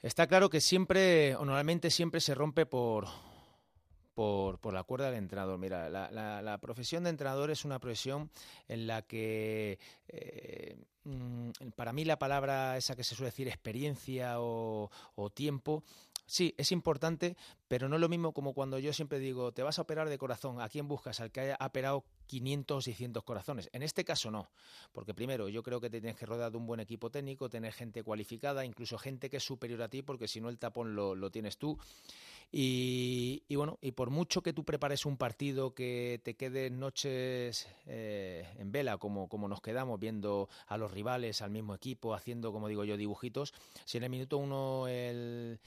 Está 0.02 0.26
claro 0.26 0.50
que 0.50 0.60
siempre, 0.60 1.34
o 1.36 1.44
normalmente 1.44 1.90
siempre 1.90 2.20
se 2.20 2.34
rompe 2.34 2.64
por, 2.66 3.06
por, 4.14 4.58
por, 4.60 4.72
la 4.72 4.84
cuerda 4.84 5.06
del 5.06 5.18
entrenador. 5.18 5.58
Mira, 5.58 5.88
la, 5.90 6.58
profesión 6.60 7.04
de 7.04 7.10
entrenador 7.10 7.50
es 7.50 7.64
una 7.64 7.78
profesión 7.80 8.30
en 8.68 8.86
la 8.86 9.02
que 9.02 9.78
eh, 10.08 10.76
para 11.74 11.92
mí 11.92 12.04
la 12.04 12.18
palabra 12.18 12.76
esa 12.76 12.96
que 12.96 13.04
se 13.04 13.14
suele 13.14 13.30
decir 13.30 13.48
experiencia 13.48 14.34
o, 14.38 14.90
tiempo 15.34 15.82
sí, 16.26 16.54
es 16.56 16.72
importante, 16.72 17.36
pero 17.68 17.88
no 17.88 17.96
es 17.96 18.00
lo 18.00 18.08
mismo 18.08 18.32
como 18.32 18.52
cuando 18.52 18.78
yo 18.78 18.92
siempre 18.92 19.18
digo, 19.18 19.52
te 19.52 19.62
vas 19.62 19.78
a 19.78 19.82
operar 19.82 20.08
de 20.08 20.18
corazón, 20.18 20.60
¿a 20.60 20.68
quién 20.68 20.88
buscas? 20.88 21.20
Al 21.20 21.30
que 21.30 21.40
haya 21.40 21.58
operado 21.60 22.04
500 22.26 22.76
o 22.76 22.80
600 22.80 23.22
corazones. 23.22 23.70
En 23.72 23.82
este 23.82 24.04
caso 24.04 24.30
no, 24.30 24.50
porque 24.92 25.14
primero 25.14 25.48
yo 25.48 25.62
creo 25.62 25.80
que 25.80 25.88
te 25.88 26.00
tienes 26.00 26.18
que 26.18 26.26
rodear 26.26 26.50
de 26.50 26.58
un 26.58 26.66
buen 26.66 26.80
equipo 26.80 27.10
técnico, 27.10 27.48
tener 27.48 27.72
gente 27.72 28.02
cualificada, 28.02 28.64
incluso 28.64 28.98
gente 28.98 29.30
que 29.30 29.36
es 29.36 29.44
superior 29.44 29.82
a 29.82 29.88
ti, 29.88 30.02
porque 30.02 30.26
si 30.26 30.40
no 30.40 30.48
el 30.48 30.58
tapón 30.58 30.94
lo, 30.94 31.14
lo 31.14 31.30
tienes 31.30 31.58
tú. 31.58 31.78
Y, 32.52 33.42
bueno, 33.54 33.78
y 33.82 33.92
por 33.92 34.10
mucho 34.10 34.42
que 34.42 34.52
tú 34.52 34.64
prepares 34.64 35.04
un 35.04 35.16
partido 35.16 35.74
que 35.74 36.20
te 36.22 36.36
quede 36.36 36.70
noches 36.70 37.68
eh, 37.86 38.48
en 38.58 38.72
vela, 38.72 38.98
como, 38.98 39.28
como 39.28 39.48
nos 39.48 39.60
quedamos 39.60 39.98
viendo 40.00 40.48
a 40.66 40.78
los 40.78 40.90
rivales, 40.90 41.42
al 41.42 41.50
mismo 41.50 41.74
equipo, 41.74 42.14
haciendo, 42.14 42.52
como 42.52 42.68
digo 42.68 42.84
yo, 42.84 42.96
dibujitos, 42.96 43.52
si 43.84 43.98
en 43.98 44.04
el 44.04 44.10
minuto 44.10 44.38
uno 44.38 44.86
el, 44.88 45.58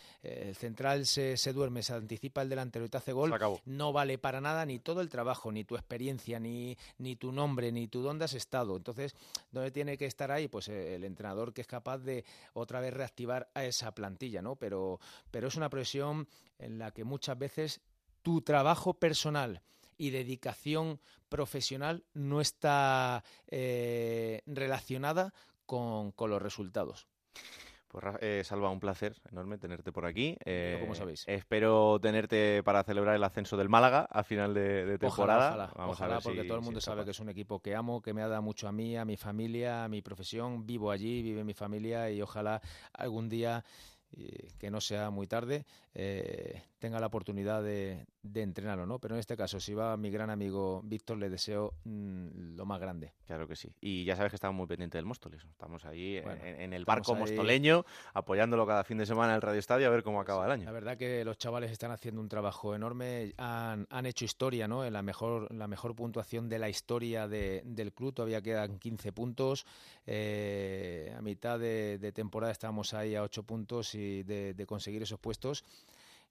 central 0.54 1.06
se, 1.06 1.38
se, 1.38 1.54
duerme, 1.54 1.84
se 1.84 1.94
anticipa 1.94 2.42
el 2.42 2.50
delantero 2.50 2.86
y 2.86 2.90
te 2.90 2.98
hace 2.98 3.14
gol, 3.14 3.34
no 3.66 3.94
vale 3.94 4.18
para 4.18 4.42
nada 4.42 4.66
ni 4.66 4.80
todo 4.80 5.02
el 5.02 5.10
trabajo, 5.10 5.52
ni 5.52 5.66
tu 5.66 5.76
experiencia, 5.76 6.40
ni, 6.40 6.78
ni 6.98 7.16
tu 7.16 7.32
nombre, 7.32 7.72
ni 7.72 7.88
tu 7.88 8.02
dónde 8.02 8.26
has 8.26 8.34
estado. 8.34 8.78
Entonces, 8.78 9.16
¿dónde 9.52 9.72
tiene 9.72 9.98
que 9.98 10.06
estar 10.06 10.32
ahí? 10.32 10.48
Pues 10.48 10.70
el 10.70 11.04
entrenador 11.04 11.54
que 11.54 11.62
es 11.62 11.68
capaz 11.68 12.00
de 12.00 12.26
otra 12.54 12.80
vez 12.80 12.94
reactivar 12.94 13.50
a 13.54 13.66
esa 13.66 13.94
plantilla, 13.94 14.42
¿no? 14.42 14.56
Pero, 14.56 15.00
pero 15.30 15.50
es 15.50 15.56
una 15.56 15.70
presión 15.70 16.28
en 16.60 16.78
la 16.78 16.92
que 16.92 17.04
muchas 17.04 17.38
veces 17.38 17.82
tu 18.22 18.42
trabajo 18.42 18.94
personal 18.94 19.62
y 19.98 20.12
dedicación 20.12 21.00
profesional 21.28 22.04
no 22.14 22.42
está 22.42 23.24
eh, 23.48 24.42
relacionada 24.46 25.34
con, 25.66 26.14
los 26.18 26.42
resultados. 26.42 27.08
Pues 27.90 28.04
eh, 28.22 28.44
Salva, 28.46 28.70
un 28.70 28.80
placer 28.80 29.20
enorme 29.32 29.58
tenerte 29.58 29.92
por 29.92 30.06
aquí. 30.06 30.38
Eh, 30.46 30.78
como 30.80 30.94
sabéis. 30.94 31.24
Espero 31.28 32.00
tenerte 32.00 32.62
para 32.64 32.84
celebrar 32.84 33.16
el 33.16 33.24
ascenso 33.24 33.58
del 33.58 33.68
Málaga 33.68 34.08
a 34.12 34.24
final 34.24 34.54
de, 34.54 34.98
temporada. 35.00 35.72
Ojalá, 35.76 36.16
ver 36.16 36.24
porque 36.24 36.44
todo 36.44 36.58
el 36.58 36.64
mundo 36.64 36.82
sabe 36.82 37.04
que 37.04 37.12
es 37.12 37.20
un 37.20 37.30
equipo 37.30 37.60
que 37.60 37.76
amo, 37.76 38.02
que 38.02 38.14
me 38.14 38.22
ha 38.22 38.28
dado 38.28 38.44
mucho 38.44 38.68
a 38.68 38.72
mí, 38.72 38.96
a 38.96 39.06
mi 39.06 39.18
familia, 39.18 39.84
a 39.84 39.90
mi 39.90 40.02
profesión. 40.02 40.66
Vivo 40.66 40.92
allí, 40.92 41.24
vive 41.24 41.44
mi 41.44 41.56
familia 41.56 42.12
y 42.12 42.22
ojalá 42.22 42.62
algún 42.94 43.28
día 43.28 43.66
que 44.58 44.72
no 44.72 44.82
sea 44.82 45.10
muy 45.10 45.28
tarde, 45.28 45.66
eh, 45.94 46.64
tenga 46.80 47.00
la 47.00 47.08
oportunidad 47.08 47.62
de, 47.62 48.06
de, 48.24 48.42
entrenarlo, 48.42 48.86
¿no? 48.86 49.00
Pero 49.00 49.16
en 49.16 49.20
este 49.20 49.36
caso, 49.36 49.60
si 49.60 49.74
va 49.74 49.98
mi 49.98 50.10
gran 50.10 50.30
amigo 50.30 50.82
Víctor, 50.84 51.18
le 51.18 51.30
deseo 51.30 51.74
mm, 51.84 52.56
lo 52.56 52.66
más 52.66 52.80
grande. 52.80 53.14
Claro 53.28 53.48
que 53.48 53.56
sí. 53.56 53.70
Y 53.82 54.06
ya 54.06 54.16
sabes 54.16 54.32
que 54.32 54.38
estamos 54.38 54.56
muy 54.56 54.66
pendientes 54.66 54.98
del 54.98 55.06
Móstoles. 55.06 55.44
Estamos 55.44 55.86
ahí 55.86 56.18
en, 56.18 56.74
el 56.74 56.86
barco 56.86 57.16
mostoleño, 57.16 57.86
apoyándolo 58.14 58.66
cada 58.66 58.84
fin 58.84 58.98
de 58.98 59.06
semana 59.06 59.34
en 59.34 59.36
el 59.36 59.42
Radio 59.42 59.60
Estadio 59.60 59.88
a 59.88 59.90
ver 59.90 60.04
cómo 60.04 60.22
acaba 60.22 60.46
el 60.46 60.52
año. 60.52 60.66
La 60.66 60.72
verdad 60.72 60.98
que 60.98 61.24
los 61.26 61.38
chavales 61.38 61.72
están 61.72 61.92
haciendo 61.92 62.22
un 62.22 62.30
trabajo 62.30 62.74
enorme, 62.74 63.34
han, 63.38 63.86
han 63.90 64.06
hecho 64.06 64.26
historia, 64.26 64.68
¿no? 64.68 64.86
En 64.86 64.94
la 64.94 65.02
mejor, 65.02 65.54
la 65.54 65.68
mejor 65.68 65.96
puntuación 65.96 66.48
de 66.48 66.60
la 66.60 66.70
historia 66.70 67.28
del 67.28 67.94
club, 67.94 68.14
todavía 68.14 68.42
quedan 68.42 68.80
15 68.80 69.12
puntos. 69.12 69.66
Eh, 70.08 71.14
a 71.16 71.22
mitad 71.22 71.60
de, 71.60 72.12
temporada 72.14 72.52
estamos 72.52 72.94
ahí 72.94 73.16
a 73.16 73.24
8 73.24 73.44
puntos 73.44 73.94
y 73.96 74.24
de, 74.24 74.54
de 74.54 74.66
conseguir 74.66 75.04
esos 75.04 75.20
puestos 75.20 75.66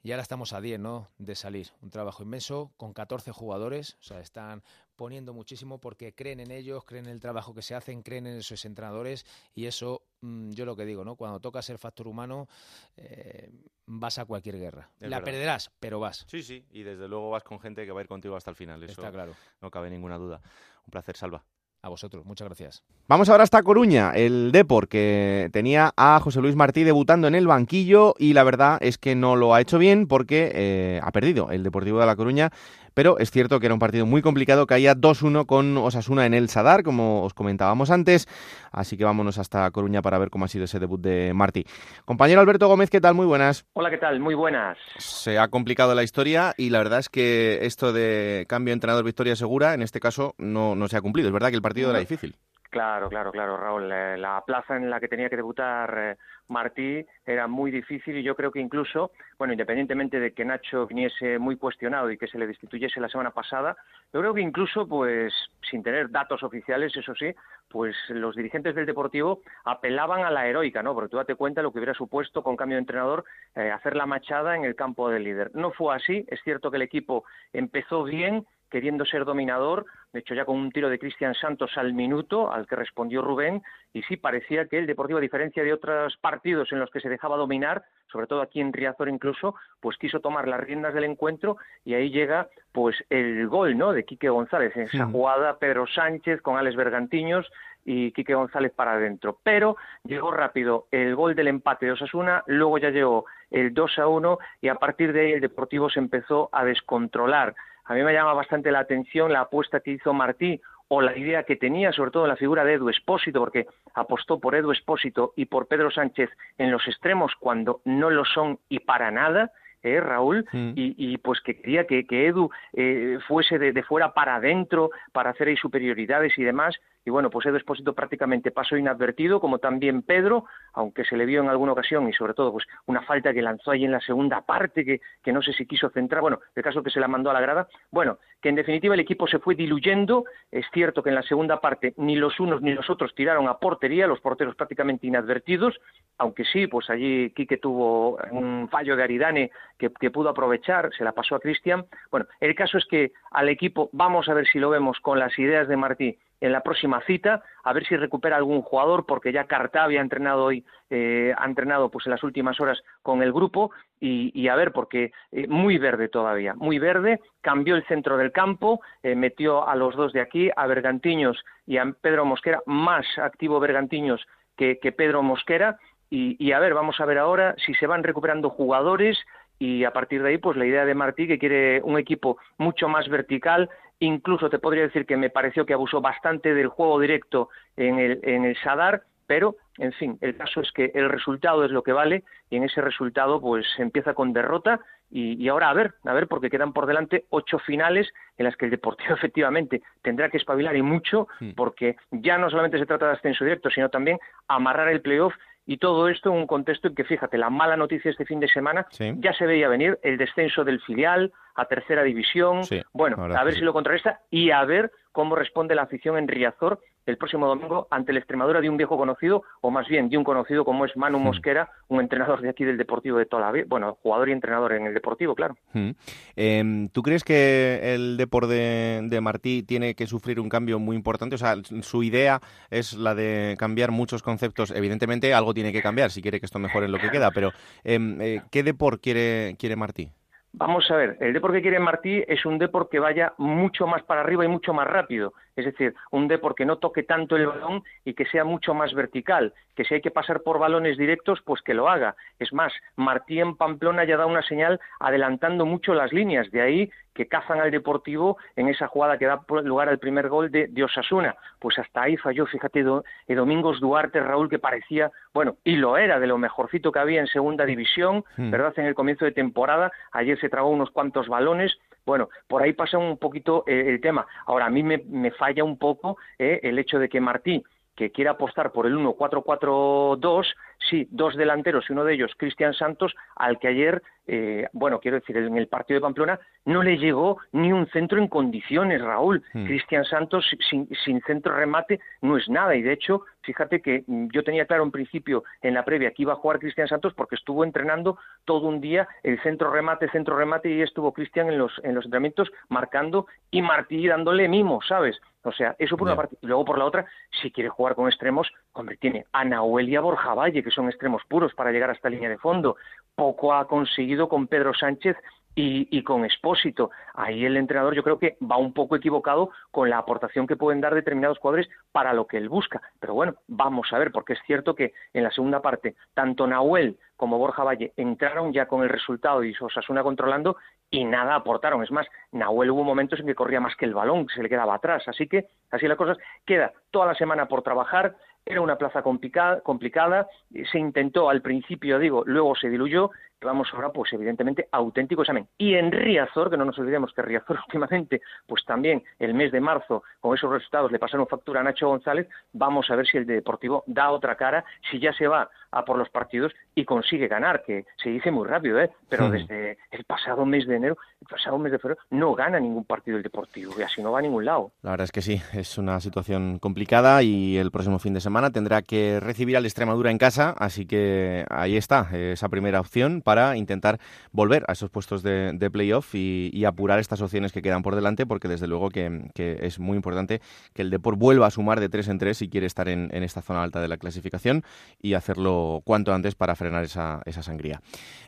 y 0.03 0.13
ahora 0.13 0.23
estamos 0.23 0.53
a 0.53 0.61
10, 0.61 0.81
¿no? 0.81 1.11
De 1.19 1.35
salir. 1.35 1.73
Un 1.83 1.91
trabajo 1.91 2.23
inmenso 2.23 2.73
con 2.77 2.93
14 2.93 3.33
jugadores, 3.33 3.97
o 4.01 4.03
sea, 4.03 4.21
están 4.21 4.63
poniendo 4.97 5.33
muchísimo 5.33 5.79
porque 5.81 6.15
creen 6.15 6.41
en 6.41 6.51
ellos, 6.51 6.85
creen 6.85 7.07
en 7.07 7.13
el 7.13 7.21
trabajo 7.21 7.55
que 7.55 7.63
se 7.63 7.75
hacen, 7.75 8.03
creen 8.03 8.27
en 8.27 8.39
esos 8.39 8.65
entrenadores 8.65 9.27
y 9.55 9.67
eso, 9.67 10.03
mm, 10.21 10.51
yo 10.51 10.65
lo 10.65 10.77
que 10.77 10.85
digo, 10.85 11.05
¿no? 11.05 11.17
Cuando 11.17 11.41
tocas 11.41 11.69
el 11.71 11.79
factor 11.79 12.09
humano, 12.09 12.49
eh, 12.97 13.51
vas 13.87 14.19
a 14.19 14.25
cualquier 14.25 14.59
guerra. 14.59 14.91
La 15.01 15.23
perderás, 15.23 15.71
pero 15.79 16.01
vas. 16.01 16.27
Sí, 16.29 16.43
sí, 16.43 16.65
y 16.71 16.83
desde 16.83 17.09
luego 17.09 17.31
vas 17.31 17.45
con 17.45 17.61
gente 17.61 17.85
que 17.87 17.93
va 17.93 18.01
a 18.01 18.03
ir 18.03 18.09
contigo 18.09 18.37
hasta 18.37 18.51
el 18.51 18.57
final. 18.57 18.83
Eso 18.83 19.01
Está 19.01 19.13
claro. 19.13 19.35
No 19.61 19.71
cabe 19.71 19.91
ninguna 19.91 20.19
duda. 20.19 20.41
Un 20.85 20.91
placer, 20.91 21.17
Salva. 21.17 21.45
A 21.81 21.89
vosotros, 21.89 22.27
muchas 22.27 22.49
gracias. 22.49 22.83
Vamos 23.07 23.29
ahora 23.29 23.45
hasta 23.45 23.63
Coruña, 23.63 24.11
el 24.11 24.51
Depor, 24.51 24.89
que 24.89 25.49
tenía 25.53 25.93
a 25.97 26.19
José 26.19 26.41
Luis 26.41 26.57
Martí 26.57 26.83
debutando 26.83 27.29
en 27.29 27.37
el 27.37 27.47
banquillo 27.47 28.15
y 28.19 28.33
la 28.33 28.43
verdad 28.43 28.79
es 28.81 28.99
que 28.99 29.15
no 29.15 29.37
lo 29.37 29.55
ha 29.55 29.61
hecho 29.61 29.79
bien 29.79 30.09
porque 30.09 30.51
eh, 30.53 31.01
ha 31.05 31.13
perdido 31.13 31.53
el 31.53 31.63
Deportivo 31.63 32.01
de 32.01 32.07
La 32.07 32.17
Coruña 32.17 32.51
pero 32.99 33.17
es 33.21 33.31
cierto 33.31 33.61
que 33.61 33.67
era 33.67 33.75
un 33.75 33.79
partido 33.79 34.07
muy 34.07 34.23
complicado, 34.23 34.67
caía 34.67 34.97
2-1 34.97 35.47
con 35.47 35.77
Osasuna 35.77 36.27
en 36.27 36.35
el 36.35 36.49
Sadar, 36.49 36.83
como 36.83 37.23
os 37.23 37.33
comentábamos 37.33 37.93
antes, 37.93 38.27
así 38.73 38.97
que 38.97 39.05
vámonos 39.05 39.39
hasta 39.39 39.71
Coruña 39.71 40.03
para 40.03 40.19
ver 40.19 40.31
cómo 40.31 40.47
ha 40.47 40.49
sido 40.49 40.65
ese 40.65 40.81
debut 40.81 41.01
de 41.01 41.33
Martí. 41.33 41.65
Compañero 42.05 42.41
Alberto 42.41 42.67
Gómez, 42.67 42.91
¿qué 42.91 43.01
tal? 43.01 43.15
Muy 43.15 43.27
buenas. 43.27 43.67
Hola, 43.75 43.91
¿qué 43.91 43.99
tal? 43.99 44.19
Muy 44.19 44.35
buenas. 44.35 44.79
Se 44.97 45.39
ha 45.39 45.47
complicado 45.47 45.95
la 45.95 46.03
historia 46.03 46.55
y 46.57 46.71
la 46.71 46.79
verdad 46.79 46.99
es 46.99 47.09
que 47.09 47.61
esto 47.63 47.93
de 47.93 48.47
cambio 48.49 48.73
de 48.73 48.79
entrenador 48.79 49.05
victoria 49.05 49.37
segura, 49.37 49.75
en 49.75 49.83
este 49.83 50.01
caso, 50.01 50.35
no, 50.37 50.75
no 50.75 50.89
se 50.89 50.97
ha 50.97 51.01
cumplido. 51.01 51.29
Es 51.29 51.33
verdad 51.33 51.51
que 51.51 51.55
el 51.55 51.63
partido 51.63 51.91
era 51.91 52.01
difícil. 52.01 52.35
Claro, 52.71 53.09
claro, 53.09 53.33
claro, 53.33 53.57
Raúl. 53.57 53.91
Eh, 53.91 54.19
la 54.19 54.43
plaza 54.45 54.77
en 54.77 54.91
la 54.91 55.01
que 55.01 55.09
tenía 55.09 55.31
que 55.31 55.37
debutar 55.37 55.95
eh, 55.97 56.17
Martí 56.49 57.05
era 57.25 57.47
muy 57.47 57.71
difícil 57.71 58.19
y 58.19 58.23
yo 58.23 58.37
creo 58.37 58.53
que 58.53 58.61
incluso, 58.61 59.11
bueno, 59.39 59.55
independientemente 59.55 60.21
de 60.21 60.33
que 60.33 60.45
Nacho 60.45 60.87
viniese 60.87 61.39
muy 61.39 61.57
cuestionado 61.57 62.11
y 62.11 62.19
que 62.19 62.27
se 62.27 62.39
le 62.39 62.47
destituyese 62.47 63.01
la 63.01 63.09
semana 63.09 63.31
pasada, 63.31 63.75
yo 64.13 64.21
creo 64.21 64.35
que 64.35 64.43
incluso, 64.43 64.87
pues, 64.87 65.33
sin 65.71 65.83
tener 65.83 66.11
datos 66.11 66.43
oficiales, 66.43 66.95
eso 66.95 67.15
sí, 67.15 67.35
pues 67.69 67.97
los 68.11 68.37
dirigentes 68.37 68.75
del 68.75 68.87
Deportivo 68.87 69.41
apelaban 69.65 70.25
a 70.25 70.31
la 70.31 70.47
heroica, 70.47 70.83
¿no? 70.83 70.95
Porque 70.95 71.11
tú 71.11 71.17
date 71.17 71.35
cuenta 71.37 71.63
lo 71.63 71.73
que 71.73 71.79
hubiera 71.79 71.95
supuesto 71.95 72.43
con 72.43 72.57
cambio 72.57 72.77
de 72.77 72.81
entrenador 72.81 73.25
eh, 73.55 73.71
hacer 73.71 73.97
la 73.97 74.07
machada 74.07 74.57
en 74.57 74.65
el 74.65 74.75
campo 74.75 75.09
del 75.09 75.25
líder. 75.25 75.51
No 75.55 75.71
fue 75.73 75.95
así, 75.95 76.25
es 76.29 76.41
cierto 76.43 76.71
que 76.71 76.77
el 76.77 76.83
equipo 76.83 77.25
empezó 77.53 78.05
bien, 78.05 78.47
queriendo 78.71 79.05
ser 79.05 79.25
dominador, 79.25 79.87
de 80.13 80.21
hecho 80.21 80.35
ya 80.35 80.45
con 80.45 80.57
un 80.57 80.71
tiro 80.71 80.89
de 80.89 80.99
Cristian 80.99 81.35
Santos 81.35 81.73
al 81.77 81.93
minuto, 81.95 82.53
al 82.53 82.67
que 82.67 82.77
respondió 82.77 83.23
Rubén, 83.23 83.63
y 83.93 84.03
sí 84.03 84.17
parecía 84.17 84.67
que 84.67 84.79
el 84.79 84.87
Deportivo, 84.87 85.19
a 85.19 85.23
diferencia 85.23 85.63
de 85.63 85.73
otros 85.73 86.17
partidos 86.19 86.73
en 86.73 86.81
los 86.81 86.91
que 86.91 87.01
se 87.01 87.09
dejaba 87.09 87.37
dominar, 87.37 87.85
sobre 88.11 88.27
todo 88.27 88.41
aquí 88.41 88.61
en 88.61 88.73
Riazor 88.73 89.09
incluso, 89.09 89.55
pues 89.81 89.97
quiso 89.99 90.21
tomar 90.21 90.49
las 90.49 90.61
riendas 90.61 90.95
del 90.95 91.05
encuentro 91.05 91.57
y 91.85 91.95
ahí 91.95 92.11
llega 92.11 92.49
pues 92.73 92.97
el 93.11 93.49
gol, 93.49 93.77
¿no?, 93.77 93.93
de 93.93 94.05
Quique 94.05 94.29
González, 94.29 94.77
en 94.77 94.83
esa 94.83 95.07
jugada 95.07 95.59
Pedro 95.59 95.87
Sánchez 95.87 96.41
con 96.43 96.57
Alex 96.57 96.77
Bergantiños 96.77 97.51
y 97.85 98.13
Quique 98.13 98.35
González 98.35 98.73
para 98.73 98.93
adentro. 98.93 99.39
Pero 99.43 99.77
llegó 100.05 100.31
rápido 100.31 100.87
el 100.91 101.15
gol 101.15 101.35
del 101.35 101.49
empate 101.49 101.87
de 101.87 101.93
Osasuna, 101.93 102.43
luego 102.47 102.79
ya 102.79 102.91
llegó 102.91 103.25
el 103.51 103.73
2 103.73 103.99
a 103.99 104.07
1 104.07 104.39
y 104.61 104.69
a 104.69 104.75
partir 104.75 105.13
de 105.13 105.21
ahí 105.23 105.33
el 105.33 105.41
Deportivo 105.41 105.89
se 105.89 105.99
empezó 105.99 106.51
a 106.53 106.65
descontrolar. 106.65 107.55
A 107.89 107.95
mí 107.95 108.03
me 108.03 108.13
llama 108.13 108.35
bastante 108.35 108.71
la 108.71 108.81
atención 108.81 109.33
la 109.33 109.41
apuesta 109.41 109.81
que 109.81 109.93
hizo 109.93 110.13
Martí, 110.13 110.61
o 110.89 111.03
la 111.03 111.17
idea 111.17 111.45
que 111.45 111.57
tenía, 111.57 111.93
sobre 111.93 112.11
todo 112.11 112.25
en 112.25 112.31
la 112.31 112.37
figura 112.37 112.65
de 112.65 112.75
Edu 112.75 112.89
Espósito, 112.89 113.41
porque 113.41 113.67
apostó 113.95 114.41
por 114.41 114.55
Edu 114.55 114.73
Espósito 114.73 115.33
y 115.37 115.45
por 115.45 115.69
Pedro 115.69 115.91
Sánchez 115.91 116.31
en 116.57 116.71
los 116.71 116.87
extremos 116.89 117.33
cuando 117.39 117.83
no 117.85 118.11
lo 118.11 118.25
son 118.25 118.59
y 118.71 118.81
para 118.81 119.11
nada, 119.11 119.53
¿eh, 119.83 120.01
Raúl, 120.01 120.47
mm. 120.51 120.73
y, 120.75 121.19
pues 121.19 121.41
que 121.43 121.61
quería 121.61 121.87
que, 121.87 122.07
Edu 122.09 122.51
eh, 122.73 123.19
fuese 123.29 123.59
de, 123.59 123.73
de, 123.73 123.83
fuera 123.83 124.15
para 124.15 124.37
adentro, 124.37 124.91
para 125.13 125.31
hacer 125.31 125.49
ahí 125.49 125.57
superioridades 125.57 126.37
y 126.39 126.43
demás, 126.43 126.75
y 127.09 127.11
bueno, 127.11 127.31
pues 127.31 127.47
Edu 127.47 127.57
Espósito 127.57 127.95
prácticamente 127.95 128.51
pasó 128.51 128.77
inadvertido, 128.77 129.41
como 129.41 129.61
también 129.61 130.03
Pedro, 130.03 130.45
aunque 130.75 131.07
se 131.07 131.17
le 131.17 131.25
vio 131.25 131.41
en 131.41 131.49
alguna 131.49 131.73
ocasión 131.73 132.07
y 132.07 132.13
sobre 132.13 132.35
todo 132.35 132.53
pues 132.53 132.67
una 132.85 133.01
falta 133.01 133.33
que 133.33 133.41
lanzó 133.41 133.71
ahí 133.71 133.87
en 133.87 133.93
la 133.93 134.01
segunda 134.01 134.43
parte, 134.43 134.85
que, 134.85 135.01
que 135.23 135.33
no 135.33 135.41
sé 135.41 135.55
si 135.55 135.65
quiso 135.65 135.89
centrar, 135.89 136.21
bueno, 136.21 136.41
el 136.55 136.63
caso 136.63 136.83
que 136.83 136.91
se 136.91 137.01
la 137.01 137.09
mandó 137.09 137.31
a 137.31 137.33
la 137.33 137.41
grada, 137.41 137.67
bueno, 137.91 138.19
que 138.43 138.51
en 138.51 138.57
definitiva 138.57 138.93
el 138.93 139.01
equipo 139.01 139.27
se 139.27 139.39
fue 139.39 139.55
diluyendo, 139.55 140.27
es 140.51 140.67
cierto 140.71 141.03
que 141.03 141.09
en 141.09 141.15
la 141.15 141.23
segunda 141.23 141.63
parte 141.63 141.95
ni 141.97 142.15
los 142.15 142.39
unos 142.41 142.61
ni 142.61 142.75
los 142.75 142.91
otros 142.91 143.15
tiraron 143.15 143.49
a 143.49 143.57
portería, 143.57 144.07
los 144.07 144.21
porteros 144.21 144.55
prácticamente 144.55 145.07
inadvertidos, 145.07 145.81
aunque 146.19 146.45
sí, 146.45 146.67
pues 146.67 146.91
allí 146.91 147.31
Quique 147.31 147.57
tuvo 147.57 148.19
un 148.33 148.69
fallo 148.71 148.97
de 148.97 149.03
Aridane 149.03 149.51
que, 149.79 149.91
que 149.99 150.11
pudo 150.11 150.29
aprovechar, 150.29 150.91
se 150.93 151.05
la 151.05 151.13
pasó 151.13 151.37
a 151.37 151.41
Cristian, 151.41 151.87
bueno, 152.11 152.27
el 152.39 152.55
caso 152.55 152.77
es 152.77 152.85
que 152.85 153.13
al 153.31 153.49
equipo, 153.49 153.89
vamos 153.95 154.29
a 154.29 154.35
ver 154.35 154.47
si 154.47 154.59
lo 154.59 154.69
vemos 154.69 155.01
con 155.01 155.19
las 155.19 155.39
ideas 155.39 155.69
de 155.69 155.77
Martí, 155.79 156.19
en 156.41 156.53
la 156.53 156.61
próxima 156.61 157.01
cita, 157.03 157.43
a 157.65 157.73
ver 157.73 157.85
si 157.87 157.97
recupera 157.97 158.37
algún 158.37 158.63
jugador, 158.63 159.07
porque 159.07 159.33
ya 159.33 159.45
Cartavia 159.45 160.01
ha 160.01 160.03
entrenado 160.03 160.45
hoy, 160.45 160.65
eh, 160.91 161.33
ha 161.37 161.45
entrenado 161.45 161.91
pues 161.91 162.07
en 162.07 162.13
las 162.13 162.23
últimas 162.23 162.61
horas 162.61 162.81
con 163.03 163.23
el 163.23 163.33
grupo, 163.33 163.71
y, 164.01 164.47
a 164.47 164.55
ver, 164.55 164.71
porque 164.71 165.11
eh, 165.33 165.49
muy 165.49 165.77
verde 165.77 166.09
todavía, 166.09 166.55
muy 166.55 166.79
verde, 166.79 167.21
cambió 167.41 167.75
el 167.75 167.85
centro 167.87 168.17
del 168.17 168.31
campo, 168.31 168.81
eh, 169.03 169.17
metió 169.17 169.69
a 169.69 169.75
los 169.75 169.97
dos 169.97 170.13
de 170.13 170.21
aquí, 170.21 170.51
a 170.55 170.67
Bergantiños 170.69 171.45
y 171.67 171.79
a 171.79 171.93
Pedro 172.01 172.25
Mosquera, 172.25 172.63
más 172.67 173.05
activo 173.19 173.59
Bergantiños 173.59 174.25
que, 174.57 174.79
que 174.79 174.93
Pedro 174.93 175.25
Mosquera, 175.25 175.79
y, 176.11 176.37
y, 176.39 176.53
a 176.53 176.61
ver, 176.61 176.75
vamos 176.75 177.01
a 177.01 177.05
ver 177.07 177.19
ahora 177.19 177.57
si 177.67 177.75
se 177.75 177.89
van 177.89 178.05
recuperando 178.05 178.51
jugadores 178.51 179.19
y 179.59 179.85
a 179.85 179.93
partir 179.93 180.23
de 180.23 180.31
ahí, 180.31 180.39
pues 180.39 180.57
la 180.57 180.67
idea 180.67 180.85
de 180.85 180.95
Martí, 180.95 181.27
que 181.27 181.39
quiere 181.39 181.83
un 181.83 181.99
equipo 181.99 182.39
mucho 182.59 182.89
más 182.89 183.09
vertical, 183.09 183.69
incluso 184.01 184.51
te 184.51 184.59
podría 184.59 184.85
decir 184.85 185.07
que 185.07 185.17
me 185.17 185.31
pareció 185.31 185.67
que 185.67 185.75
abusó 185.75 186.01
bastante 186.01 186.55
del 186.55 186.69
juego 186.69 187.01
directo 187.01 187.49
en 187.77 187.99
el, 187.99 188.21
en 188.23 188.45
el 188.45 188.57
Sadar, 188.63 189.03
pero, 189.27 189.57
en 189.77 189.93
fin, 189.93 190.19
el 190.23 190.37
caso 190.37 190.63
es 190.63 190.73
que 190.73 190.91
el 190.95 191.11
resultado 191.11 191.65
es 191.65 191.71
lo 191.71 191.83
que 191.83 191.93
vale 191.93 192.25
y 192.49 192.57
en 192.57 192.65
ese 192.65 192.81
resultado 192.81 193.41
pues 193.41 193.67
empieza 193.79 194.15
con 194.15 194.33
derrota 194.33 194.81
y, 195.11 195.43
y, 195.43 195.49
ahora 195.49 195.71
a 195.71 195.75
ver, 195.75 195.95
a 196.05 196.13
ver, 196.15 196.29
porque 196.29 196.51
quedan 196.51 196.73
por 196.73 196.87
delante 196.87 197.27
ocho 197.31 197.59
finales 197.59 198.09
en 198.37 198.45
las 198.45 198.57
que 198.57 198.67
el 198.67 198.71
Deportivo 198.71 199.15
efectivamente 199.15 199.83
tendrá 200.03 200.31
que 200.31 200.39
espabilar 200.39 200.77
y 200.77 200.83
mucho, 200.83 201.29
hmm. 201.41 201.51
porque 201.57 201.97
ya 202.11 202.39
no 202.39 202.49
solamente 202.49 202.79
se 202.79 202.87
trata 202.87 203.07
de 203.07 203.13
ascenso 203.13 203.45
directo, 203.45 203.71
sino 203.71 203.91
también 203.91 204.19
amarrar 204.49 204.89
el 204.89 205.03
playoff 205.03 205.35
y 205.69 205.77
todo 205.77 206.09
esto 206.09 206.31
en 206.31 206.37
un 206.37 206.47
contexto 206.47 206.89
en 206.89 206.95
que, 206.95 207.05
fíjate, 207.05 207.37
la 207.37 207.51
mala 207.51 207.77
noticia 207.77 208.11
este 208.11 208.25
fin 208.25 208.41
de 208.41 208.49
semana 208.49 208.87
ya 209.19 209.35
se 209.35 209.45
veía 209.45 209.69
venir 209.69 209.99
el 210.03 210.17
descenso 210.17 210.65
del 210.65 210.81
filial 210.81 211.31
a 211.55 211.67
tercera 211.67 212.03
división. 212.03 212.63
bueno, 212.95 213.23
a 213.23 213.45
ver 213.45 213.55
si 213.55 213.61
lo 213.61 213.75
contrarresta 213.75 214.23
y 214.31 214.51
a 214.51 214.65
ver 214.65 214.91
cómo 215.13 215.37
responde 215.37 215.75
la 215.75 215.83
afición 215.83 216.17
en 216.17 216.27
Riazor 216.27 216.81
el 217.11 217.19
próximo 217.19 217.47
domingo 217.47 217.89
ante 217.91 218.13
la 218.13 218.19
Extremadura 218.19 218.61
de 218.61 218.69
un 218.69 218.77
viejo 218.77 218.97
conocido, 218.97 219.43
o 219.61 219.71
más 219.71 219.89
bien 219.89 220.09
de 220.09 220.17
un 220.17 220.25
conocido 220.25 220.65
como 220.65 220.85
es 220.85 220.97
Manu 220.97 221.19
hmm. 221.19 221.23
Mosquera, 221.23 221.71
un 221.89 222.01
entrenador 222.01 222.41
de 222.41 222.51
aquí 222.51 222.65
del 222.65 222.77
Deportivo 222.77 223.19
de 223.19 223.27
toda 223.27 223.43
la 223.43 223.53
vida, 223.53 223.65
bueno, 223.69 223.99
jugador 224.03 224.29
y 224.29 224.33
entrenador 224.33 224.73
en 224.73 224.87
el 224.87 224.95
Deportivo, 224.95 225.35
claro. 225.35 225.57
Hmm. 225.73 225.91
Em, 226.37 226.89
¿Tú 226.89 227.03
crees 227.03 227.25
que 227.25 227.95
el 227.95 228.17
deporte 228.17 228.55
de, 228.55 229.21
Martí 229.21 229.63
tiene 229.63 229.95
que 229.95 230.07
sufrir 230.07 230.41
un 230.41 230.49
cambio 230.49 230.79
muy 230.79 230.97
importante? 230.97 231.35
O 231.35 231.39
sea, 231.39 231.57
su 231.83 232.03
idea 232.03 232.41
es 232.71 232.95
la 232.95 233.15
de 233.15 233.57
cambiar 233.59 233.91
muchos 233.91 234.23
conceptos. 234.23 234.71
Evidentemente, 234.71 235.35
algo 235.35 235.55
tiene 235.55 235.73
que 235.73 235.83
cambiar 235.83 236.11
si 236.11 236.23
quiere 236.23 236.41
que 236.41 236.47
esto 236.47 236.59
mejore 236.59 236.87
en 236.87 236.93
lo 236.93 236.99
que 236.99 237.11
queda, 237.11 237.31
pero 237.31 237.51
em, 237.85 238.21
eh, 238.21 238.43
¿qué 238.51 238.63
deporte 238.63 239.01
quiere, 239.01 239.57
quiere 239.59 239.77
Martí? 239.77 240.11
Vamos 240.53 240.91
a 240.91 240.97
ver, 240.97 241.19
el 241.21 241.33
deporte 241.33 241.59
que 241.59 241.63
quiere 241.63 241.79
Martí 241.79 242.25
es 242.27 242.45
un 242.47 242.59
deporte 242.59 242.93
que 242.93 242.99
vaya 242.99 243.35
mucho 243.37 243.87
más 243.87 244.03
para 244.03 244.23
arriba 244.23 244.45
y 244.45 244.49
mucho 244.49 244.73
más 244.73 244.87
rápido. 244.87 245.35
Es 245.59 245.65
decir, 245.65 245.93
un 246.13 246.29
deporte 246.29 246.59
que 246.59 246.65
no 246.65 246.79
toque 246.79 247.03
tanto 247.03 247.35
el 247.35 247.49
balón 247.49 247.83
y 248.05 248.15
que 248.15 248.27
sea 248.27 248.45
mucho 248.45 248.75
más 248.75 248.95
vertical. 248.95 249.53
Que 249.75 249.85
si 249.85 249.95
hay 249.95 250.01
que 250.01 250.13
pasar 250.13 250.43
por 250.43 250.61
balones 250.61 250.97
directos, 250.97 251.41
pues 251.45 251.63
que 251.63 251.75
lo 251.75 251.89
haga. 251.89 252.15
Es 252.39 252.53
más, 252.53 252.73
Martí 252.95 253.41
en 253.41 253.57
Pamplona 253.57 254.05
ya 254.05 254.17
da 254.17 254.27
una 254.27 254.43
señal 254.43 254.79
adelantando 255.01 255.67
mucho 255.67 255.95
las 255.95 256.13
líneas. 256.13 256.49
De 256.53 256.61
ahí 256.61 256.91
que 257.13 257.27
cazan 257.27 257.61
al 257.61 257.73
Deportivo 257.73 258.39
en 258.55 258.69
esa 258.69 258.87
jugada 258.87 259.19
que 259.19 259.27
da 259.27 259.41
lugar 259.65 259.89
al 259.89 259.99
primer 259.99 260.29
gol 260.29 260.53
de, 260.53 260.85
Osasuna. 260.85 261.35
Pues 261.59 261.77
hasta 261.81 262.03
ahí 262.03 262.17
falló, 262.17 262.47
fíjate, 262.47 262.85
do, 262.85 263.03
eh, 263.27 263.35
Domingos 263.35 263.81
Duarte, 263.81 264.21
Raúl, 264.21 264.49
que 264.49 264.61
parecía, 264.61 265.11
bueno, 265.35 265.57
y 265.65 265.75
lo 265.75 265.97
era, 265.97 266.21
de 266.21 266.29
lo 266.29 266.39
mejorcito 266.39 266.93
que 266.93 267.01
había 267.01 267.21
en 267.21 267.27
segunda 267.27 267.65
división, 267.65 268.25
hmm. 268.37 268.53
¿verdad? 268.53 268.73
En 268.77 268.87
el 268.87 268.95
comienzo 268.95 269.25
de 269.25 269.33
temporada, 269.33 269.91
ayer 270.13 270.39
se 270.39 270.49
tragó 270.49 270.71
unos 270.71 270.93
cuantos 270.93 271.27
balones, 271.27 271.77
bueno, 272.09 272.31
por 272.47 272.63
ahí 272.63 272.73
pasa 272.73 272.97
un 272.97 273.19
poquito 273.19 273.65
eh, 273.67 273.85
el 273.87 274.01
tema. 274.01 274.27
Ahora, 274.47 274.65
a 274.65 274.71
mí 274.71 274.83
me, 274.83 275.31
falla 275.33 275.63
un 275.63 275.77
poco 275.77 276.17
eh, 276.39 276.59
el 276.63 276.79
hecho 276.79 276.99
de 276.99 277.11
que 277.11 277.21
Martí, 277.21 277.63
que 277.95 278.11
quiera 278.11 278.31
apostar 278.31 278.73
por 278.73 278.87
el 278.87 278.97
1-4-4-2, 278.97 280.47
sí, 280.79 281.09
dos 281.11 281.37
delanteros 281.37 281.85
y 281.89 281.93
uno 281.93 282.05
de 282.05 282.15
ellos, 282.15 282.33
Cristian 282.37 282.75
Santos, 282.75 283.15
al 283.37 283.59
que 283.59 283.69
ayer 283.69 284.03
eh, 284.31 284.69
bueno, 284.75 285.01
quiero 285.01 285.19
decir, 285.19 285.39
en 285.39 285.57
el 285.57 285.69
partido 285.69 285.97
de 285.97 286.03
Pamplona 286.03 286.39
no 286.67 286.83
le 286.83 286.99
llegó 286.99 287.39
ni 287.53 287.73
un 287.73 287.87
centro 287.87 288.19
en 288.19 288.29
condiciones, 288.29 289.01
Raúl. 289.01 289.43
Hmm. 289.55 289.65
Cristian 289.65 290.05
Santos 290.05 290.45
sin, 290.69 290.87
sin, 291.03 291.23
centro 291.23 291.57
remate 291.57 291.99
no 292.21 292.37
es 292.37 292.47
nada. 292.51 292.77
Y 292.77 292.83
de 292.83 292.93
hecho, 292.93 293.23
fíjate 293.41 293.81
que 293.81 294.05
mm, 294.07 294.29
yo 294.31 294.45
tenía 294.45 294.67
claro 294.67 294.83
en 294.83 294.91
principio 294.91 295.45
en 295.63 295.73
la 295.73 295.85
previa 295.87 296.11
que 296.11 296.23
iba 296.23 296.35
a 296.35 296.37
jugar 296.37 296.59
Cristian 296.59 296.89
Santos 296.89 297.15
porque 297.15 297.37
estuvo 297.37 297.65
entrenando 297.65 298.19
todo 298.45 298.69
un 298.69 298.83
día 298.83 299.09
el 299.23 299.41
centro 299.43 299.73
remate, 299.73 300.11
centro 300.11 300.37
remate 300.37 300.71
y 300.71 300.83
estuvo 300.83 301.13
Cristian 301.13 301.49
en 301.49 301.57
los, 301.57 301.73
en 301.83 301.95
los 301.95 302.05
entrenamientos 302.05 302.51
marcando 302.69 303.27
y 303.51 303.63
Martí 303.63 304.07
dándole 304.07 304.47
mimo, 304.47 304.81
¿sabes? 304.87 305.19
O 305.43 305.53
sea, 305.53 305.75
eso 305.79 305.97
por 305.97 306.07
una 306.07 306.17
parte. 306.17 306.37
Y 306.43 306.47
luego 306.47 306.67
por 306.67 306.79
la 306.79 306.85
otra, 306.85 307.07
si 307.41 307.51
quiere 307.51 307.71
jugar 307.71 307.95
con 307.95 308.09
extremos, 308.09 308.49
hombre, 308.73 308.99
tiene 308.99 309.25
a 309.33 309.45
Nahuel 309.45 309.89
y 309.89 309.97
a 309.97 310.01
Borja 310.01 310.35
Valle, 310.35 310.63
que 310.69 310.75
son 310.75 310.89
extremos 310.89 311.23
puros 311.29 311.55
para 311.55 311.73
llegar 311.73 311.91
hasta 311.91 312.11
línea 312.11 312.29
de 312.29 312.39
fondo 312.39 312.77
poco 313.19 313.53
ha 313.53 313.67
conseguido 313.67 314.29
con 314.29 314.47
Pedro 314.47 314.73
Sánchez 314.75 315.17
y, 315.61 316.05
con 316.05 316.25
Expósito. 316.25 316.93
Ahí 317.15 317.45
el 317.45 317.57
entrenador 317.57 317.93
yo 317.93 318.05
creo 318.05 318.17
que 318.17 318.37
va 318.41 318.57
un 318.59 318.73
poco 318.73 318.95
equivocado 318.95 319.51
con 319.73 319.91
la 319.91 319.99
aportación 319.99 320.47
que 320.47 320.55
pueden 320.55 320.81
dar 320.81 320.95
determinados 320.95 321.39
jugadores 321.39 321.69
para 321.91 322.13
lo 322.13 322.29
que 322.29 322.37
él 322.37 322.49
busca. 322.49 322.81
Pero 323.01 323.15
bueno, 323.15 323.35
vamos 323.49 323.93
a 323.93 323.99
ver, 323.99 324.13
porque 324.13 324.35
es 324.35 324.39
cierto 324.47 324.77
que 324.77 324.93
en 325.13 325.25
la 325.25 325.33
segunda 325.33 325.61
parte, 325.61 325.97
tanto 326.15 326.47
Nahuel 326.47 326.97
como 327.17 327.39
Borja 327.39 327.65
Valle 327.65 327.93
entraron 327.97 328.53
ya 328.53 328.67
con 328.67 328.85
el 328.85 328.89
resultado 328.89 329.43
y 329.43 329.53
Osasuna 329.61 330.05
controlando 330.05 330.59
y 330.91 331.05
nada 331.05 331.35
aportaron. 331.35 331.83
Es 331.83 331.91
más, 331.91 332.07
Nahuel 332.31 332.71
hubo 332.71 332.85
momentos 332.85 333.19
en 333.19 333.27
que 333.27 333.35
corría 333.35 333.61
más 333.61 333.75
que 333.75 333.85
el 333.85 333.95
balón, 333.95 334.29
se 334.33 334.45
le 334.45 334.49
quedaba 334.49 334.77
atrás. 334.77 335.03
Así 335.09 335.27
que, 335.27 335.49
así 335.73 335.89
las 335.89 335.99
cosas, 335.99 336.19
queda 336.47 336.73
toda 336.93 337.07
la 337.07 337.15
semana 337.17 337.49
por 337.49 337.63
trabajar. 337.63 338.15
Era 338.51 338.63
una 338.63 338.77
plaza 338.77 339.03
complicada, 339.03 339.61
complicada, 339.61 340.27
se 340.73 340.79
intentó 340.79 341.29
al 341.29 341.43
principio, 341.43 341.99
digo, 341.99 342.23
luego 342.25 342.55
se 342.57 342.71
diluyó, 342.71 343.11
vamos 343.47 343.69
ahora, 343.73 343.91
pues 343.91 344.13
evidentemente, 344.13 344.69
auténtico 344.73 345.23
examen. 345.23 345.47
Y 345.57 345.75
en 345.75 345.93
Riazor, 345.93 346.51
que 346.51 346.57
no 346.57 346.65
nos 346.65 346.79
olvidemos 346.79 347.13
que 347.13 347.23
Riazor 347.23 347.59
últimamente, 347.67 348.21
pues 348.47 348.65
también 348.65 349.03
el 349.19 349.35
mes 349.35 349.53
de 349.53 349.61
marzo, 349.61 350.03
con 350.21 350.37
esos 350.37 350.51
resultados 350.51 350.93
le 350.93 350.99
pasaron 350.99 351.27
factura 351.27 351.61
a 351.61 351.63
Nacho 351.63 351.89
González, 351.89 352.29
vamos 352.53 352.91
a 352.91 352.97
ver 352.97 353.07
si 353.07 353.19
el 353.19 353.27
Deportivo 353.27 353.85
da 353.87 354.11
otra 354.11 354.37
cara, 354.37 354.65
si 354.91 354.99
ya 354.99 355.13
se 355.13 355.27
va 355.27 355.49
a 355.71 355.85
por 355.85 355.99
los 355.99 356.09
partidos 356.09 356.53
y 356.75 356.85
consigue 356.85 357.29
ganar, 357.29 357.63
que 357.65 357.85
se 358.03 358.11
dice 358.11 358.31
muy 358.31 358.47
rápido, 358.47 358.81
¿eh? 358.81 358.91
pero 359.09 359.31
desde 359.31 359.79
el 359.91 360.05
pasado 360.05 360.47
mes 360.47 360.67
de 360.67 360.77
enero, 360.77 360.97
el 361.21 361.27
pasado 361.27 361.59
mes 361.59 361.73
de 361.73 361.79
febrero, 361.79 362.01
no 362.11 362.35
gana 362.35 362.59
ningún 362.59 362.85
partido 362.85 363.17
el 363.17 363.23
Deportivo 363.23 363.75
y 363.79 363.83
así 363.83 364.03
no 364.03 364.13
va 364.13 364.21
a 364.21 364.23
ningún 364.23 364.45
lado. 364.45 364.73
La 364.83 364.93
verdad 364.93 365.05
es 365.05 365.13
que 365.13 365.23
sí, 365.23 365.43
es 365.53 365.77
una 365.77 366.01
situación 366.01 366.59
complicada 366.59 367.23
y 367.23 367.59
el 367.59 367.71
próximo 367.71 367.99
fin 367.99 368.15
de 368.15 368.21
semana 368.21 368.51
tendrá 368.51 368.83
que 368.83 369.21
recibir 369.21 369.57
al 369.57 369.67
Extremadura 369.67 370.11
en 370.11 370.19
casa, 370.19 370.55
así 370.59 370.87
que 370.87 371.45
ahí 371.51 371.77
está, 371.77 372.09
esa 372.13 372.49
primera 372.49 372.81
opción 372.81 373.21
para 373.29 373.59
intentar 373.59 373.99
volver 374.33 374.65
a 374.69 374.73
esos 374.73 374.89
puestos 374.89 375.23
de, 375.23 375.71
playoff 375.71 376.15
y, 376.15 376.65
apurar 376.65 376.99
estas 376.99 377.21
opciones 377.21 377.53
que 377.53 377.61
quedan 377.61 377.83
por 377.83 377.95
delante, 377.95 378.25
porque 378.25 378.49
desde 378.49 378.67
luego 378.67 378.89
que, 378.89 379.29
es 379.37 379.79
muy 379.79 379.97
importante 379.97 380.41
que 380.73 380.81
el 380.81 380.89
Deport 380.89 381.19
vuelva 381.19 381.47
a 381.47 381.51
sumar 381.51 381.79
de 381.79 381.91
tres 381.91 382.09
en 382.09 382.17
tres 382.17 382.39
si 382.39 382.49
quiere 382.49 382.67
estar 382.67 382.89
en, 382.89 383.11
esta 383.23 383.43
zona 383.43 383.63
alta 383.63 383.83
de 383.83 383.89
la 383.89 383.99
clasificación 383.99 384.63
y 385.03 385.13
hacerlo 385.13 385.83
cuanto 385.85 386.15
antes 386.15 386.37
para 386.37 386.55
frenar 386.55 386.85
esa, 386.85 387.21
esa 387.27 387.43
sangría. 387.43 387.83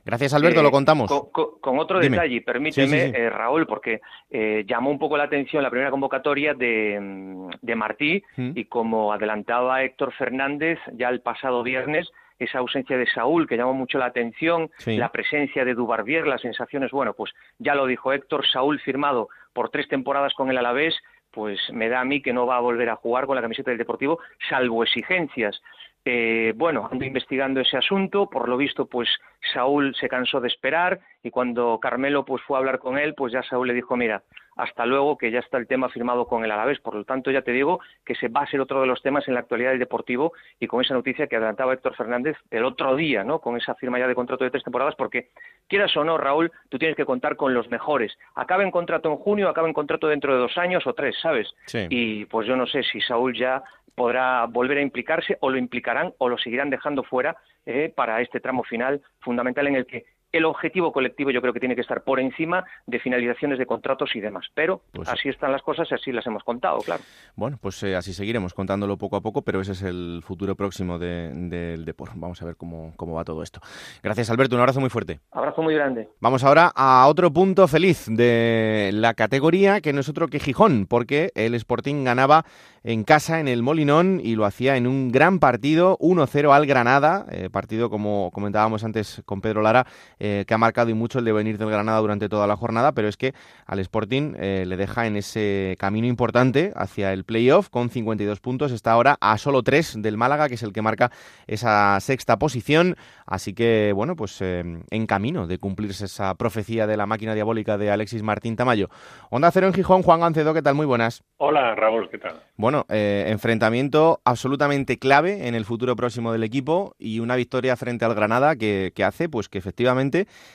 Gracias, 0.05 0.35
Alberto, 0.35 0.63
lo 0.63 0.71
contamos. 0.71 1.11
Con, 1.33 1.79
otro 1.79 1.99
detalle, 1.99 2.43
permíteme, 2.43 3.07
eh, 3.07 3.31
Raúl, 3.31 3.67
porque 3.67 4.03
eh, 4.29 4.67
llamó 4.69 4.91
un 4.91 4.99
poco 4.99 5.17
la 5.17 5.25
atención 5.25 5.63
la 5.63 5.71
primera 5.71 5.91
convocatoria 5.91 6.53
de, 6.53 7.49
de 7.63 7.75
Martí 7.75 8.23
mm. 8.37 8.51
y 8.55 8.67
como 8.67 9.15
adelantaba 9.15 9.83
Héctor 9.83 10.13
Fernández 10.13 10.79
ya 10.93 11.09
el 11.09 11.23
pasado 11.23 11.63
viernes, 11.63 12.11
esa 12.41 12.59
ausencia 12.59 12.97
de 12.99 13.07
Saúl 13.07 13.47
que 13.47 13.57
llamó 13.57 13.75
mucho 13.75 13.99
la 13.99 14.07
atención, 14.07 14.71
la 14.87 15.13
presencia 15.13 15.65
de 15.65 15.75
Dubarbier, 15.75 16.27
las 16.27 16.41
sensaciones, 16.41 16.91
bueno, 16.91 17.13
pues 17.13 17.33
ya 17.59 17.75
lo 17.75 17.87
dijo 17.87 18.13
Héctor, 18.13 18.47
Saúl 18.47 18.81
firmado 18.81 19.29
por 19.53 19.69
tres 19.69 19.87
temporadas 19.89 20.35
con 20.35 20.51
el 20.51 20.59
Alavés, 20.59 20.97
pues 21.31 21.61
me 21.73 21.89
da 21.89 22.01
a 22.01 22.05
mí 22.05 22.23
que 22.23 22.33
no 22.33 22.47
va 22.47 22.57
a 22.57 22.61
volver 22.61 22.89
a 22.89 22.97
jugar 22.97 23.27
con 23.27 23.37
la 23.37 23.43
camiseta 23.43 23.71
del 23.71 23.79
Deportivo, 23.79 24.19
salvo 24.49 24.83
exigencias. 24.83 25.63
Eh, 26.05 26.55
bueno, 26.57 26.89
ando 26.91 27.05
investigando 27.05 27.61
ese 27.61 27.77
asunto, 27.77 28.29
por 28.31 28.49
lo 28.49 28.57
visto, 28.57 28.87
pues 28.87 29.09
Saúl 29.53 29.95
se 29.97 30.09
cansó 30.09 30.41
de 30.41 30.49
esperar 30.49 31.01
y 31.23 31.31
cuando 31.31 31.79
Carmelo 31.79 32.25
pues 32.25 32.43
fue 32.43 32.57
a 32.57 32.61
hablar 32.61 32.79
con 32.79 32.99
él, 32.99 33.15
pues 33.15 33.33
ya 33.33 33.43
Saúl 33.43 33.69
le 33.69 33.75
dijo, 33.75 33.97
mira, 33.97 34.23
hasta 34.61 34.85
luego, 34.85 35.17
que 35.17 35.31
ya 35.31 35.39
está 35.39 35.57
el 35.59 35.67
tema 35.67 35.89
firmado 35.89 36.27
con 36.27 36.45
el 36.45 36.51
Alavés. 36.51 36.81
Por 36.81 36.95
lo 36.95 37.05
tanto, 37.05 37.31
ya 37.31 37.43
te 37.43 37.53
digo 37.53 37.81
que 38.05 38.15
se 38.15 38.29
va 38.29 38.43
a 38.43 38.47
ser 38.47 38.61
otro 38.61 38.81
de 38.81 38.87
los 38.87 39.03
temas 39.03 39.27
en 39.27 39.35
la 39.35 39.41
actualidad 39.41 39.71
del 39.71 39.79
Deportivo 39.79 40.33
y 40.59 40.67
con 40.67 40.83
esa 40.83 40.95
noticia 40.95 41.27
que 41.27 41.37
adelantaba 41.37 41.73
Héctor 41.73 41.97
Fernández 41.97 42.37
el 42.51 42.65
otro 42.65 42.95
día, 42.97 43.25
¿no? 43.25 43.39
Con 43.41 43.57
esa 43.57 43.75
firma 43.75 43.99
ya 43.99 44.07
de 44.07 44.15
contrato 44.15 44.45
de 44.45 44.51
tres 44.51 44.65
temporadas, 44.65 44.95
porque 44.97 45.31
quieras 45.69 45.97
o 45.97 46.05
no, 46.05 46.19
Raúl, 46.19 46.53
tú 46.69 46.79
tienes 46.79 46.97
que 46.97 47.07
contar 47.07 47.37
con 47.37 47.55
los 47.55 47.71
mejores. 47.71 48.17
Acaba 48.35 48.63
en 48.63 48.71
contrato 48.71 49.11
en 49.11 49.17
junio, 49.17 49.49
acaba 49.49 49.69
en 49.69 49.75
contrato 49.75 50.09
dentro 50.09 50.35
de 50.35 50.41
dos 50.41 50.59
años 50.59 50.87
o 50.87 50.93
tres, 50.93 51.17
¿sabes? 51.21 51.49
Y 51.89 52.27
pues 52.27 52.47
yo 52.47 52.57
no 52.57 52.67
sé 52.67 52.83
si 52.83 53.01
Saúl 53.01 53.35
ya 53.37 53.63
podrá 53.95 54.47
volver 54.47 54.79
a 54.79 54.83
implicarse 54.83 55.37
o 55.41 55.51
lo 55.51 55.59
implicarán 55.59 56.13
o 56.19 56.29
lo 56.29 56.39
seguirán 56.39 56.71
dejando 56.71 57.03
fuera 57.03 57.37
eh, 57.67 57.93
para 57.95 58.21
este 58.21 58.41
tramo 58.41 58.65
final 58.65 59.03
fundamental 59.21 59.67
en 59.67 59.77
el 59.77 59.87
que 59.87 60.05
el 60.33 60.45
objetivo 60.45 60.93
colectivo 60.93 61.31
yo 61.31 61.41
creo 61.41 61.53
que 61.53 61.61
tiene 61.61 61.75
que 61.75 61.81
estar 61.81 62.03
por 62.03 62.21
encima 62.21 62.65
de 62.87 62.99
finalizaciones 63.01 63.59
de 63.59 63.67
contratos 63.67 64.15
y 64.15 64.21
demás. 64.21 64.47
Pero 64.55 64.83
pues 64.93 65.09
así 65.09 65.29
están 65.29 65.53
las 65.53 65.63
cosas 65.63 65.89
y 65.91 65.95
así 65.95 66.13
las 66.13 66.27
hemos 66.27 66.45
contado, 66.45 66.79
claro. 66.79 67.03
Bueno, 67.37 67.59
pues 67.61 67.83
eh, 67.83 67.97
así 67.97 68.13
seguiremos 68.13 68.55
contándolo 68.55 68.97
poco 68.97 69.17
a 69.17 69.21
poco, 69.21 69.43
pero 69.43 69.61
ese 69.61 69.73
es 69.73 69.83
el 69.83 70.23
futuro 70.25 70.55
próximo 70.55 70.99
del 70.99 71.51
de, 71.51 71.77
deporte. 71.79 72.15
Vamos 72.17 72.41
a 72.43 72.45
ver 72.45 72.57
cómo, 72.57 72.93
cómo 72.97 73.15
va 73.15 73.25
todo 73.25 73.43
esto. 73.43 73.61
Gracias, 74.03 74.31
Alberto. 74.31 74.55
Un 74.57 74.61
abrazo 74.61 74.81
muy 74.81 74.91
fuerte. 74.91 75.21
Abrazo 75.33 75.63
muy 75.63 75.75
grande. 75.75 76.09
Vamos 76.21 76.45
ahora 76.45 76.73
a 76.75 77.07
otro 77.09 77.33
punto 77.33 77.67
feliz 77.69 78.07
de 78.09 78.91
la 78.93 79.15
categoría, 79.15 79.81
que 79.81 79.93
no 79.93 80.01
es 80.01 80.09
otro 80.09 80.29
que 80.29 80.41
Gijón, 80.41 80.87
porque 80.87 81.31
el 81.35 81.55
Sporting 81.55 82.05
ganaba 82.05 82.45
en 82.83 83.05
casa 83.05 83.41
en 83.41 83.49
el 83.49 83.63
Molinón 83.63 84.21
y 84.23 84.37
lo 84.37 84.45
hacía 84.45 84.77
en 84.77 84.87
un 84.87 85.11
gran 85.11 85.39
partido, 85.39 85.99
1-0 85.99 86.55
al 86.55 86.67
Granada, 86.67 87.27
eh, 87.31 87.51
partido 87.51 87.91
como 87.91 88.31
comentábamos 88.33 88.85
antes 88.85 89.23
con 89.27 89.41
Pedro 89.41 89.63
Lara, 89.63 89.87
eh, 90.21 90.45
que 90.47 90.55
ha 90.55 90.59
marcado 90.59 90.91
y 90.91 90.95
mucho 90.95 91.19
el 91.19 91.25
devenir 91.25 91.59
del 91.59 91.71
Granada 91.71 91.99
durante 91.99 92.29
toda 92.29 92.47
la 92.47 92.57
jornada, 92.57 92.93
pero 92.93 93.09
es 93.09 93.17
que 93.17 93.35
al 93.67 93.81
Sporting 93.81 94.35
eh, 94.39 94.65
le 94.67 94.77
deja 94.77 95.07
en 95.07 95.17
ese 95.17 95.77
camino 95.81 96.07
importante 96.07 96.73
hacia 96.77 97.13
el 97.13 97.25
playoff 97.25 97.69
con 97.69 97.91
52 97.91 98.39
puntos, 98.41 98.71
está 98.71 98.93
ahora 98.93 99.17
a 99.21 99.37
solo 99.39 99.63
3 99.63 100.03
del 100.03 100.17
Málaga, 100.17 100.49
que 100.49 100.55
es 100.55 100.63
el 100.63 100.73
que 100.73 100.83
marca 100.83 101.11
esa 101.47 101.99
sexta 102.01 102.39
posición, 102.39 102.97
así 103.27 103.55
que 103.55 103.93
bueno, 103.95 104.15
pues 104.15 104.41
en 104.41 105.07
camino 105.07 105.47
de 105.47 105.59
cumplirse 105.59 106.05
esa 106.05 106.35
profecía 106.35 106.87
de 106.87 106.97
la 106.97 107.07
máquina 107.07 107.35
diabólica 107.35 107.79
de 107.79 107.91
Alexis 107.91 108.23
Martín 108.23 108.57
Tamayo. 108.57 108.89
Onda 109.31 109.51
Cero 109.51 109.67
en 109.67 109.75
Gijón, 109.75 110.03
Juan 110.03 110.21
Gancedo, 110.21 110.55
¿qué 110.55 110.63
tal? 110.63 110.75
Muy 110.75 110.87
buenas. 110.87 111.25
Hola 111.39 111.75
Raúl, 111.75 112.09
¿qué 112.11 112.19
tal? 112.19 112.41
Bueno, 112.57 112.85
eh, 112.91 113.25
enfrentamiento 113.29 114.21
absolutamente 114.25 114.99
clave 114.99 115.49
en 115.49 115.55
el 115.55 115.65
futuro 115.65 115.97
próximo 115.97 116.33
del 116.33 116.45
equipo 116.45 116.95
y 116.99 117.21
una 117.21 117.37
victoria 117.37 117.77
frente 117.77 118.05
al 118.05 118.15
Granada 118.15 118.57
que, 118.57 118.93
hace 119.05 119.29
pues 119.29 119.49
que 119.49 119.59
efectivamente 119.59 120.10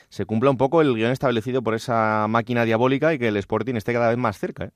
se 0.08 0.26
cumpla 0.26 0.50
un 0.50 0.56
poco 0.56 0.80
el 0.80 0.94
guion 0.94 1.12
establecido 1.12 1.62
por 1.62 1.74
esa 1.74 2.26
máquina 2.28 2.64
diabólica 2.64 3.12
y 3.14 3.18
que 3.18 3.28
el 3.28 3.36
Sporting 3.36 3.74
esté 3.74 3.92
cada 3.92 4.08
vez 4.08 4.18
más 4.18 4.38
cerca. 4.38 4.66
¿eh? 4.66 4.70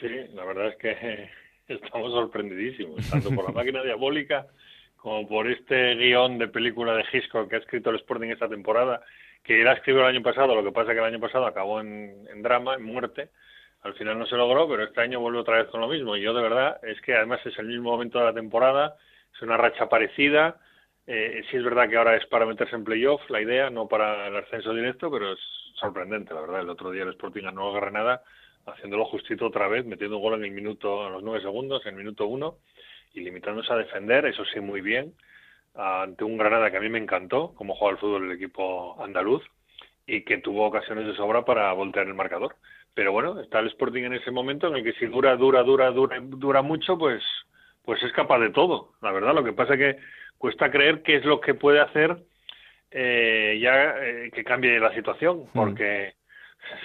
Sí, 0.00 0.08
la 0.34 0.44
verdad 0.44 0.68
es 0.68 0.76
que 0.76 1.30
estamos 1.68 2.12
sorprendidísimos, 2.12 3.08
tanto 3.08 3.30
por 3.30 3.44
la 3.44 3.52
máquina 3.52 3.82
diabólica 3.82 4.46
como 4.96 5.26
por 5.26 5.50
este 5.50 5.96
guion 5.96 6.38
de 6.38 6.48
película 6.48 6.94
de 6.94 7.04
Hitchcock 7.12 7.48
que 7.48 7.56
ha 7.56 7.58
escrito 7.58 7.90
el 7.90 7.96
Sporting 7.96 8.28
esta 8.28 8.48
temporada, 8.48 9.02
que 9.42 9.60
era 9.60 9.72
escrito 9.72 9.98
el 10.00 10.06
año 10.06 10.22
pasado, 10.22 10.54
lo 10.54 10.62
que 10.62 10.70
pasa 10.70 10.92
que 10.92 10.98
el 10.98 11.04
año 11.04 11.18
pasado 11.18 11.46
acabó 11.46 11.80
en, 11.80 12.26
en 12.32 12.42
drama, 12.42 12.74
en 12.74 12.84
muerte, 12.84 13.30
al 13.82 13.94
final 13.94 14.18
no 14.18 14.26
se 14.26 14.36
logró, 14.36 14.68
pero 14.68 14.84
este 14.84 15.00
año 15.00 15.20
vuelve 15.20 15.40
otra 15.40 15.58
vez 15.58 15.66
con 15.68 15.80
lo 15.80 15.88
mismo. 15.88 16.16
Y 16.16 16.22
yo 16.22 16.32
de 16.32 16.42
verdad 16.42 16.78
es 16.84 17.00
que 17.00 17.14
además 17.14 17.40
es 17.44 17.58
el 17.58 17.66
mismo 17.66 17.90
momento 17.90 18.18
de 18.20 18.26
la 18.26 18.32
temporada, 18.32 18.96
es 19.34 19.42
una 19.42 19.56
racha 19.56 19.88
parecida. 19.88 20.56
Eh, 21.06 21.42
sí 21.50 21.56
es 21.56 21.64
verdad 21.64 21.88
que 21.88 21.96
ahora 21.96 22.16
es 22.16 22.26
para 22.26 22.46
meterse 22.46 22.76
en 22.76 22.84
playoff 22.84 23.28
la 23.28 23.40
idea, 23.40 23.70
no 23.70 23.88
para 23.88 24.28
el 24.28 24.36
ascenso 24.36 24.72
directo, 24.72 25.10
pero 25.10 25.32
es 25.32 25.38
sorprendente, 25.74 26.32
la 26.34 26.40
verdad. 26.40 26.60
El 26.60 26.70
otro 26.70 26.90
día 26.90 27.02
el 27.02 27.10
Sporting 27.10 27.42
no 27.52 27.70
agarra 27.70 27.90
nada, 27.90 28.22
haciéndolo 28.66 29.04
justito 29.06 29.46
otra 29.46 29.68
vez, 29.68 29.84
metiendo 29.84 30.16
un 30.16 30.22
gol 30.22 30.34
en 30.34 30.44
el 30.44 30.52
minuto, 30.52 31.04
a 31.04 31.10
los 31.10 31.22
nueve 31.22 31.40
segundos, 31.40 31.84
en 31.84 31.94
el 31.94 31.98
minuto 31.98 32.26
uno, 32.26 32.58
y 33.14 33.20
limitándose 33.20 33.72
a 33.72 33.76
defender, 33.76 34.26
eso 34.26 34.44
sí, 34.44 34.60
muy 34.60 34.80
bien, 34.80 35.14
ante 35.74 36.24
un 36.24 36.38
Granada 36.38 36.70
que 36.70 36.76
a 36.76 36.80
mí 36.80 36.88
me 36.88 36.98
encantó, 36.98 37.52
como 37.54 37.74
juega 37.74 37.94
el 37.94 37.98
fútbol 37.98 38.24
el 38.24 38.36
equipo 38.36 39.02
andaluz, 39.02 39.42
y 40.06 40.22
que 40.22 40.38
tuvo 40.38 40.66
ocasiones 40.66 41.06
de 41.06 41.16
sobra 41.16 41.44
para 41.44 41.72
voltear 41.72 42.06
el 42.06 42.14
marcador 42.14 42.56
pero 42.94 43.12
bueno, 43.12 43.40
está 43.40 43.60
el 43.60 43.68
Sporting 43.68 44.04
en 44.04 44.14
ese 44.14 44.30
momento 44.30 44.68
en 44.68 44.76
el 44.76 44.84
que 44.84 44.92
si 44.94 45.06
dura, 45.06 45.36
dura, 45.36 45.62
dura, 45.62 45.90
dura, 45.90 46.18
dura 46.20 46.62
mucho, 46.62 46.98
pues, 46.98 47.22
pues 47.84 48.02
es 48.02 48.12
capaz 48.12 48.38
de 48.38 48.50
todo. 48.50 48.92
La 49.00 49.12
verdad, 49.12 49.34
lo 49.34 49.44
que 49.44 49.52
pasa 49.52 49.74
es 49.74 49.78
que 49.78 50.02
cuesta 50.42 50.72
creer 50.72 51.02
qué 51.02 51.14
es 51.14 51.24
lo 51.24 51.40
que 51.40 51.54
puede 51.54 51.80
hacer 51.80 52.16
eh, 52.90 53.60
ya 53.62 53.94
eh, 54.00 54.28
que 54.34 54.42
cambie 54.42 54.80
la 54.80 54.92
situación, 54.92 55.44
mm. 55.44 55.54
porque 55.54 56.14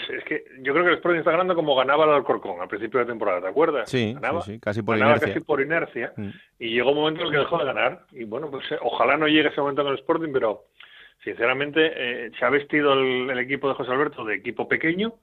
es 0.10 0.24
que 0.26 0.44
yo 0.60 0.74
creo 0.74 0.86
que 0.86 0.92
el 0.92 0.98
Sporting 0.98 1.20
está 1.20 1.32
ganando 1.32 1.56
como 1.56 1.76
ganaba 1.76 2.06
el 2.06 2.12
Alcorcón 2.12 2.62
al 2.62 2.68
principio 2.68 3.00
de 3.00 3.08
temporada, 3.08 3.42
¿te 3.42 3.48
acuerdas? 3.48 3.90
Sí, 3.90 4.16
sí, 4.46 4.60
casi 4.60 4.84
por 4.84 4.96
ganaba 4.96 5.14
inercia. 5.14 5.34
casi 5.34 5.44
por 5.44 5.60
inercia 5.60 6.14
mm. 6.16 6.30
y 6.60 6.70
llegó 6.70 6.92
un 6.92 6.98
momento 6.98 7.22
en 7.22 7.28
el 7.28 7.34
que 7.34 7.40
dejó 7.40 7.58
de 7.58 7.66
ganar 7.66 8.02
y 8.12 8.26
bueno, 8.26 8.52
pues 8.52 8.72
eh, 8.72 8.78
ojalá 8.80 9.18
no 9.18 9.28
llegue 9.28 9.50
ese 9.50 9.60
momento 9.60 9.82
en 9.82 9.88
el 9.88 9.96
Sporting, 9.96 10.30
pero 10.32 10.66
sinceramente 11.24 12.32
se 12.38 12.46
ha 12.46 12.50
vestido 12.52 12.94
el 12.94 13.40
equipo 13.40 13.68
de 13.70 13.74
José 13.74 13.92
Alberto 13.92 14.24
de 14.24 14.36
equipo 14.36 14.68
pequeño, 14.68 15.16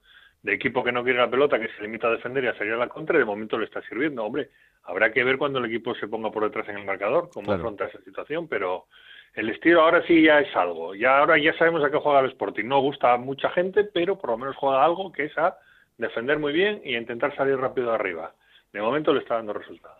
de 0.45 0.53
equipo 0.53 0.83
que 0.83 0.91
no 0.91 1.03
quiere 1.03 1.17
la 1.17 1.29
pelota, 1.29 1.59
que 1.59 1.69
se 1.69 1.81
limita 1.81 2.07
a 2.07 2.11
defender 2.11 2.43
y 2.43 2.47
a 2.47 2.55
salir 2.55 2.73
a 2.73 2.77
la 2.77 2.87
contra, 2.87 3.15
y 3.15 3.19
de 3.19 3.25
momento 3.25 3.57
le 3.57 3.65
está 3.65 3.81
sirviendo. 3.81 4.23
Hombre, 4.23 4.51
habrá 4.83 5.11
que 5.11 5.23
ver 5.23 5.39
cuando 5.39 5.57
el 5.57 5.65
equipo 5.65 5.95
se 5.95 6.07
ponga 6.07 6.29
por 6.29 6.43
detrás 6.43 6.69
en 6.69 6.77
el 6.77 6.85
marcador, 6.85 7.31
cómo 7.33 7.51
afronta 7.51 7.85
esa 7.85 7.99
situación, 8.03 8.47
pero 8.47 8.85
el 9.33 9.49
estilo 9.49 9.81
ahora 9.81 10.05
sí 10.05 10.21
ya 10.21 10.39
es 10.39 10.55
algo. 10.55 10.93
Ya 10.93 11.17
ahora 11.17 11.39
ya 11.39 11.51
sabemos 11.57 11.83
a 11.83 11.89
qué 11.89 11.97
juega 11.97 12.19
el 12.19 12.29
Sporting. 12.29 12.65
No 12.65 12.79
gusta 12.79 13.13
a 13.13 13.17
mucha 13.17 13.49
gente, 13.49 13.85
pero 13.85 14.19
por 14.19 14.29
lo 14.29 14.37
menos 14.37 14.55
juega 14.55 14.85
algo 14.85 15.11
que 15.11 15.25
es 15.25 15.37
a 15.39 15.57
defender 15.97 16.37
muy 16.37 16.53
bien 16.53 16.79
y 16.85 16.93
a 16.93 16.99
intentar 16.99 17.35
salir 17.35 17.57
rápido 17.57 17.89
de 17.89 17.95
arriba 17.95 18.31
de 18.79 18.85
momento 18.85 19.13
le 19.13 19.21
está 19.21 19.35
dando 19.35 19.53
resultados. 19.53 19.97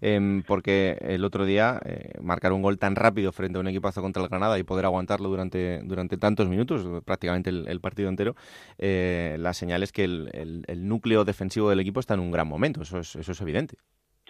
Em, 0.00 0.42
porque 0.42 0.98
el 1.00 1.24
otro 1.24 1.44
día 1.44 1.80
eh, 1.84 2.12
marcar 2.20 2.52
un 2.52 2.62
gol 2.62 2.78
tan 2.78 2.96
rápido 2.96 3.32
frente 3.32 3.58
a 3.58 3.60
un 3.60 3.68
equipazo 3.68 4.02
contra 4.02 4.22
el 4.22 4.28
Granada 4.28 4.58
y 4.58 4.62
poder 4.62 4.84
aguantarlo 4.86 5.28
durante, 5.28 5.80
durante 5.82 6.16
tantos 6.16 6.48
minutos, 6.48 7.02
prácticamente 7.04 7.50
el, 7.50 7.80
partido 7.80 8.08
entero, 8.08 8.34
eh, 8.78 9.36
la 9.38 9.52
señal 9.52 9.82
es 9.82 9.92
que 9.92 10.04
el, 10.04 10.64
núcleo 10.76 11.24
defensivo 11.24 11.70
del 11.70 11.80
equipo 11.80 12.00
está 12.00 12.14
en 12.14 12.20
un 12.20 12.30
gran 12.30 12.46
momento, 12.46 12.82
eso 12.82 12.98
es, 12.98 13.16
eso 13.16 13.32
es 13.32 13.40
evidente. 13.40 13.76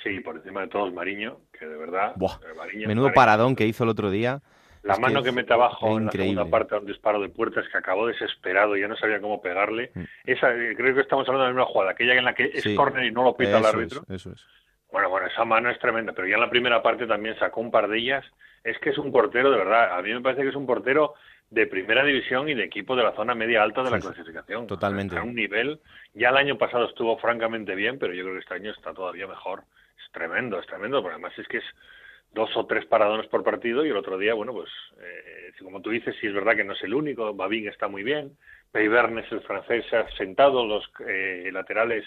Sí, 0.03 0.21
por 0.21 0.37
encima 0.37 0.61
de 0.63 0.69
todos 0.69 0.93
Mariño, 0.93 1.39
que 1.59 1.67
de 1.67 1.77
verdad... 1.77 2.15
Eh, 2.17 2.87
menudo 2.87 3.13
paradón 3.13 3.57
que 3.57 3.67
hizo 3.67 3.85
el 3.85 3.91
otro 3.91 4.11
día. 4.11 4.43
La 4.87 4.97
mano 4.97 5.23
que, 5.23 5.33
mete 5.33 5.53
abajo 5.53 5.99
en 5.99 6.07
la 6.07 6.13
segunda 6.13 6.45
parte 6.47 6.75
de 6.75 6.81
un 6.81 6.87
disparo 6.87 7.21
de 7.21 7.29
puertas 7.29 7.65
que 7.71 7.79
acabó 7.79 8.07
desesperado, 8.07 8.77
y 8.77 8.81
ya 8.81 8.89
no 8.89 8.97
sabía 8.97 9.21
cómo 9.21 9.41
pegarle. 9.41 9.91
Mm. 9.95 10.03
Esa, 10.25 10.53
creo 10.77 10.95
que 10.95 11.01
estamos 11.01 11.29
hablando 11.29 11.45
de 11.45 11.51
la 11.51 11.55
misma 11.55 11.73
jugada, 11.73 11.91
aquella 11.93 12.15
en 12.15 12.25
la 12.25 12.35
que 12.35 12.51
es 12.55 12.65
córner 12.77 13.05
y 13.05 13.11
no 13.11 13.25
lo 13.25 13.37
pita 13.37 13.59
el 13.59 13.67
árbitro. 13.67 14.03
eso 14.09 14.33
es. 14.33 14.45
Bueno, 14.91 15.11
bueno, 15.11 15.27
esa 15.27 15.45
mano 15.45 15.71
es 15.71 15.79
tremenda, 15.79 16.13
pero 16.13 16.29
ya 16.29 16.37
en 16.37 16.41
la 16.41 16.51
primera 16.51 16.83
parte 16.83 17.07
también 17.07 17.39
sacó 17.39 17.61
un 17.61 17.71
par 17.71 17.89
de 17.89 17.99
ellas. 17.99 18.25
Es 18.63 18.79
que 18.79 18.91
es 18.91 18.99
un 18.99 19.13
portero, 19.13 19.51
de 19.51 19.59
verdad. 19.59 19.97
A 19.97 20.03
mí 20.03 20.13
me 20.13 20.21
parece 20.21 20.43
que 20.43 20.49
es 20.49 20.57
un 20.57 20.67
portero 20.67 21.15
de 21.51 21.67
primera 21.67 22.05
división 22.05 22.49
y 22.49 22.55
de 22.55 22.65
equipo 22.65 22.97
de 22.97 23.05
la 23.05 23.13
zona 23.13 23.35
media 23.35 23.63
alta 23.63 23.83
de 23.83 23.91
la 23.91 24.01
clasificación. 24.01 24.67
Totalmente. 24.67 25.17
A 25.17 25.23
un 25.23 25.35
nivel, 25.35 25.81
ya 26.15 26.31
el 26.31 26.37
año 26.37 26.59
pasado 26.59 26.87
estuvo 26.87 27.19
francamente 27.19 27.75
bien, 27.75 27.99
pero 27.99 28.15
yo 28.15 28.23
creo 28.23 28.35
que 28.35 28.41
este 28.41 28.55
año 28.55 28.71
está 28.73 28.93
todavía 28.93 29.27
mejor. 29.27 29.65
Es 29.99 30.13
tremendo, 30.13 30.59
es 30.59 30.67
tremendo, 30.67 31.03
porque 31.03 31.15
además 31.15 31.39
es 31.39 31.47
que 31.47 31.59
es 31.59 31.65
dos 32.37 32.55
o 32.55 32.67
tres 32.67 32.85
paradones 32.85 33.27
por 33.29 33.43
partido 33.43 33.85
y 33.85 33.89
el 33.89 33.97
otro 33.97 34.19
día, 34.19 34.35
bueno, 34.35 34.53
pues 34.53 34.69
eh, 35.01 35.53
como 35.63 35.81
tú 35.81 35.91
dices, 35.91 36.15
sí 36.21 36.27
es 36.27 36.35
verdad 36.35 36.55
que 36.55 36.65
no 36.65 36.75
es 36.75 36.83
el 36.85 36.95
único, 36.95 37.35
Babín 37.35 37.67
está 37.67 37.89
muy 37.89 38.03
bien, 38.03 38.37
Peybernes, 38.71 39.33
el 39.33 39.41
francés, 39.41 39.87
se 39.89 39.97
ha 39.97 40.09
sentado, 40.17 40.65
los 40.67 40.85
eh, 41.09 41.49
laterales 41.51 42.05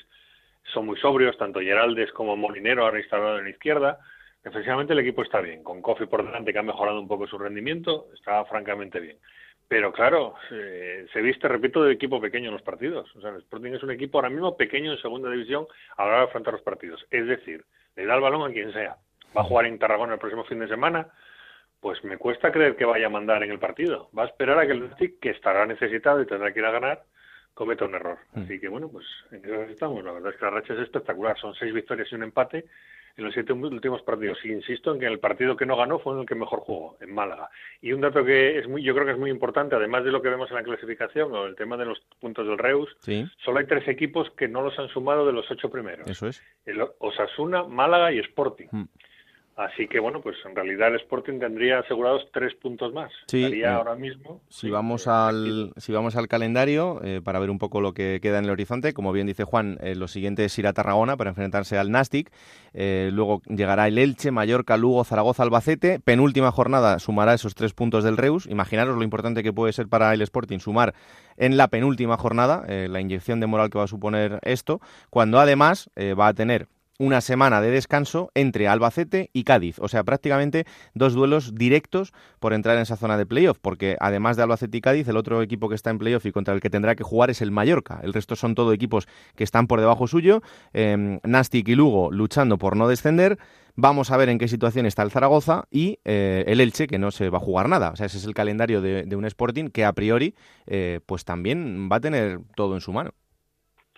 son 0.72 0.85
muy 0.85 0.97
sobrios, 0.99 1.35
tanto 1.38 1.60
Geraldes 1.60 2.11
como 2.11 2.38
Molinero 2.38 2.85
han 2.85 2.97
instalado 2.97 3.39
en 3.39 3.45
la 3.45 3.49
izquierda. 3.49 3.99
Defensivamente 4.43 4.93
el 4.93 4.99
equipo 4.99 5.23
está 5.23 5.41
bien, 5.41 5.64
con 5.64 5.81
Kofi 5.81 6.06
por 6.06 6.23
delante 6.23 6.53
que 6.53 6.60
ha 6.60 6.64
mejorado 6.64 6.99
un 6.99 7.07
poco 7.07 7.26
su 7.26 7.39
rendimiento, 7.39 8.06
está 8.14 8.45
francamente 8.45 8.99
bien. 8.99 9.18
Pero 9.68 9.91
claro, 9.91 10.35
se 10.49 11.22
viste, 11.22 11.47
repito, 11.47 11.84
de 11.84 11.93
equipo 11.93 12.22
pequeño 12.22 12.47
en 12.47 12.53
los 12.53 12.64
partidos. 12.64 13.15
O 13.15 13.22
sea, 13.22 13.30
el 13.31 13.38
Sporting 13.38 13.73
es 13.73 13.84
un 13.84 13.91
equipo 13.91 14.18
ahora 14.18 14.30
mismo 14.30 14.57
pequeño 14.57 14.91
en 14.91 15.01
segunda 15.01 15.30
división 15.30 15.68
a 15.95 16.03
la 16.03 16.07
hora 16.07 16.18
de 16.19 16.23
afrontar 16.26 16.53
los 16.53 16.64
partidos. 16.64 17.06
Es 17.11 17.27
decir, 17.27 17.64
le 17.95 18.06
da 18.06 18.15
el 18.15 18.22
balón 18.22 18.49
a 18.49 18.53
quien 18.53 18.73
sea 18.73 18.97
va 19.35 19.41
a 19.41 19.45
jugar 19.45 19.65
en 19.65 19.80
Tarragona 19.80 20.14
el 20.14 20.19
próximo 20.19 20.43
fin 20.43 20.60
de 20.60 20.68
semana, 20.68 21.07
pues 21.80 22.03
me 22.03 22.18
cuesta 22.18 22.51
creer 22.51 22.76
que 22.76 22.85
vaya 22.85 23.07
a 23.07 23.10
mandar 23.10 23.43
en 23.43 23.51
el 23.51 23.60
partido. 23.60 24.10
Va 24.18 24.23
a 24.23 24.27
esperar 24.27 24.60
a 24.60 24.65
que 24.65 24.73
el 24.73 24.84
Atlético, 24.84 25.19
que 25.22 25.30
estará 25.30 25.65
necesitado 25.65 26.22
y 26.22 26.26
tendrá 26.26 26.51
que 26.51 26.60
ir 26.60 26.65
a 26.65 26.72
ganar, 26.72 27.03
cometa 27.53 27.85
un 27.85 27.95
error. 27.95 28.19
Mm. 28.34 28.41
Así 28.41 28.60
que 28.60 28.68
bueno, 28.68 28.89
pues 28.89 29.06
en 29.31 29.43
eso 29.45 29.64
estamos. 29.64 30.03
La 30.03 30.11
verdad 30.11 30.31
es 30.31 30.38
que 30.38 30.45
la 30.45 30.51
racha 30.51 30.73
es 30.73 30.80
espectacular. 30.80 31.38
Son 31.39 31.53
seis 31.56 31.73
victorias 31.73 32.07
y 32.11 32.15
un 32.15 32.23
empate 32.23 32.65
en 33.19 33.26
los 33.26 33.34
siete 33.34 33.53
últimos 33.53 34.01
partidos. 34.01 34.38
Y 34.43 34.51
insisto 34.51 34.93
en 34.93 34.99
que 34.99 35.06
el 35.06 35.19
partido 35.19 35.56
que 35.56 35.65
no 35.65 35.76
ganó 35.76 35.99
fue 35.99 36.14
en 36.14 36.22
el 36.22 36.26
que 36.26 36.35
mejor 36.35 36.60
jugó, 36.60 36.97
en 37.01 37.14
Málaga. 37.14 37.49
Y 37.81 37.91
un 37.91 38.01
dato 38.01 38.23
que 38.23 38.57
es 38.57 38.68
muy, 38.68 38.81
yo 38.81 38.93
creo 38.93 39.06
que 39.06 39.11
es 39.11 39.18
muy 39.18 39.30
importante, 39.30 39.76
además 39.76 40.03
de 40.03 40.11
lo 40.11 40.22
que 40.22 40.30
vemos 40.30 40.49
en 40.49 40.56
la 40.56 40.64
clasificación 40.64 41.34
o 41.34 41.45
el 41.45 41.56
tema 41.56 41.77
de 41.77 41.85
los 41.85 41.99
puntos 42.19 42.47
del 42.47 42.57
Reus, 42.57 42.89
solo 43.43 43.60
hay 43.60 43.65
tres 43.68 43.88
equipos 43.88 44.30
que 44.31 44.47
no 44.47 44.61
los 44.61 44.77
han 44.80 44.88
sumado 44.89 45.26
de 45.26 45.34
los 45.34 45.49
ocho 45.51 45.69
primeros. 45.69 46.07
Eso 46.07 46.27
es. 46.27 46.41
El 46.65 46.81
Osasuna, 46.99 47.64
Málaga 47.64 48.11
y 48.11 48.19
Sporting. 48.19 48.68
Hmm. 48.72 48.85
Así 49.60 49.90
que 49.90 49.99
bueno, 49.99 50.22
pues 50.22 50.38
en 50.45 50.56
realidad 50.56 50.88
el 50.88 50.95
Sporting 51.02 51.38
tendría 51.38 51.80
asegurados 51.80 52.26
tres 52.31 52.56
puntos 52.56 52.94
más. 52.94 53.11
Sí, 53.27 53.44
Estaría 53.44 53.72
eh, 53.72 53.73
ahora 53.73 53.94
mismo. 53.94 54.40
Si 54.48 54.69
vamos 54.69 55.06
al 55.06 55.73
si 55.76 55.91
vamos 55.91 56.15
al 56.15 56.30
calendario 56.30 57.02
eh, 57.03 57.19
para 57.22 57.40
ver 57.40 57.49
un 57.49 57.60
poco 57.60 57.81
lo 57.81 57.94
que 57.94 58.19
queda 58.22 58.40
en 58.40 58.45
el 58.45 58.52
horizonte, 58.52 58.94
como 58.94 59.11
bien 59.11 59.27
dice 59.27 59.44
Juan, 59.44 59.77
eh, 59.81 59.95
lo 59.95 60.07
siguiente 60.07 60.45
es 60.45 60.57
ir 60.57 60.65
a 60.65 60.72
Tarragona 60.72 61.18
para 61.18 61.31
enfrentarse 61.31 61.77
al 61.77 61.91
Nastic. 61.91 62.31
luego 62.73 63.41
llegará 63.49 63.90
el 63.90 63.98
Elche, 63.98 64.31
Mallorca, 64.31 64.77
Lugo, 64.77 65.03
Zaragoza, 65.03 65.44
Albacete. 65.44 65.99
Penúltima 65.99 66.53
jornada 66.53 66.98
sumará 66.99 67.34
esos 67.34 67.53
tres 67.53 67.73
puntos 67.73 68.06
del 68.06 68.15
Reus. 68.15 68.48
Imaginaros 68.48 68.95
lo 68.95 69.03
importante 69.03 69.44
que 69.44 69.52
puede 69.52 69.73
ser 69.73 69.90
para 69.90 70.14
el 70.14 70.22
Sporting 70.22 70.60
sumar 70.60 70.94
en 71.36 71.57
la 71.57 71.68
penúltima 71.68 72.15
jornada 72.15 72.65
la 72.65 73.02
inyección 73.02 73.41
de 73.41 73.48
moral 73.48 73.69
que 73.69 73.77
va 73.77 73.84
a 73.84 73.88
suponer 73.88 74.40
esto, 74.44 74.80
cuando 75.10 75.38
además 75.38 75.90
va 75.98 76.27
a 76.27 76.34
tener 76.34 76.68
una 76.99 77.21
semana 77.21 77.61
de 77.61 77.71
descanso 77.71 78.30
entre 78.35 78.67
Albacete 78.67 79.31
y 79.34 79.45
Cádiz. 79.45 79.80
O 79.80 79.88
sea, 79.88 80.03
prácticamente 80.03 80.65
dos 80.93 81.13
duelos 81.13 81.55
directos 81.55 82.13
por 82.39 82.53
entrar 82.53 82.76
en 82.76 82.84
esa 82.84 82.97
zona 82.97 83.17
de 83.17 83.26
playoff, 83.26 83.57
porque 83.59 83.97
además 83.99 84.38
de 84.38 84.43
Albacete 84.43 84.77
y 84.77 84.81
Cádiz, 84.81 85.07
el 85.07 85.17
otro 85.17 85.41
equipo 85.41 85.69
que 85.69 85.76
está 85.76 85.89
en 85.89 85.97
playoff 85.97 86.26
y 86.26 86.31
contra 86.31 86.53
el 86.53 86.59
que 86.59 86.69
tendrá 86.69 86.95
que 86.95 87.03
jugar 87.03 87.30
es 87.30 87.41
el 87.41 87.51
Mallorca. 87.51 87.99
El 88.03 88.13
resto 88.13 88.35
son 88.35 88.53
todo 88.53 88.73
equipos 88.73 89.07
que 89.35 89.43
están 89.43 89.65
por 89.65 89.80
debajo 89.80 90.07
suyo. 90.07 90.41
Eh, 90.73 91.19
Nastic 91.23 91.69
y 91.69 91.76
Lugo 91.76 92.11
luchando 92.11 92.57
por 92.57 92.76
no 92.76 92.88
descender. 92.88 93.39
Vamos 93.76 94.11
a 94.11 94.17
ver 94.17 94.27
en 94.27 94.39
qué 94.39 94.49
situación 94.49 94.85
está 94.85 95.03
el 95.03 95.11
Zaragoza 95.11 95.63
y 95.71 95.99
eh, 96.03 96.43
el 96.47 96.59
Elche, 96.59 96.85
que 96.88 96.99
no 96.99 97.11
se 97.11 97.30
va 97.30 97.38
a 97.38 97.41
jugar 97.41 97.69
nada. 97.69 97.91
O 97.91 97.95
sea, 97.95 98.07
ese 98.07 98.17
es 98.17 98.26
el 98.26 98.34
calendario 98.34 98.81
de, 98.81 99.15
un 99.15 99.23
Sporting 99.23 99.69
que 99.69 99.85
a 99.85 99.93
priori, 99.93 100.35
eh, 100.67 100.99
pues 101.05 101.23
también 101.23 101.88
va 101.89 101.95
a 101.95 102.01
tener 102.01 102.41
todo 102.55 102.76
en 102.76 102.81
su 102.81 102.91
mano. 102.91 103.11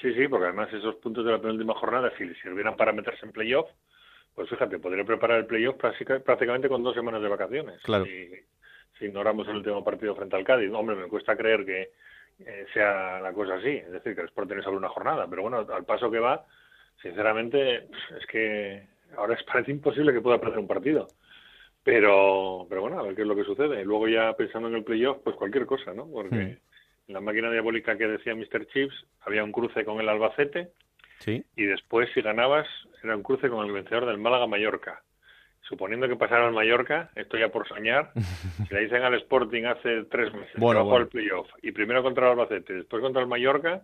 Sí, 0.01 0.13
sí, 0.15 0.27
porque 0.27 0.45
además 0.45 0.73
esos 0.73 0.95
puntos 0.95 1.23
de 1.23 1.31
la 1.31 1.39
penúltima 1.39 1.75
jornada, 1.75 2.11
si 2.17 2.27
sirvieran 2.35 2.75
para 2.75 2.91
meterse 2.91 3.23
en 3.23 3.31
playoff, 3.31 3.69
pues 4.33 4.49
fíjate, 4.49 4.79
podría 4.79 5.05
preparar 5.05 5.39
el 5.39 5.45
playoff 5.45 5.75
prácticamente 5.77 6.67
con 6.67 6.83
dos 6.83 6.95
semanas 6.95 7.21
de 7.21 7.27
vacaciones. 7.27 7.81
Claro. 7.83 8.05
Si, 8.05 9.05
ignoramos 9.05 9.47
el 9.47 9.57
último 9.57 9.83
partido 9.83 10.15
frente 10.15 10.35
al 10.35 10.43
Cádiz. 10.43 10.71
Hombre, 10.73 10.95
me 10.95 11.07
cuesta 11.07 11.35
creer 11.35 11.65
que 11.65 11.89
eh, 12.39 12.65
sea 12.71 13.19
la 13.19 13.33
cosa 13.33 13.55
así. 13.55 13.69
Es 13.69 13.91
decir, 13.91 14.13
que 14.13 14.21
el 14.21 14.27
Sport 14.27 14.47
tiene 14.47 14.61
solo 14.61 14.77
una 14.77 14.89
jornada. 14.89 15.25
Pero 15.27 15.41
bueno, 15.41 15.57
al 15.57 15.85
paso 15.85 16.11
que 16.11 16.19
va, 16.19 16.45
sinceramente, 17.01 17.87
es 18.17 18.25
que 18.29 18.87
ahora 19.17 19.33
es 19.33 19.43
parece 19.51 19.71
imposible 19.71 20.13
que 20.13 20.21
pueda 20.21 20.39
perder 20.39 20.59
un 20.59 20.67
partido. 20.67 21.07
Pero, 21.83 22.67
pero 22.69 22.81
bueno, 22.81 22.99
a 22.99 23.03
ver 23.03 23.15
qué 23.15 23.23
es 23.23 23.27
lo 23.27 23.35
que 23.35 23.43
sucede. 23.43 23.81
Y 23.81 23.85
luego 23.85 24.07
ya 24.07 24.33
pensando 24.33 24.67
en 24.67 24.75
el 24.75 24.83
playoff, 24.83 25.17
pues 25.23 25.35
cualquier 25.35 25.65
cosa, 25.65 25.93
¿no? 25.93 26.07
Porque... 26.07 26.35
Hmm 26.35 26.70
la 27.13 27.21
máquina 27.21 27.51
diabólica 27.51 27.97
que 27.97 28.07
decía 28.07 28.35
Mr. 28.35 28.67
Chips, 28.67 29.05
había 29.21 29.43
un 29.43 29.51
cruce 29.51 29.85
con 29.85 29.99
el 29.99 30.09
Albacete. 30.09 30.71
Sí. 31.19 31.43
Y 31.55 31.65
después, 31.65 32.09
si 32.13 32.21
ganabas, 32.21 32.67
era 33.03 33.15
un 33.15 33.23
cruce 33.23 33.49
con 33.49 33.65
el 33.65 33.71
vencedor 33.71 34.05
del 34.05 34.17
Málaga-Mallorca. 34.17 35.03
Suponiendo 35.61 36.07
que 36.07 36.15
pasara 36.15 36.47
al 36.47 36.53
Mallorca, 36.53 37.11
esto 37.15 37.37
ya 37.37 37.49
por 37.49 37.67
soñar, 37.67 38.11
si 38.67 38.73
le 38.73 38.81
dicen 38.81 39.03
al 39.03 39.13
Sporting 39.15 39.63
hace 39.65 40.03
tres 40.05 40.33
meses, 40.33 40.55
bueno, 40.57 40.83
bueno. 40.83 41.03
el 41.03 41.07
playoff, 41.07 41.47
y 41.61 41.71
primero 41.71 42.03
contra 42.03 42.25
el 42.25 42.31
Albacete, 42.31 42.73
después 42.73 43.01
contra 43.01 43.21
el 43.21 43.27
Mallorca, 43.27 43.83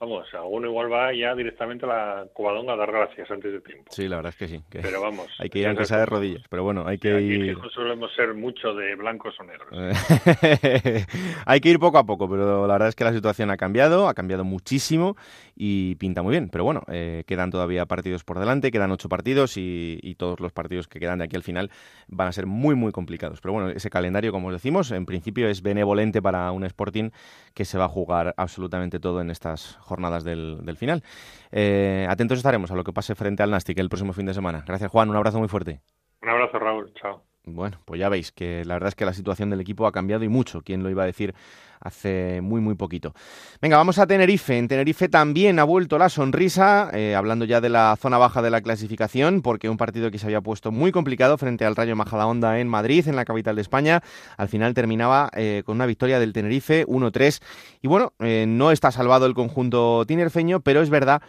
vamos, 0.00 0.26
alguno 0.32 0.66
igual 0.66 0.90
va 0.90 1.12
ya 1.12 1.34
directamente 1.34 1.84
a 1.84 1.88
la 1.88 2.26
cobadonga 2.32 2.72
a 2.72 2.76
dar 2.76 2.90
gracias 2.90 3.30
antes 3.30 3.52
de 3.52 3.60
tiempo. 3.60 3.84
Sí, 3.90 4.08
la 4.08 4.16
verdad 4.16 4.30
es 4.30 4.36
que 4.36 4.48
sí. 4.48 4.62
pero 4.70 5.02
vamos. 5.02 5.28
Hay 5.38 5.50
que 5.50 5.58
ir 5.58 5.68
aunque 5.68 5.84
sea 5.84 5.98
de 5.98 6.06
rodillas, 6.06 6.42
pero 6.48 6.64
bueno, 6.64 6.86
hay 6.86 6.96
que 6.96 7.20
ir... 7.20 7.56
no 7.58 7.68
solemos 7.68 8.10
ser 8.14 8.32
mucho 8.32 8.72
de 8.74 8.94
blancos 8.96 9.34
o 9.38 9.44
negros. 9.44 9.68
hay 11.46 11.60
que 11.60 11.68
ir 11.68 11.78
poco 11.78 11.98
a 11.98 12.04
poco, 12.04 12.28
pero 12.30 12.66
la 12.66 12.72
verdad 12.72 12.88
es 12.88 12.96
que 12.96 13.04
la 13.04 13.12
situación 13.12 13.50
ha 13.50 13.58
cambiado, 13.58 14.08
ha 14.08 14.14
cambiado 14.14 14.42
muchísimo 14.42 15.16
y 15.54 15.96
pinta 15.96 16.22
muy 16.22 16.30
bien. 16.32 16.48
Pero 16.48 16.64
bueno, 16.64 16.82
eh, 16.90 17.24
quedan 17.26 17.50
todavía 17.50 17.84
partidos 17.84 18.24
por 18.24 18.38
delante, 18.38 18.70
quedan 18.70 18.90
ocho 18.92 19.10
partidos 19.10 19.58
y, 19.58 20.00
y, 20.02 20.14
todos 20.14 20.40
los 20.40 20.52
partidos 20.52 20.88
que 20.88 20.98
quedan 20.98 21.18
de 21.18 21.26
aquí 21.26 21.36
al 21.36 21.42
final 21.42 21.70
van 22.08 22.28
a 22.28 22.32
ser 22.32 22.46
muy, 22.46 22.74
muy 22.74 22.90
complicados. 22.90 23.40
Pero 23.42 23.52
bueno, 23.52 23.68
ese 23.68 23.90
calendario, 23.90 24.32
como 24.32 24.48
os 24.48 24.54
decimos, 24.54 24.90
en 24.92 25.04
principio 25.04 25.48
es 25.48 25.60
benevolente 25.60 26.22
para 26.22 26.50
un 26.52 26.64
Sporting 26.64 27.10
que 27.52 27.66
se 27.66 27.76
va 27.76 27.84
a 27.84 27.88
jugar 27.88 28.34
absolutamente 28.38 28.98
todo 28.98 29.20
en 29.20 29.30
estas 29.30 29.76
jornadas 29.76 29.89
del, 30.24 30.58
del 30.64 30.76
final. 30.76 31.02
Eh, 31.50 32.06
atentos 32.08 32.38
estaremos 32.38 32.70
a 32.70 32.74
lo 32.74 32.84
que 32.84 32.92
pase 32.92 33.14
frente 33.14 33.42
al 33.42 33.50
Nastic 33.50 33.78
el 33.78 33.88
próximo 33.88 34.12
fin 34.12 34.26
de 34.26 34.34
semana. 34.34 34.64
Gracias, 34.66 34.90
Juan. 34.90 35.10
Un 35.10 35.16
abrazo 35.16 35.38
muy 35.38 35.48
fuerte. 35.48 35.80
Un 36.22 36.28
abrazo, 36.28 36.58
Raúl. 36.58 36.92
Chao. 36.94 37.29
Bueno, 37.46 37.78
pues 37.86 37.98
ya 37.98 38.10
veis 38.10 38.32
que 38.32 38.64
la 38.66 38.74
verdad 38.74 38.88
es 38.88 38.94
que 38.94 39.06
la 39.06 39.14
situación 39.14 39.48
del 39.48 39.60
equipo 39.60 39.86
ha 39.86 39.92
cambiado 39.92 40.24
y 40.24 40.28
mucho. 40.28 40.60
¿Quién 40.62 40.82
lo 40.82 40.90
iba 40.90 41.04
a 41.04 41.06
decir 41.06 41.34
hace 41.80 42.42
muy, 42.42 42.60
muy 42.60 42.74
poquito? 42.74 43.14
Venga, 43.62 43.78
vamos 43.78 43.98
a 43.98 44.06
Tenerife. 44.06 44.58
En 44.58 44.68
Tenerife 44.68 45.08
también 45.08 45.58
ha 45.58 45.64
vuelto 45.64 45.96
la 45.96 46.10
sonrisa, 46.10 46.90
eh, 46.92 47.14
hablando 47.14 47.46
ya 47.46 47.62
de 47.62 47.70
la 47.70 47.96
zona 47.98 48.18
baja 48.18 48.42
de 48.42 48.50
la 48.50 48.60
clasificación, 48.60 49.40
porque 49.40 49.70
un 49.70 49.78
partido 49.78 50.10
que 50.10 50.18
se 50.18 50.26
había 50.26 50.42
puesto 50.42 50.70
muy 50.70 50.92
complicado 50.92 51.38
frente 51.38 51.64
al 51.64 51.76
Rayo 51.76 51.96
Majadahonda 51.96 52.60
en 52.60 52.68
Madrid, 52.68 53.08
en 53.08 53.16
la 53.16 53.24
capital 53.24 53.56
de 53.56 53.62
España, 53.62 54.02
al 54.36 54.48
final 54.48 54.74
terminaba 54.74 55.30
eh, 55.34 55.62
con 55.64 55.76
una 55.76 55.86
victoria 55.86 56.20
del 56.20 56.34
Tenerife 56.34 56.86
1-3. 56.86 57.40
Y 57.80 57.88
bueno, 57.88 58.12
eh, 58.18 58.44
no 58.46 58.70
está 58.70 58.90
salvado 58.90 59.24
el 59.24 59.32
conjunto 59.32 60.04
tinerfeño, 60.06 60.60
pero 60.60 60.82
es 60.82 60.90
verdad 60.90 61.22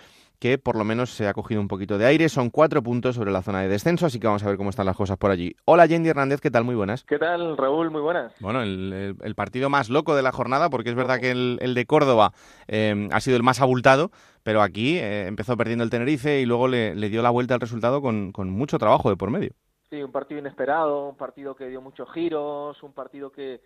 por 0.64 0.76
lo 0.76 0.84
menos 0.84 1.12
se 1.12 1.28
ha 1.28 1.34
cogido 1.34 1.62
un 1.62 1.68
poquito 1.68 1.98
de 1.98 2.06
aire. 2.06 2.28
Son 2.28 2.50
cuatro 2.50 2.82
puntos 2.82 3.16
sobre 3.16 3.32
la 3.32 3.44
zona 3.44 3.62
de 3.62 3.68
descenso, 3.68 4.08
así 4.08 4.20
que 4.20 4.28
vamos 4.28 4.44
a 4.44 4.48
ver 4.48 4.58
cómo 4.58 4.72
están 4.72 4.88
las 4.88 4.96
cosas 4.96 5.18
por 5.18 5.30
allí. 5.30 5.56
Hola, 5.66 5.86
Yendi 5.86 6.10
Hernández, 6.10 6.42
¿qué 6.42 6.50
tal? 6.50 6.64
Muy 6.64 6.76
buenas. 6.76 7.04
¿Qué 7.04 7.20
tal, 7.20 7.58
Raúl? 7.58 7.92
Muy 7.92 8.02
buenas. 8.02 8.34
Bueno, 8.40 8.64
el, 8.64 9.36
partido 9.36 9.70
más 9.70 9.90
loco 9.90 10.16
de 10.16 10.24
la 10.24 10.32
jornada, 10.32 10.70
porque 10.70 10.90
es 10.90 10.96
verdad 10.96 11.20
que 11.20 11.32
el, 11.32 11.74
de 11.74 11.86
Córdoba 11.86 12.32
eh, 12.68 13.08
ha 13.12 13.20
sido 13.22 13.38
el 13.38 13.44
más 13.44 13.62
abultado, 13.62 14.12
pero 14.44 14.62
aquí 14.62 14.98
eh, 14.98 15.28
empezó 15.28 15.56
perdiendo 15.58 15.84
el 15.84 15.90
Tenerife 15.90 16.42
y 16.42 16.46
luego 16.46 16.68
le, 16.68 16.96
dio 16.96 17.22
la 17.22 17.30
vuelta 17.30 17.54
al 17.54 17.62
resultado 17.62 18.02
con, 18.02 18.32
con 18.32 18.50
mucho 18.50 18.80
trabajo 18.80 19.10
de 19.10 19.18
por 19.18 19.30
medio. 19.30 19.52
Sí, 19.92 20.02
un 20.02 20.12
partido 20.12 20.40
inesperado, 20.40 21.10
un 21.10 21.18
partido 21.18 21.54
que 21.54 21.68
dio 21.68 21.82
muchos 21.82 22.10
giros, 22.14 22.82
un 22.82 22.94
partido 22.94 23.32
que 23.32 23.62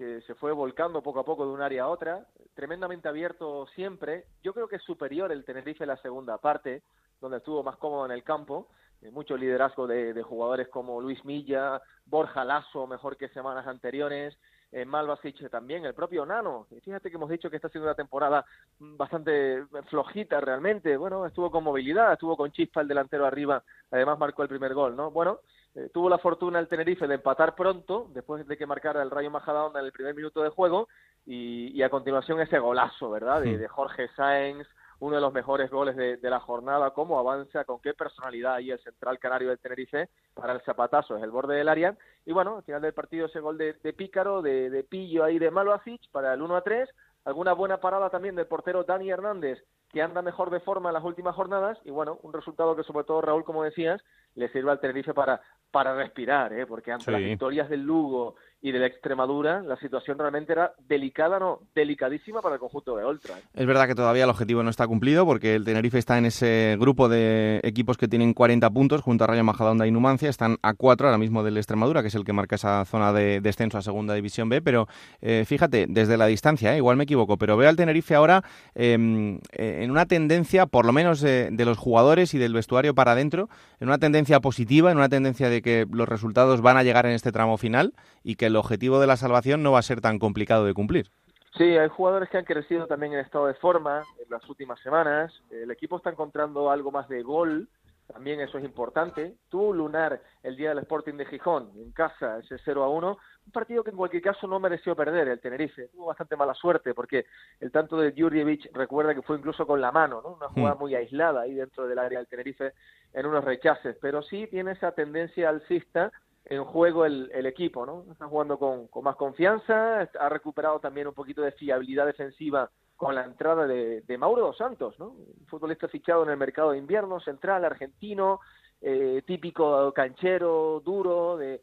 que 0.00 0.22
se 0.22 0.34
fue 0.34 0.52
volcando 0.52 1.02
poco 1.02 1.20
a 1.20 1.26
poco 1.26 1.44
de 1.44 1.52
un 1.52 1.60
área 1.60 1.82
a 1.82 1.88
otra, 1.88 2.26
tremendamente 2.54 3.06
abierto 3.06 3.66
siempre. 3.74 4.24
Yo 4.42 4.54
creo 4.54 4.66
que 4.66 4.76
es 4.76 4.82
superior 4.82 5.30
el 5.30 5.44
Tenerife 5.44 5.84
en 5.84 5.88
la 5.88 5.98
segunda 5.98 6.38
parte, 6.38 6.82
donde 7.20 7.36
estuvo 7.36 7.62
más 7.62 7.76
cómodo 7.76 8.06
en 8.06 8.12
el 8.12 8.24
campo. 8.24 8.68
Eh, 9.02 9.10
mucho 9.10 9.36
liderazgo 9.36 9.86
de, 9.86 10.22
jugadores 10.22 10.68
como 10.68 11.02
Luis 11.02 11.22
Milla, 11.26 11.82
Borja 12.06 12.46
Lasso, 12.46 12.86
mejor 12.86 13.18
que 13.18 13.28
semanas 13.28 13.66
anteriores, 13.66 14.38
eh, 14.72 14.86
Malvasic 14.86 15.50
también, 15.50 15.84
el 15.84 15.92
propio 15.92 16.24
Nano. 16.24 16.66
Fíjate 16.82 17.10
que 17.10 17.16
hemos 17.16 17.28
dicho 17.28 17.50
que 17.50 17.56
está 17.56 17.68
siendo 17.68 17.86
una 17.86 17.94
temporada 17.94 18.46
bastante 18.78 19.66
flojita 19.90 20.40
realmente. 20.40 20.96
Bueno, 20.96 21.26
estuvo 21.26 21.50
con 21.50 21.62
movilidad, 21.62 22.14
estuvo 22.14 22.38
con 22.38 22.52
chispa 22.52 22.80
el 22.80 22.88
delantero 22.88 23.26
arriba, 23.26 23.62
además 23.90 24.18
marcó 24.18 24.44
el 24.44 24.48
primer 24.48 24.72
gol, 24.72 24.96
¿no? 24.96 25.10
Bueno, 25.10 25.40
eh, 25.74 25.88
tuvo 25.92 26.08
la 26.08 26.18
fortuna 26.18 26.58
el 26.58 26.68
Tenerife 26.68 27.06
de 27.06 27.14
empatar 27.14 27.54
pronto, 27.54 28.08
después 28.12 28.46
de 28.46 28.56
que 28.56 28.66
marcara 28.66 29.02
el 29.02 29.10
Rayo 29.10 29.30
Majadahonda 29.30 29.80
en 29.80 29.86
el 29.86 29.92
primer 29.92 30.14
minuto 30.14 30.42
de 30.42 30.48
juego, 30.48 30.88
y, 31.26 31.82
a 31.82 31.90
continuación 31.90 32.40
ese 32.40 32.58
golazo, 32.58 33.10
¿verdad? 33.10 33.42
De, 33.42 33.68
Jorge 33.68 34.08
Sáenz, 34.16 34.66
uno 34.98 35.16
de 35.16 35.20
los 35.20 35.32
mejores 35.32 35.70
goles 35.70 35.96
de, 35.96 36.30
la 36.30 36.40
jornada, 36.40 36.90
cómo 36.90 37.18
avanza, 37.18 37.64
con 37.64 37.80
qué 37.80 37.94
personalidad 37.94 38.54
ahí 38.54 38.70
el 38.70 38.80
central 38.80 39.18
canario 39.18 39.48
del 39.48 39.58
Tenerife 39.58 40.08
para 40.34 40.54
el 40.54 40.60
zapatazo, 40.62 41.16
es 41.16 41.22
el 41.22 41.30
borde 41.30 41.56
del 41.56 41.68
área. 41.68 41.96
Y 42.26 42.32
bueno, 42.32 42.56
al 42.56 42.62
final 42.64 42.82
del 42.82 42.94
partido 42.94 43.26
ese 43.26 43.40
gol 43.40 43.56
de, 43.58 43.74
Pícaro, 43.96 44.42
de, 44.42 44.84
Pillo 44.88 45.24
ahí 45.24 45.38
de 45.38 45.50
Malvasic 45.50 46.00
para 46.10 46.34
el 46.34 46.42
1 46.42 46.56
a 46.56 46.62
3. 46.62 46.88
Alguna 47.24 47.52
buena 47.52 47.78
parada 47.78 48.10
también 48.10 48.34
del 48.34 48.46
portero 48.46 48.84
Dani 48.84 49.10
Hernández, 49.10 49.62
que 49.90 50.02
anda 50.02 50.22
mejor 50.22 50.50
de 50.50 50.60
forma 50.60 50.88
en 50.88 50.94
las 50.94 51.04
últimas 51.04 51.34
jornadas. 51.34 51.78
Y 51.84 51.90
bueno, 51.90 52.18
un 52.22 52.32
resultado 52.32 52.74
que 52.74 52.82
sobre 52.82 53.04
todo 53.04 53.20
Raúl, 53.20 53.44
como 53.44 53.62
decías, 53.62 54.02
le 54.34 54.48
sirve 54.48 54.70
al 54.70 54.80
Tenerife 54.80 55.12
para, 55.12 55.40
para 55.70 55.94
respirar, 55.94 56.52
¿eh? 56.52 56.66
porque 56.66 56.92
ante 56.92 57.10
las 57.10 57.20
victorias 57.20 57.68
del 57.68 57.82
Lugo 57.82 58.36
y 58.62 58.72
de 58.72 58.78
la 58.78 58.86
Extremadura, 58.86 59.62
la 59.62 59.76
situación 59.76 60.18
realmente 60.18 60.52
era 60.52 60.74
delicada, 60.86 61.38
no, 61.38 61.60
delicadísima 61.74 62.42
para 62.42 62.56
el 62.56 62.60
conjunto 62.60 62.94
de 62.94 63.06
Ultra. 63.06 63.38
¿eh? 63.38 63.42
Es 63.54 63.66
verdad 63.66 63.86
que 63.86 63.94
todavía 63.94 64.24
el 64.24 64.30
objetivo 64.30 64.62
no 64.62 64.68
está 64.68 64.86
cumplido 64.86 65.24
porque 65.24 65.54
el 65.54 65.64
Tenerife 65.64 65.98
está 65.98 66.18
en 66.18 66.26
ese 66.26 66.76
grupo 66.78 67.08
de 67.08 67.60
equipos 67.62 67.96
que 67.96 68.06
tienen 68.06 68.34
40 68.34 68.68
puntos 68.70 69.00
junto 69.00 69.24
a 69.24 69.28
Rayo 69.28 69.44
Majadahonda 69.44 69.86
y 69.86 69.90
Numancia, 69.90 70.28
están 70.28 70.58
a 70.60 70.74
4 70.74 71.06
ahora 71.06 71.16
mismo 71.16 71.42
del 71.42 71.56
Extremadura, 71.56 72.02
que 72.02 72.08
es 72.08 72.14
el 72.14 72.24
que 72.24 72.34
marca 72.34 72.56
esa 72.56 72.84
zona 72.84 73.14
de 73.14 73.40
descenso 73.40 73.78
a 73.78 73.82
Segunda 73.82 74.12
División 74.12 74.50
B, 74.50 74.60
pero 74.60 74.88
eh, 75.22 75.44
fíjate, 75.46 75.86
desde 75.88 76.18
la 76.18 76.26
distancia, 76.26 76.76
igual 76.76 76.98
me 76.98 77.04
equivoco, 77.04 77.38
pero 77.38 77.56
veo 77.56 77.68
al 77.68 77.76
Tenerife 77.76 78.14
ahora 78.14 78.44
em, 78.74 79.40
en 79.52 79.90
una 79.90 80.04
tendencia, 80.04 80.66
por 80.66 80.84
lo 80.84 80.92
menos 80.92 81.20
de 81.20 81.64
los 81.64 81.78
jugadores 81.78 82.34
y 82.34 82.38
del 82.38 82.52
vestuario 82.52 82.94
para 82.94 83.12
adentro, 83.12 83.48
en 83.78 83.88
una 83.88 83.98
tendencia 83.98 84.40
positiva, 84.40 84.90
en 84.90 84.98
una 84.98 85.08
tendencia 85.08 85.48
de 85.48 85.62
que 85.62 85.86
los 85.90 86.08
resultados 86.08 86.60
van 86.60 86.76
a 86.76 86.82
llegar 86.82 87.06
en 87.06 87.12
este 87.12 87.32
tramo 87.32 87.56
final 87.56 87.94
y 88.22 88.34
que 88.34 88.49
el 88.50 88.56
objetivo 88.56 89.00
de 89.00 89.06
la 89.06 89.16
salvación 89.16 89.62
no 89.62 89.72
va 89.72 89.78
a 89.78 89.82
ser 89.82 90.00
tan 90.00 90.18
complicado 90.18 90.64
de 90.64 90.74
cumplir. 90.74 91.10
Sí, 91.56 91.64
hay 91.64 91.88
jugadores 91.88 92.28
que 92.28 92.38
han 92.38 92.44
crecido 92.44 92.86
también 92.86 93.12
en 93.12 93.20
estado 93.20 93.46
de 93.46 93.54
forma 93.54 94.02
en 94.22 94.30
las 94.30 94.48
últimas 94.48 94.78
semanas. 94.80 95.32
El 95.50 95.70
equipo 95.70 95.96
está 95.96 96.10
encontrando 96.10 96.70
algo 96.70 96.92
más 96.92 97.08
de 97.08 97.22
gol 97.22 97.68
también 98.12 98.40
eso 98.40 98.58
es 98.58 98.64
importante. 98.64 99.36
Tuvo 99.48 99.72
Lunar 99.72 100.20
el 100.42 100.56
día 100.56 100.70
del 100.70 100.80
Sporting 100.80 101.14
de 101.14 101.26
Gijón, 101.26 101.70
en 101.76 101.92
casa, 101.92 102.38
ese 102.38 102.56
0 102.64 102.82
a 102.82 102.88
1, 102.88 103.18
un 103.46 103.52
partido 103.52 103.84
que 103.84 103.90
en 103.90 103.96
cualquier 103.96 104.22
caso 104.22 104.46
no 104.46 104.58
mereció 104.58 104.96
perder 104.96 105.28
el 105.28 105.40
Tenerife. 105.40 105.88
Tuvo 105.88 106.06
bastante 106.06 106.36
mala 106.36 106.54
suerte 106.54 106.92
porque 106.92 107.26
el 107.60 107.70
tanto 107.70 107.96
de 107.98 108.12
Jurjevic 108.16 108.70
recuerda 108.74 109.14
que 109.14 109.22
fue 109.22 109.36
incluso 109.36 109.66
con 109.66 109.80
la 109.80 109.92
mano, 109.92 110.20
¿no? 110.22 110.34
Una 110.34 110.48
jugada 110.48 110.74
muy 110.74 110.94
aislada 110.94 111.42
ahí 111.42 111.54
dentro 111.54 111.86
del 111.86 111.98
área 111.98 112.18
del 112.18 112.28
Tenerife 112.28 112.72
en 113.12 113.26
unos 113.26 113.44
rechaces, 113.44 113.96
pero 114.00 114.22
sí 114.22 114.46
tiene 114.48 114.72
esa 114.72 114.92
tendencia 114.92 115.48
alcista 115.48 116.12
en 116.50 116.64
juego 116.64 117.06
el, 117.06 117.30
el 117.32 117.46
equipo, 117.46 117.86
¿no? 117.86 118.04
Está 118.10 118.26
jugando 118.26 118.58
con, 118.58 118.88
con 118.88 119.04
más 119.04 119.14
confianza, 119.14 120.00
ha 120.00 120.28
recuperado 120.28 120.80
también 120.80 121.06
un 121.06 121.14
poquito 121.14 121.42
de 121.42 121.52
fiabilidad 121.52 122.06
defensiva 122.06 122.68
con 122.96 123.14
la 123.14 123.24
entrada 123.24 123.68
de, 123.68 124.02
de 124.02 124.18
Mauro 124.18 124.42
dos 124.42 124.56
Santos, 124.58 124.98
¿no? 124.98 125.10
Un 125.10 125.46
futbolista 125.46 125.86
fichado 125.86 126.24
en 126.24 126.30
el 126.30 126.36
mercado 126.36 126.72
de 126.72 126.78
invierno, 126.78 127.20
central, 127.20 127.64
argentino, 127.64 128.40
eh, 128.80 129.22
típico 129.26 129.92
canchero, 129.92 130.82
duro, 130.84 131.36
de, 131.36 131.62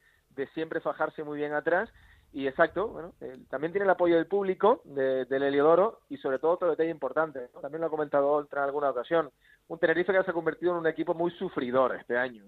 siempre 0.54 0.80
fajarse 0.80 1.22
muy 1.24 1.38
bien 1.38 1.54
atrás. 1.54 1.90
Y 2.32 2.48
exacto, 2.48 2.88
bueno, 2.88 3.14
también 3.50 3.74
tiene 3.74 3.86
el 3.86 3.90
apoyo 3.90 4.16
del 4.16 4.28
público, 4.28 4.82
de, 4.86 5.26
del 5.26 5.44
Heliodoro, 5.44 6.00
y 6.10 6.18
sobre 6.18 6.40
todo 6.40 6.52
otro 6.52 6.70
detalle 6.70 6.92
importante, 6.92 7.50
¿no? 7.54 7.60
también 7.60 7.82
lo 7.82 7.88
ha 7.88 7.90
comentado 7.90 8.48
en 8.50 8.58
alguna 8.60 8.92
ocasión, 8.92 9.32
un 9.68 9.80
Tenerife 9.80 10.14
que 10.14 10.24
se 10.24 10.32
ha 10.32 10.34
convertido 10.34 10.72
en 10.72 10.78
un 10.78 10.88
equipo 10.88 11.14
muy 11.14 11.32
sufridor 11.32 11.96
este 11.96 12.18
año. 12.18 12.44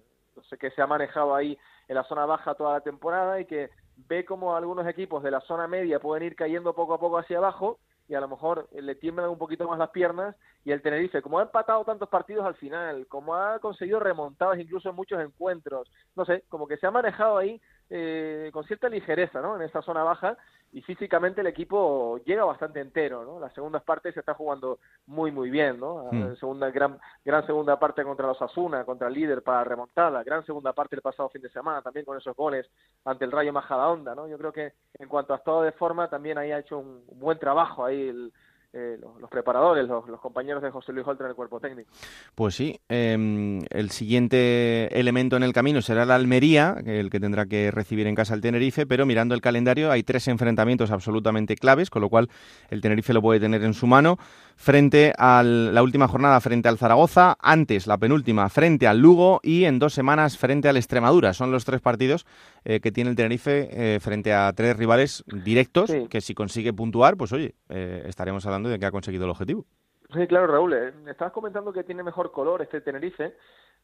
Que 0.60 0.72
se 0.72 0.82
ha 0.82 0.88
manejado 0.88 1.36
ahí 1.36 1.58
en 1.88 1.96
la 1.96 2.04
zona 2.04 2.26
baja 2.26 2.56
toda 2.56 2.74
la 2.74 2.82
temporada 2.82 3.40
y 3.40 3.46
que 3.46 3.70
ve 4.08 4.26
como 4.26 4.56
algunos 4.56 4.88
equipos 4.88 5.24
de 5.24 5.32
la 5.32 5.42
zona 5.42 5.68
media 5.68 6.00
pueden 6.00 6.26
ir 6.26 6.36
cayendo 6.36 6.74
poco 6.74 6.94
a 6.94 7.00
poco 7.00 7.18
hacia 7.18 7.38
abajo 7.38 7.80
y 8.10 8.16
a 8.16 8.20
lo 8.20 8.28
mejor 8.28 8.68
le 8.74 8.96
tiemblan 8.96 9.30
un 9.30 9.38
poquito 9.38 9.68
más 9.68 9.78
las 9.78 9.92
piernas 9.92 10.36
y 10.66 10.72
el 10.72 10.82
Tenerife, 10.82 11.22
como 11.22 11.40
ha 11.40 11.44
empatado 11.44 11.86
tantos 11.86 12.10
partidos 12.10 12.46
al 12.46 12.56
final, 12.56 13.06
como 13.08 13.36
ha 13.36 13.60
conseguido 13.60 14.00
remontadas 14.00 14.60
incluso 14.60 14.90
en 14.90 14.96
muchos 14.96 15.22
encuentros, 15.22 15.92
no 16.16 16.26
sé, 16.26 16.44
como 16.50 16.68
que 16.68 16.78
se 16.78 16.88
ha 16.88 16.92
manejado 16.92 17.38
ahí 17.38 17.62
eh, 17.92 18.50
con 18.52 18.64
cierta 18.66 18.90
ligereza, 18.90 19.42
¿no? 19.42 19.56
En 19.56 19.62
esa 19.62 19.84
zona 19.84 20.04
baja 20.04 20.38
y 20.72 20.82
físicamente 20.82 21.42
el 21.42 21.48
equipo 21.48 22.20
llega 22.26 22.46
bastante 22.46 22.80
entero, 22.80 23.24
¿no? 23.24 23.40
Las 23.40 23.54
segundas 23.54 23.84
partes 23.84 24.14
se 24.14 24.20
está 24.20 24.34
jugando 24.34 24.80
muy 25.08 25.32
muy 25.32 25.50
bien, 25.50 25.80
¿no? 25.80 26.10
Hmm. 26.12 26.36
Segunda 26.36 26.70
gran 26.70 27.00
gran 27.26 27.46
segunda 27.46 27.80
parte 27.80 28.04
contra 28.04 28.28
los 28.28 28.42
Asuna, 28.42 28.86
contra 28.86 29.08
el 29.08 29.14
líder 29.14 29.42
para 29.42 29.64
remontada, 29.64 30.24
gran 30.24 30.46
segunda 30.46 30.74
parte 30.74 30.96
el 30.96 31.02
pasado 31.02 31.30
fin 31.30 31.42
de 31.42 31.50
semana 31.50 31.82
también 31.82 32.06
con 32.06 32.18
esos 32.18 32.36
goles 32.36 32.70
ante 33.06 33.26
el 33.26 33.32
Rayo 33.32 33.54
Majadahonda, 33.54 34.14
¿no? 34.14 34.28
Yo 34.28 34.38
creo 34.38 34.54
que 34.54 34.74
en 35.00 35.08
cuanto 35.08 35.34
a 35.34 35.38
estado 35.38 35.64
de 35.64 35.72
forma 35.72 36.10
también 36.10 36.38
ahí 36.38 36.52
ha 36.52 36.60
hecho 36.60 36.78
un 36.78 37.04
buen 37.14 37.40
trabajo 37.40 37.86
ahí 37.86 38.10
el 38.10 38.34
eh, 38.72 39.00
los, 39.20 39.30
preparadores, 39.32 39.88
los, 39.88 40.06
compañeros 40.22 40.62
de 40.62 40.70
José 40.70 40.94
Luis 40.94 41.08
Oltra 41.08 41.26
en 41.26 41.32
el 41.32 41.36
cuerpo 41.36 41.60
técnico. 41.60 41.90
Pues 42.36 42.54
sí, 42.54 42.80
em, 42.88 43.62
el 43.72 43.90
siguiente 43.90 45.00
elemento 45.00 45.38
en 45.38 45.42
el 45.42 45.54
camino 45.54 45.82
será 45.82 46.06
la 46.06 46.14
Almería, 46.14 46.78
el 46.86 47.10
que 47.10 47.20
tendrá 47.20 47.48
que 47.48 47.72
recibir 47.72 48.06
en 48.06 48.14
casa 48.14 48.36
el 48.36 48.42
Tenerife, 48.42 48.86
pero 48.86 49.08
mirando 49.08 49.34
el 49.34 49.42
calendario 49.42 49.90
hay 49.90 50.04
tres 50.04 50.28
enfrentamientos 50.28 50.92
absolutamente 50.92 51.56
claves, 51.56 51.90
con 51.90 52.04
lo 52.04 52.10
cual 52.10 52.30
el 52.70 52.82
Tenerife 52.82 53.12
lo 53.12 53.24
puede 53.24 53.40
tener 53.40 53.64
en 53.64 53.74
su 53.74 53.88
mano 53.88 54.20
frente 54.56 55.14
a 55.18 55.42
la 55.42 55.82
última 55.82 56.08
jornada 56.08 56.40
frente 56.40 56.70
al 56.70 56.78
Zaragoza, 56.78 57.38
antes 57.40 57.88
la 57.88 57.98
penúltima 57.98 58.50
frente 58.50 58.86
al 58.86 59.00
Lugo 59.00 59.40
y 59.42 59.64
en 59.64 59.80
dos 59.80 59.96
semanas 59.96 60.38
frente 60.38 60.70
al 60.70 60.78
Extremadura. 60.78 61.34
Son 61.34 61.52
los 61.52 61.66
tres 61.66 61.82
partidos 61.82 62.28
eh, 62.66 62.82
que 62.82 62.92
tiene 62.92 63.10
el 63.10 63.16
Tenerife 63.16 63.96
eh, 63.96 64.00
frente 64.00 64.32
a 64.32 64.54
tres 64.54 64.78
rivales 64.78 65.24
directos 65.26 65.92
que 66.08 66.22
si 66.22 66.36
consigue 66.36 66.72
puntuar, 66.72 67.18
pues 67.18 67.32
oye, 67.32 67.56
estaremos 67.70 68.46
hablando 68.46 68.59
de 68.68 68.80
que 68.80 68.86
ha 68.86 68.92
conseguido 68.92 69.24
el 69.26 69.32
objetivo. 69.32 69.66
Sí, 70.14 70.26
claro, 70.28 70.48
Raúl. 70.48 70.74
estabas 71.08 71.34
comentando 71.34 71.72
que 71.72 71.84
tiene 71.84 72.02
mejor 72.04 72.32
color 72.32 72.64
este 72.64 72.82
Tenerife, 72.82 73.36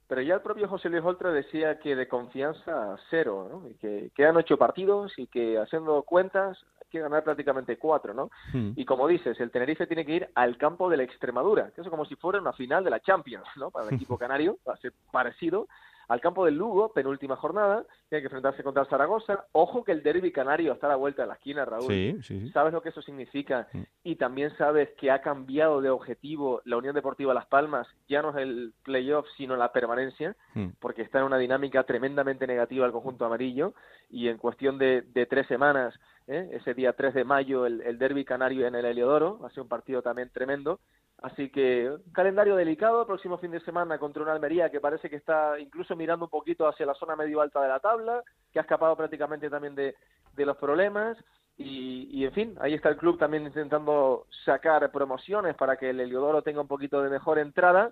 pero 0.07 0.21
ya 0.21 0.35
el 0.35 0.41
propio 0.41 0.67
José 0.67 0.89
Luis 0.89 1.03
Oltra 1.03 1.31
decía 1.31 1.79
que 1.79 1.95
de 1.95 2.07
confianza 2.07 2.95
cero, 3.09 3.47
¿no? 3.49 3.69
Y 3.69 3.75
que 3.75 4.11
quedan 4.15 4.35
ocho 4.35 4.57
partidos 4.57 5.13
y 5.17 5.27
que 5.27 5.59
haciendo 5.59 6.01
cuentas 6.03 6.57
que 6.89 6.99
ganar 6.99 7.23
prácticamente 7.23 7.77
cuatro, 7.77 8.13
¿no? 8.13 8.29
Hmm. 8.53 8.71
Y 8.75 8.85
como 8.85 9.07
dices, 9.07 9.39
el 9.39 9.51
Tenerife 9.51 9.87
tiene 9.87 10.05
que 10.05 10.13
ir 10.13 10.29
al 10.33 10.57
campo 10.57 10.89
de 10.89 10.97
la 10.97 11.03
Extremadura, 11.03 11.71
que 11.71 11.81
es 11.81 11.89
como 11.89 12.05
si 12.05 12.15
fuera 12.15 12.39
una 12.39 12.53
final 12.53 12.83
de 12.83 12.89
la 12.89 12.99
Champions, 12.99 13.47
¿no? 13.57 13.69
Para 13.69 13.87
el 13.87 13.95
equipo 13.95 14.17
canario, 14.19 14.57
va 14.67 14.73
a 14.73 14.77
ser 14.77 14.93
parecido, 15.11 15.67
al 16.07 16.21
campo 16.21 16.45
del 16.45 16.55
Lugo, 16.55 16.93
penúltima 16.93 17.35
jornada, 17.35 17.85
tiene 18.09 18.21
que 18.21 18.27
enfrentarse 18.27 18.63
contra 18.63 18.83
el 18.83 18.89
Zaragoza. 18.89 19.45
Ojo 19.51 19.83
que 19.83 19.91
el 19.91 20.03
derby 20.03 20.31
canario 20.31 20.73
está 20.73 20.87
a 20.87 20.91
la 20.91 20.95
vuelta 20.95 21.23
de 21.23 21.27
la 21.29 21.35
esquina, 21.35 21.65
Raúl. 21.65 21.87
Sí, 21.87 22.17
sí, 22.21 22.49
Sabes 22.51 22.73
lo 22.73 22.81
que 22.81 22.89
eso 22.89 23.01
significa 23.01 23.67
hmm. 23.71 23.83
y 24.03 24.15
también 24.15 24.55
sabes 24.57 24.89
que 24.97 25.11
ha 25.11 25.21
cambiado 25.21 25.81
de 25.81 25.89
objetivo 25.89 26.61
la 26.65 26.77
Unión 26.77 26.95
Deportiva 26.95 27.33
Las 27.33 27.47
Palmas, 27.47 27.87
ya 28.07 28.21
no 28.21 28.29
es 28.29 28.37
el 28.37 28.73
playoff, 28.83 29.25
sino 29.37 29.55
la 29.55 29.71
permanencia, 29.71 30.35
hmm. 30.53 30.69
porque 30.79 31.01
está 31.01 31.19
en 31.19 31.25
una 31.25 31.37
dinámica 31.37 31.83
tremendamente 31.83 32.47
negativa 32.47 32.85
el 32.85 32.91
conjunto 32.91 33.25
amarillo 33.25 33.73
y 34.09 34.27
en 34.27 34.37
cuestión 34.37 34.77
de, 34.77 35.01
de 35.01 35.25
tres 35.25 35.47
semanas 35.47 35.93
¿eh? 36.27 36.49
ese 36.53 36.73
día 36.73 36.93
3 36.93 37.13
de 37.13 37.23
mayo 37.23 37.65
el, 37.65 37.81
el 37.81 37.97
derby 37.97 38.25
canario 38.25 38.67
en 38.67 38.75
el 38.75 38.85
Heliodoro, 38.85 39.39
ha 39.45 39.49
sido 39.49 39.63
un 39.63 39.69
partido 39.69 40.01
también 40.01 40.29
tremendo. 40.31 40.79
Así 41.21 41.49
que 41.49 41.89
un 41.89 42.11
calendario 42.11 42.55
delicado, 42.55 43.01
el 43.01 43.07
próximo 43.07 43.37
fin 43.37 43.51
de 43.51 43.61
semana 43.61 43.97
contra 43.97 44.21
una 44.21 44.33
Almería 44.33 44.69
que 44.69 44.81
parece 44.81 45.09
que 45.09 45.15
está 45.15 45.59
incluso 45.59 45.95
mirando 45.95 46.25
un 46.25 46.31
poquito 46.31 46.67
hacia 46.67 46.85
la 46.85 46.93
zona 46.93 47.15
medio 47.15 47.41
alta 47.41 47.61
de 47.61 47.69
la 47.69 47.79
tabla, 47.79 48.21
que 48.51 48.59
ha 48.59 48.63
escapado 48.63 48.95
prácticamente 48.95 49.49
también 49.49 49.75
de, 49.75 49.95
los 50.37 50.57
problemas. 50.57 51.17
Y, 51.57 52.09
y, 52.11 52.25
en 52.25 52.33
fin, 52.33 52.55
ahí 52.59 52.73
está 52.73 52.89
el 52.89 52.97
club 52.97 53.17
también 53.17 53.45
intentando 53.45 54.27
sacar 54.43 54.91
promociones 54.91 55.55
para 55.55 55.77
que 55.77 55.91
el 55.91 56.01
Heliodoro 56.01 56.41
tenga 56.41 56.59
un 56.59 56.67
poquito 56.67 57.01
de 57.01 57.09
mejor 57.09 57.39
entrada. 57.39 57.91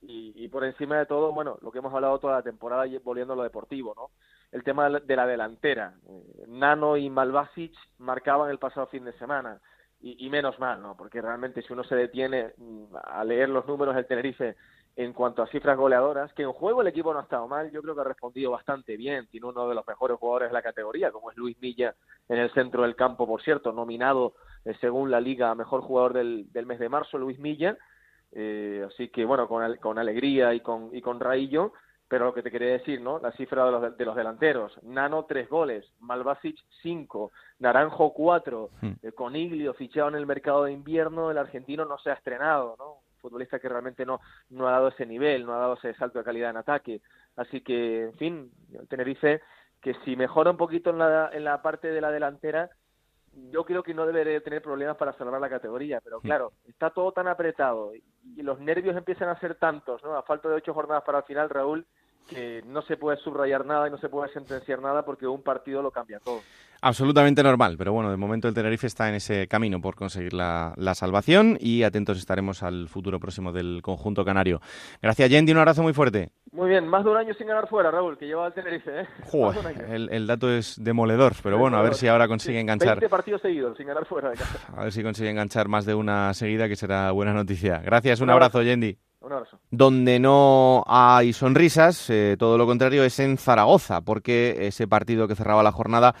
Y, 0.00 0.32
y 0.34 0.48
por 0.48 0.64
encima 0.64 0.98
de 0.98 1.06
todo, 1.06 1.30
bueno, 1.32 1.58
lo 1.60 1.70
que 1.70 1.78
hemos 1.78 1.94
hablado 1.94 2.18
toda 2.18 2.36
la 2.36 2.42
temporada 2.42 2.86
y 2.86 2.98
volviendo 2.98 3.34
a 3.34 3.36
lo 3.36 3.42
deportivo, 3.44 3.94
¿no? 3.94 4.08
el 4.52 4.62
tema 4.62 4.90
de 4.90 5.16
la 5.16 5.26
delantera. 5.26 5.94
Eh, 6.06 6.44
Nano 6.46 6.96
y 6.96 7.08
Malvasic 7.08 7.72
marcaban 7.98 8.50
el 8.50 8.58
pasado 8.58 8.86
fin 8.86 9.04
de 9.04 9.14
semana. 9.14 9.58
Y, 10.04 10.28
menos 10.30 10.58
mal, 10.58 10.82
¿no? 10.82 10.96
Porque 10.96 11.22
realmente 11.22 11.62
si 11.62 11.72
uno 11.72 11.84
se 11.84 11.94
detiene 11.94 12.54
mm, 12.56 12.96
a 13.04 13.24
leer 13.24 13.48
los 13.48 13.64
números 13.68 13.94
del 13.94 14.06
Tenerife 14.06 14.56
en 14.96 15.12
cuanto 15.12 15.42
a 15.42 15.46
cifras 15.46 15.78
goleadoras, 15.78 16.32
que 16.34 16.42
en 16.42 16.52
juego 16.52 16.82
el 16.82 16.88
equipo 16.88 17.12
no 17.12 17.20
ha 17.20 17.22
estado 17.22 17.46
mal, 17.46 17.70
yo 17.70 17.80
creo 17.80 17.94
que 17.94 18.00
ha 18.00 18.04
respondido 18.04 18.50
bastante 18.50 18.96
bien. 18.96 19.28
Tiene 19.28 19.46
uno 19.46 19.68
de 19.68 19.76
los 19.76 19.86
mejores 19.86 20.18
jugadores 20.18 20.50
de 20.50 20.54
la 20.54 20.62
categoría, 20.62 21.12
como 21.12 21.30
es 21.30 21.36
Luis 21.36 21.56
Milla 21.60 21.94
en 22.28 22.38
el 22.38 22.52
centro 22.52 22.82
del 22.82 22.96
campo, 22.96 23.28
por 23.28 23.42
cierto, 23.42 23.72
nominado 23.72 24.34
eh, 24.64 24.74
según 24.80 25.10
la 25.10 25.20
liga 25.20 25.54
mejor 25.54 25.82
jugador 25.82 26.14
del, 26.14 26.50
del 26.52 26.66
mes 26.66 26.80
de 26.80 26.88
marzo, 26.88 27.16
Luis 27.16 27.38
Milla. 27.38 27.78
Eh, 28.32 28.84
así 28.88 29.08
que 29.08 29.24
bueno, 29.24 29.46
con, 29.46 29.76
con 29.76 29.98
alegría 29.98 30.52
y 30.52 30.60
con, 30.60 30.90
y 30.92 31.00
con 31.00 31.20
Raillo 31.20 31.74
pero 32.12 32.26
lo 32.26 32.34
que 32.34 32.42
te 32.42 32.50
quería 32.50 32.72
decir, 32.72 33.00
¿no? 33.00 33.18
La 33.20 33.32
cifra 33.32 33.64
de 33.64 33.72
los, 33.72 33.96
de 33.96 34.04
los 34.04 34.14
delanteros. 34.14 34.78
Nano, 34.82 35.24
tres 35.24 35.48
goles. 35.48 35.90
Malvasic, 36.00 36.58
cinco. 36.82 37.32
Naranjo, 37.58 38.12
cuatro. 38.12 38.68
Hmm. 38.82 38.92
Eh, 39.02 39.12
Coniglio, 39.12 39.72
fichado 39.72 40.08
en 40.10 40.16
el 40.16 40.26
mercado 40.26 40.64
de 40.64 40.72
invierno. 40.72 41.30
El 41.30 41.38
argentino 41.38 41.86
no 41.86 41.96
se 41.96 42.10
ha 42.10 42.12
estrenado, 42.12 42.76
¿no? 42.78 42.96
Un 42.96 43.18
futbolista 43.22 43.58
que 43.58 43.70
realmente 43.70 44.04
no, 44.04 44.20
no 44.50 44.68
ha 44.68 44.72
dado 44.72 44.88
ese 44.88 45.06
nivel, 45.06 45.46
no 45.46 45.54
ha 45.54 45.60
dado 45.60 45.72
ese 45.72 45.94
salto 45.94 46.18
de 46.18 46.24
calidad 46.26 46.50
en 46.50 46.58
ataque. 46.58 47.00
Así 47.36 47.62
que, 47.62 48.02
en 48.02 48.14
fin, 48.18 48.52
el 48.78 48.86
Tenerife, 48.88 49.40
que 49.80 49.94
si 50.04 50.14
mejora 50.14 50.50
un 50.50 50.58
poquito 50.58 50.90
en 50.90 50.98
la, 50.98 51.30
en 51.32 51.44
la 51.44 51.62
parte 51.62 51.88
de 51.88 52.00
la 52.02 52.10
delantera, 52.10 52.68
yo 53.50 53.64
creo 53.64 53.82
que 53.82 53.94
no 53.94 54.04
debería 54.04 54.38
tener 54.42 54.60
problemas 54.60 54.98
para 54.98 55.14
salvar 55.14 55.40
la 55.40 55.48
categoría, 55.48 56.02
pero 56.02 56.18
hmm. 56.18 56.22
claro, 56.22 56.52
está 56.68 56.90
todo 56.90 57.12
tan 57.12 57.26
apretado 57.26 57.94
y 57.94 58.42
los 58.42 58.60
nervios 58.60 58.98
empiezan 58.98 59.30
a 59.30 59.40
ser 59.40 59.54
tantos, 59.54 60.04
¿no? 60.04 60.14
A 60.14 60.22
falta 60.22 60.50
de 60.50 60.56
ocho 60.56 60.74
jornadas 60.74 61.04
para 61.04 61.20
el 61.20 61.24
final, 61.24 61.48
Raúl, 61.48 61.86
que 62.28 62.62
no 62.66 62.82
se 62.82 62.96
puede 62.96 63.16
subrayar 63.18 63.64
nada 63.66 63.88
y 63.88 63.90
no 63.90 63.98
se 63.98 64.08
puede 64.08 64.32
sentenciar 64.32 64.80
nada 64.80 65.04
porque 65.04 65.26
un 65.26 65.42
partido 65.42 65.82
lo 65.82 65.90
cambia 65.90 66.18
todo. 66.20 66.40
Absolutamente 66.84 67.44
normal, 67.44 67.76
pero 67.78 67.92
bueno, 67.92 68.10
de 68.10 68.16
momento 68.16 68.48
el 68.48 68.54
Tenerife 68.54 68.88
está 68.88 69.08
en 69.08 69.14
ese 69.14 69.46
camino 69.46 69.80
por 69.80 69.94
conseguir 69.94 70.32
la, 70.32 70.74
salvación 70.94 71.56
y 71.60 71.84
atentos 71.84 72.18
estaremos 72.18 72.64
al 72.64 72.88
futuro 72.88 73.20
próximo 73.20 73.52
del 73.52 73.82
conjunto 73.82 74.24
canario. 74.24 74.60
Gracias, 75.00 75.30
Yendi, 75.30 75.52
un 75.52 75.58
abrazo 75.58 75.84
muy 75.84 75.92
fuerte. 75.92 76.32
Muy 76.50 76.68
bien, 76.68 76.88
más 76.88 77.04
de 77.04 77.10
un 77.10 77.16
año 77.18 77.34
sin 77.34 77.46
ganar 77.46 77.68
fuera, 77.68 77.92
Raúl, 77.92 78.18
que 78.18 78.26
lleva 78.26 78.48
el 78.48 78.52
Tenerife, 78.52 79.02
¿eh? 79.02 79.06
el, 80.10 80.26
dato 80.26 80.50
es 80.50 80.82
demoledor, 80.82 81.34
pero 81.40 81.56
bueno, 81.56 81.76
a 81.76 81.82
ver 81.82 81.94
si 81.94 82.08
ahora 82.08 82.26
consigue 82.26 82.58
enganchar. 82.58 82.98
20 82.98 83.08
partidos 83.08 83.42
seguidos 83.42 83.76
sin 83.76 83.86
ganar 83.86 84.04
fuera 84.04 84.30
de 84.30 84.38
casa. 84.38 84.58
A 84.76 84.82
ver 84.82 84.92
si 84.92 85.04
consigue 85.04 85.30
enganchar 85.30 85.68
más 85.68 85.86
de 85.86 85.94
una 85.94 86.34
seguida, 86.34 86.66
que 86.66 86.74
será 86.74 87.12
buena 87.12 87.32
noticia. 87.32 87.78
Gracias, 87.78 88.20
un, 88.20 88.30
abrazo, 88.30 88.60
Yendi. 88.60 88.98
Donde 89.70 90.18
no 90.18 90.84
hay 90.86 91.32
sonrisas, 91.32 92.10
eh, 92.10 92.36
todo 92.38 92.58
lo 92.58 92.66
contrario, 92.66 93.04
es 93.04 93.18
en 93.18 93.38
Zaragoza, 93.38 94.00
porque 94.00 94.66
ese 94.66 94.88
partido 94.88 95.28
que 95.28 95.36
cerraba 95.36 95.62
la 95.62 95.72
jornada 95.72 96.14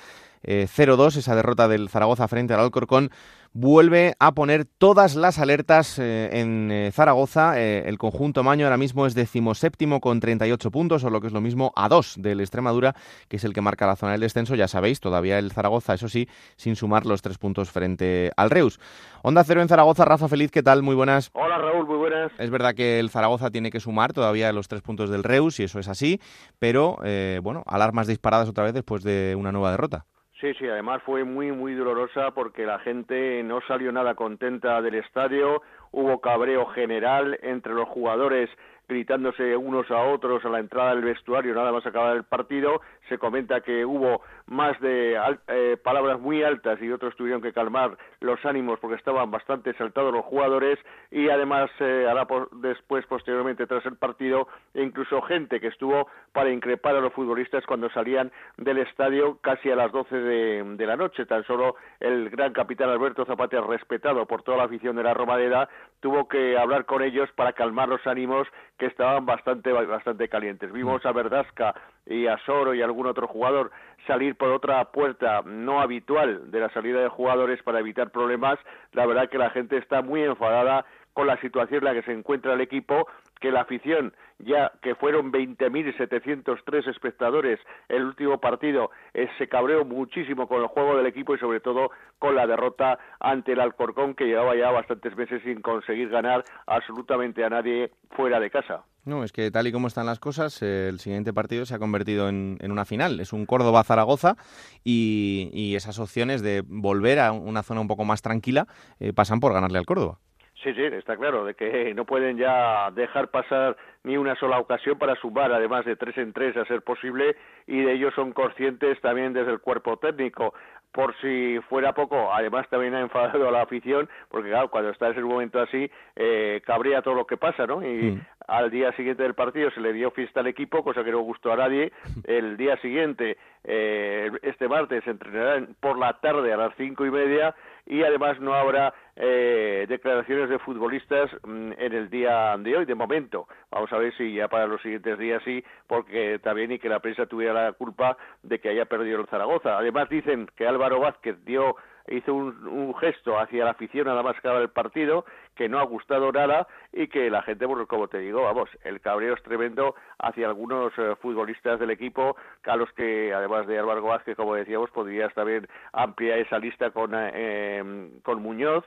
0-2, 0.44 1.16
esa 1.16 1.36
derrota 1.36 1.68
del 1.68 1.88
Zaragoza 1.88 2.28
frente 2.28 2.54
al 2.54 2.60
Alcorcón 2.60 3.10
vuelve 3.54 4.14
a 4.18 4.32
poner 4.32 4.64
todas 4.64 5.14
las 5.14 5.38
alertas 5.38 5.98
eh, 5.98 6.40
en 6.40 6.70
eh, 6.70 6.90
Zaragoza. 6.92 7.60
Eh, 7.60 7.84
el 7.86 7.98
conjunto 7.98 8.42
Maño 8.42 8.66
ahora 8.66 8.76
mismo 8.76 9.06
es 9.06 9.14
decimoséptimo 9.14 10.00
con 10.00 10.20
38 10.20 10.70
puntos, 10.70 11.04
o 11.04 11.10
lo 11.10 11.20
que 11.20 11.26
es 11.26 11.32
lo 11.32 11.40
mismo, 11.40 11.72
a 11.76 11.88
dos 11.88 12.14
del 12.18 12.40
Extremadura, 12.40 12.94
que 13.28 13.36
es 13.36 13.44
el 13.44 13.52
que 13.52 13.60
marca 13.60 13.86
la 13.86 13.96
zona 13.96 14.12
del 14.12 14.22
descenso. 14.22 14.54
Ya 14.54 14.68
sabéis, 14.68 15.00
todavía 15.00 15.38
el 15.38 15.52
Zaragoza, 15.52 15.94
eso 15.94 16.08
sí, 16.08 16.28
sin 16.56 16.76
sumar 16.76 17.06
los 17.06 17.22
tres 17.22 17.38
puntos 17.38 17.70
frente 17.70 18.32
al 18.36 18.50
Reus. 18.50 18.80
Onda 19.22 19.44
Cero 19.44 19.62
en 19.62 19.68
Zaragoza, 19.68 20.04
Rafa 20.04 20.28
Feliz, 20.28 20.50
¿qué 20.50 20.62
tal? 20.62 20.82
Muy 20.82 20.94
buenas. 20.94 21.30
Hola 21.34 21.58
Raúl, 21.58 21.86
muy 21.86 21.96
buenas. 21.96 22.32
Es 22.38 22.50
verdad 22.50 22.74
que 22.74 22.98
el 22.98 23.10
Zaragoza 23.10 23.50
tiene 23.50 23.70
que 23.70 23.80
sumar 23.80 24.12
todavía 24.12 24.52
los 24.52 24.68
tres 24.68 24.82
puntos 24.82 25.10
del 25.10 25.24
Reus, 25.24 25.60
y 25.60 25.64
eso 25.64 25.78
es 25.78 25.88
así, 25.88 26.20
pero 26.58 26.98
bueno, 27.42 27.62
alarmas 27.66 28.06
disparadas 28.06 28.48
otra 28.48 28.64
vez 28.64 28.74
después 28.74 29.02
de 29.02 29.34
una 29.36 29.52
nueva 29.52 29.70
derrota. 29.70 30.06
Sí, 30.42 30.52
sí, 30.54 30.66
además 30.66 31.00
fue 31.04 31.22
muy, 31.22 31.52
muy 31.52 31.72
dolorosa 31.72 32.32
porque 32.32 32.66
la 32.66 32.80
gente 32.80 33.44
no 33.44 33.60
salió 33.68 33.92
nada 33.92 34.16
contenta 34.16 34.82
del 34.82 34.96
estadio, 34.96 35.62
hubo 35.92 36.20
cabreo 36.20 36.66
general 36.66 37.38
entre 37.42 37.74
los 37.74 37.88
jugadores 37.88 38.50
gritándose 38.92 39.56
unos 39.56 39.90
a 39.90 39.98
otros 40.02 40.44
a 40.44 40.50
la 40.50 40.58
entrada 40.58 40.94
del 40.94 41.04
vestuario 41.04 41.54
nada 41.54 41.72
más 41.72 41.84
acabar 41.86 42.16
el 42.16 42.24
partido. 42.24 42.82
Se 43.08 43.18
comenta 43.18 43.62
que 43.62 43.84
hubo 43.84 44.22
más 44.46 44.78
de 44.80 45.18
eh, 45.48 45.76
palabras 45.82 46.20
muy 46.20 46.42
altas 46.42 46.80
y 46.82 46.90
otros 46.90 47.16
tuvieron 47.16 47.40
que 47.40 47.52
calmar 47.52 47.96
los 48.20 48.44
ánimos 48.44 48.78
porque 48.80 48.96
estaban 48.96 49.30
bastante 49.30 49.70
exaltados 49.70 50.12
los 50.12 50.24
jugadores 50.24 50.78
y 51.10 51.28
además 51.28 51.70
eh, 51.80 52.06
hará 52.08 52.26
después, 52.52 53.06
posteriormente, 53.06 53.66
tras 53.66 53.84
el 53.86 53.96
partido, 53.96 54.48
incluso 54.74 55.22
gente 55.22 55.60
que 55.60 55.68
estuvo 55.68 56.06
para 56.32 56.50
increpar 56.50 56.94
a 56.96 57.00
los 57.00 57.12
futbolistas 57.12 57.64
cuando 57.66 57.90
salían 57.90 58.30
del 58.56 58.78
estadio 58.78 59.38
casi 59.40 59.70
a 59.70 59.76
las 59.76 59.90
12 59.90 60.16
de, 60.16 60.62
de 60.76 60.86
la 60.86 60.96
noche. 60.96 61.26
Tan 61.26 61.44
solo 61.44 61.76
el 62.00 62.30
gran 62.30 62.52
capitán 62.52 62.90
Alberto 62.90 63.24
Zapata, 63.24 63.60
respetado 63.60 64.26
por 64.26 64.42
toda 64.42 64.58
la 64.58 64.64
afición 64.64 64.96
de 64.96 65.02
la 65.02 65.14
Romadera, 65.14 65.68
tuvo 66.00 66.28
que 66.28 66.58
hablar 66.58 66.84
con 66.84 67.02
ellos 67.02 67.30
para 67.36 67.52
calmar 67.52 67.88
los 67.88 68.06
ánimos 68.06 68.48
que 68.82 68.88
estaban 68.88 69.24
bastante, 69.24 69.70
bastante 69.70 70.28
calientes. 70.28 70.72
Vimos 70.72 71.06
a 71.06 71.12
Verdasca 71.12 71.72
y 72.04 72.26
a 72.26 72.36
Soro 72.38 72.74
y 72.74 72.82
algún 72.82 73.06
otro 73.06 73.28
jugador 73.28 73.70
salir 74.08 74.34
por 74.34 74.48
otra 74.48 74.84
puerta 74.86 75.42
no 75.44 75.80
habitual 75.80 76.50
de 76.50 76.58
la 76.58 76.68
salida 76.70 77.00
de 77.00 77.08
jugadores 77.08 77.62
para 77.62 77.78
evitar 77.78 78.10
problemas. 78.10 78.58
La 78.90 79.06
verdad 79.06 79.28
que 79.28 79.38
la 79.38 79.50
gente 79.50 79.76
está 79.76 80.02
muy 80.02 80.24
enfadada 80.24 80.84
con 81.12 81.26
la 81.26 81.40
situación 81.40 81.78
en 81.78 81.84
la 81.84 81.94
que 81.94 82.06
se 82.06 82.12
encuentra 82.12 82.54
el 82.54 82.60
equipo, 82.60 83.06
que 83.40 83.50
la 83.50 83.62
afición, 83.62 84.14
ya 84.38 84.72
que 84.82 84.94
fueron 84.94 85.32
20.703 85.32 86.88
espectadores 86.88 87.58
el 87.88 88.04
último 88.04 88.38
partido, 88.38 88.90
eh, 89.14 89.28
se 89.38 89.48
cabreó 89.48 89.84
muchísimo 89.84 90.46
con 90.48 90.62
el 90.62 90.68
juego 90.68 90.96
del 90.96 91.06
equipo 91.06 91.34
y 91.34 91.38
sobre 91.38 91.60
todo 91.60 91.90
con 92.18 92.36
la 92.36 92.46
derrota 92.46 92.98
ante 93.20 93.52
el 93.52 93.60
Alcorcón, 93.60 94.14
que 94.14 94.26
llevaba 94.26 94.56
ya 94.56 94.70
bastantes 94.70 95.16
meses 95.16 95.42
sin 95.42 95.60
conseguir 95.60 96.08
ganar 96.08 96.44
absolutamente 96.66 97.44
a 97.44 97.50
nadie 97.50 97.90
fuera 98.10 98.40
de 98.40 98.50
casa. 98.50 98.84
No, 99.04 99.24
es 99.24 99.32
que 99.32 99.50
tal 99.50 99.66
y 99.66 99.72
como 99.72 99.88
están 99.88 100.06
las 100.06 100.20
cosas, 100.20 100.62
el 100.62 101.00
siguiente 101.00 101.32
partido 101.32 101.66
se 101.66 101.74
ha 101.74 101.80
convertido 101.80 102.28
en, 102.28 102.58
una 102.62 102.84
final. 102.84 103.18
Es 103.18 103.32
un 103.32 103.46
Córdoba-Zaragoza 103.46 104.36
y, 104.84 105.74
esas 105.74 105.98
opciones 105.98 106.42
de 106.42 106.62
volver 106.64 107.18
a 107.18 107.32
una 107.32 107.62
zona 107.62 107.80
un 107.80 107.88
poco 107.88 108.04
más 108.04 108.22
tranquila 108.22 108.68
eh, 109.00 109.12
pasan 109.12 109.40
por 109.40 109.52
ganarle 109.52 109.78
al 109.78 109.86
Córdoba. 109.86 110.18
Sí, 110.62 110.72
sí, 110.74 110.82
está 110.82 111.16
claro, 111.16 111.44
de 111.44 111.54
que 111.54 111.92
no 111.94 112.04
pueden 112.04 112.38
ya 112.38 112.90
dejar 112.92 113.28
pasar 113.28 113.76
ni 114.04 114.16
una 114.16 114.36
sola 114.36 114.58
ocasión 114.58 114.98
para 114.98 115.16
sumar, 115.16 115.52
además 115.52 115.84
de 115.84 115.96
tres 115.96 116.16
en 116.18 116.32
tres 116.32 116.56
a 116.56 116.64
ser 116.66 116.82
posible, 116.82 117.36
y 117.66 117.80
de 117.80 117.92
ello 117.92 118.10
son 118.12 118.32
conscientes 118.32 119.00
también 119.00 119.32
desde 119.32 119.52
el 119.52 119.60
cuerpo 119.60 119.96
técnico. 119.96 120.54
Por 120.92 121.16
si 121.22 121.58
fuera 121.70 121.94
poco, 121.94 122.34
además 122.34 122.68
también 122.68 122.94
ha 122.94 123.00
enfadado 123.00 123.48
a 123.48 123.50
la 123.50 123.62
afición, 123.62 124.10
porque 124.28 124.50
claro, 124.50 124.68
cuando 124.68 124.90
estás 124.90 125.16
en 125.16 125.24
un 125.24 125.30
momento 125.30 125.58
así, 125.58 125.90
eh, 126.16 126.60
cabría 126.66 127.00
todo 127.00 127.14
lo 127.14 127.26
que 127.26 127.38
pasa, 127.38 127.66
¿no? 127.66 127.82
Y 127.82 128.12
mm. 128.12 128.20
al 128.46 128.70
día 128.70 128.92
siguiente 128.92 129.22
del 129.22 129.32
partido 129.32 129.70
se 129.70 129.80
le 129.80 129.94
dio 129.94 130.10
fiesta 130.10 130.40
al 130.40 130.48
equipo, 130.48 130.84
cosa 130.84 131.02
que 131.02 131.10
no 131.10 131.20
gustó 131.20 131.50
a 131.50 131.56
nadie. 131.56 131.92
El 132.24 132.58
día 132.58 132.76
siguiente, 132.82 133.38
eh, 133.64 134.30
este 134.42 134.68
martes, 134.68 135.02
se 135.04 135.12
entrenarán 135.12 135.74
por 135.80 135.98
la 135.98 136.12
tarde 136.20 136.52
a 136.52 136.58
las 136.58 136.74
cinco 136.76 137.06
y 137.06 137.10
media 137.10 137.54
y 137.86 138.02
además 138.02 138.40
no 138.40 138.54
habrá 138.54 138.94
eh, 139.16 139.86
declaraciones 139.88 140.48
de 140.48 140.58
futbolistas 140.58 141.30
mm, 141.42 141.72
en 141.76 141.92
el 141.92 142.10
día 142.10 142.56
de 142.58 142.76
hoy, 142.76 142.84
de 142.84 142.94
momento. 142.94 143.46
Vamos 143.70 143.92
a 143.92 143.98
ver 143.98 144.16
si 144.16 144.34
ya 144.34 144.48
para 144.48 144.66
los 144.66 144.80
siguientes 144.82 145.18
días 145.18 145.42
sí, 145.44 145.62
porque 145.86 146.38
también 146.38 146.72
y 146.72 146.78
que 146.78 146.88
la 146.88 147.00
prensa 147.00 147.26
tuviera 147.26 147.52
la 147.52 147.72
culpa 147.72 148.16
de 148.42 148.60
que 148.60 148.68
haya 148.68 148.86
perdido 148.86 149.20
el 149.20 149.26
Zaragoza. 149.26 149.78
Además 149.78 150.08
dicen 150.08 150.48
que 150.56 150.66
Álvaro 150.66 151.00
Vázquez 151.00 151.44
dio 151.44 151.76
hizo 152.08 152.34
un, 152.34 152.94
gesto 152.94 153.38
hacia 153.38 153.64
la 153.64 153.72
afición 153.72 154.06
nada 154.06 154.22
más 154.22 154.40
que 154.40 154.48
el 154.48 154.70
partido 154.70 155.24
que 155.54 155.68
no 155.68 155.78
ha 155.78 155.84
gustado 155.84 156.32
nada 156.32 156.66
y 156.92 157.08
que 157.08 157.30
la 157.30 157.42
gente, 157.42 157.66
pues, 157.66 157.86
como 157.86 158.08
te 158.08 158.18
digo, 158.18 158.42
vamos, 158.42 158.68
el 158.84 159.00
cabreo 159.00 159.34
es 159.34 159.42
tremendo 159.42 159.94
hacia 160.18 160.46
algunos 160.46 160.92
eh, 160.98 161.14
futbolistas 161.20 161.80
del 161.80 161.90
equipo, 161.90 162.36
a 162.64 162.76
los 162.76 162.90
que, 162.92 163.32
además 163.34 163.66
de 163.66 163.78
Álvaro 163.78 164.02
Vázquez, 164.02 164.36
como 164.36 164.54
decíamos, 164.54 164.90
podrías 164.90 165.32
también 165.34 165.66
ampliar 165.92 166.38
esa 166.38 166.58
lista 166.58 166.90
con, 166.90 167.14
eh, 167.14 167.78
em, 167.78 168.20
con 168.20 168.42
Muñoz, 168.42 168.84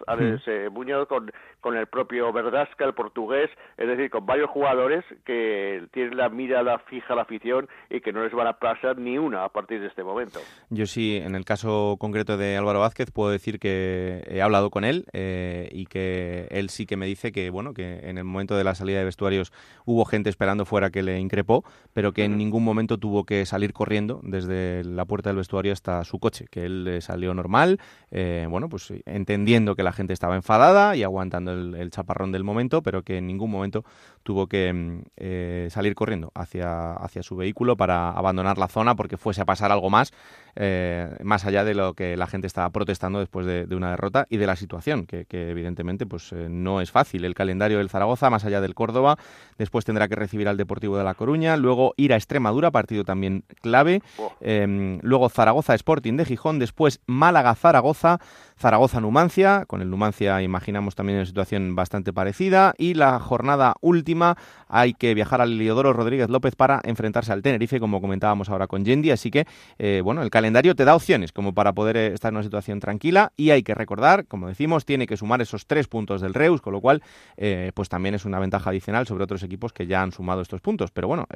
Muñoz 0.72 1.08
con, 1.08 1.32
con 1.62 1.76
el 1.76 1.88
propio 1.88 2.32
Verdasca, 2.32 2.86
el 2.86 2.94
portugués, 2.94 3.50
es 3.78 3.88
decir, 3.88 4.10
con 4.10 4.26
varios 4.26 4.50
jugadores 4.50 5.04
que 5.26 5.88
tienen 5.92 6.18
la 6.18 6.30
mirada 6.30 6.80
fija 6.80 7.14
a 7.14 7.16
la 7.16 7.24
afición 7.24 7.68
y 7.90 8.02
que 8.02 8.12
no 8.12 8.24
les 8.24 8.34
van 8.34 8.48
a 8.48 8.54
pasar 8.54 8.98
ni 8.98 9.18
una 9.18 9.44
a 9.44 9.50
partir 9.50 9.82
de 9.82 9.88
este 9.88 10.04
momento. 10.04 10.40
Yo 10.70 10.86
sí, 10.86 11.18
en 11.18 11.36
el 11.36 11.46
caso 11.46 11.98
concreto 12.00 12.38
de 12.38 12.58
Álvaro 12.58 12.80
Vázquez, 12.80 13.12
puedo 13.12 13.32
decir 13.32 13.60
que 13.60 14.24
he 14.28 14.42
hablado 14.42 14.70
con 14.70 14.84
él 14.84 15.06
eh, 15.14 15.70
y 15.72 15.86
que 15.86 16.48
él 16.60 16.70
sí 16.70 16.86
que 16.86 16.98
me 16.98 17.06
dice 17.06 17.32
que, 17.32 17.50
bueno, 17.50 17.74
que 17.74 18.00
en 18.10 18.18
el 18.18 18.24
momento 18.24 18.56
de 18.56 18.64
la 18.64 18.76
salida 18.76 19.00
de 19.00 19.06
vestuarios 19.06 19.52
hubo 19.86 20.06
gente 20.06 20.30
esperando 20.30 20.66
fuera 20.66 20.90
que 20.90 21.04
le 21.04 21.20
increpó, 21.20 21.64
pero 21.94 22.14
que 22.14 22.24
en 22.24 22.38
ningún 22.38 22.64
momento 22.64 22.98
tuvo 22.98 23.26
que 23.26 23.46
salir 23.46 23.74
corriendo 23.74 24.22
desde 24.24 24.84
la 24.84 25.06
puerta 25.06 25.30
del 25.30 25.38
vestuario 25.38 25.74
hasta 25.74 26.04
su 26.04 26.20
coche, 26.20 26.46
que 26.50 26.66
él 26.66 27.00
salió 27.02 27.34
normal, 27.34 27.80
eh, 28.12 28.48
bueno, 28.50 28.70
pues 28.70 28.94
entendiendo 29.06 29.76
que 29.76 29.84
la 29.84 29.92
gente 29.92 30.14
estaba 30.14 30.36
enfadada 30.36 30.96
y 30.96 31.04
aguantando 31.04 31.52
el, 31.52 31.90
chaparrón 31.92 32.32
del 32.32 32.44
momento, 32.44 32.82
pero 32.82 33.04
que 33.04 33.18
en 33.18 33.28
ningún 33.28 33.52
momento 33.52 33.86
tuvo 34.24 34.48
que 34.48 34.74
mm, 34.74 35.02
eh, 35.18 35.68
salir 35.70 35.96
corriendo 35.96 36.32
hacia, 36.34 36.94
hacia 36.94 37.24
su 37.24 37.36
vehículo 37.36 37.78
para 37.78 38.12
abandonar 38.12 38.58
la 38.58 38.68
zona 38.68 38.96
porque 38.96 39.18
fuese 39.18 39.42
a 39.42 39.46
pasar 39.46 39.72
algo 39.72 39.90
más, 39.90 40.14
eh, 40.56 41.16
más 41.24 41.46
allá 41.46 41.64
de 41.64 41.74
lo 41.74 41.94
que 41.94 42.16
la 42.18 42.28
gente 42.28 42.48
estaba 42.48 42.70
protestando 42.70 43.20
después 43.20 43.46
de, 43.46 43.68
una 43.76 43.92
derrota 43.92 44.26
y 44.30 44.38
de 44.38 44.48
la 44.48 44.56
situación, 44.56 45.06
que, 45.06 45.26
evidentemente 45.30 46.06
pues 46.06 46.32
no 46.34 46.82
es 46.82 46.92
fácil. 46.92 47.26
El 47.26 47.36
calendario 47.36 47.78
del 47.80 47.90
Zaragoza, 47.90 48.30
más 48.30 48.46
allá 48.46 48.62
del 48.62 48.74
Córdoba, 48.74 49.18
después 49.58 49.86
tendrá 49.86 50.08
que 50.08 50.16
recibir 50.16 50.48
al 50.48 50.58
Deportivo 50.58 50.98
de 50.98 51.04
La 51.04 51.14
Coruña, 51.14 51.58
luego 51.58 51.94
ir 51.98 52.14
a 52.14 52.16
Extremadura, 52.16 52.72
partido 52.72 53.04
también 53.04 53.44
clave, 53.62 54.02
em, 54.40 55.00
luego 55.02 55.30
Zaragoza 55.30 55.76
Sporting 55.76 56.14
de 56.14 56.26
Gijón, 56.26 56.60
después 56.60 57.02
Málaga 57.06 57.56
Zaragoza, 57.56 58.20
Zaragoza 58.58 59.02
Numancia, 59.02 59.66
con 59.68 59.82
el 59.82 59.90
Numancia 59.90 60.42
imaginamos 60.42 60.96
también 60.96 61.18
una 61.18 61.26
situación 61.26 61.76
bastante 61.76 62.14
parecida, 62.14 62.74
y 62.78 62.94
la 62.94 63.20
jornada 63.20 63.76
última 63.82 64.38
hay 64.70 64.94
que 64.94 65.14
viajar 65.14 65.42
al 65.42 65.58
Leodoro 65.58 65.92
Rodríguez 65.92 66.30
López 66.30 66.56
para 66.56 66.80
enfrentarse 66.86 67.34
al 67.34 67.42
Tenerife, 67.42 67.80
como 67.80 68.00
comentábamos 68.00 68.50
ahora 68.50 68.68
con 68.68 68.86
Yendi, 68.86 69.12
así 69.12 69.30
que 69.30 69.46
eh, 69.78 70.02
bueno, 70.04 70.22
el 70.22 70.30
calendario 70.30 70.74
te 70.74 70.86
da 70.86 70.96
opciones 70.96 71.34
como 71.34 71.54
para 71.54 71.74
poder 71.74 71.98
eh, 71.98 72.14
estar 72.14 72.32
en 72.32 72.38
una 72.38 72.44
situación 72.44 72.80
tranquila. 72.80 73.34
Y 73.36 73.50
hay 73.50 73.64
que 73.64 73.76
recordar, 73.76 74.26
como 74.26 74.48
decimos, 74.48 74.86
tiene 74.86 75.06
que 75.06 75.18
sumar 75.18 75.42
esos 75.42 75.68
tres 75.68 75.88
puntos 75.88 76.22
del 76.22 76.34
Reus, 76.34 76.62
con 76.62 76.74
lo 76.74 76.82
cual 76.82 77.04
eh, 77.38 77.72
pues 77.74 77.90
también 77.90 78.16
es 78.16 78.24
una 78.24 78.40
ventaja 78.40 78.70
adicional 78.70 79.06
sobre 79.06 79.26
otros 79.26 79.44
equipos 79.44 79.74
que 79.74 79.86
ya 79.86 80.02
han 80.02 80.12
sumado 80.12 80.42
estos 80.42 80.62
puntos, 80.62 80.92
pero 80.92 81.08
bueno, 81.08 81.28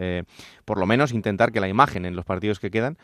por 0.65 0.77
lo 0.77 0.85
menos 0.85 1.11
intentar 1.11 1.51
que 1.51 1.59
la 1.59 1.67
imagen 1.67 2.05
en 2.05 2.15
los 2.15 2.25
partidos 2.25 2.59
que 2.59 2.71
quedan 2.71 2.97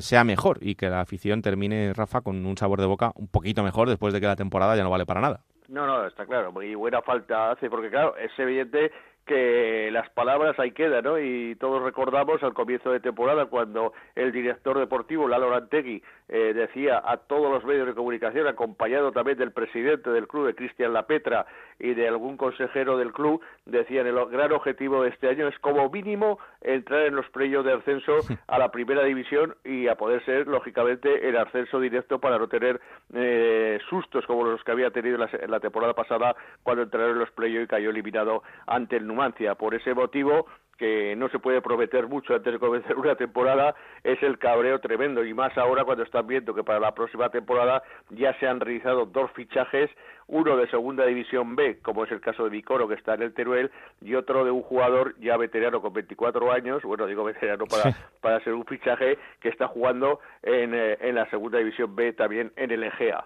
sea 0.00 0.24
mejor 0.24 0.58
y 0.60 0.74
que 0.74 0.88
la 0.88 1.00
afición 1.00 1.42
termine, 1.42 1.92
Rafa, 1.92 2.20
con 2.20 2.44
un 2.44 2.56
sabor 2.56 2.80
de 2.80 2.86
boca 2.86 3.12
un 3.14 3.28
poquito 3.28 3.51
mejor 3.60 3.88
después 3.88 4.14
de 4.14 4.20
que 4.20 4.26
la 4.26 4.36
temporada 4.36 4.76
ya 4.76 4.84
no 4.84 4.90
vale 4.90 5.04
para 5.04 5.20
nada. 5.20 5.40
No, 5.68 5.86
no, 5.86 6.06
está 6.06 6.26
claro, 6.26 6.62
y 6.62 6.74
buena 6.74 7.02
falta 7.02 7.50
hace, 7.50 7.68
porque 7.68 7.90
claro, 7.90 8.16
es 8.16 8.30
evidente 8.38 8.92
que 9.26 9.90
las 9.92 10.10
palabras 10.10 10.58
ahí 10.58 10.72
quedan, 10.72 11.04
¿no? 11.04 11.18
Y 11.18 11.54
todos 11.56 11.82
recordamos 11.82 12.42
al 12.42 12.54
comienzo 12.54 12.90
de 12.90 13.00
temporada 13.00 13.46
cuando 13.46 13.92
el 14.14 14.32
director 14.32 14.78
deportivo, 14.78 15.28
Lalo 15.28 15.54
Antegui, 15.54 16.02
eh, 16.28 16.52
decía 16.54 17.02
a 17.04 17.16
todos 17.18 17.50
los 17.50 17.64
medios 17.64 17.86
de 17.86 17.94
comunicación, 17.94 18.46
acompañado 18.46 19.12
también 19.12 19.38
del 19.38 19.52
presidente 19.52 20.10
del 20.10 20.26
club, 20.26 20.46
de 20.46 20.54
Cristian 20.54 20.92
Lapetra, 20.92 21.46
y 21.82 21.94
de 21.94 22.08
algún 22.08 22.36
consejero 22.36 22.96
del 22.96 23.12
club, 23.12 23.42
decían 23.66 24.06
el 24.06 24.14
gran 24.26 24.52
objetivo 24.52 25.02
de 25.02 25.10
este 25.10 25.28
año 25.28 25.48
es 25.48 25.58
como 25.58 25.90
mínimo 25.90 26.38
entrar 26.60 27.06
en 27.06 27.16
los 27.16 27.28
preyos 27.30 27.64
de 27.64 27.72
ascenso 27.72 28.18
a 28.46 28.58
la 28.58 28.70
primera 28.70 29.02
división 29.04 29.56
y 29.64 29.88
a 29.88 29.96
poder 29.96 30.24
ser, 30.24 30.46
lógicamente, 30.46 31.28
el 31.28 31.36
ascenso 31.36 31.80
directo 31.80 32.20
para 32.20 32.38
no 32.38 32.48
tener 32.48 32.80
eh, 33.14 33.80
sustos 33.90 34.24
como 34.26 34.44
los 34.44 34.62
que 34.62 34.70
había 34.70 34.90
tenido 34.90 35.16
en 35.16 35.50
la, 35.50 35.60
temporada 35.60 35.94
pasada 35.94 36.36
cuando 36.62 36.84
entraron 36.84 37.12
en 37.12 37.18
los 37.18 37.30
preyos 37.32 37.64
y 37.64 37.66
cayó 37.66 37.90
eliminado 37.90 38.42
ante 38.66 38.96
el 38.96 39.06
Numancia. 39.12 39.54
Por 39.54 39.74
ese 39.74 39.94
motivo, 39.94 40.46
que 40.82 41.14
no 41.14 41.28
se 41.28 41.38
puede 41.38 41.62
prometer 41.62 42.08
mucho 42.08 42.34
antes 42.34 42.52
de 42.52 42.58
comenzar 42.58 42.96
una 42.96 43.14
temporada, 43.14 43.74
es 44.02 44.20
el 44.22 44.38
cabreo 44.38 44.80
tremendo. 44.80 45.24
Y 45.24 45.32
más 45.32 45.56
ahora 45.56 45.84
cuando 45.84 46.02
están 46.02 46.26
viendo 46.26 46.54
que 46.54 46.64
para 46.64 46.80
la 46.80 46.92
próxima 46.92 47.28
temporada 47.28 47.82
ya 48.10 48.36
se 48.40 48.48
han 48.48 48.58
realizado 48.58 49.06
dos 49.06 49.30
fichajes, 49.32 49.90
uno 50.26 50.56
de 50.56 50.68
Segunda 50.68 51.06
División 51.06 51.54
B, 51.54 51.78
como 51.82 52.04
es 52.04 52.10
el 52.10 52.20
caso 52.20 52.44
de 52.44 52.50
Vicoro, 52.50 52.88
que 52.88 52.94
está 52.94 53.14
en 53.14 53.22
el 53.22 53.34
Teruel, 53.34 53.70
y 54.00 54.14
otro 54.14 54.44
de 54.44 54.50
un 54.50 54.62
jugador 54.62 55.14
ya 55.20 55.36
veterano 55.36 55.80
con 55.80 55.92
24 55.92 56.50
años, 56.50 56.82
bueno, 56.82 57.06
digo 57.06 57.22
veterano 57.22 57.66
para, 57.66 57.94
para 58.20 58.40
ser 58.40 58.54
un 58.54 58.64
fichaje, 58.64 59.18
que 59.40 59.50
está 59.50 59.68
jugando 59.68 60.20
en, 60.42 60.74
eh, 60.74 60.98
en 61.00 61.14
la 61.14 61.28
Segunda 61.30 61.58
División 61.58 61.94
B 61.94 62.12
también 62.14 62.52
en 62.56 62.70
el 62.72 62.82
Egea. 62.82 63.24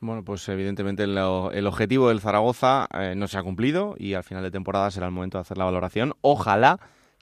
Bueno, 0.00 0.24
pues 0.24 0.48
evidentemente 0.48 1.02
el, 1.02 1.18
el 1.18 1.66
objetivo 1.66 2.08
del 2.08 2.20
Zaragoza 2.20 2.86
eh, 2.94 3.14
no 3.16 3.26
se 3.26 3.36
ha 3.36 3.42
cumplido 3.42 3.96
y 3.98 4.14
al 4.14 4.22
final 4.22 4.44
de 4.44 4.52
temporada 4.52 4.90
será 4.92 5.06
el 5.06 5.12
momento 5.12 5.38
de 5.38 5.42
hacer 5.42 5.58
la 5.58 5.64
valoración. 5.64 6.14
Ojalá 6.20 6.78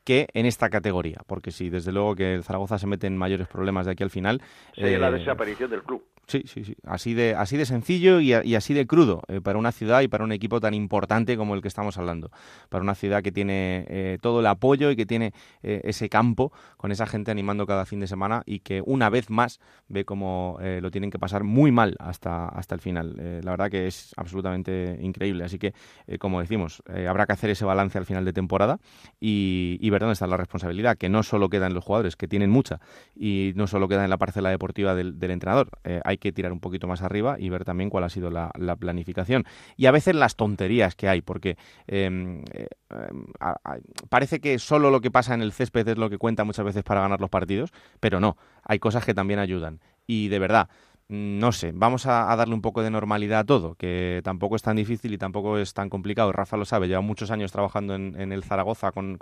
que 0.06 0.28
en 0.34 0.46
esta 0.46 0.70
categoría, 0.70 1.18
porque 1.26 1.50
sí, 1.50 1.68
desde 1.68 1.90
luego 1.90 2.14
que 2.14 2.34
el 2.34 2.44
Zaragoza 2.44 2.78
se 2.78 2.86
mete 2.86 3.08
en 3.08 3.16
mayores 3.16 3.48
problemas 3.48 3.86
de 3.86 3.92
aquí 3.92 4.04
al 4.04 4.10
final. 4.10 4.40
Sería 4.72 5.00
la 5.00 5.08
eh, 5.08 5.18
desaparición 5.18 5.68
del 5.68 5.82
club. 5.82 6.04
Sí, 6.26 6.42
sí, 6.46 6.64
sí. 6.64 6.74
Así 6.84 7.14
de, 7.14 7.36
así 7.36 7.56
de 7.56 7.64
sencillo 7.66 8.20
y, 8.20 8.32
así 8.32 8.74
de 8.74 8.84
crudo 8.86 9.22
eh, 9.28 9.40
para 9.40 9.58
una 9.58 9.70
ciudad 9.70 10.00
y 10.00 10.08
para 10.08 10.24
un 10.24 10.32
equipo 10.32 10.58
tan 10.60 10.74
importante 10.74 11.36
como 11.36 11.54
el 11.54 11.62
que 11.62 11.68
estamos 11.68 11.98
hablando. 11.98 12.32
Para 12.68 12.82
una 12.82 12.96
ciudad 12.96 13.22
que 13.22 13.30
tiene 13.30 13.86
eh, 13.88 14.18
todo 14.20 14.40
el 14.40 14.46
apoyo 14.46 14.90
y 14.90 14.96
que 14.96 15.06
tiene 15.06 15.32
eh, 15.62 15.82
ese 15.84 16.08
campo 16.08 16.52
con 16.78 16.90
esa 16.90 17.06
gente 17.06 17.30
animando 17.30 17.64
cada 17.64 17.86
fin 17.86 18.00
de 18.00 18.08
semana 18.08 18.42
y 18.44 18.58
que 18.58 18.82
una 18.84 19.08
vez 19.08 19.30
más 19.30 19.60
ve 19.88 20.04
cómo 20.04 20.58
lo 20.80 20.90
tienen 20.90 21.10
que 21.10 21.18
pasar 21.18 21.44
muy 21.44 21.70
mal 21.70 21.96
hasta, 21.98 22.48
hasta 22.48 22.74
el 22.74 22.80
final. 22.80 23.14
la 23.42 23.50
verdad 23.50 23.70
que 23.70 23.86
es 23.86 24.12
absolutamente 24.16 24.98
increíble. 25.00 25.44
Así 25.44 25.58
que, 25.58 25.74
como 26.18 26.40
decimos, 26.40 26.82
habrá 27.08 27.26
que 27.26 27.32
hacer 27.32 27.50
ese 27.50 27.64
balance 27.64 27.98
al 27.98 28.06
final 28.06 28.24
de 28.24 28.32
temporada 28.32 28.78
y, 29.20 29.88
ver 29.96 30.02
dónde 30.02 30.14
está 30.14 30.26
la 30.26 30.36
responsabilidad, 30.36 30.96
que 30.96 31.08
no 31.08 31.22
solo 31.22 31.48
queda 31.48 31.66
en 31.66 31.74
los 31.74 31.84
jugadores, 31.84 32.16
que 32.16 32.28
tienen 32.28 32.50
mucha, 32.50 32.80
y 33.14 33.52
no 33.56 33.66
solo 33.66 33.88
queda 33.88 34.04
en 34.04 34.10
la 34.10 34.18
parcela 34.18 34.50
deportiva 34.50 34.94
del, 34.94 35.16
entrenador. 35.22 35.70
hay 35.84 36.16
hay 36.16 36.18
que 36.18 36.32
tirar 36.32 36.52
un 36.52 36.60
poquito 36.60 36.86
más 36.86 37.02
arriba 37.02 37.36
y 37.38 37.50
ver 37.50 37.64
también 37.64 37.90
cuál 37.90 38.04
ha 38.04 38.08
sido 38.08 38.30
la, 38.30 38.50
planificación. 38.78 39.44
Y 39.76 39.86
a 39.86 39.90
veces 39.90 40.14
las 40.14 40.36
tonterías 40.36 40.94
que 40.94 41.08
hay, 41.08 41.20
porque 41.20 41.56
em, 41.86 42.42
eh, 42.52 42.68
parece 44.08 44.40
que 44.40 44.58
solo 44.58 44.90
lo 44.90 45.00
que 45.00 45.10
pasa 45.10 45.34
en 45.34 45.42
el 45.42 45.52
césped 45.52 45.86
es 45.88 45.98
lo 45.98 46.10
que 46.10 46.18
cuenta 46.18 46.44
muchas 46.44 46.64
veces 46.64 46.82
para 46.82 47.00
ganar 47.00 47.20
los 47.20 47.30
partidos, 47.30 47.72
pero 48.00 48.20
no, 48.20 48.36
hay 48.64 48.78
cosas 48.78 49.04
que 49.04 49.14
también 49.14 49.38
ayudan. 49.40 49.80
Y 50.06 50.28
de 50.28 50.38
verdad, 50.38 50.68
no 51.08 51.52
sé, 51.52 51.72
vamos 51.72 52.06
a, 52.06 52.34
darle 52.34 52.54
un 52.54 52.62
poco 52.62 52.82
de 52.82 52.90
normalidad 52.90 53.40
a 53.40 53.44
todo, 53.44 53.74
que 53.76 54.20
tampoco 54.24 54.56
es 54.56 54.62
tan 54.62 54.76
difícil 54.76 55.12
y 55.14 55.18
tampoco 55.18 55.58
es 55.58 55.72
tan 55.72 55.88
complicado. 55.88 56.32
Rafa 56.32 56.56
lo 56.56 56.64
sabe, 56.64 56.88
lleva 56.88 57.00
muchos 57.00 57.30
años 57.30 57.52
trabajando 57.52 57.94
en, 57.94 58.32
el 58.32 58.42
Zaragoza 58.42 58.90
con, 58.92 59.16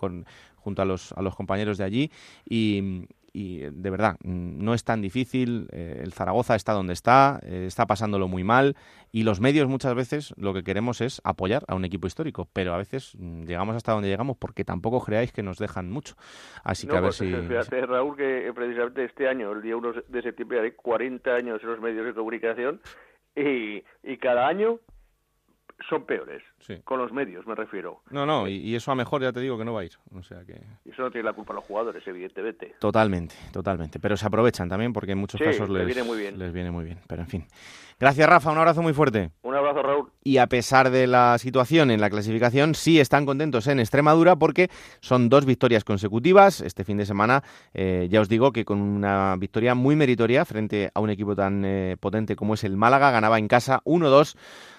junto 0.56 0.82
a 0.82 0.84
los, 0.84 1.12
a 1.12 1.22
los 1.22 1.36
compañeros 1.36 1.76
de 1.76 1.84
allí 1.84 2.10
y, 2.48 3.06
y 3.36 3.58
de 3.58 3.90
verdad, 3.90 4.16
no 4.22 4.74
es 4.74 4.84
tan 4.84 5.02
difícil. 5.02 5.66
Eh, 5.72 6.00
el 6.04 6.12
Zaragoza 6.12 6.54
está 6.54 6.72
donde 6.72 6.92
está, 6.92 7.40
eh, 7.42 7.64
está 7.66 7.84
pasándolo 7.84 8.28
muy 8.28 8.44
mal 8.44 8.76
y 9.10 9.24
los 9.24 9.40
medios 9.40 9.66
muchas 9.68 9.92
veces 9.96 10.32
lo 10.36 10.54
que 10.54 10.62
queremos 10.62 11.00
es 11.00 11.20
apoyar 11.24 11.64
a 11.66 11.74
un 11.74 11.84
equipo 11.84 12.06
histórico, 12.06 12.48
pero 12.52 12.72
a 12.72 12.78
veces 12.78 13.16
mm, 13.18 13.42
llegamos 13.42 13.74
hasta 13.74 13.90
donde 13.90 14.08
llegamos 14.08 14.36
porque 14.36 14.64
tampoco 14.64 15.00
creáis 15.00 15.32
que 15.32 15.42
nos 15.42 15.58
dejan 15.58 15.90
mucho. 15.90 16.14
Así 16.62 16.86
que 16.86 16.96
a 16.96 17.00
ver 17.00 17.08
pues, 17.08 17.16
si... 17.16 17.26
Fíjate, 17.26 17.84
Raúl, 17.84 18.16
que 18.16 18.52
precisamente 18.54 19.04
este 19.04 19.28
año, 19.28 19.50
el 19.50 19.62
día 19.62 19.76
1 19.76 19.92
de 20.06 20.22
septiembre, 20.22 20.60
hay 20.60 20.70
40 20.70 21.34
años 21.34 21.60
en 21.60 21.70
los 21.70 21.80
medios 21.80 22.06
de 22.06 22.14
comunicación 22.14 22.80
y, 23.34 23.82
y 24.04 24.16
cada 24.18 24.46
año 24.46 24.78
son 25.88 26.04
peores. 26.04 26.42
Con 26.84 26.98
los 26.98 27.12
medios, 27.12 27.46
me 27.46 27.54
refiero. 27.54 28.00
No, 28.10 28.24
no, 28.24 28.48
y, 28.48 28.74
eso 28.74 28.90
a 28.90 28.94
mejor 28.94 29.20
ya 29.22 29.32
te 29.32 29.40
digo 29.40 29.58
que 29.58 29.64
no 29.64 29.74
va 29.74 29.82
a 29.82 29.84
ir. 29.84 29.92
O 30.14 30.22
sea 30.22 30.44
que... 30.44 30.60
Y 30.84 30.90
eso 30.90 31.02
no 31.02 31.10
tiene 31.10 31.26
la 31.26 31.34
culpa 31.34 31.52
a 31.52 31.56
los 31.56 31.64
jugadores, 31.64 32.02
evidentemente. 32.06 32.76
Totalmente, 32.78 33.34
totalmente. 33.52 33.98
Pero 34.00 34.16
se 34.16 34.26
aprovechan 34.26 34.68
también 34.68 34.92
porque 34.92 35.12
en 35.12 35.18
muchos 35.18 35.40
casos 35.40 35.68
les, 35.68 35.84
viene 35.84 36.02
muy 36.02 36.18
bien. 36.18 36.38
les 36.38 36.52
viene 36.52 36.70
muy 36.70 36.84
bien. 36.84 37.00
Pero 37.06 37.22
en 37.22 37.28
fin. 37.28 37.46
Gracias, 38.00 38.28
Rafa. 38.28 38.50
Un 38.50 38.58
abrazo 38.58 38.82
muy 38.82 38.92
fuerte. 38.92 39.30
Un 39.42 39.54
abrazo, 39.54 39.82
Raúl. 39.82 40.10
Y 40.22 40.38
a 40.38 40.46
pesar 40.46 40.90
de 40.90 41.06
la 41.06 41.36
situación 41.38 41.90
en 41.90 42.00
la 42.00 42.10
clasificación, 42.10 42.74
sí 42.74 42.98
están 42.98 43.26
contentos 43.26 43.66
en 43.66 43.78
Extremadura 43.78 44.36
porque 44.36 44.68
son 45.00 45.28
dos 45.28 45.44
victorias 45.44 45.84
consecutivas. 45.84 46.60
Este 46.60 46.84
fin 46.84 46.96
de 46.96 47.06
semana, 47.06 47.42
eh, 47.72 48.08
ya 48.10 48.20
os 48.20 48.28
digo 48.28 48.52
que 48.52 48.64
con 48.64 48.80
una 48.80 49.36
victoria 49.38 49.74
muy 49.74 49.96
meritoria 49.96 50.44
frente 50.44 50.90
a 50.94 51.00
un 51.00 51.10
equipo 51.10 51.36
tan 51.36 51.64
eh, 51.64 51.96
potente 52.00 52.36
como 52.36 52.54
es 52.54 52.64
el 52.64 52.76
Málaga, 52.76 53.10
ganaba 53.10 53.38
en 53.38 53.48
casa 53.48 53.80
1-2 53.84 54.34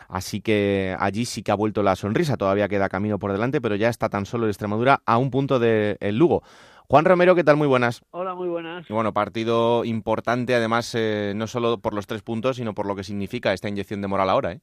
Así 0.07 0.41
que 0.41 0.95
allí 0.99 1.26
sí 1.26 1.44
que 1.44 1.52
ha 1.52 1.56
vuelto 1.56 1.84
la 1.84 1.95
sonrisa. 1.95 2.38
Todavía 2.38 2.68
queda 2.68 2.90
camino 2.90 3.19
por 3.19 3.32
delante, 3.32 3.61
pero 3.61 3.76
ya 3.76 3.90
está 3.90 4.10
tan 4.10 4.26
solo 4.26 4.45
el 4.45 4.52
Extremadura 4.52 5.02
a 5.06 5.18
un 5.18 5.32
punto 5.32 5.60
del 5.60 6.18
Lugo. 6.18 6.44
Juan 6.88 7.06
Romero, 7.06 7.34
¿qué 7.34 7.44
tal? 7.44 7.57
Muy 7.57 7.68
buenas. 7.68 8.03
Hola, 8.11 8.36
muy 8.36 8.48
buenas. 8.48 8.88
Bueno, 8.90 9.11
partido 9.11 9.84
importante, 9.86 10.53
además, 10.53 10.94
eh, 10.94 11.34
no 11.36 11.48
solo 11.48 11.80
por 11.80 11.95
los 11.95 12.06
tres 12.06 12.22
puntos, 12.22 12.57
sino 12.57 12.76
por 12.76 12.86
lo 12.86 12.95
que 12.95 13.03
significa 13.03 13.53
esta 13.53 13.69
inyección 13.69 14.02
de 14.02 14.07
moral 14.07 14.30
ahora, 14.30 14.52
¿eh? 14.52 14.61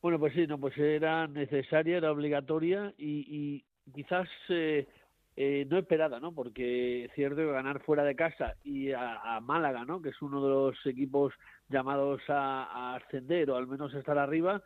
Bueno, 0.00 0.18
pues 0.18 0.34
sí, 0.34 0.46
no, 0.46 0.58
pues 0.58 0.76
era 0.78 1.26
necesaria, 1.26 1.98
era 1.98 2.12
obligatoria 2.12 2.94
y, 2.96 3.64
quizás 3.92 4.28
eh, 4.48 4.86
eh, 5.38 5.66
no 5.68 5.76
esperada, 5.76 6.18
¿no? 6.18 6.32
Porque 6.32 7.04
es 7.04 7.12
cierto 7.12 7.36
que 7.36 7.52
ganar 7.52 7.80
fuera 7.82 8.04
de 8.04 8.16
casa 8.16 8.54
y 8.64 8.92
a, 8.92 9.38
Málaga, 9.42 9.84
¿no? 9.84 10.00
Que 10.00 10.08
es 10.08 10.22
uno 10.22 10.42
de 10.42 10.48
los 10.48 10.86
equipos 10.86 11.34
llamados 11.68 12.22
a, 12.28 12.94
ascender 12.96 13.50
o 13.50 13.56
al 13.56 13.66
menos 13.66 13.92
estar 13.92 14.16
arriba, 14.16 14.62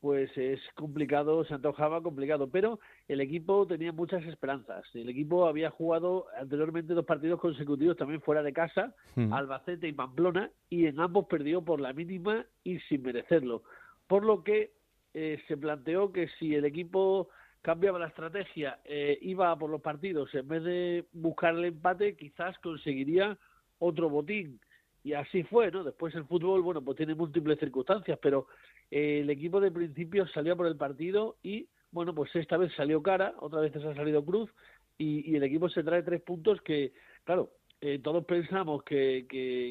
pues 0.00 0.30
es 0.36 0.60
complicado, 0.76 1.44
se 1.44 1.54
antojaba 1.54 2.00
complicado, 2.00 2.48
pero 2.48 2.78
el 3.08 3.20
equipo 3.20 3.66
tenía 3.66 3.90
muchas 3.90 4.24
esperanzas. 4.24 4.84
El 4.94 5.08
equipo 5.08 5.48
había 5.48 5.70
jugado 5.70 6.26
anteriormente 6.38 6.94
dos 6.94 7.06
partidos 7.06 7.40
consecutivos 7.40 7.96
también 7.96 8.20
fuera 8.20 8.42
de 8.42 8.52
casa, 8.52 8.94
hmm. 9.16 9.32
Albacete 9.32 9.88
y 9.88 9.92
Pamplona, 9.92 10.50
y 10.70 10.86
en 10.86 11.00
ambos 11.00 11.26
perdió 11.26 11.62
por 11.62 11.80
la 11.80 11.92
mínima 11.92 12.46
y 12.62 12.78
sin 12.80 13.02
merecerlo. 13.02 13.64
Por 14.06 14.24
lo 14.24 14.44
que 14.44 14.74
eh, 15.12 15.42
se 15.48 15.56
planteó 15.56 16.12
que 16.12 16.28
si 16.38 16.54
el 16.54 16.66
equipo 16.66 17.30
cambiaba 17.64 17.98
la 17.98 18.08
estrategia, 18.08 18.78
eh, 18.84 19.16
iba 19.22 19.58
por 19.58 19.70
los 19.70 19.80
partidos, 19.80 20.28
en 20.34 20.46
vez 20.46 20.62
de 20.64 21.06
buscar 21.14 21.54
el 21.54 21.64
empate, 21.64 22.14
quizás 22.14 22.58
conseguiría 22.58 23.38
otro 23.78 24.10
botín. 24.10 24.60
Y 25.02 25.14
así 25.14 25.44
fue, 25.44 25.70
¿no? 25.70 25.82
Después 25.82 26.14
el 26.14 26.26
fútbol, 26.26 26.60
bueno, 26.60 26.84
pues 26.84 26.98
tiene 26.98 27.14
múltiples 27.14 27.58
circunstancias, 27.58 28.18
pero 28.20 28.48
eh, 28.90 29.20
el 29.22 29.30
equipo 29.30 29.62
de 29.62 29.70
principio 29.70 30.26
salió 30.26 30.54
por 30.58 30.66
el 30.66 30.76
partido 30.76 31.36
y, 31.42 31.66
bueno, 31.90 32.14
pues 32.14 32.36
esta 32.36 32.58
vez 32.58 32.70
salió 32.76 33.02
cara, 33.02 33.32
otra 33.38 33.60
vez 33.60 33.72
se 33.72 33.78
ha 33.78 33.94
salido 33.94 34.22
cruz 34.22 34.50
y, 34.98 35.34
el 35.34 35.42
equipo 35.42 35.70
se 35.70 35.82
trae 35.82 36.02
tres 36.02 36.20
puntos 36.20 36.60
que, 36.60 36.92
claro, 37.24 37.50
eh, 37.80 37.98
todos 37.98 38.26
pensamos 38.26 38.82
que, 38.82 39.26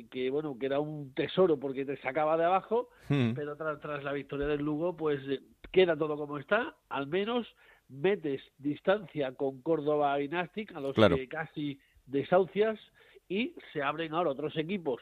que, 0.10 0.30
bueno, 0.32 0.58
que 0.58 0.66
era 0.66 0.80
un 0.80 1.14
tesoro 1.14 1.60
porque 1.60 1.86
te 1.86 1.98
sacaba 1.98 2.38
de 2.38 2.46
abajo, 2.46 2.90
hmm. 3.10 3.34
pero 3.36 3.56
tras, 3.56 3.80
tras 3.80 4.04
la 4.04 4.14
victoria 4.14 4.48
del 4.48 4.66
Lugo, 4.66 4.98
pues 4.98 5.22
queda 5.72 5.96
todo 5.96 6.18
como 6.18 6.40
está, 6.40 6.76
al 6.90 7.06
menos 7.06 7.48
metes 7.94 8.42
distancia 8.58 9.34
con 9.34 9.62
Córdoba 9.62 10.20
y 10.22 10.28
Nastic, 10.28 10.76
a 10.76 10.80
los 10.80 10.96
que 10.96 11.28
casi 11.28 11.80
desahucias, 12.06 12.80
y 13.30 13.56
se 13.72 13.82
abren 13.82 14.14
ahora 14.14 14.32
otros 14.32 14.58
equipos 14.58 15.02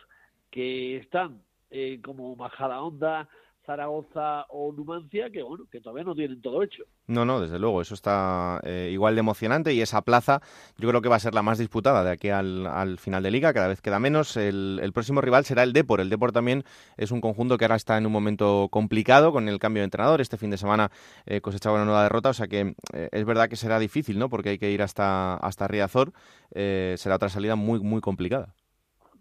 que 0.50 0.98
están 0.98 1.42
eh, 1.70 2.00
como 2.04 2.36
Majadahonda, 2.36 3.30
Zaragoza 3.66 4.46
o 4.50 4.74
Numancia 4.74 5.30
que 5.30 5.44
bueno 5.44 5.66
que 5.72 5.80
todavía 5.80 6.04
no 6.04 6.16
tienen 6.16 6.42
todo 6.42 6.64
hecho. 6.64 6.84
No, 7.08 7.26
no, 7.26 7.42
desde 7.42 7.60
luego, 7.60 7.82
eso 7.82 7.94
está 7.94 8.60
eh, 8.64 8.90
igual 8.92 9.16
de 9.16 9.20
emocionante 9.20 9.74
y 9.74 9.82
esa 9.82 10.02
plaza 10.02 10.42
yo 10.78 10.88
creo 10.90 11.02
que 11.02 11.10
va 11.10 11.18
a 11.18 11.20
ser 11.20 11.34
la 11.34 11.42
más 11.42 11.58
disputada 11.58 12.04
de 12.04 12.12
aquí 12.12 12.30
al, 12.30 12.98
final 12.98 13.24
de 13.24 13.32
liga, 13.32 13.54
cada 13.54 13.68
vez 13.68 13.82
queda 13.82 14.00
menos. 14.00 14.38
El, 14.38 14.92
próximo 14.94 15.22
rival 15.22 15.46
será 15.46 15.64
el 15.64 15.74
Depor. 15.74 16.02
El 16.02 16.10
Depor 16.10 16.32
también 16.32 16.64
es 16.98 17.12
un 17.12 17.22
conjunto 17.22 17.58
que 17.58 17.66
ahora 17.66 17.76
está 17.76 17.98
en 17.98 18.06
un 18.06 18.12
momento 18.12 18.70
complicado 18.72 19.32
con 19.32 19.48
el 19.50 19.60
cambio 19.60 19.82
de 19.82 19.86
entrenador. 19.86 20.22
Este 20.22 20.38
fin 20.38 20.50
de 20.50 20.58
semana 20.58 20.92
eh, 21.26 21.42
cosechaba 21.42 21.76
una 21.76 21.86
nueva 21.86 22.04
derrota, 22.04 22.30
o 22.30 22.34
sea 22.34 22.48
que 22.48 22.76
eh, 22.94 23.10
es 23.12 23.26
verdad 23.26 23.50
que 23.50 23.56
será 23.56 23.80
difícil, 23.80 24.18
¿no? 24.18 24.30
Porque 24.30 24.50
hay 24.50 24.58
que 24.58 24.72
ir 24.72 24.82
hasta, 24.82 25.36
hasta 25.36 25.68
Riazor. 25.68 26.14
será 26.54 27.16
otra 27.16 27.30
salida 27.30 27.56
muy, 27.56 27.80
muy 27.80 28.02
complicada. 28.02 28.56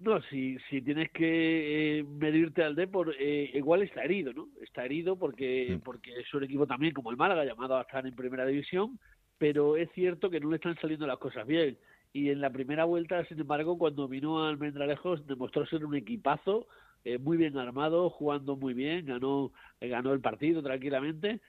No, 0.00 0.18
si, 0.22 0.56
si 0.70 0.80
tienes 0.80 1.10
que 1.10 1.98
eh, 1.98 2.04
medirte 2.04 2.64
al 2.64 2.74
Depor, 2.74 3.14
eh, 3.18 3.50
igual 3.52 3.82
está 3.82 4.02
herido, 4.02 4.32
¿no? 4.32 4.48
Está 4.62 4.86
herido 4.86 5.16
porque, 5.16 5.76
mm. 5.76 5.80
porque 5.80 6.18
es 6.18 6.32
un 6.32 6.42
equipo 6.42 6.66
también 6.66 6.94
como 6.94 7.10
el 7.10 7.18
Málaga, 7.18 7.44
llamado 7.44 7.76
a 7.76 7.82
estar 7.82 8.06
en 8.06 8.16
primera 8.16 8.46
división, 8.46 8.98
pero 9.36 9.76
es 9.76 9.90
cierto 9.92 10.30
que 10.30 10.40
no 10.40 10.48
le 10.48 10.56
están 10.56 10.74
saliendo 10.80 11.06
las 11.06 11.18
cosas 11.18 11.46
bien. 11.46 11.76
Y 12.14 12.30
en 12.30 12.40
la 12.40 12.48
primera 12.48 12.86
vuelta, 12.86 13.26
sin 13.26 13.40
embargo, 13.40 13.76
cuando 13.76 14.08
vino 14.08 14.42
al 14.42 14.52
Almendralejos, 14.52 15.26
demostró 15.26 15.66
ser 15.66 15.84
un 15.84 15.94
equipazo, 15.94 16.66
eh, 17.04 17.18
muy 17.18 17.36
bien 17.36 17.58
armado, 17.58 18.08
jugando 18.08 18.56
muy 18.56 18.72
bien, 18.72 19.04
ganó, 19.04 19.52
ganó 19.82 20.14
el 20.14 20.20
partido 20.20 20.62
tranquilamente, 20.62 21.40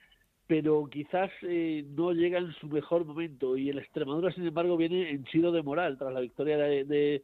pero 0.46 0.86
quizás 0.90 1.30
no 1.42 2.12
llega 2.12 2.38
en 2.38 2.52
su 2.60 2.68
mejor 2.68 3.06
momento. 3.06 3.56
Y 3.56 3.70
el 3.70 3.78
Extremadura, 3.78 4.30
sin 4.34 4.46
embargo, 4.46 4.76
viene 4.76 5.08
henchido 5.08 5.52
de 5.52 5.62
moral 5.62 5.96
tras 5.96 6.12
la 6.12 6.20
victoria 6.20 6.58
de 6.58 6.84
de, 6.84 7.22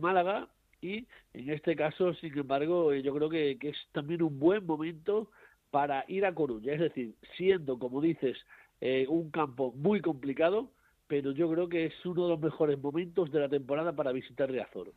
Málaga 0.00 0.48
y 0.80 1.06
en 1.34 1.50
este 1.50 1.74
caso, 1.74 2.14
sin 2.14 2.36
embargo, 2.38 2.92
eh, 2.92 3.02
yo 3.02 3.14
creo 3.14 3.28
que, 3.28 3.58
es 3.60 3.76
también 3.92 4.22
un 4.22 4.38
buen 4.38 4.64
momento 4.64 5.30
para 5.70 6.04
ir 6.08 6.24
a 6.24 6.34
Coruña, 6.34 6.72
es 6.72 6.80
decir, 6.80 7.14
siendo, 7.36 7.78
como 7.78 8.00
dices, 8.00 8.36
eh, 8.80 9.06
un 9.08 9.30
campo 9.30 9.72
muy 9.72 10.00
complicado, 10.00 10.70
pero 11.08 11.32
yo 11.32 11.50
creo 11.50 11.68
que 11.68 11.86
es 11.86 11.94
uno 12.04 12.24
de 12.24 12.28
los 12.28 12.40
mejores 12.40 12.80
momentos 12.80 13.32
de 13.32 13.40
la 13.40 13.48
temporada 13.48 13.92
para 13.92 14.12
visitar 14.12 14.50
Riazor. 14.50 14.92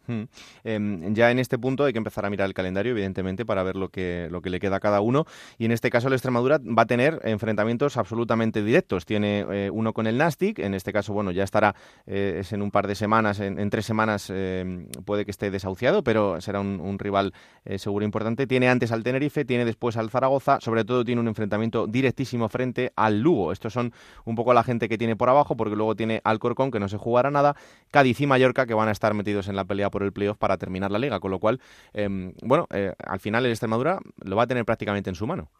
Em, 0.64 1.14
ya 1.14 1.32
en 1.32 1.40
este 1.40 1.58
punto 1.58 1.86
hay 1.86 1.94
que 1.94 1.98
empezar 1.98 2.26
a 2.26 2.30
mirar 2.30 2.48
el 2.48 2.54
calendario, 2.54 2.92
evidentemente, 2.92 3.46
para 3.46 3.64
ver 3.64 3.78
lo 3.78 3.90
que, 3.90 4.28
lo 4.30 4.42
que 4.42 4.50
le 4.50 4.60
queda 4.60 4.76
a 4.76 4.80
cada 4.80 5.00
uno. 5.00 5.26
Y 5.58 5.66
en 5.66 5.72
este 5.72 5.90
caso, 5.90 6.10
el 6.10 6.14
Extremadura 6.14 6.60
va 6.60 6.84
a 6.84 6.86
tener 6.86 7.20
enfrentamientos 7.24 7.96
absolutamente 7.96 8.62
directos. 8.62 9.06
Tiene 9.06 9.46
eh, 9.50 9.70
uno 9.72 9.94
con 9.94 10.06
el 10.06 10.18
Nastic, 10.18 10.60
en 10.60 10.74
este 10.74 10.92
caso, 10.92 11.14
bueno, 11.14 11.32
ya 11.32 11.44
estará 11.44 11.76
eh, 12.06 12.44
en 12.52 12.62
un 12.62 12.72
par 12.72 12.88
de 12.88 12.96
semanas, 12.96 13.40
en, 13.40 13.70
tres 13.70 13.86
semanas 13.86 14.30
em, 14.30 14.88
puede 15.06 15.24
que 15.24 15.32
esté 15.32 15.50
desahuciado, 15.50 16.04
pero 16.04 16.42
será 16.42 16.60
un, 16.60 17.00
rival 17.00 17.34
eh, 17.64 17.80
seguro 17.80 18.04
importante. 18.04 18.48
Tiene 18.48 18.68
antes 18.68 18.92
al 18.92 19.04
Tenerife, 19.04 19.46
tiene 19.46 19.64
después 19.64 19.96
al 19.96 20.10
Zaragoza, 20.10 20.60
sobre 20.60 20.84
todo 20.84 21.06
tiene 21.06 21.22
un 21.22 21.30
enfrentamiento 21.30 21.88
directísimo 21.88 22.50
frente 22.50 22.92
al 22.98 23.22
Lugo. 23.22 23.54
Estos 23.54 23.72
son 23.72 23.94
un 24.26 24.36
poco 24.36 24.54
la 24.54 24.64
gente 24.64 24.90
que 24.90 24.98
tiene 24.98 25.16
por 25.16 25.30
abajo, 25.30 25.56
porque 25.56 25.76
luego 25.76 25.96
tiene 26.02 26.19
Alcorcón, 26.23 26.72
que 26.72 26.80
no 26.80 26.88
se 26.88 26.98
jugará 26.98 27.30
nada, 27.30 27.56
Cádiz 27.91 28.19
y 28.22 28.26
Mallorca, 28.26 28.65
que 28.65 28.73
van 28.73 28.88
a 28.88 28.91
estar 28.91 29.14
metidos 29.14 29.48
en 29.48 29.56
la 29.56 29.65
pelea 29.65 29.91
por 29.91 30.02
el 30.02 30.11
playoff 30.11 30.36
para 30.36 30.57
terminar 30.57 30.90
la 30.90 30.98
liga, 30.98 31.19
con 31.19 31.30
lo 31.30 31.38
cual, 31.38 31.60
em, 31.94 32.34
bueno, 32.41 32.65
eh, 32.73 32.94
al 33.06 33.19
final 33.19 33.45
el 33.45 33.52
Extremadura 33.52 33.99
lo 34.26 34.36
va 34.36 34.44
a 34.44 34.48
tener 34.48 34.65
prácticamente 34.65 35.11
en 35.11 35.15
su 35.15 35.28
mano. 35.28 35.52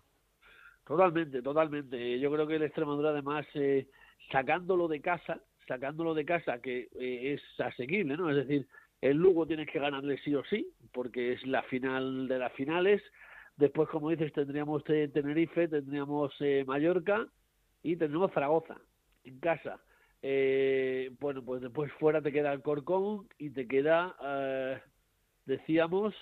Totalmente, 0.84 1.44
totalmente. 1.44 2.20
Yo 2.20 2.32
creo 2.32 2.48
que 2.48 2.56
el 2.56 2.64
Extremadura, 2.64 3.12
además, 3.12 3.46
eh, 3.54 3.88
sacándolo 4.32 4.88
de 4.88 5.00
casa, 5.00 5.40
sacándolo 5.68 6.16
de 6.16 6.26
casa, 6.26 6.60
que 6.60 6.90
eh, 7.00 7.34
es 7.36 7.42
asequible, 7.60 8.18
¿no? 8.18 8.32
Es 8.32 8.38
decir, 8.38 8.68
el 9.00 9.18
Lugo 9.18 9.46
tienes 9.46 9.70
que 9.70 9.80
ganarle 9.80 10.18
sí 10.24 10.34
o 10.34 10.44
sí, 10.46 10.74
porque 10.92 11.34
es 11.34 11.46
la 11.46 11.62
final 11.64 12.28
de 12.28 12.40
las 12.40 12.52
finales. 12.54 13.04
Después, 13.58 13.90
como 13.90 14.10
dices, 14.10 14.34
tendríamos 14.34 14.84
Tenerife, 14.84 15.68
tendríamos 15.68 16.34
Mallorca 16.66 17.28
y 17.84 17.96
tendríamos 17.96 18.34
Zaragoza 18.34 18.78
en 19.24 19.40
casa. 19.40 19.80
Eh, 20.24 21.12
bueno, 21.20 21.44
pues 21.44 21.62
después 21.62 21.92
fuera 21.94 22.22
te 22.22 22.32
queda 22.32 22.54
el 22.54 22.62
Corcón 22.62 23.28
y 23.40 23.50
te 23.50 23.68
queda, 23.68 24.16
eh, 24.24 24.80
decíamos, 25.46 26.14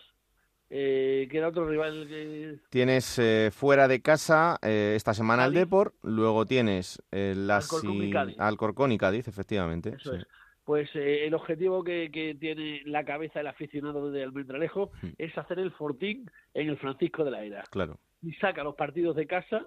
eh, 0.69 1.27
queda 1.30 1.49
otro 1.49 1.67
rival. 1.67 2.07
Que... 2.07 2.59
Tienes 2.69 3.19
eh, 3.19 3.49
fuera 3.51 3.88
de 3.88 4.01
casa 4.01 4.57
esta 4.61 5.13
semana 5.13 5.45
el 5.45 5.53
Depor, 5.53 5.93
luego 6.01 6.45
tienes 6.45 7.01
el 7.11 7.49
Alcorcón 7.51 8.91
y 8.91 8.97
Cádiz, 8.97 9.27
efectivamente. 9.27 9.97
Pues 10.63 10.89
el 10.93 11.34
objetivo 11.34 11.84
que, 11.84 12.11
que, 12.11 12.35
tiene 12.35 12.84
la 12.85 13.03
cabeza 13.03 13.39
el 13.39 13.47
aficionado 13.47 14.11
de 14.11 14.21
Almendralejo 14.21 14.91
hmm. 15.01 15.07
es 15.17 15.35
hacer 15.35 15.57
el 15.57 15.71
fortín 15.71 16.30
en 16.53 16.69
el 16.69 16.77
Francisco 16.77 17.23
de 17.23 17.31
la 17.31 17.43
Era. 17.43 17.63
Claro. 17.71 17.97
Y 18.21 18.34
saca 18.34 18.63
los 18.63 18.76
partidos 18.76 19.15
de 19.15 19.26
casa 19.26 19.65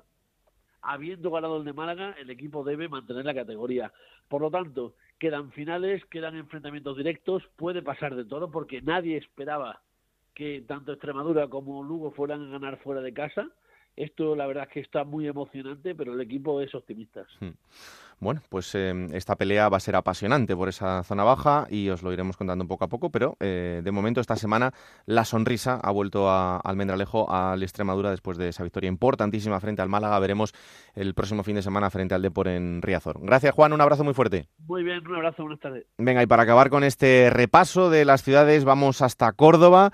habiendo 0.83 1.31
ganado 1.31 1.57
el 1.57 1.65
de 1.65 1.73
Málaga, 1.73 2.15
el 2.19 2.31
equipo 2.31 2.65
debe 2.65 2.89
mantener 2.89 3.25
la 3.25 3.35
categoría. 3.35 3.93
Por 4.29 4.43
lo 4.43 4.51
tanto, 4.51 4.95
quedan 5.19 5.53
finales, 5.53 6.05
quedan 6.07 6.37
enfrentamientos 6.37 6.97
directos, 6.97 7.43
puede 7.57 7.83
pasar 7.83 8.15
de 8.15 8.25
todo 8.25 8.51
porque 8.51 8.83
nadie 8.83 9.17
esperaba 9.17 9.81
que 10.35 10.63
tanto 10.67 10.93
Extremadura 10.93 11.49
como 11.49 11.83
Lugo 11.83 12.11
fueran 12.11 12.43
a 12.43 12.51
ganar 12.51 12.79
fuera 12.79 13.01
de 13.01 13.13
casa. 13.13 13.49
Esto 13.95 14.35
la 14.35 14.47
verdad 14.47 14.65
es 14.69 14.73
que 14.73 14.81
está 14.81 15.05
muy 15.05 15.29
emocionante, 15.29 15.95
pero 15.95 16.15
el 16.15 16.21
equipo 16.21 16.61
es 16.61 16.75
optimista. 16.75 17.27
Hmm. 17.41 17.51
Bueno, 18.23 18.41
pues 18.51 18.73
eh, 18.77 19.09
esta 19.15 19.35
pelea 19.35 19.69
va 19.69 19.79
a 19.79 19.81
ser 19.81 19.97
apasionante 19.97 20.55
por 20.55 20.69
esa 20.69 21.03
zona 21.03 21.25
baja 21.25 21.67
y 21.69 21.89
os 21.89 22.05
lo 22.05 22.13
iremos 22.13 22.37
contando 22.37 22.65
poco 22.69 22.85
a 22.85 22.89
poco, 22.89 23.11
pero 23.11 23.37
eh, 23.41 23.81
de 23.83 23.91
momento 23.91 24.21
esta 24.21 24.37
semana 24.37 24.73
la 25.07 25.25
sonrisa 25.25 25.81
ha 25.83 25.91
vuelto 25.91 26.31
a 26.31 26.59
Almendralejo, 26.59 27.29
al 27.29 27.65
Extremadura, 27.65 28.13
después 28.13 28.39
de 28.39 28.51
esa 28.51 28.63
victoria 28.63 28.87
importantísima 28.87 29.59
frente 29.59 29.83
al 29.83 29.89
Málaga. 29.89 30.21
Veremos 30.21 30.55
el 30.95 31.15
próximo 31.15 31.43
fin 31.43 31.57
de 31.57 31.63
semana 31.63 31.91
frente 31.91 32.15
al 32.15 32.23
Depor 32.23 32.47
en 32.47 32.81
Riazor. 32.81 33.19
Gracias, 33.21 33.57
Juan, 33.57 33.73
un 33.73 33.81
abrazo 33.81 34.05
muy 34.05 34.15
fuerte. 34.15 34.47
Muy 34.69 34.85
bien, 34.85 35.05
un 35.05 35.17
abrazo, 35.17 35.43
buenas 35.43 35.59
tardes. 35.59 35.87
Venga, 35.99 36.23
y 36.23 36.27
para 36.27 36.45
acabar 36.45 36.71
con 36.71 36.85
este 36.85 37.29
repaso 37.29 37.91
de 37.91 38.05
las 38.05 38.23
ciudades, 38.23 38.65
vamos 38.65 39.03
hasta 39.03 39.33
Córdoba 39.33 39.91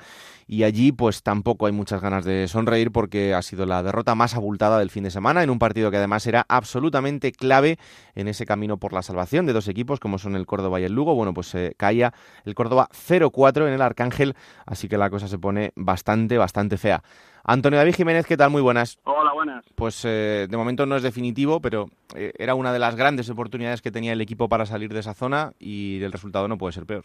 y 0.48 0.64
allí 0.64 0.92
pues 0.92 1.22
tampoco 1.22 1.66
hay 1.66 1.72
muchas 1.72 2.00
ganas 2.00 2.24
de 2.24 2.48
sonreír 2.48 2.90
porque 2.90 3.34
ha 3.34 3.42
sido 3.42 3.66
la 3.66 3.82
derrota 3.82 4.14
más 4.14 4.34
abultada 4.34 4.78
del 4.78 4.90
fin 4.90 5.04
de 5.04 5.10
semana 5.10 5.42
en 5.42 5.50
un 5.50 5.58
partido 5.58 5.90
que 5.90 5.98
además 5.98 6.26
era 6.26 6.46
absolutamente 6.48 7.32
clave 7.32 7.78
en 8.18 8.28
ese 8.28 8.44
camino 8.44 8.78
por 8.78 8.92
la 8.92 9.02
salvación 9.02 9.46
de 9.46 9.52
dos 9.52 9.68
equipos 9.68 10.00
como 10.00 10.18
son 10.18 10.34
el 10.34 10.44
Córdoba 10.44 10.80
y 10.80 10.84
el 10.84 10.92
Lugo. 10.92 11.14
Bueno, 11.14 11.32
pues 11.32 11.46
se 11.46 11.74
caía 11.76 12.12
el 12.44 12.54
Córdoba 12.54 12.88
0-4 12.90 13.68
en 13.68 13.72
el 13.72 13.80
Arcángel, 13.80 14.34
así 14.66 14.88
que 14.88 14.98
la 14.98 15.08
cosa 15.08 15.28
se 15.28 15.38
pone 15.38 15.72
bastante, 15.76 16.36
bastante 16.36 16.76
fea. 16.76 17.00
Antonio 17.44 17.78
David 17.78 17.94
Jiménez, 17.94 18.26
¿qué 18.26 18.36
tal? 18.36 18.50
Muy 18.50 18.60
buenas. 18.60 18.98
Hola, 19.04 19.32
buenas. 19.32 19.64
Pues 19.76 20.04
eh, 20.04 20.48
de 20.50 20.56
momento 20.56 20.84
no 20.84 20.96
es 20.96 21.02
definitivo, 21.02 21.60
pero 21.60 21.86
eh, 22.16 22.32
era 22.38 22.56
una 22.56 22.72
de 22.72 22.80
las 22.80 22.96
grandes 22.96 23.30
oportunidades 23.30 23.80
que 23.80 23.92
tenía 23.92 24.12
el 24.12 24.20
equipo 24.20 24.48
para 24.48 24.66
salir 24.66 24.92
de 24.92 25.00
esa 25.00 25.14
zona 25.14 25.52
y 25.58 26.02
el 26.02 26.12
resultado 26.12 26.48
no 26.48 26.58
puede 26.58 26.72
ser 26.72 26.86
peor 26.86 27.04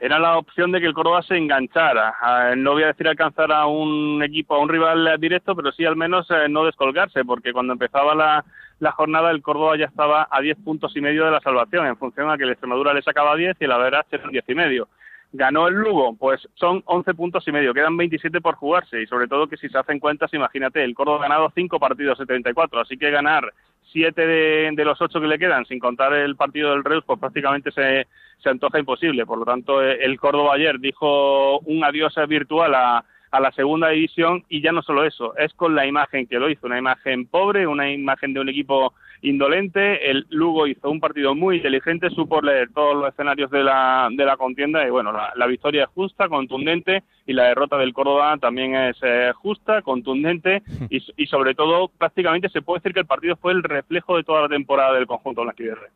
era 0.00 0.18
la 0.20 0.38
opción 0.38 0.70
de 0.70 0.80
que 0.80 0.86
el 0.86 0.94
Córdoba 0.94 1.22
se 1.22 1.36
enganchara. 1.36 2.14
Ah, 2.20 2.54
no 2.56 2.72
voy 2.72 2.84
a 2.84 2.88
decir 2.88 3.08
alcanzar 3.08 3.50
a 3.50 3.66
un 3.66 4.22
equipo, 4.22 4.54
a 4.54 4.60
un 4.60 4.68
rival 4.68 5.16
directo, 5.18 5.56
pero 5.56 5.72
sí 5.72 5.84
al 5.84 5.96
menos 5.96 6.30
eh, 6.30 6.48
no 6.48 6.64
descolgarse, 6.64 7.24
porque 7.24 7.52
cuando 7.52 7.72
empezaba 7.72 8.14
la, 8.14 8.44
la, 8.78 8.92
jornada 8.92 9.30
el 9.30 9.42
Córdoba 9.42 9.76
ya 9.76 9.86
estaba 9.86 10.28
a 10.30 10.40
10 10.40 10.58
puntos 10.64 10.96
y 10.96 11.00
medio 11.00 11.24
de 11.24 11.30
la 11.30 11.40
salvación, 11.40 11.86
en 11.86 11.96
función 11.96 12.30
a 12.30 12.36
que 12.36 12.44
el 12.44 12.50
Extremadura 12.50 12.94
le 12.94 13.02
sacaba 13.02 13.36
10 13.36 13.56
y 13.60 13.64
el 13.64 13.72
Averas 13.72 14.06
eran 14.10 14.30
10 14.30 14.44
y 14.48 14.54
medio. 14.54 14.88
Ganó 15.32 15.68
el 15.68 15.74
Lugo, 15.74 16.16
pues 16.16 16.48
son 16.54 16.82
11 16.86 17.14
puntos 17.14 17.46
y 17.46 17.52
medio, 17.52 17.74
quedan 17.74 17.96
27 17.96 18.40
por 18.40 18.54
jugarse 18.54 19.02
y 19.02 19.06
sobre 19.06 19.28
todo 19.28 19.46
que 19.46 19.58
si 19.58 19.68
se 19.68 19.78
hacen 19.78 19.98
cuentas, 19.98 20.32
imagínate, 20.32 20.82
el 20.82 20.94
Córdoba 20.94 21.18
ha 21.18 21.28
ganado 21.28 21.52
5 21.54 21.78
partidos 21.78 22.18
de 22.18 22.26
34, 22.26 22.80
así 22.80 22.96
que 22.96 23.10
ganar 23.10 23.52
7 23.92 24.26
de, 24.26 24.84
los 24.84 25.00
8 25.00 25.20
que 25.20 25.26
le 25.26 25.38
quedan, 25.38 25.66
sin 25.66 25.78
contar 25.78 26.14
el 26.14 26.36
partido 26.36 26.70
del 26.70 26.84
Reus, 26.84 27.04
pues 27.06 27.18
prácticamente 27.18 27.70
se, 27.72 28.06
se 28.38 28.48
antoja 28.48 28.78
imposible. 28.78 29.26
Por 29.26 29.38
lo 29.38 29.44
tanto, 29.44 29.82
eh, 29.82 29.98
el 30.02 30.18
Córdoba 30.18 30.54
ayer 30.54 30.78
dijo 30.78 31.58
un 31.60 31.84
adiós 31.84 32.14
virtual 32.28 32.74
a, 32.74 33.04
a 33.30 33.40
la 33.40 33.52
segunda 33.52 33.88
división 33.88 34.44
y 34.48 34.62
ya 34.62 34.72
no 34.72 34.82
solo 34.82 35.04
eso, 35.04 35.36
es 35.36 35.52
con 35.54 35.74
la 35.74 35.86
imagen 35.86 36.26
que 36.26 36.38
lo 36.38 36.50
hizo, 36.50 36.66
una 36.66 36.78
imagen 36.78 37.26
pobre, 37.26 37.66
una 37.66 37.90
imagen 37.90 38.32
de 38.32 38.40
un 38.40 38.48
equipo 38.48 38.94
indolente. 39.22 40.10
El 40.10 40.26
Lugo 40.30 40.66
hizo 40.66 40.90
un 40.90 41.00
partido 41.00 41.34
muy 41.34 41.56
inteligente, 41.56 42.10
supo 42.10 42.40
leer 42.40 42.70
todos 42.72 42.94
los 42.96 43.08
escenarios 43.08 43.50
de 43.50 43.64
la, 43.64 44.08
de 44.10 44.24
la 44.24 44.36
contienda 44.36 44.86
y 44.86 44.90
bueno, 44.90 45.12
la, 45.12 45.46
victoria 45.46 45.84
es 45.84 45.90
justa, 45.90 46.28
contundente 46.28 47.02
y 47.26 47.32
la 47.32 47.44
derrota 47.44 47.76
del 47.78 47.92
Córdoba 47.92 48.36
también 48.38 48.74
es 48.74 48.96
eh, 49.02 49.32
justa, 49.34 49.82
contundente 49.82 50.62
y, 50.90 51.02
y, 51.16 51.26
sobre 51.26 51.54
todo 51.54 51.88
prácticamente 51.88 52.48
se 52.48 52.62
puede 52.62 52.80
decir 52.80 52.92
que 52.92 53.00
el 53.00 53.06
partido 53.06 53.36
fue 53.36 53.52
el 53.52 53.62
reflejo 53.62 54.16
de 54.16 54.24
toda 54.24 54.42
la 54.42 54.48
temporada 54.48 54.94
del 54.94 55.06
conjunto 55.06 55.42
blanquiverde. 55.42 55.88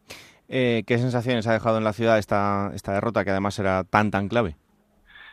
Eh, 0.48 0.82
¿Qué 0.86 0.98
sensaciones 0.98 1.46
ha 1.46 1.52
dejado 1.52 1.78
en 1.78 1.84
la 1.84 1.92
ciudad 1.92 2.18
esta, 2.18 2.72
esta 2.74 2.92
derrota 2.92 3.24
que 3.24 3.30
además 3.30 3.58
era 3.58 3.84
tan 3.84 4.10
tan 4.10 4.28
clave? 4.28 4.56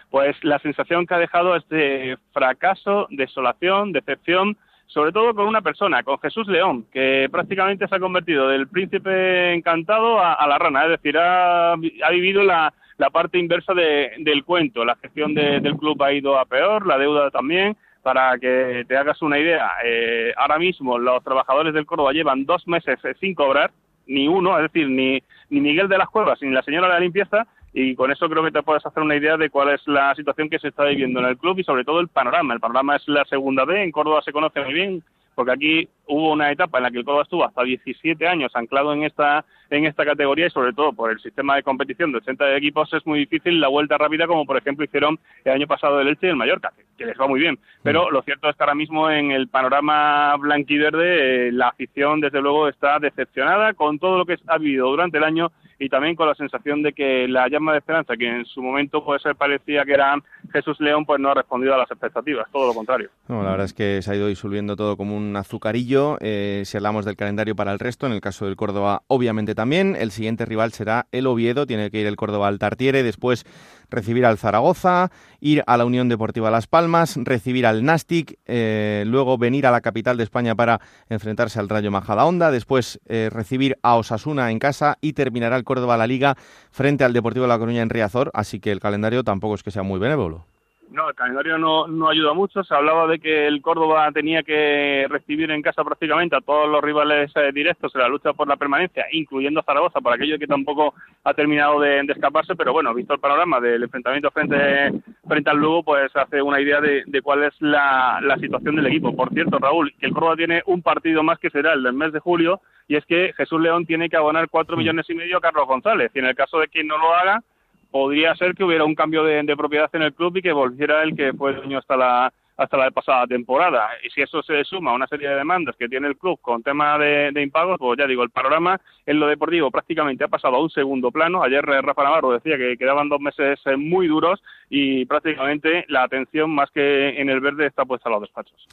Pues 0.09 0.35
la 0.43 0.59
sensación 0.59 1.05
que 1.05 1.13
ha 1.13 1.19
dejado 1.19 1.55
es 1.55 1.67
de 1.69 2.17
fracaso, 2.33 3.07
desolación, 3.11 3.91
decepción, 3.91 4.57
sobre 4.87 5.11
todo 5.11 5.35
con 5.35 5.47
una 5.47 5.61
persona, 5.61 6.01
con 6.01 6.17
Jesús 6.19 6.47
León, 6.47 6.85
que 6.91 7.29
prácticamente 7.31 7.87
se 7.87 7.95
ha 7.95 7.99
convertido 7.99 8.47
del 8.47 8.67
príncipe 8.67 9.53
encantado 9.53 10.19
a, 10.19 10.45
la 10.47 10.57
rana, 10.57 10.85
es 10.85 10.89
decir, 10.89 11.15
ha, 11.17 11.75
vivido 11.75 12.41
la, 12.43 12.73
parte 13.13 13.37
inversa 13.37 13.73
del 13.73 14.43
cuento. 14.43 14.83
La 14.83 14.95
gestión 14.95 15.35
del 15.35 15.77
club 15.77 16.01
ha 16.01 16.11
ido 16.11 16.39
a 16.39 16.45
peor, 16.45 16.87
la 16.87 16.97
deuda 16.97 17.29
también. 17.29 17.77
Para 18.01 18.39
que 18.39 18.85
te 18.87 18.95
hagas 18.95 19.21
una 19.21 19.37
idea, 19.37 19.71
eh, 19.83 20.33
ahora 20.37 20.57
mismo 20.57 20.97
los 20.97 21.21
trabajadores 21.21 21.73
del 21.73 21.85
Córdoba 21.85 22.13
llevan 22.13 22.45
dos 22.45 22.65
meses 22.65 22.97
sin 23.19 23.35
cobrar, 23.35 23.71
ni 24.07 24.25
uno, 24.25 24.57
es 24.57 24.71
decir, 24.71 24.89
ni, 24.89 25.21
ni 25.49 25.59
Miguel 25.59 25.89
de 25.89 25.97
las 25.97 26.07
Cuevas 26.07 26.41
ni 26.41 26.49
la 26.49 26.63
señora 26.63 26.87
de 26.87 26.93
la 26.93 26.99
limpieza, 27.01 27.45
y 27.73 27.95
con 27.95 28.11
eso 28.11 28.29
creo 28.29 28.43
que 28.43 28.51
te 28.51 28.63
puedes 28.63 28.85
hacer 28.85 29.03
una 29.03 29.15
idea 29.15 29.37
de 29.37 29.49
cuál 29.49 29.69
es 29.69 29.81
la 29.87 30.13
situación 30.15 30.49
que 30.49 30.59
se 30.59 30.69
está 30.69 30.85
viviendo 30.85 31.19
en 31.19 31.27
el 31.27 31.37
club 31.37 31.59
y 31.59 31.63
sobre 31.63 31.83
todo 31.83 31.99
el 31.99 32.07
panorama. 32.07 32.53
El 32.53 32.59
panorama 32.59 32.95
es 32.95 33.07
la 33.07 33.25
segunda 33.25 33.65
B, 33.65 33.83
en 33.83 33.91
Córdoba 33.91 34.21
se 34.23 34.31
conoce 34.31 34.61
muy 34.61 34.73
bien, 34.73 35.03
porque 35.35 35.51
aquí 35.51 35.89
hubo 36.09 36.33
una 36.33 36.51
etapa 36.51 36.79
en 36.79 36.83
la 36.83 36.91
que 36.91 36.97
el 36.97 37.05
Córdoba 37.05 37.23
estuvo 37.23 37.45
hasta 37.45 37.63
17 37.63 38.27
años 38.27 38.51
anclado 38.55 38.93
en 38.93 39.03
esta 39.03 39.45
en 39.69 39.85
esta 39.85 40.03
categoría 40.03 40.47
y 40.47 40.49
sobre 40.49 40.73
todo 40.73 40.93
por 40.93 41.11
el 41.11 41.19
sistema 41.19 41.55
de 41.55 41.63
competición 41.63 42.11
de 42.11 42.17
80 42.17 42.55
equipos 42.57 42.91
es 42.91 43.05
muy 43.05 43.19
difícil 43.19 43.61
la 43.61 43.67
vuelta 43.67 43.97
rápida 43.97 44.25
como 44.25 44.45
por 44.45 44.57
ejemplo 44.57 44.83
hicieron 44.83 45.19
el 45.45 45.51
año 45.53 45.67
pasado 45.67 46.01
el 46.01 46.07
Elche 46.07 46.27
y 46.27 46.29
el 46.31 46.35
Mallorca, 46.35 46.73
que, 46.97 47.05
les 47.05 47.19
va 47.19 47.27
muy 47.27 47.39
bien. 47.39 47.59
Pero 47.83 48.07
mm. 48.07 48.13
lo 48.13 48.21
cierto 48.23 48.49
es 48.49 48.55
que 48.55 48.63
ahora 48.63 48.75
mismo 48.75 49.09
en 49.11 49.31
el 49.31 49.47
panorama 49.47 50.35
blanquiverde 50.37 51.49
eh, 51.49 51.51
la 51.51 51.69
afición 51.69 52.19
desde 52.19 52.41
luego 52.41 52.67
está 52.67 52.99
decepcionada 52.99 53.73
con 53.73 53.99
todo 53.99 54.17
lo 54.17 54.25
que 54.25 54.37
ha 54.47 54.57
vivido 54.57 54.89
durante 54.89 55.19
el 55.19 55.23
año 55.23 55.51
y 55.79 55.87
también 55.87 56.15
con 56.15 56.27
la 56.27 56.35
sensación 56.35 56.83
de 56.83 56.91
que 56.91 57.27
la 57.27 57.47
llama 57.47 57.71
de 57.71 57.77
esperanza, 57.79 58.17
que 58.17 58.27
en 58.27 58.45
su 58.45 58.61
momento 58.61 59.03
puede 59.03 59.19
ser 59.21 59.35
parecía 59.35 59.85
que 59.85 59.93
era 59.93 60.13
Jesús 60.51 60.79
León, 60.81 61.05
pues 61.05 61.19
no 61.21 61.29
ha 61.29 61.33
respondido 61.33 61.73
a 61.73 61.77
las 61.77 61.89
expectativas, 61.89 62.47
todo 62.51 62.67
lo 62.67 62.73
contrario. 62.73 63.09
No, 63.29 63.41
la 63.43 63.51
verdad 63.51 63.65
es 63.65 63.73
que 63.73 64.01
se 64.01 64.11
ha 64.11 64.15
ido 64.15 64.27
disolviendo 64.27 64.75
todo 64.75 64.97
como 64.97 65.15
un 65.15 65.35
azucarillo. 65.37 65.98
Eh, 66.19 66.63
si 66.65 66.77
hablamos 66.77 67.05
del 67.05 67.15
calendario 67.15 67.55
para 67.55 67.71
el 67.71 67.79
resto, 67.79 68.05
en 68.05 68.13
el 68.13 68.21
caso 68.21 68.45
del 68.45 68.55
Córdoba, 68.55 69.03
obviamente 69.07 69.55
también. 69.55 69.95
El 69.95 70.11
siguiente 70.11 70.45
rival 70.45 70.73
será 70.73 71.07
el 71.11 71.27
Oviedo, 71.27 71.65
tiene 71.65 71.91
que 71.91 71.99
ir 71.99 72.07
el 72.07 72.15
Córdoba 72.15 72.47
al 72.47 72.59
Tartiere, 72.59 73.03
después 73.03 73.45
recibir 73.89 74.25
al 74.25 74.37
Zaragoza, 74.37 75.11
ir 75.39 75.63
a 75.67 75.77
la 75.77 75.85
Unión 75.85 76.09
Deportiva 76.09 76.51
Las 76.51 76.67
Palmas, 76.67 77.17
recibir 77.17 77.65
al 77.65 77.83
Nastic, 77.83 78.39
eh, 78.45 79.03
luego 79.07 79.37
venir 79.37 79.65
a 79.65 79.71
la 79.71 79.81
capital 79.81 80.17
de 80.17 80.23
España 80.23 80.55
para 80.55 80.79
enfrentarse 81.09 81.59
al 81.59 81.69
Rayo 81.69 81.91
Majadahonda, 81.91 82.51
después 82.51 82.99
eh, 83.07 83.29
recibir 83.31 83.77
a 83.81 83.95
Osasuna 83.95 84.51
en 84.51 84.59
casa 84.59 84.97
y 85.01 85.13
terminará 85.13 85.55
el 85.55 85.63
Córdoba 85.63 85.97
la 85.97 86.07
Liga 86.07 86.35
frente 86.71 87.03
al 87.03 87.13
Deportivo 87.13 87.43
de 87.43 87.49
La 87.49 87.59
Coruña 87.59 87.81
en 87.81 87.89
Riazor, 87.89 88.31
así 88.33 88.59
que 88.59 88.71
el 88.71 88.79
calendario 88.79 89.23
tampoco 89.23 89.55
es 89.55 89.63
que 89.63 89.71
sea 89.71 89.83
muy 89.83 89.99
benévolo. 89.99 90.48
No, 90.91 91.07
el 91.07 91.15
calendario 91.15 91.59
no, 91.59 91.87
no 91.87 92.09
ayuda 92.09 92.33
mucho. 92.33 92.63
Se 92.63 92.73
hablaba 92.73 93.05
de 93.05 93.19
que 93.19 93.45
el 93.45 93.61
Córdoba 93.61 94.11
tenía 94.11 94.41
que 94.41 95.05
recibir 95.07 95.51
en 95.51 95.61
casa 95.61 95.83
prácticamente 95.83 96.35
a 96.35 96.41
todos 96.41 96.67
los 96.67 96.81
rivales 96.81 97.31
eh, 97.35 97.51
directos 97.53 97.93
en 97.93 98.01
la 98.01 98.07
lucha 98.07 98.33
por 98.33 98.47
la 98.47 98.57
permanencia, 98.57 99.05
incluyendo 99.11 99.61
Zaragoza, 99.61 100.01
por 100.01 100.13
aquello 100.13 100.39
que 100.39 100.47
tampoco 100.47 100.95
ha 101.23 101.33
terminado 101.35 101.79
de, 101.79 101.99
escaparse. 101.99 102.55
Pero 102.55 102.73
bueno, 102.73 102.93
visto 102.95 103.13
el 103.13 103.19
panorama 103.19 103.59
del 103.59 103.83
enfrentamiento 103.83 104.31
frente, 104.31 104.91
frente 105.27 105.49
al 105.51 105.57
Lugo, 105.57 105.83
pues 105.83 106.15
hace 106.15 106.41
una 106.41 106.59
idea 106.59 106.81
de, 106.81 107.21
cuál 107.21 107.43
es 107.43 107.53
la, 107.59 108.19
la 108.23 108.37
situación 108.37 108.75
del 108.75 108.87
equipo. 108.87 109.15
Por 109.15 109.29
cierto, 109.31 109.59
Raúl, 109.59 109.93
que 109.99 110.07
el 110.07 110.13
Córdoba 110.13 110.37
tiene 110.37 110.63
un 110.65 110.81
partido 110.81 111.21
más 111.21 111.37
que 111.37 111.51
será 111.51 111.73
el 111.73 111.83
del 111.83 111.93
mes 111.93 112.13
de 112.13 112.19
julio, 112.19 112.61
y 112.87 112.95
es 112.95 113.05
que 113.05 113.31
Jesús 113.37 113.61
León 113.61 113.85
tiene 113.85 114.09
que 114.09 114.17
abonar 114.17 114.49
cuatro 114.49 114.75
millones 114.75 115.07
y 115.07 115.13
medio 115.13 115.37
a 115.37 115.41
Carlos 115.41 115.67
González. 115.67 116.09
Y 116.15 116.19
en 116.19 116.25
el 116.25 116.35
caso 116.35 116.59
de 116.59 116.67
que 116.67 116.83
no 116.83 116.97
lo 116.97 117.13
haga, 117.13 117.43
podría 117.91 118.35
ser 118.35 118.53
que 118.53 118.63
hubiera 118.63 118.85
un 118.85 118.95
cambio 118.95 119.23
de, 119.23 119.43
propiedad 119.57 119.89
en 119.93 120.03
el 120.03 120.13
club 120.13 120.37
y 120.37 120.41
que 120.41 120.51
volviera 120.51 121.03
el 121.03 121.15
que 121.15 121.33
fue 121.33 121.53
dueño 121.53 121.77
hasta 121.79 121.97
la 121.97 122.33
hasta 122.59 122.75
la 122.75 122.91
pasada 122.91 123.25
temporada. 123.25 123.89
Y 124.03 124.09
si 124.09 124.21
eso 124.21 124.43
se 124.43 124.65
suma 124.65 124.91
a 124.91 124.95
una 124.95 125.07
serie 125.07 125.29
de 125.29 125.35
demandas 125.35 125.77
que 125.77 125.87
tiene 125.87 126.09
el 126.09 126.17
club 126.17 126.39
con 126.41 126.61
tema 126.61 126.97
de, 126.97 127.31
impagos, 127.41 127.77
pues 127.79 127.97
ya 127.97 128.05
digo, 128.05 128.21
el 128.21 128.31
panorama 128.31 128.79
en 129.05 129.17
lo 129.17 129.27
deportivo 129.27 129.71
prácticamente 129.71 130.25
ha 130.25 130.27
pasado 130.27 130.57
a 130.57 130.61
un 130.61 130.69
segundo 130.69 131.09
plano. 131.09 131.41
Ayer 131.41 131.63
eh, 131.69 131.81
Rafa 131.81 132.03
Navarro 132.03 132.33
decía 132.33 132.57
que 132.57 132.75
quedaban 132.77 133.07
dos 133.07 133.21
meses 133.21 133.61
eh, 133.65 133.77
muy 133.77 134.07
duros 134.07 134.43
y 134.69 135.05
prácticamente 135.05 135.85
la 135.87 136.03
atención 136.03 136.51
más 136.51 136.69
que 136.71 137.21
en 137.21 137.29
el 137.29 137.39
verde 137.39 137.65
está 137.65 137.85
puesta 137.85 138.09
a 138.09 138.11
los 138.11 138.21
despachos. 138.21 138.67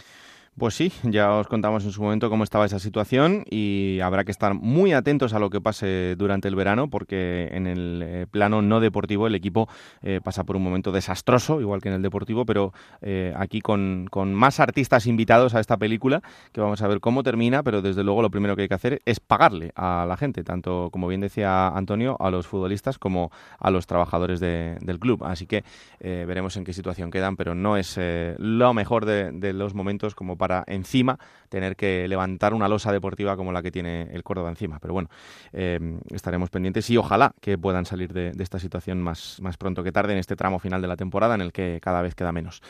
Pues 0.59 0.75
sí, 0.75 0.91
ya 1.03 1.35
os 1.35 1.49
contamos 1.49 1.85
en 1.85 1.93
su 1.93 2.03
momento 2.03 2.31
cómo 2.31 2.43
estaba 2.43 2.65
esa 2.65 2.79
situación 2.79 3.45
y 3.51 4.01
habrá 4.01 4.25
que 4.25 4.31
estar 4.31 4.55
muy 4.55 4.95
atentos 4.95 5.35
a 5.35 5.39
lo 5.39 5.51
que 5.51 5.61
pase 5.61 6.17
durante 6.17 6.49
el 6.49 6.57
verano 6.57 6.89
porque 6.89 7.51
en 7.53 7.67
el 7.67 8.03
eh, 8.03 8.27
plano 8.31 8.63
no 8.63 8.81
deportivo 8.81 9.27
el 9.27 9.35
equipo 9.35 9.69
eh, 10.01 10.23
pasa 10.25 10.45
por 10.45 10.57
un 10.57 10.63
momento 10.63 10.93
desastroso, 10.93 11.61
igual 11.61 11.83
que 11.83 11.91
en 11.91 11.97
el 11.97 12.01
deportivo, 12.01 12.47
pero 12.47 12.73
eh, 13.03 13.35
aquí 13.37 13.61
con, 13.61 14.09
más 14.33 14.59
artistas 14.59 15.07
invitados 15.07 15.55
a 15.55 15.61
esta 15.61 15.77
película 15.77 16.23
que 16.53 16.63
vamos 16.63 16.81
a 16.81 16.89
ver 16.89 17.01
cómo 17.01 17.23
termina, 17.23 17.63
pero 17.63 17.83
desde 17.83 18.03
luego 18.03 18.23
lo 18.23 18.31
primero 18.31 18.57
que 18.57 18.63
hay 18.63 18.69
que 18.69 18.75
hacer 18.75 19.03
es 19.05 19.21
pagarle 19.21 19.73
a 19.77 20.07
la 20.09 20.17
gente, 20.17 20.43
tanto 20.43 20.89
como 20.91 21.07
bien 21.07 21.21
decía 21.21 21.69
Antonio, 21.69 22.17
a 22.19 22.31
los 22.31 22.47
futbolistas 22.47 22.99
como 22.99 23.31
a 23.59 23.71
los 23.71 23.87
trabajadores 23.87 24.41
del 24.41 24.99
club. 25.01 25.23
Así 25.25 25.47
que 25.47 25.65
veremos 26.01 26.57
en 26.57 26.65
qué 26.65 26.73
situación 26.73 27.11
quedan, 27.11 27.37
pero 27.37 27.55
no 27.55 27.77
es 27.77 28.01
lo 28.39 28.73
mejor 28.73 29.05
de, 29.05 29.33
de 29.33 29.53
los 29.53 29.75
momentos 29.75 30.15
como 30.15 30.39
para 30.39 30.46
para 30.47 30.63
encima 30.69 31.19
tener 31.49 31.75
que 31.75 32.07
levantar 32.07 32.55
una 32.55 32.69
losa 32.69 32.93
deportiva 32.93 33.37
como 33.37 33.51
la 33.51 33.63
que 33.63 33.73
tiene 33.73 34.03
el 34.13 34.23
Córdoba 34.23 34.49
encima. 34.49 34.79
Pero 34.79 34.95
bueno, 34.95 35.09
eh, 35.53 35.99
estaremos 36.15 36.51
pendientes 36.51 36.89
y 36.89 36.97
ojalá 36.97 37.33
que 37.41 37.59
puedan 37.59 37.85
salir 37.85 38.13
de, 38.13 38.33
esta 38.39 38.61
situación 38.61 39.03
más, 39.03 39.41
más 39.41 39.57
pronto 39.57 39.83
que 39.83 39.91
tarde 39.91 40.13
en 40.13 40.21
este 40.21 40.37
tramo 40.37 40.61
final 40.61 40.81
de 40.81 40.87
la 40.87 40.97
temporada 40.97 41.35
en 41.35 41.41
el 41.41 41.53
que 41.53 41.81
cada 41.83 42.01
vez 42.01 42.15
queda 42.15 42.31
menos. 42.31 42.63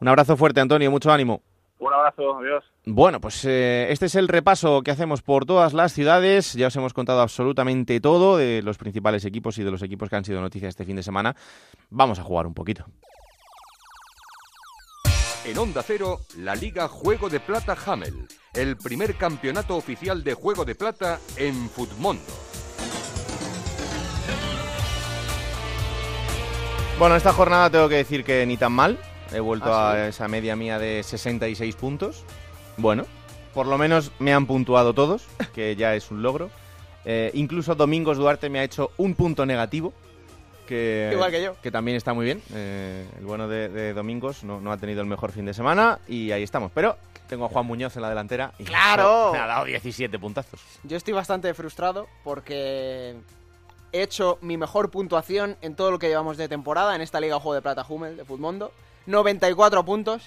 Un 0.00 0.08
abrazo 0.08 0.36
fuerte, 0.36 0.60
Antonio, 0.60 0.90
mucho 0.90 1.10
ánimo. 1.10 1.40
Un 1.78 1.94
abrazo, 1.94 2.36
adiós. 2.38 2.62
Bueno, 2.84 3.22
pues 3.22 3.42
eh, 3.46 3.86
este 3.88 4.04
es 4.06 4.14
el 4.16 4.28
repaso 4.28 4.82
que 4.82 4.90
hacemos 4.90 5.22
por 5.22 5.46
todas 5.46 5.72
las 5.72 5.94
ciudades. 5.94 6.52
Ya 6.52 6.66
os 6.66 6.76
hemos 6.76 6.92
contado 6.92 7.22
absolutamente 7.22 8.00
todo 8.00 8.36
de 8.36 8.60
los 8.62 8.76
principales 8.76 9.24
equipos 9.24 9.56
y 9.56 9.64
de 9.64 9.70
los 9.70 9.80
equipos 9.80 10.10
que 10.10 10.16
han 10.16 10.26
sido 10.26 10.42
noticias 10.42 10.68
este 10.68 10.84
fin 10.84 10.96
de 10.96 11.02
semana. 11.02 11.34
Vamos 11.88 12.18
a 12.18 12.22
jugar 12.22 12.46
un 12.46 12.52
poquito. 12.52 12.84
En 15.44 15.58
Onda 15.58 15.82
Cero, 15.82 16.20
la 16.38 16.54
Liga 16.54 16.88
Juego 16.88 17.28
de 17.28 17.38
Plata 17.38 17.76
Hamel, 17.84 18.26
el 18.54 18.78
primer 18.78 19.14
campeonato 19.16 19.76
oficial 19.76 20.24
de 20.24 20.32
Juego 20.32 20.64
de 20.64 20.74
Plata 20.74 21.20
en 21.36 21.68
Futmundo. 21.68 22.22
Bueno, 26.98 27.14
esta 27.14 27.34
jornada 27.34 27.68
tengo 27.68 27.90
que 27.90 27.96
decir 27.96 28.24
que 28.24 28.46
ni 28.46 28.56
tan 28.56 28.72
mal. 28.72 28.98
He 29.34 29.40
vuelto 29.40 29.74
¿Ah, 29.74 29.92
a 29.92 30.08
esa 30.08 30.28
media 30.28 30.56
mía 30.56 30.78
de 30.78 31.02
66 31.02 31.76
puntos. 31.76 32.24
Bueno, 32.78 33.04
por 33.52 33.66
lo 33.66 33.76
menos 33.76 34.12
me 34.18 34.32
han 34.32 34.46
puntuado 34.46 34.94
todos, 34.94 35.26
que 35.54 35.76
ya 35.76 35.94
es 35.94 36.10
un 36.10 36.22
logro. 36.22 36.48
Eh, 37.04 37.30
incluso 37.34 37.74
Domingos 37.74 38.16
Duarte 38.16 38.48
me 38.48 38.60
ha 38.60 38.64
hecho 38.64 38.92
un 38.96 39.14
punto 39.14 39.44
negativo, 39.44 39.92
que, 40.66 41.10
Igual 41.12 41.30
que 41.30 41.42
yo. 41.42 41.56
Que 41.62 41.70
también 41.70 41.96
está 41.96 42.14
muy 42.14 42.24
bien. 42.24 42.42
Eh, 42.54 43.06
el 43.18 43.24
bueno 43.24 43.48
de, 43.48 43.92
Domingos 43.94 44.44
no, 44.44 44.70
ha 44.70 44.76
tenido 44.76 45.00
el 45.00 45.06
mejor 45.06 45.32
fin 45.32 45.44
de 45.44 45.54
semana 45.54 45.98
y 46.08 46.32
ahí 46.32 46.42
estamos. 46.42 46.70
Pero 46.74 46.96
tengo 47.28 47.46
a 47.46 47.48
Juan 47.48 47.66
Muñoz 47.66 47.96
en 47.96 48.02
la 48.02 48.08
delantera 48.08 48.52
y 48.58 48.64
¡Claro! 48.64 49.30
me 49.32 49.38
ha 49.38 49.46
dado 49.46 49.64
17 49.64 50.18
puntazos. 50.18 50.60
Yo 50.82 50.96
estoy 50.96 51.14
bastante 51.14 51.52
frustrado 51.54 52.08
porque 52.22 53.16
he 53.92 54.02
hecho 54.02 54.38
mi 54.40 54.56
mejor 54.56 54.90
puntuación 54.90 55.56
en 55.60 55.74
todo 55.76 55.90
lo 55.90 55.98
que 55.98 56.08
llevamos 56.08 56.36
de 56.36 56.48
temporada 56.48 56.94
en 56.94 57.00
esta 57.00 57.20
Liga 57.20 57.38
Juego 57.38 57.54
de 57.54 57.62
Plata 57.62 57.84
Hummel 57.88 58.16
de 58.16 58.24
Futmundo. 58.24 58.72
94 59.06 59.84
puntos 59.84 60.22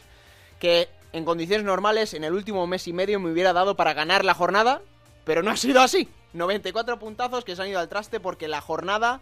que 0.60 0.88
en 1.14 1.26
condiciones 1.26 1.66
normales 1.66 2.14
en 2.14 2.24
el 2.24 2.34
último 2.34 2.66
mes 2.68 2.88
y 2.88 2.94
medio 2.94 3.20
me 3.20 3.32
hubiera 3.32 3.54
dado 3.54 3.76
para 3.76 3.94
ganar 3.94 4.24
la 4.24 4.34
jornada, 4.34 4.82
pero 5.26 5.44
no 5.44 5.52
ha 5.52 5.58
sido 5.58 5.82
así. 5.82 6.10
94 6.34 7.00
puntazos 7.00 7.44
que 7.44 7.56
se 7.56 7.62
han 7.62 7.70
ido 7.70 7.80
al 7.80 7.90
traste 7.90 8.20
porque 8.20 8.48
la 8.48 8.62
jornada 8.62 9.22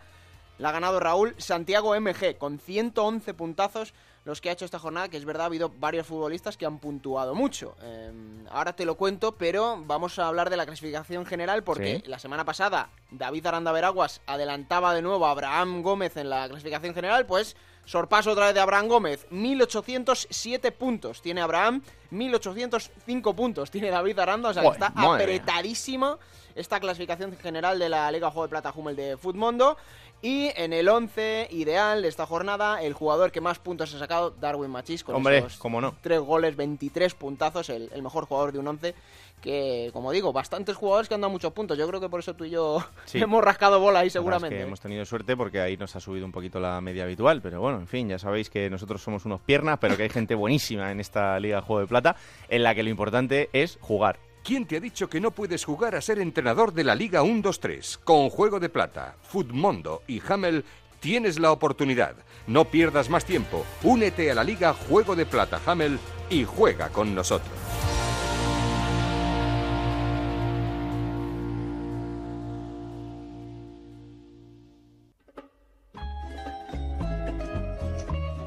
la 0.57 0.69
ha 0.69 0.71
ganado 0.71 0.99
Raúl 0.99 1.35
Santiago 1.37 1.99
MG 1.99 2.37
con 2.37 2.59
111 2.59 3.33
puntazos 3.33 3.93
los 4.25 4.41
que 4.41 4.49
ha 4.49 4.53
hecho 4.53 4.65
esta 4.65 4.79
jornada, 4.79 5.07
que 5.07 5.17
es 5.17 5.25
verdad, 5.25 5.43
ha 5.43 5.45
habido 5.45 5.69
varios 5.69 6.07
futbolistas 6.07 6.57
que 6.57 6.65
han 6.65 6.79
puntuado 6.79 7.35
mucho. 7.35 7.75
Em, 7.83 8.43
ahora 8.49 8.75
te 8.75 8.83
lo 8.83 8.95
cuento, 8.95 9.33
pero 9.33 9.77
vamos 9.85 10.17
a 10.17 10.27
hablar 10.27 10.49
de 10.49 10.57
la 10.57 10.65
clasificación 10.65 11.27
general 11.27 11.63
porque 11.63 12.01
la 12.07 12.17
semana 12.17 12.43
pasada 12.43 12.89
David 13.11 13.45
Aranda 13.45 13.71
Veraguas 13.71 14.21
adelantaba 14.25 14.95
de 14.95 15.03
nuevo 15.03 15.27
a 15.27 15.31
Abraham 15.31 15.83
Gómez 15.83 16.17
en 16.17 16.31
la 16.31 16.49
clasificación 16.49 16.95
general, 16.95 17.27
pues 17.27 17.55
sorpaso 17.85 18.31
otra 18.31 18.45
vez 18.45 18.55
de 18.55 18.61
Abraham 18.61 18.87
Gómez, 18.87 19.27
1807 19.29 20.71
puntos 20.71 21.21
tiene 21.21 21.41
Abraham, 21.41 21.83
1805 22.09 23.35
puntos 23.35 23.69
tiene 23.69 23.91
David 23.91 24.17
Aranda, 24.17 24.49
o 24.49 24.53
sea 24.53 24.63
que 24.63 24.69
está 24.69 24.91
apretadísima 24.95 26.17
esta 26.55 26.79
clasificación 26.79 27.37
general 27.37 27.77
de 27.77 27.89
la 27.89 28.09
Liga 28.11 28.31
Juego 28.31 28.43
de 28.43 28.49
Plata 28.49 28.73
Hummel 28.73 28.95
de 28.95 29.17
Futmundo. 29.17 29.77
Y 30.21 30.51
en 30.55 30.73
el 30.73 30.89
11 30.89 31.49
ideal 31.51 32.01
de 32.01 32.07
esta 32.07 32.25
jornada, 32.25 32.81
el 32.81 32.93
jugador 32.93 33.31
que 33.31 33.41
más 33.41 33.59
puntos 33.59 33.93
ha 33.93 33.99
sacado, 33.99 34.31
Darwin 34.31 34.71
Machis, 34.71 35.03
con 35.03 35.15
Hombre, 35.15 35.39
esos 35.39 35.57
cómo 35.57 35.81
no. 35.81 35.95
tres 36.01 36.19
goles, 36.19 36.55
23 36.55 37.13
puntazos, 37.13 37.69
el, 37.69 37.89
mejor 38.01 38.25
jugador 38.25 38.51
de 38.51 38.59
un 38.59 38.67
11 38.67 38.95
que, 39.41 39.91
como 39.93 40.11
digo, 40.11 40.33
bastantes 40.33 40.75
jugadores 40.75 41.07
que 41.07 41.13
han 41.13 41.21
dado 41.21 41.31
muchos 41.31 41.53
puntos. 41.53 41.77
Yo 41.77 41.87
creo 41.87 42.01
que 42.01 42.09
por 42.09 42.21
eso 42.21 42.33
tú 42.33 42.45
y 42.45 42.49
yo 42.49 42.83
hemos 43.13 43.43
rascado 43.43 43.79
bola 43.79 43.99
ahí 43.99 44.09
seguramente. 44.09 44.59
hemos 44.59 44.79
tenido 44.79 45.05
suerte 45.05 45.37
porque 45.37 45.61
ahí 45.61 45.77
nos 45.77 45.95
ha 45.95 45.99
subido 45.99 46.25
un 46.25 46.31
poquito 46.31 46.59
la 46.59 46.81
media 46.81 47.03
habitual. 47.03 47.41
Pero 47.41 47.61
bueno, 47.61 47.79
en 47.79 47.87
fin, 47.87 48.09
ya 48.09 48.17
sabéis 48.17 48.49
que 48.49 48.69
nosotros 48.69 49.03
somos 49.03 49.25
unos 49.25 49.41
piernas, 49.41 49.77
pero 49.79 49.95
que 49.95 50.03
hay 50.03 50.09
gente 50.09 50.33
buenísima 50.33 50.91
en 50.91 50.99
esta 50.99 51.39
Liga 51.39 51.61
Juego 51.61 51.81
de 51.81 51.87
Plata, 51.87 52.15
en 52.49 52.63
la 52.63 52.73
que 52.73 52.81
lo 52.81 52.89
importante 52.89 53.49
es 53.53 53.77
jugar. 53.81 54.17
¿Quién 54.45 54.67
te 54.67 54.77
ha 54.77 54.79
dicho 54.79 55.09
que 55.09 55.19
no 55.19 55.31
puedes 55.31 55.65
jugar 55.65 55.95
a 55.95 56.01
ser 56.01 56.19
entrenador 56.19 56.71
de 56.71 56.83
la 56.83 56.93
Liga 56.93 57.23
1-2-3? 57.23 57.97
Con 58.03 58.29
Juego 58.29 58.59
de 58.59 58.69
Plata, 58.69 59.15
Futmundo 59.23 60.03
y 60.07 60.21
Hamel 60.27 60.63
tienes 60.99 61.39
la 61.39 61.51
oportunidad. 61.51 62.13
No 62.45 62.65
pierdas 62.65 63.09
más 63.09 63.25
tiempo. 63.25 63.65
Únete 63.81 64.29
a 64.29 64.35
la 64.35 64.43
Liga 64.43 64.75
Juego 64.75 65.15
de 65.15 65.25
Plata 65.25 65.59
Hamel 65.65 65.97
y 66.29 66.43
juega 66.43 66.89
con 66.89 67.15
nosotros. 67.15 67.57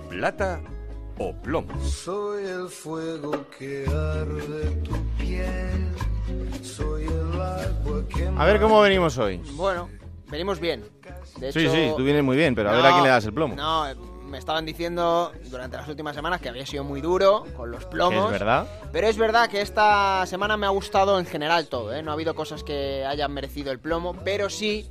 Plata 0.09 0.61
o 1.19 1.32
plomo. 1.32 1.69
Soy 1.85 2.45
el 2.45 2.69
fuego 2.69 3.45
que 3.59 3.85
arde 3.86 4.70
tu 4.82 4.97
piel. 5.16 5.89
Soy 6.62 7.05
el 7.05 7.40
agua 7.40 8.05
que 8.09 8.28
A 8.36 8.45
ver 8.45 8.61
cómo 8.61 8.81
venimos 8.81 9.16
hoy. 9.19 9.39
Bueno, 9.53 9.89
venimos 10.28 10.61
bien. 10.61 10.85
De 11.39 11.53
sí, 11.53 11.69
sí, 11.69 11.93
tú 11.97 12.03
vienes 12.05 12.23
muy 12.23 12.36
bien, 12.36 12.55
pero 12.55 12.70
a 12.70 12.73
ver 12.73 12.86
a 12.86 12.93
quién 12.93 13.05
le 13.05 13.11
das 13.11 13.24
el 13.24 13.32
plomo. 13.32 13.55
No, 13.55 13.86
me 14.28 14.39
estaban 14.39 14.66
diciendo 14.66 15.32
durante 15.45 15.77
las 15.77 15.89
últimas 15.89 16.15
semanas 16.15 16.40
que 16.40 16.49
había 16.49 16.66
sido 16.66 16.85
muy 16.85 17.01
duro 17.01 17.45
con 17.57 17.70
los 17.70 17.85
plomos. 17.86 18.27
Es 18.27 18.39
verdad. 18.39 18.66
Pero 18.93 19.07
es 19.09 19.16
verdad 19.16 19.49
que 19.49 19.61
esta 19.61 20.27
semana 20.27 20.57
me 20.57 20.66
ha 20.66 20.70
gustado 20.70 21.19
en 21.19 21.27
general 21.27 21.69
todo, 21.69 21.95
¿eh? 21.95 22.03
No 22.03 22.11
ha 22.11 22.15
habido 22.15 22.35
cosas 22.35 22.62
que 22.62 23.05
hayan 23.05 23.32
merecido 23.32 23.73
el 23.73 23.81
plomo, 23.81 24.15
pero 24.24 24.51
sí 24.51 24.90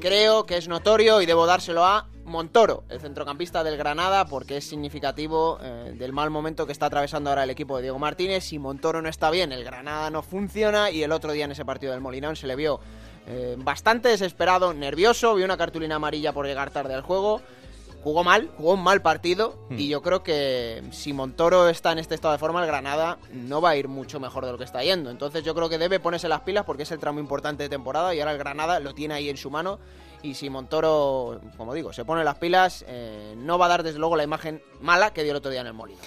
creo 0.00 0.44
que 0.44 0.58
es 0.58 0.68
notorio 0.68 1.22
y 1.22 1.26
debo 1.26 1.46
dárselo 1.46 1.84
a 1.84 2.08
Montoro, 2.26 2.82
el 2.88 3.00
centrocampista 3.00 3.62
del 3.62 3.76
Granada, 3.76 4.26
porque 4.26 4.56
es 4.56 4.68
significativo 4.68 5.58
eh, 5.62 5.94
del 5.96 6.12
mal 6.12 6.28
momento 6.30 6.66
que 6.66 6.72
está 6.72 6.86
atravesando 6.86 7.30
ahora 7.30 7.44
el 7.44 7.50
equipo 7.50 7.76
de 7.76 7.82
Diego 7.82 7.98
Martínez. 7.98 8.44
Si 8.44 8.58
Montoro 8.58 9.00
no 9.00 9.08
está 9.08 9.30
bien, 9.30 9.52
el 9.52 9.64
Granada 9.64 10.10
no 10.10 10.22
funciona 10.22 10.90
y 10.90 11.02
el 11.02 11.12
otro 11.12 11.32
día 11.32 11.44
en 11.44 11.52
ese 11.52 11.64
partido 11.64 11.92
del 11.92 12.00
Molinón 12.00 12.34
se 12.34 12.46
le 12.46 12.56
vio 12.56 12.80
eh, 13.28 13.54
bastante 13.58 14.08
desesperado, 14.08 14.74
nervioso, 14.74 15.34
vio 15.36 15.44
una 15.44 15.56
cartulina 15.56 15.96
amarilla 15.96 16.32
por 16.32 16.46
llegar 16.46 16.70
tarde 16.70 16.94
al 16.94 17.02
juego. 17.02 17.40
jugó 18.02 18.22
mal, 18.22 18.50
jugó 18.56 18.74
un 18.74 18.82
mal 18.84 19.02
partido 19.02 19.58
Hmm. 19.68 19.78
y 19.78 19.88
yo 19.88 20.00
creo 20.00 20.22
que 20.22 20.82
si 20.92 21.12
Montoro 21.12 21.68
está 21.68 21.90
en 21.92 21.98
este 21.98 22.14
estado 22.14 22.32
de 22.32 22.38
forma, 22.38 22.60
el 22.60 22.66
Granada 22.66 23.18
no 23.32 23.60
va 23.60 23.70
a 23.70 23.76
ir 23.76 23.88
mucho 23.88 24.20
mejor 24.20 24.44
de 24.46 24.52
lo 24.52 24.58
que 24.58 24.64
está 24.64 24.82
yendo. 24.82 25.10
Entonces 25.10 25.42
yo 25.44 25.54
creo 25.54 25.68
que 25.68 25.78
debe 25.78 25.98
ponerse 25.98 26.28
las 26.28 26.42
pilas 26.42 26.64
porque 26.64 26.84
es 26.84 26.90
el 26.92 26.98
tramo 27.00 27.18
importante 27.18 27.64
de 27.64 27.68
temporada 27.68 28.14
y 28.14 28.20
ahora 28.20 28.32
el 28.32 28.38
Granada 28.38 28.78
lo 28.80 28.94
tiene 28.94 29.14
ahí 29.14 29.28
en 29.28 29.36
su 29.36 29.50
mano 29.50 29.78
y 30.22 30.34
si 30.34 30.50
Montoro, 30.50 31.40
como 31.56 31.74
digo, 31.74 31.92
se 31.92 32.04
pone 32.04 32.24
las 32.24 32.36
pilas, 32.36 32.84
eh, 32.88 33.34
no 33.36 33.58
va 33.58 33.66
a 33.66 33.68
dar 33.68 33.82
desde 33.82 33.98
luego 33.98 34.16
la 34.16 34.24
imagen 34.24 34.62
mala 34.80 35.12
que 35.12 35.22
dio 35.22 35.32
el 35.32 35.38
otro 35.38 35.50
día 35.50 35.60
en 35.60 35.68
el 35.68 35.74
Molino. 35.74 36.00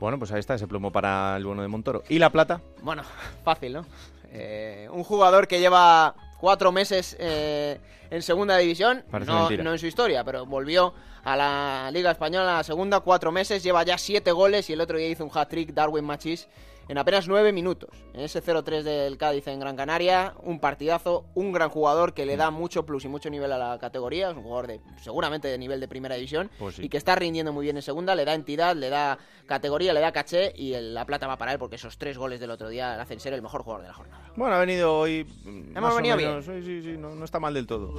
Bueno, 0.00 0.18
pues 0.18 0.32
ahí 0.32 0.40
está 0.40 0.54
ese 0.54 0.66
plomo 0.66 0.90
para 0.90 1.36
el 1.36 1.44
bueno 1.44 1.62
de 1.62 1.68
Montoro. 1.68 2.02
¿Y 2.08 2.18
la 2.18 2.30
plata? 2.30 2.60
Bueno, 2.82 3.02
fácil, 3.44 3.74
¿no? 3.74 3.86
Eh, 4.30 4.88
un 4.92 5.04
jugador 5.04 5.46
que 5.46 5.60
lleva 5.60 6.14
cuatro 6.38 6.72
meses 6.72 7.16
eh, 7.18 7.78
en 8.10 8.22
segunda 8.22 8.56
división, 8.58 9.04
no, 9.10 9.48
no 9.48 9.72
en 9.72 9.78
su 9.78 9.86
historia, 9.86 10.24
pero 10.24 10.44
volvió 10.44 10.92
a 11.24 11.36
la 11.36 11.90
Liga 11.92 12.10
Española, 12.10 12.54
a 12.54 12.56
la 12.58 12.64
segunda, 12.64 13.00
cuatro 13.00 13.32
meses, 13.32 13.62
lleva 13.62 13.82
ya 13.82 13.96
siete 13.96 14.32
goles 14.32 14.68
y 14.68 14.74
el 14.74 14.80
otro 14.80 14.98
día 14.98 15.08
hizo 15.08 15.24
un 15.24 15.30
hat-trick 15.32 15.72
Darwin 15.72 16.04
Machís 16.04 16.48
en 16.88 16.98
apenas 16.98 17.28
nueve 17.28 17.52
minutos. 17.52 17.90
En 18.12 18.20
ese 18.20 18.42
0-3 18.42 18.82
del 18.82 19.16
Cádiz 19.18 19.46
en 19.48 19.60
Gran 19.60 19.76
Canaria, 19.76 20.34
un 20.42 20.60
partidazo, 20.60 21.24
un 21.34 21.52
gran 21.52 21.68
jugador 21.70 22.14
que 22.14 22.26
le 22.26 22.36
da 22.36 22.50
mucho 22.50 22.84
plus 22.86 23.04
y 23.04 23.08
mucho 23.08 23.30
nivel 23.30 23.52
a 23.52 23.58
la 23.58 23.78
categoría, 23.78 24.30
es 24.30 24.36
un 24.36 24.42
jugador 24.42 24.66
de 24.66 24.80
seguramente 25.02 25.48
de 25.48 25.58
nivel 25.58 25.80
de 25.80 25.88
primera 25.88 26.14
división 26.14 26.50
Pues 26.58 26.76
sí. 26.76 26.84
y 26.84 26.88
que 26.88 26.96
está 26.96 27.14
rindiendo 27.14 27.52
muy 27.52 27.64
bien 27.64 27.76
en 27.76 27.82
segunda, 27.82 28.14
le 28.14 28.24
da 28.24 28.34
entidad, 28.34 28.76
le 28.76 28.90
da 28.90 29.18
categoría, 29.46 29.92
le 29.92 30.00
da 30.00 30.12
caché 30.12 30.52
y 30.56 30.74
el- 30.74 30.94
la 30.94 31.04
plata 31.06 31.26
va 31.26 31.36
para 31.38 31.52
él 31.52 31.58
porque 31.58 31.76
esos 31.76 31.98
tres 31.98 32.16
goles 32.18 32.40
del 32.40 32.50
otro 32.50 32.68
día 32.68 32.96
le 32.96 33.02
hacen 33.02 33.20
ser 33.20 33.32
el 33.34 33.42
mejor 33.42 33.62
jugador 33.62 33.82
de 33.82 33.88
la 33.88 33.94
jornada. 33.94 34.32
Bueno, 34.36 34.54
ha 34.54 34.58
venido 34.60 34.98
hoy. 34.98 35.24
mm, 35.44 35.76
Hemos 35.76 35.96
venido 35.96 36.16
menos, 36.16 36.44
Sí, 36.44 36.62
sí, 36.62 36.82
sí, 36.82 36.96
no, 36.98 37.14
no 37.14 37.24
está 37.24 37.40
mal 37.40 37.54
del 37.54 37.66
todo. 37.66 37.94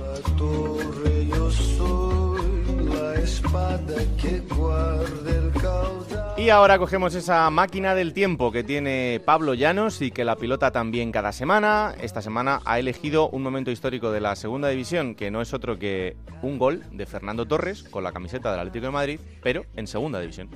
La 2.86 3.16
espada 3.16 3.96
que 4.22 4.38
el. 4.38 5.16
Y 6.38 6.50
ahora 6.50 6.78
cogemos 6.78 7.16
esa 7.16 7.50
máquina 7.50 7.96
del 7.96 8.14
tiempo 8.14 8.52
que 8.52 8.64
tiene 8.64 9.22
Pablo 9.24 9.54
Llanos 9.54 10.02
y 10.02 10.12
que 10.12 10.26
la 10.26 10.36
pilota 10.36 10.72
también 10.72 11.12
cada 11.14 11.32
semana. 11.32 11.96
Esta 12.02 12.22
semana 12.22 12.62
ha 12.66 12.78
elegido 12.78 13.30
un 13.30 13.42
momento 13.42 13.72
histórico 13.72 14.12
de 14.12 14.20
la 14.20 14.36
segunda 14.36 14.68
división 14.68 15.16
que 15.16 15.32
no 15.32 15.42
es 15.42 15.54
otro 15.54 15.80
que 15.80 16.18
un 16.42 16.60
gol 16.60 16.84
de 16.92 17.06
Fernando 17.06 17.46
Torres 17.46 17.84
con 17.84 18.04
la 18.04 18.12
camiseta 18.12 18.52
del 18.52 18.60
Atlético 18.60 18.88
de 18.88 18.92
Madrid, 18.92 19.20
pero 19.42 19.66
en 19.76 19.88
segunda 19.88 20.20
división. 20.20 20.50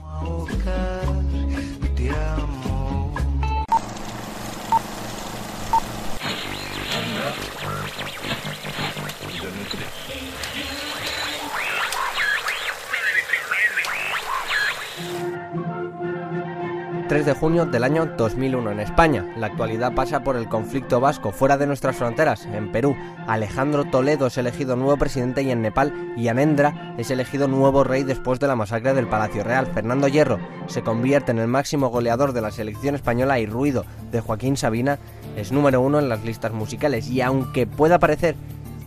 3 17.09 17.25
de 17.25 17.33
junio 17.33 17.65
del 17.65 17.83
año 17.83 18.05
2001 18.05 18.69
en 18.69 18.79
España. 18.79 19.33
La 19.35 19.47
actualidad 19.47 19.95
pasa 19.95 20.23
por 20.23 20.35
el 20.35 20.47
conflicto 20.47 20.99
vasco 20.99 21.31
fuera 21.31 21.57
de 21.57 21.65
nuestras 21.65 21.95
fronteras. 21.95 22.45
En 22.45 22.71
Perú, 22.71 22.95
Alejandro 23.25 23.85
Toledo 23.85 24.27
es 24.27 24.37
elegido 24.37 24.75
nuevo 24.75 24.95
presidente 24.95 25.41
y 25.41 25.49
en 25.49 25.63
Nepal, 25.63 25.91
Yanendra 26.15 26.93
es 26.99 27.09
elegido 27.09 27.47
nuevo 27.47 27.83
rey 27.83 28.03
después 28.03 28.39
de 28.39 28.45
la 28.45 28.55
masacre 28.55 28.93
del 28.93 29.07
Palacio 29.07 29.43
Real. 29.43 29.65
Fernando 29.65 30.07
Hierro 30.07 30.37
se 30.67 30.83
convierte 30.83 31.31
en 31.31 31.39
el 31.39 31.47
máximo 31.47 31.89
goleador 31.89 32.31
de 32.31 32.41
la 32.41 32.51
selección 32.51 32.93
española 32.93 33.39
y 33.39 33.47
Ruido 33.47 33.85
de 34.11 34.21
Joaquín 34.21 34.55
Sabina 34.55 34.99
es 35.35 35.51
número 35.51 35.81
uno 35.81 35.97
en 35.97 36.09
las 36.09 36.23
listas 36.23 36.51
musicales. 36.51 37.09
Y 37.09 37.21
aunque 37.21 37.65
pueda 37.65 37.97
parecer 37.97 38.35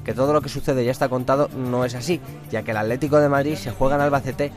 que 0.05 0.15
todo 0.15 0.33
lo 0.33 0.43
que 0.43 0.49
sucede 0.49 0.85
ya 0.85 0.93
está 0.93 1.09
contado, 1.09 1.49
no 1.57 1.85
es 1.85 1.97
así, 1.97 2.21
ya 2.53 2.63
que 2.63 2.71
el 2.71 2.77
Atlético 2.77 3.19
de 3.19 3.29
Madrid 3.29 3.57
se 3.57 3.73
juega 3.73 3.97
en 3.97 4.03
Albacete 4.03 4.53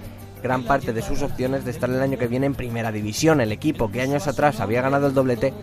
gran 0.46 0.62
parte 0.62 0.94
de 0.94 1.02
sus 1.02 1.24
opciones 1.24 1.66
de 1.66 1.72
estar 1.72 1.90
el 1.90 2.00
año 2.00 2.20
que 2.20 2.28
viene 2.28 2.46
en 2.46 2.54
primera 2.54 2.92
división. 2.92 3.42
El 3.42 3.52
equipo 3.52 3.90
que 3.90 4.02
años 4.02 4.28
atrás 4.28 4.60
había 4.60 4.84
ganado 4.84 5.08
el 5.08 5.16
doblete 5.16 5.56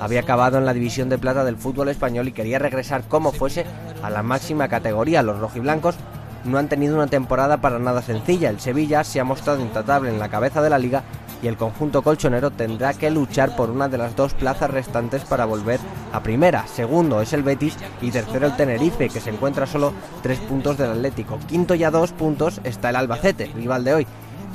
había 0.00 0.20
acabado 0.20 0.58
en 0.58 0.64
la 0.64 0.72
división 0.72 1.08
de 1.08 1.18
plata 1.18 1.42
del 1.42 1.56
fútbol 1.56 1.88
español 1.88 2.28
y 2.28 2.32
quería 2.32 2.60
regresar 2.60 3.02
como 3.08 3.32
fuese 3.32 3.66
a 4.00 4.10
la 4.10 4.22
máxima 4.22 4.68
categoría. 4.68 5.24
Los 5.24 5.40
rojiblancos 5.40 5.96
no 6.44 6.56
han 6.56 6.68
tenido 6.68 6.94
una 6.94 7.08
temporada 7.08 7.60
para 7.60 7.80
nada 7.80 8.00
sencilla. 8.00 8.48
El 8.48 8.60
Sevilla 8.60 9.02
se 9.02 9.18
ha 9.18 9.24
mostrado 9.24 9.60
intratable 9.60 10.10
en 10.10 10.20
la 10.20 10.28
cabeza 10.28 10.62
de 10.62 10.70
la 10.70 10.78
liga 10.78 11.02
y 11.42 11.48
el 11.48 11.56
conjunto 11.56 12.02
colchonero 12.02 12.52
tendrá 12.52 12.94
que 12.94 13.10
luchar 13.10 13.56
por 13.56 13.70
una 13.70 13.88
de 13.88 13.98
las 13.98 14.14
dos 14.14 14.34
plazas 14.34 14.70
restantes 14.70 15.24
para 15.24 15.46
volver 15.46 15.80
a 16.12 16.22
primera. 16.22 16.64
Segundo 16.68 17.20
es 17.20 17.32
el 17.32 17.42
Betis 17.42 17.76
y 18.00 18.12
tercero 18.12 18.46
el 18.46 18.56
Tenerife, 18.56 19.08
que 19.08 19.20
se 19.20 19.30
encuentra 19.30 19.66
solo 19.66 19.92
tres 20.22 20.38
puntos 20.38 20.78
del 20.78 20.90
Atlético. 20.90 21.40
Quinto 21.48 21.74
y 21.74 21.82
a 21.82 21.90
dos 21.90 22.12
puntos 22.12 22.60
está 22.62 22.90
el 22.90 22.96
Albacete, 22.96 23.46
rival 23.46 23.82
de 23.82 23.94
hoy. 23.94 24.06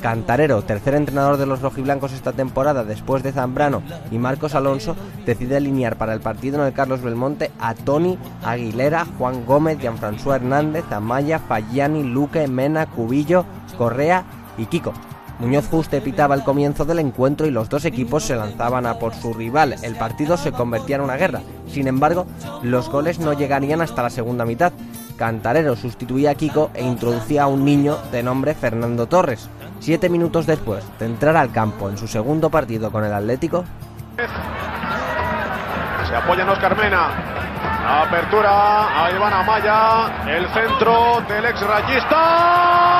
Cantarero, 0.03 0.61
tercer 0.63 0.95
entrenador 0.95 1.37
de 1.37 1.45
los 1.45 1.61
rojiblancos 1.61 2.11
esta 2.11 2.33
temporada 2.33 2.83
después 2.83 3.23
de 3.23 3.31
Zambrano 3.31 3.81
y 4.11 4.17
Marcos 4.17 4.53
Alonso, 4.53 4.97
decide 5.25 5.55
alinear 5.55 5.95
para 5.95 6.13
el 6.13 6.19
partido 6.19 6.59
en 6.59 6.67
el 6.67 6.73
Carlos 6.73 7.01
Belmonte 7.01 7.51
a 7.57 7.73
Tony, 7.73 8.17
Aguilera, 8.43 9.07
Juan 9.17 9.45
Gómez, 9.45 9.79
Gianfrancois 9.79 10.41
Hernández, 10.41 10.83
Amaya, 10.91 11.39
Fagiani, 11.39 12.03
Luque, 12.03 12.49
Mena, 12.49 12.85
Cubillo, 12.85 13.45
Correa 13.77 14.25
y 14.57 14.65
Kiko. 14.65 14.91
Muñoz 15.39 15.69
Juste 15.69 16.01
pitaba 16.01 16.35
el 16.35 16.43
comienzo 16.43 16.83
del 16.83 16.99
encuentro 16.99 17.47
y 17.47 17.51
los 17.51 17.69
dos 17.69 17.85
equipos 17.85 18.23
se 18.23 18.35
lanzaban 18.35 18.85
a 18.85 18.99
por 18.99 19.15
su 19.15 19.33
rival. 19.33 19.75
El 19.83 19.95
partido 19.95 20.35
se 20.35 20.51
convertía 20.51 20.97
en 20.97 21.01
una 21.01 21.15
guerra. 21.15 21.41
Sin 21.67 21.87
embargo, 21.87 22.27
los 22.61 22.89
goles 22.89 23.19
no 23.19 23.31
llegarían 23.31 23.81
hasta 23.81 24.03
la 24.03 24.09
segunda 24.09 24.43
mitad. 24.43 24.73
Cantarero 25.17 25.75
sustituía 25.75 26.31
a 26.31 26.35
Kiko 26.35 26.71
e 26.73 26.83
introducía 26.83 27.43
a 27.43 27.47
un 27.47 27.63
niño 27.63 27.97
de 28.11 28.23
nombre 28.23 28.53
Fernando 28.53 29.07
Torres. 29.07 29.49
Siete 29.79 30.09
minutos 30.09 30.45
después 30.45 30.83
de 30.99 31.05
entrar 31.05 31.35
al 31.35 31.51
campo 31.51 31.89
en 31.89 31.97
su 31.97 32.07
segundo 32.07 32.49
partido 32.49 32.91
con 32.91 33.03
el 33.03 33.13
Atlético, 33.13 33.65
Se 36.07 36.15
apoya 36.15 36.43
en 36.43 36.49
Oscar 36.49 36.77
Mena. 36.77 37.09
Apertura 37.85 39.03
a 39.03 39.11
Iván 39.11 39.33
Amaya. 39.33 40.25
El 40.27 40.47
centro 40.49 41.21
del 41.27 41.45
ex 41.45 41.59
rayista. 41.61 42.93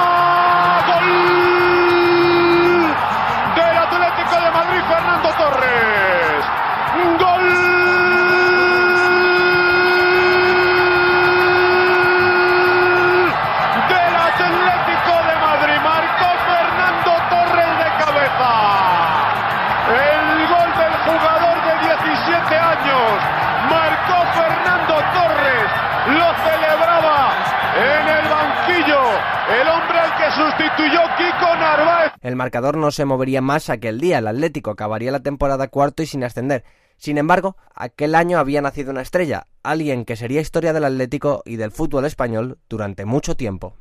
El 32.24 32.38
marcador 32.38 32.78
no 32.78 32.90
se 32.90 33.04
movería 33.04 33.42
más 33.42 33.70
aquel 33.70 34.00
día. 34.00 34.20
El 34.20 34.28
Atlético 34.28 34.72
acabaría 34.72 35.12
la 35.12 35.20
temporada 35.20 35.68
cuarto 35.68 36.02
y 36.02 36.08
sin 36.08 36.24
ascender. 36.24 36.64
Sin 36.96 37.18
embargo, 37.18 37.58
aquel 37.76 38.16
año 38.16 38.40
había 38.40 38.62
nacido 38.62 38.92
una 38.92 39.02
estrella, 39.02 39.48
alguien 39.62 40.06
que 40.06 40.16
sería 40.16 40.40
historia 40.40 40.72
del 40.72 40.86
Atlético 40.86 41.44
y 41.46 41.58
del 41.58 41.72
fútbol 41.72 42.06
español 42.06 42.60
durante 42.70 43.04
mucho 43.04 43.36
tiempo. 43.36 43.76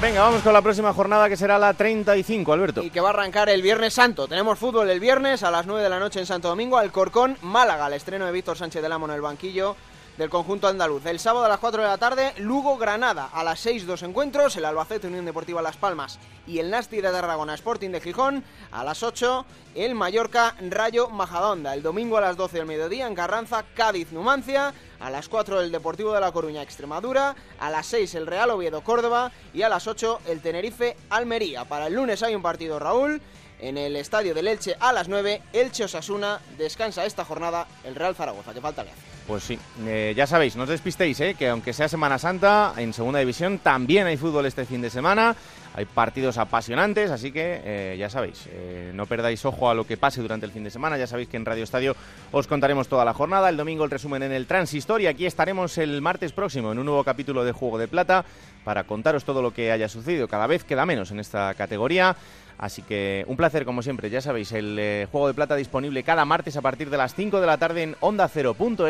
Venga, 0.00 0.22
vamos 0.22 0.40
con 0.40 0.54
la 0.54 0.62
próxima 0.62 0.94
jornada 0.94 1.28
que 1.28 1.36
será 1.36 1.58
la 1.58 1.74
35, 1.74 2.54
Alberto. 2.54 2.82
Y 2.82 2.88
que 2.88 3.02
va 3.02 3.10
a 3.10 3.12
arrancar 3.12 3.50
el 3.50 3.60
Viernes 3.60 3.92
Santo. 3.92 4.26
Tenemos 4.26 4.58
fútbol 4.58 4.88
el 4.88 4.98
viernes 4.98 5.42
a 5.42 5.50
las 5.50 5.66
9 5.66 5.82
de 5.82 5.90
la 5.90 5.98
noche 5.98 6.20
en 6.20 6.24
Santo 6.24 6.48
Domingo, 6.48 6.78
Alcorcón, 6.78 7.36
Málaga, 7.42 7.88
el 7.88 7.92
estreno 7.92 8.24
de 8.24 8.32
Víctor 8.32 8.56
Sánchez 8.56 8.80
del 8.80 8.92
Amo 8.92 9.04
en 9.04 9.12
el 9.12 9.20
banquillo 9.20 9.76
del 10.20 10.28
conjunto 10.28 10.68
andaluz. 10.68 11.06
El 11.06 11.18
sábado 11.18 11.46
a 11.46 11.48
las 11.48 11.60
4 11.60 11.80
de 11.80 11.88
la 11.88 11.96
tarde, 11.96 12.34
Lugo 12.36 12.76
Granada. 12.76 13.30
A 13.32 13.42
las 13.42 13.58
6 13.60 13.86
dos 13.86 14.02
encuentros, 14.02 14.54
el 14.54 14.66
Albacete 14.66 15.06
Unión 15.06 15.24
Deportiva 15.24 15.62
Las 15.62 15.78
Palmas 15.78 16.18
y 16.46 16.58
el 16.58 16.70
Nasti 16.70 16.96
de 16.96 17.10
Tarragona 17.10 17.54
Sporting 17.54 17.88
de 17.88 18.02
Gijón. 18.02 18.44
A 18.70 18.84
las 18.84 19.02
8 19.02 19.46
el 19.74 19.94
Mallorca 19.94 20.56
Rayo 20.60 21.08
Majadahonda. 21.08 21.72
El 21.72 21.82
domingo 21.82 22.18
a 22.18 22.20
las 22.20 22.36
12 22.36 22.58
del 22.58 22.66
mediodía 22.66 23.06
en 23.06 23.14
Carranza, 23.14 23.64
Cádiz 23.74 24.12
Numancia. 24.12 24.74
A 25.00 25.08
las 25.08 25.30
4 25.30 25.62
el 25.62 25.72
Deportivo 25.72 26.12
de 26.12 26.20
La 26.20 26.32
Coruña 26.32 26.60
Extremadura. 26.60 27.34
A 27.58 27.70
las 27.70 27.86
6 27.86 28.14
el 28.16 28.26
Real 28.26 28.50
Oviedo 28.50 28.84
Córdoba. 28.84 29.32
Y 29.54 29.62
a 29.62 29.70
las 29.70 29.86
8 29.86 30.20
el 30.26 30.42
Tenerife 30.42 30.98
Almería. 31.08 31.64
Para 31.64 31.86
el 31.86 31.94
lunes 31.94 32.22
hay 32.22 32.34
un 32.34 32.42
partido 32.42 32.78
Raúl. 32.78 33.22
En 33.60 33.76
el 33.76 33.96
estadio 33.96 34.34
del 34.34 34.48
Elche 34.48 34.76
a 34.80 34.92
las 34.92 35.08
9, 35.08 35.42
Elche 35.52 35.84
Osasuna 35.84 36.40
descansa 36.56 37.04
esta 37.04 37.24
jornada 37.24 37.66
el 37.84 37.94
Real 37.94 38.14
Zaragoza, 38.14 38.54
que 38.54 38.60
falta 38.60 38.84
le. 38.84 38.90
Pues 39.26 39.44
sí, 39.44 39.58
eh, 39.86 40.14
ya 40.16 40.26
sabéis, 40.26 40.56
no 40.56 40.64
os 40.64 40.68
despistéis, 40.68 41.20
eh, 41.20 41.36
que 41.38 41.48
aunque 41.48 41.72
sea 41.72 41.88
Semana 41.88 42.18
Santa, 42.18 42.72
en 42.78 42.92
Segunda 42.92 43.20
División 43.20 43.58
también 43.58 44.06
hay 44.06 44.16
fútbol 44.16 44.46
este 44.46 44.64
fin 44.64 44.80
de 44.80 44.90
semana, 44.90 45.36
hay 45.74 45.84
partidos 45.84 46.36
apasionantes, 46.38 47.10
así 47.10 47.30
que 47.30 47.60
eh, 47.64 47.96
ya 47.98 48.10
sabéis, 48.10 48.48
eh, 48.50 48.90
no 48.94 49.06
perdáis 49.06 49.44
ojo 49.44 49.70
a 49.70 49.74
lo 49.74 49.86
que 49.86 49.96
pase 49.96 50.20
durante 50.20 50.46
el 50.46 50.52
fin 50.52 50.64
de 50.64 50.70
semana, 50.70 50.98
ya 50.98 51.06
sabéis 51.06 51.28
que 51.28 51.36
en 51.36 51.44
Radio 51.44 51.62
Estadio 51.62 51.94
os 52.32 52.46
contaremos 52.46 52.88
toda 52.88 53.04
la 53.04 53.14
jornada, 53.14 53.48
el 53.48 53.56
domingo 53.56 53.84
el 53.84 53.90
resumen 53.90 54.22
en 54.24 54.32
el 54.32 54.46
Transistor 54.46 55.00
y 55.00 55.06
aquí 55.06 55.26
estaremos 55.26 55.78
el 55.78 56.00
martes 56.00 56.32
próximo 56.32 56.72
en 56.72 56.78
un 56.78 56.86
nuevo 56.86 57.04
capítulo 57.04 57.44
de 57.44 57.52
Juego 57.52 57.78
de 57.78 57.88
Plata 57.88 58.24
para 58.64 58.84
contaros 58.84 59.24
todo 59.24 59.42
lo 59.42 59.54
que 59.54 59.70
haya 59.70 59.88
sucedido, 59.88 60.26
cada 60.26 60.46
vez 60.48 60.64
queda 60.64 60.86
menos 60.86 61.12
en 61.12 61.20
esta 61.20 61.54
categoría. 61.54 62.16
Así 62.60 62.82
que 62.82 63.24
un 63.26 63.38
placer, 63.38 63.64
como 63.64 63.80
siempre, 63.80 64.10
ya 64.10 64.20
sabéis, 64.20 64.52
el 64.52 64.76
eh, 64.78 65.08
juego 65.10 65.28
de 65.28 65.32
plata 65.32 65.56
disponible 65.56 66.02
cada 66.02 66.26
martes 66.26 66.58
a 66.58 66.60
partir 66.60 66.90
de 66.90 66.98
las 66.98 67.14
5 67.14 67.40
de 67.40 67.46
la 67.46 67.56
tarde 67.56 67.82
en 67.82 67.96
onda 68.00 68.30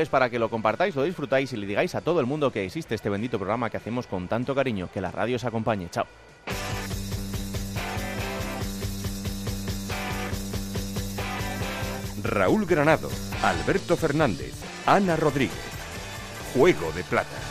es 0.01 0.09
para 0.09 0.29
que 0.29 0.41
lo 0.41 0.51
compartáis, 0.51 0.97
lo 0.97 1.05
disfrutáis 1.05 1.53
y 1.53 1.57
le 1.57 1.69
digáis 1.69 1.95
a 1.95 2.01
todo 2.01 2.19
el 2.19 2.27
mundo 2.27 2.51
que 2.51 2.65
existe 2.65 2.97
este 2.97 3.09
bendito 3.09 3.39
programa 3.39 3.71
que 3.71 3.77
hacemos 3.77 4.09
con 4.09 4.27
tanto 4.27 4.57
cariño. 4.57 4.89
Que 4.93 5.01
la 5.01 5.13
radio 5.13 5.37
os 5.37 5.45
acompañe. 5.45 5.89
Chao. 5.89 6.05
Raúl 12.25 12.67
Granado, 12.67 13.09
Alberto 13.45 13.97
Fernández, 13.97 14.53
Ana 14.85 15.15
Rodríguez. 15.15 15.55
Juego 16.55 16.91
de 16.91 17.05
Plata. 17.05 17.50